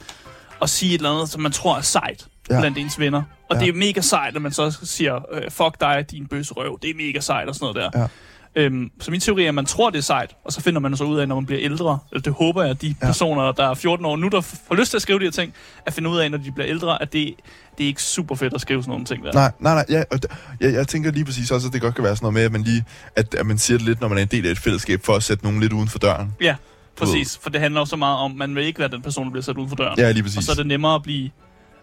at 0.61 0.69
sige 0.69 0.93
et 0.93 0.97
eller 0.97 1.11
andet, 1.11 1.29
som 1.29 1.41
man 1.41 1.51
tror 1.51 1.77
er 1.77 1.81
sejt 1.81 2.27
ja. 2.49 2.59
blandt 2.59 2.77
ens 2.77 2.99
venner. 2.99 3.23
Og 3.49 3.55
ja. 3.55 3.61
det 3.61 3.69
er 3.69 3.73
mega 3.73 4.01
sejt, 4.01 4.35
at 4.35 4.41
man 4.41 4.51
så 4.51 4.77
siger, 4.83 5.19
øh, 5.33 5.51
fuck 5.51 5.79
dig, 5.79 6.05
din 6.11 6.27
bøse 6.27 6.53
røv. 6.53 6.79
Det 6.81 6.89
er 6.89 6.95
mega 6.95 7.19
sejt 7.19 7.47
og 7.47 7.55
sådan 7.55 7.73
noget 7.73 7.93
der. 7.93 8.01
Ja. 8.01 8.07
Øhm, 8.55 8.91
så 8.99 9.11
min 9.11 9.19
teori 9.19 9.43
er, 9.43 9.49
at 9.49 9.55
man 9.55 9.65
tror, 9.65 9.89
det 9.89 9.97
er 9.97 10.01
sejt, 10.01 10.35
og 10.45 10.53
så 10.53 10.61
finder 10.61 10.79
man 10.79 10.97
så 10.97 11.03
ud 11.03 11.19
af, 11.19 11.27
når 11.27 11.35
man 11.35 11.45
bliver 11.45 11.61
ældre. 11.61 11.99
Eller 12.11 12.21
det 12.21 12.33
håber 12.33 12.61
jeg, 12.61 12.71
at 12.71 12.81
de 12.81 12.87
ja. 12.87 13.05
personer, 13.05 13.51
der 13.51 13.69
er 13.69 13.73
14 13.73 14.05
år 14.05 14.17
nu, 14.17 14.27
der 14.27 14.41
får 14.41 14.75
lyst 14.75 14.89
til 14.89 14.97
at 14.97 15.01
skrive 15.01 15.19
de 15.19 15.23
her 15.23 15.31
ting, 15.31 15.53
at 15.85 15.93
finde 15.93 16.09
ud 16.09 16.17
af, 16.17 16.31
når 16.31 16.37
de 16.37 16.51
bliver 16.51 16.69
ældre, 16.69 17.01
at 17.01 17.13
det, 17.13 17.33
det 17.77 17.83
er 17.83 17.87
ikke 17.87 18.03
super 18.03 18.35
fedt 18.35 18.53
at 18.53 18.61
skrive 18.61 18.83
sådan 18.83 18.91
nogle 18.91 19.05
ting 19.05 19.23
der. 19.23 19.33
Nej, 19.33 19.51
nej, 19.59 19.73
nej. 19.73 19.85
Ja, 19.89 20.03
og 20.11 20.19
jeg, 20.59 20.73
jeg 20.73 20.87
tænker 20.87 21.11
lige 21.11 21.25
præcis 21.25 21.51
også, 21.51 21.67
at 21.67 21.73
det 21.73 21.81
godt 21.81 21.95
kan 21.95 22.03
være 22.03 22.15
sådan 22.15 22.25
noget 22.25 22.33
med, 22.33 22.43
at 22.43 22.51
man, 22.51 22.63
lige, 22.63 22.83
at, 23.15 23.35
at 23.35 23.45
man 23.45 23.57
siger 23.57 23.77
det 23.77 23.87
lidt, 23.87 24.01
når 24.01 24.07
man 24.07 24.17
er 24.17 24.21
en 24.21 24.27
del 24.27 24.47
af 24.47 24.51
et 24.51 24.59
fællesskab, 24.59 25.05
for 25.05 25.13
at 25.13 25.23
sætte 25.23 25.43
nogen 25.43 25.59
lidt 25.59 25.73
uden 25.73 25.87
for 25.87 25.99
døren. 25.99 26.33
Ja, 26.41 26.55
præcis. 26.97 27.39
For 27.41 27.49
det 27.49 27.61
handler 27.61 27.81
jo 27.81 27.85
så 27.85 27.95
meget 27.95 28.17
om, 28.17 28.31
at 28.31 28.37
man 28.37 28.55
vil 28.55 28.63
ikke 28.63 28.79
være 28.79 28.89
den 28.89 29.01
person, 29.01 29.25
der 29.25 29.31
bliver 29.31 29.43
sat 29.43 29.57
uden 29.57 29.69
for 29.69 29.75
døren. 29.75 29.99
Ja, 29.99 30.11
lige 30.11 30.23
præcis. 30.23 30.37
Og 30.37 30.43
så 30.43 30.51
er 30.51 30.55
det 30.55 30.67
nemmere 30.67 30.95
at 30.95 31.03
blive 31.03 31.29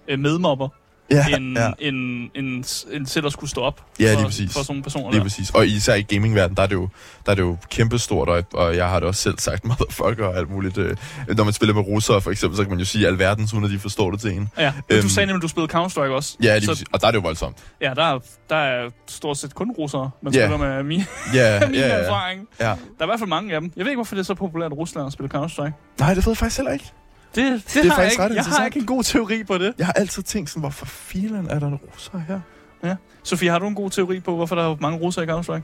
øh, 0.09 0.19
medmobber, 0.19 0.69
ja, 1.11 1.27
end, 1.37 1.59
ja. 1.59 1.71
End, 1.79 2.31
end, 2.35 2.85
end 2.93 3.07
selv 3.07 3.27
at 3.27 3.33
skulle 3.33 3.51
stå 3.51 3.61
op 3.61 3.81
ja, 4.01 4.15
for, 4.15 4.23
præcis. 4.23 4.53
for 4.53 4.61
sådan 4.61 4.73
nogle 4.73 4.83
personer. 4.83 5.11
Lige 5.11 5.19
der. 5.19 5.25
præcis. 5.25 5.51
Og 5.51 5.67
især 5.67 5.95
i 5.95 6.03
gamingverdenen, 6.03 6.57
der 6.57 6.63
er 6.63 6.67
det 6.67 6.75
jo, 6.75 6.89
der 7.27 7.31
er 7.31 7.35
det 7.35 7.43
jo 7.43 7.57
kæmpestort, 7.71 8.29
og, 8.29 8.45
og 8.55 8.77
jeg 8.77 8.89
har 8.89 9.01
det 9.01 9.09
også 9.09 9.23
selv 9.23 9.39
sagt, 9.39 9.65
motherfucker 9.69 10.27
og 10.27 10.37
alt 10.37 10.51
muligt. 10.51 10.79
Øh, 10.79 10.97
når 11.29 11.45
man 11.45 11.53
spiller 11.53 11.75
med 11.75 11.83
russere 11.83 12.21
for 12.21 12.31
eksempel, 12.31 12.57
så 12.57 12.63
kan 12.63 12.71
man 12.71 12.79
jo 12.79 12.85
sige 12.85 13.07
alverdens, 13.07 13.55
uden 13.55 13.65
at 13.65 13.71
de 13.71 13.79
forstår 13.79 14.11
det 14.11 14.21
til 14.21 14.31
en. 14.33 14.49
Ja, 14.59 14.73
men 14.73 14.83
øhm, 14.97 15.03
du 15.03 15.09
sagde 15.09 15.27
nemlig, 15.27 15.39
at 15.39 15.43
du 15.43 15.49
spillede 15.49 15.73
Counter-Strike 15.73 16.13
også. 16.13 16.37
Ja, 16.43 16.59
lige 16.59 16.77
så, 16.77 16.85
og 16.93 17.01
der 17.01 17.07
er 17.07 17.11
det 17.11 17.19
jo 17.19 17.23
voldsomt. 17.23 17.57
Ja, 17.81 17.93
der 17.97 18.15
er, 18.15 18.19
der 18.51 18.57
er 18.57 18.91
stort 19.07 19.39
set 19.39 19.55
kun 19.55 19.71
russere, 19.71 20.11
man 20.23 20.35
yeah. 20.35 20.49
spiller 20.49 20.69
med 20.69 20.83
min, 20.83 21.05
yeah, 21.35 21.61
min 21.71 21.81
yeah, 21.81 22.05
erfaring. 22.05 22.49
Ja. 22.61 22.65
Der 22.65 22.71
er 22.71 23.05
i 23.05 23.07
hvert 23.07 23.19
fald 23.19 23.29
mange 23.29 23.55
af 23.55 23.61
dem. 23.61 23.73
Jeg 23.77 23.85
ved 23.85 23.91
ikke, 23.91 23.99
hvorfor 23.99 24.15
det 24.15 24.23
er 24.23 24.27
så 24.27 24.35
populært 24.35 24.73
i 24.73 24.75
Rusland 24.75 25.07
at 25.07 25.13
spille 25.13 25.31
Counter-Strike. 25.35 25.73
Nej, 26.01 26.15
det 26.15 26.27
ved 26.27 26.31
jeg 26.31 26.37
faktisk 26.37 26.57
heller 26.57 26.73
ikke. 26.73 26.93
Det, 27.35 27.53
det, 27.53 27.75
det 27.75 27.87
er 27.87 27.95
faktisk 27.95 28.19
jeg, 28.19 28.31
ikke, 28.31 28.37
jeg 28.37 28.45
har 28.45 28.67
ikke 28.67 28.79
en 28.79 28.87
god 28.87 29.03
teori 29.03 29.45
på 29.45 29.59
det. 29.59 29.75
Jeg 29.79 29.87
har 29.87 29.93
altid 29.93 30.23
tænkt 30.23 30.51
sådan, 30.51 30.61
hvorfor 30.61 30.87
filen 30.87 31.51
er 31.51 31.59
der 31.59 31.67
en 31.67 31.75
russer 31.75 32.19
her? 32.19 32.41
Ja. 32.85 32.97
Sofie, 33.23 33.51
har 33.51 33.59
du 33.59 33.67
en 33.67 33.75
god 33.75 33.91
teori 33.91 34.21
på, 34.21 34.37
hvorfor 34.37 34.55
der 34.55 34.71
er 34.73 34.77
mange 34.81 34.99
russer 34.99 35.23
i 35.23 35.27
Counter-Strike? 35.27 35.63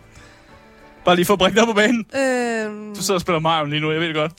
Bare 1.04 1.16
lige 1.16 1.26
for 1.26 1.32
at 1.32 1.38
bringe 1.38 1.60
dig 1.60 1.66
på 1.66 1.72
banen. 1.72 2.06
Øhm... 2.16 2.94
Du 2.94 3.00
sidder 3.00 3.14
og 3.14 3.20
spiller 3.20 3.40
Mario 3.40 3.66
lige 3.66 3.80
nu, 3.80 3.92
jeg 3.92 4.00
ved 4.00 4.08
det 4.08 4.16
godt. 4.16 4.32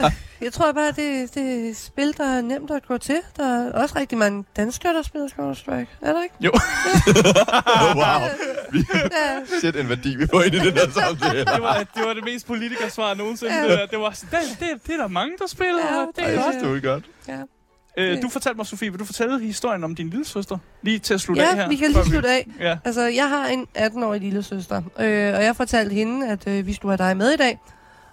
jeg 0.44 0.52
tror 0.52 0.72
bare, 0.72 0.86
det, 0.86 1.34
det 1.34 1.70
er 1.70 1.74
spil, 1.74 2.14
der 2.18 2.36
er 2.36 2.40
nemt 2.40 2.70
at 2.70 2.86
gå 2.86 2.98
til. 2.98 3.20
Der 3.36 3.44
er 3.44 3.72
også 3.72 3.98
rigtig 3.98 4.18
mange 4.18 4.44
danskere, 4.56 4.92
der 4.92 5.02
spiller 5.02 5.28
Counter-Strike. 5.28 5.86
Er 6.02 6.12
der 6.12 6.22
ikke? 6.22 6.34
Jo. 6.40 6.52
wow. 8.00 8.20
Vi, 8.72 8.84
ja. 8.94 9.58
Shit, 9.60 9.76
en 9.76 9.88
værdi, 9.88 10.16
vi 10.16 10.26
får 10.26 10.42
ind 10.42 10.54
i 10.54 10.58
den 10.58 10.74
der 10.74 10.90
samtale. 10.90 11.38
det, 11.38 11.62
var, 11.62 11.78
det 11.94 12.04
var 12.04 12.12
det 12.12 12.24
mest 12.24 12.46
politikersvar 12.46 13.14
nogensinde. 13.14 13.54
Ja. 13.54 13.62
Det, 13.62 13.70
der. 13.70 13.86
det 13.86 13.98
var 14.00 14.10
det, 14.10 14.30
det, 14.60 14.68
det 14.86 14.94
er 14.94 14.98
der 14.98 15.08
mange, 15.08 15.34
der 15.38 15.46
spiller. 15.46 15.82
Ja, 15.94 16.00
det, 16.00 16.12
Ej, 16.18 16.30
jeg 16.30 16.42
synes, 16.42 16.62
det 16.62 16.72
var 16.72 16.80
godt. 16.80 17.04
Ja. 17.28 17.40
Øh, 18.00 18.22
du 18.22 18.28
fortalte 18.28 18.56
mig, 18.56 18.66
Sofie, 18.66 18.90
vil 18.90 19.00
du 19.00 19.04
fortælle 19.04 19.40
historien 19.40 19.84
om 19.84 19.94
din 19.94 20.10
lille 20.10 20.24
søster? 20.24 20.58
Lige 20.82 20.98
til 20.98 21.14
at 21.14 21.20
slutte 21.20 21.42
ja, 21.42 21.48
af 21.48 21.54
her. 21.54 21.62
Ja, 21.62 21.68
vi 21.68 21.76
kan 21.76 21.90
lige 21.90 22.04
slutte 22.04 22.28
af. 22.28 22.46
Ja. 22.60 22.78
Altså, 22.84 23.02
jeg 23.02 23.28
har 23.28 23.46
en 23.46 23.66
18-årig 23.78 24.20
lille 24.20 24.42
søster, 24.42 24.76
øh, 24.76 25.34
og 25.34 25.44
jeg 25.44 25.56
fortalte 25.56 25.94
hende, 25.94 26.28
at 26.28 26.46
øh, 26.46 26.66
vi 26.66 26.72
skulle 26.74 26.98
have 26.98 27.08
dig 27.08 27.16
med 27.16 27.32
i 27.32 27.36
dag. 27.36 27.58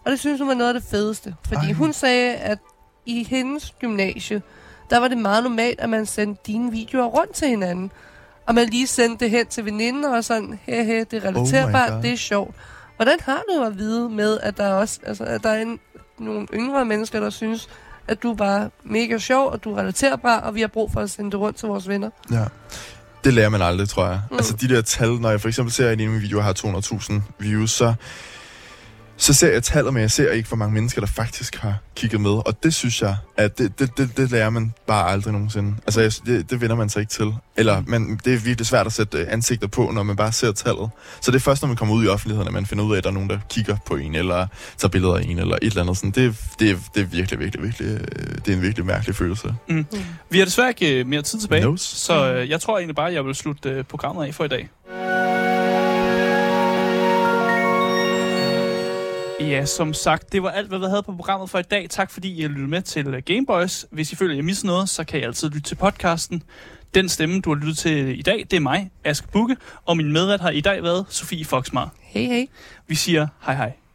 Og 0.06 0.12
det 0.12 0.20
synes 0.20 0.40
hun 0.40 0.48
var 0.48 0.54
noget 0.54 0.76
af 0.76 0.82
det 0.82 0.90
fedeste. 0.90 1.36
Fordi 1.48 1.66
Ej. 1.68 1.74
hun 1.74 1.94
sagde, 1.94 2.36
at 2.36 2.60
i 3.06 3.24
hendes 3.24 3.74
gymnasie, 3.80 4.42
der 4.90 4.98
var 4.98 5.08
det 5.08 5.18
meget 5.18 5.44
normalt, 5.44 5.80
at 5.80 5.90
man 5.90 6.06
sendte 6.06 6.42
dine 6.48 6.72
videoer 6.72 7.06
rundt 7.06 7.34
til 7.34 7.48
hinanden. 7.48 7.92
Og 8.46 8.56
man 8.56 8.68
lige 8.68 8.88
sendte 8.88 9.26
det 9.26 9.32
hen 9.32 9.48
til 9.48 9.66
veninden 9.66 10.06
og 10.06 10.24
sådan, 10.24 10.60
he, 10.64 10.84
he, 10.84 11.04
det 11.04 11.14
er 11.14 11.30
oh 11.30 11.36
relaterbart, 11.36 11.94
oh 11.94 12.02
det 12.02 12.12
er 12.12 12.18
sjovt. 12.18 12.56
Hvordan 12.96 13.18
har 13.22 13.44
du 13.54 13.64
at 13.64 13.78
vide 13.78 14.10
med, 14.10 14.40
at 14.44 14.58
der 14.58 14.74
også 14.74 15.00
altså, 15.04 15.24
at 15.24 15.44
der 15.44 15.50
er 15.50 15.62
en, 15.62 15.80
nogle 16.18 16.48
yngre 16.54 16.86
mennesker, 16.86 17.20
der 17.20 17.30
synes, 17.30 17.70
at 18.08 18.24
du 18.24 18.32
er 18.32 18.36
bare 18.36 18.70
mega 18.84 19.18
sjov, 19.18 19.52
og 19.52 19.64
du 19.64 19.74
er 19.74 19.80
relaterbar, 19.80 20.40
og 20.40 20.56
vi 20.56 20.62
har 20.62 20.68
brug 20.68 20.92
for 20.92 21.02
at 21.02 21.10
sende 21.10 21.32
det 21.32 21.40
rundt 21.40 21.58
til 21.58 21.68
vores 21.68 21.88
venner. 21.88 22.10
Ja. 22.32 22.46
Det 23.24 23.34
lærer 23.34 23.50
man 23.50 23.62
aldrig, 23.62 23.90
tror 23.90 24.08
jeg. 24.08 24.22
Mm. 24.32 24.38
Altså 24.38 24.56
de 24.56 24.68
der 24.68 24.82
tal, 24.82 25.10
når 25.10 25.30
jeg 25.30 25.42
for 25.42 25.48
eksempel 25.48 25.74
ser, 25.74 25.88
at 25.88 25.94
en 25.94 26.00
af 26.00 26.08
mine 26.08 26.22
videoer 26.22 26.44
har 26.44 26.54
200.000 26.54 27.14
views, 27.40 27.72
så 27.72 27.94
så 29.18 29.34
ser 29.34 29.52
jeg 29.52 29.64
tallet, 29.64 29.94
men 29.94 30.02
jeg 30.02 30.12
ser 30.12 30.32
ikke, 30.32 30.48
hvor 30.48 30.58
mange 30.58 30.74
mennesker, 30.74 31.02
der 31.02 31.08
faktisk 31.08 31.56
har 31.56 31.76
kigget 31.96 32.22
med. 32.22 32.32
Og 32.32 32.64
det 32.64 32.74
synes 32.74 33.02
jeg, 33.02 33.16
at 33.38 33.58
det, 33.58 33.80
det, 33.80 33.98
det, 33.98 34.18
det 34.18 34.32
lærer 34.32 34.50
man 34.50 34.74
bare 34.88 35.10
aldrig 35.10 35.34
nogensinde. 35.34 35.76
Altså, 35.86 36.02
jeg, 36.02 36.12
det, 36.26 36.50
det 36.50 36.62
vender 36.62 36.76
man 36.76 36.90
sig 36.90 37.00
ikke 37.00 37.10
til. 37.10 37.34
Eller, 37.58 37.84
men 37.88 38.20
det 38.26 38.34
er 38.34 38.38
virkelig 38.38 38.68
svært 38.68 38.86
at 38.86 38.94
sætte 38.94 39.18
øh, 39.18 39.26
ansigter 39.30 39.68
på, 39.68 39.92
når 39.94 40.04
man 40.04 40.16
bare 40.16 40.32
ser 40.32 40.52
tallet. 40.52 40.90
Så 41.22 41.32
det 41.32 41.36
er 41.36 41.42
først, 41.42 41.62
når 41.62 41.68
man 41.68 41.78
kommer 41.78 41.96
ud 41.96 42.06
i 42.06 42.08
offentligheden, 42.08 42.48
at 42.48 42.54
man 42.54 42.66
finder 42.66 42.84
ud 42.84 42.94
af, 42.94 42.98
at 42.98 43.04
der 43.04 43.10
er 43.10 43.14
nogen, 43.14 43.30
der 43.30 43.40
kigger 43.50 43.78
på 43.86 43.96
en, 43.96 44.16
eller 44.16 44.48
tager 44.78 44.90
billeder 44.90 45.16
af 45.16 45.22
en, 45.22 45.40
eller 45.40 45.56
et 45.56 45.68
eller 45.68 45.82
andet. 45.82 45.98
Sådan. 45.98 46.12
Det, 46.12 46.36
det, 46.60 46.80
det 46.96 47.02
er 47.02 47.06
virkelig, 47.06 47.40
virkelig, 47.40 47.64
virkelig, 47.64 47.88
øh, 47.88 48.36
det 48.46 48.48
er 48.48 48.54
en 48.54 48.62
virkelig 48.62 48.86
mærkelig 48.86 49.16
følelse. 49.16 49.56
Mm. 49.68 49.76
Mm. 49.76 49.86
Vi 50.30 50.38
har 50.38 50.46
desværre 50.46 50.70
ikke 50.70 51.00
øh, 51.00 51.08
mere 51.08 51.22
tid 51.22 51.40
tilbage, 51.40 51.62
Nose. 51.62 51.96
så 51.96 52.34
øh, 52.34 52.50
jeg 52.50 52.62
tror 52.62 52.78
egentlig 52.78 52.96
bare, 52.96 53.08
at 53.08 53.14
jeg 53.14 53.26
vil 53.26 53.36
slutte 53.36 53.86
programmet 53.90 54.26
af 54.26 54.36
for 54.36 54.44
i 54.44 54.48
dag. 54.48 54.70
Ja, 59.40 59.66
som 59.66 59.94
sagt, 59.94 60.32
det 60.32 60.44
var 60.44 60.50
alt, 60.50 60.68
hvad 60.68 60.80
vi 60.80 60.86
havde 60.86 61.04
på 61.04 61.16
programmet 61.16 61.50
for 61.50 61.60
i 61.60 61.62
dag. 61.62 61.90
Tak 61.90 62.12
fordi 62.12 62.44
I 62.44 62.48
lyttede 62.48 62.68
med 62.68 62.82
til 62.82 63.08
øh, 63.08 63.22
Gameboys. 63.26 63.86
Hvis 63.92 64.12
I 64.12 64.16
føler, 64.16 64.34
at 64.34 64.38
I 64.38 64.42
misser 64.42 64.68
noget, 64.68 64.90
så 64.90 65.04
kan 65.04 65.20
I 65.20 65.24
altid 65.24 65.50
lytte 65.50 65.70
til 65.70 65.76
podcasten. 65.76 66.44
Den 66.94 67.10
stemme, 67.10 67.42
du 67.42 67.54
har 67.54 67.56
lyttet 67.56 67.78
til 67.78 68.20
i 68.20 68.22
dag, 68.22 68.48
det 68.52 68.58
er 68.58 68.62
mig, 68.62 68.92
Ask 69.04 69.32
Bukke, 69.32 69.58
og 69.86 69.98
min 69.98 70.14
medvært 70.14 70.42
har 70.42 70.50
i 70.50 70.62
dag 70.62 70.84
været 70.84 71.06
Sofie 71.10 71.46
Foxmar. 71.46 71.94
Hej 72.02 72.24
hej. 72.24 72.48
Vi 72.88 72.96
siger 72.96 73.28
hej 73.46 73.56
hej. 73.56 73.87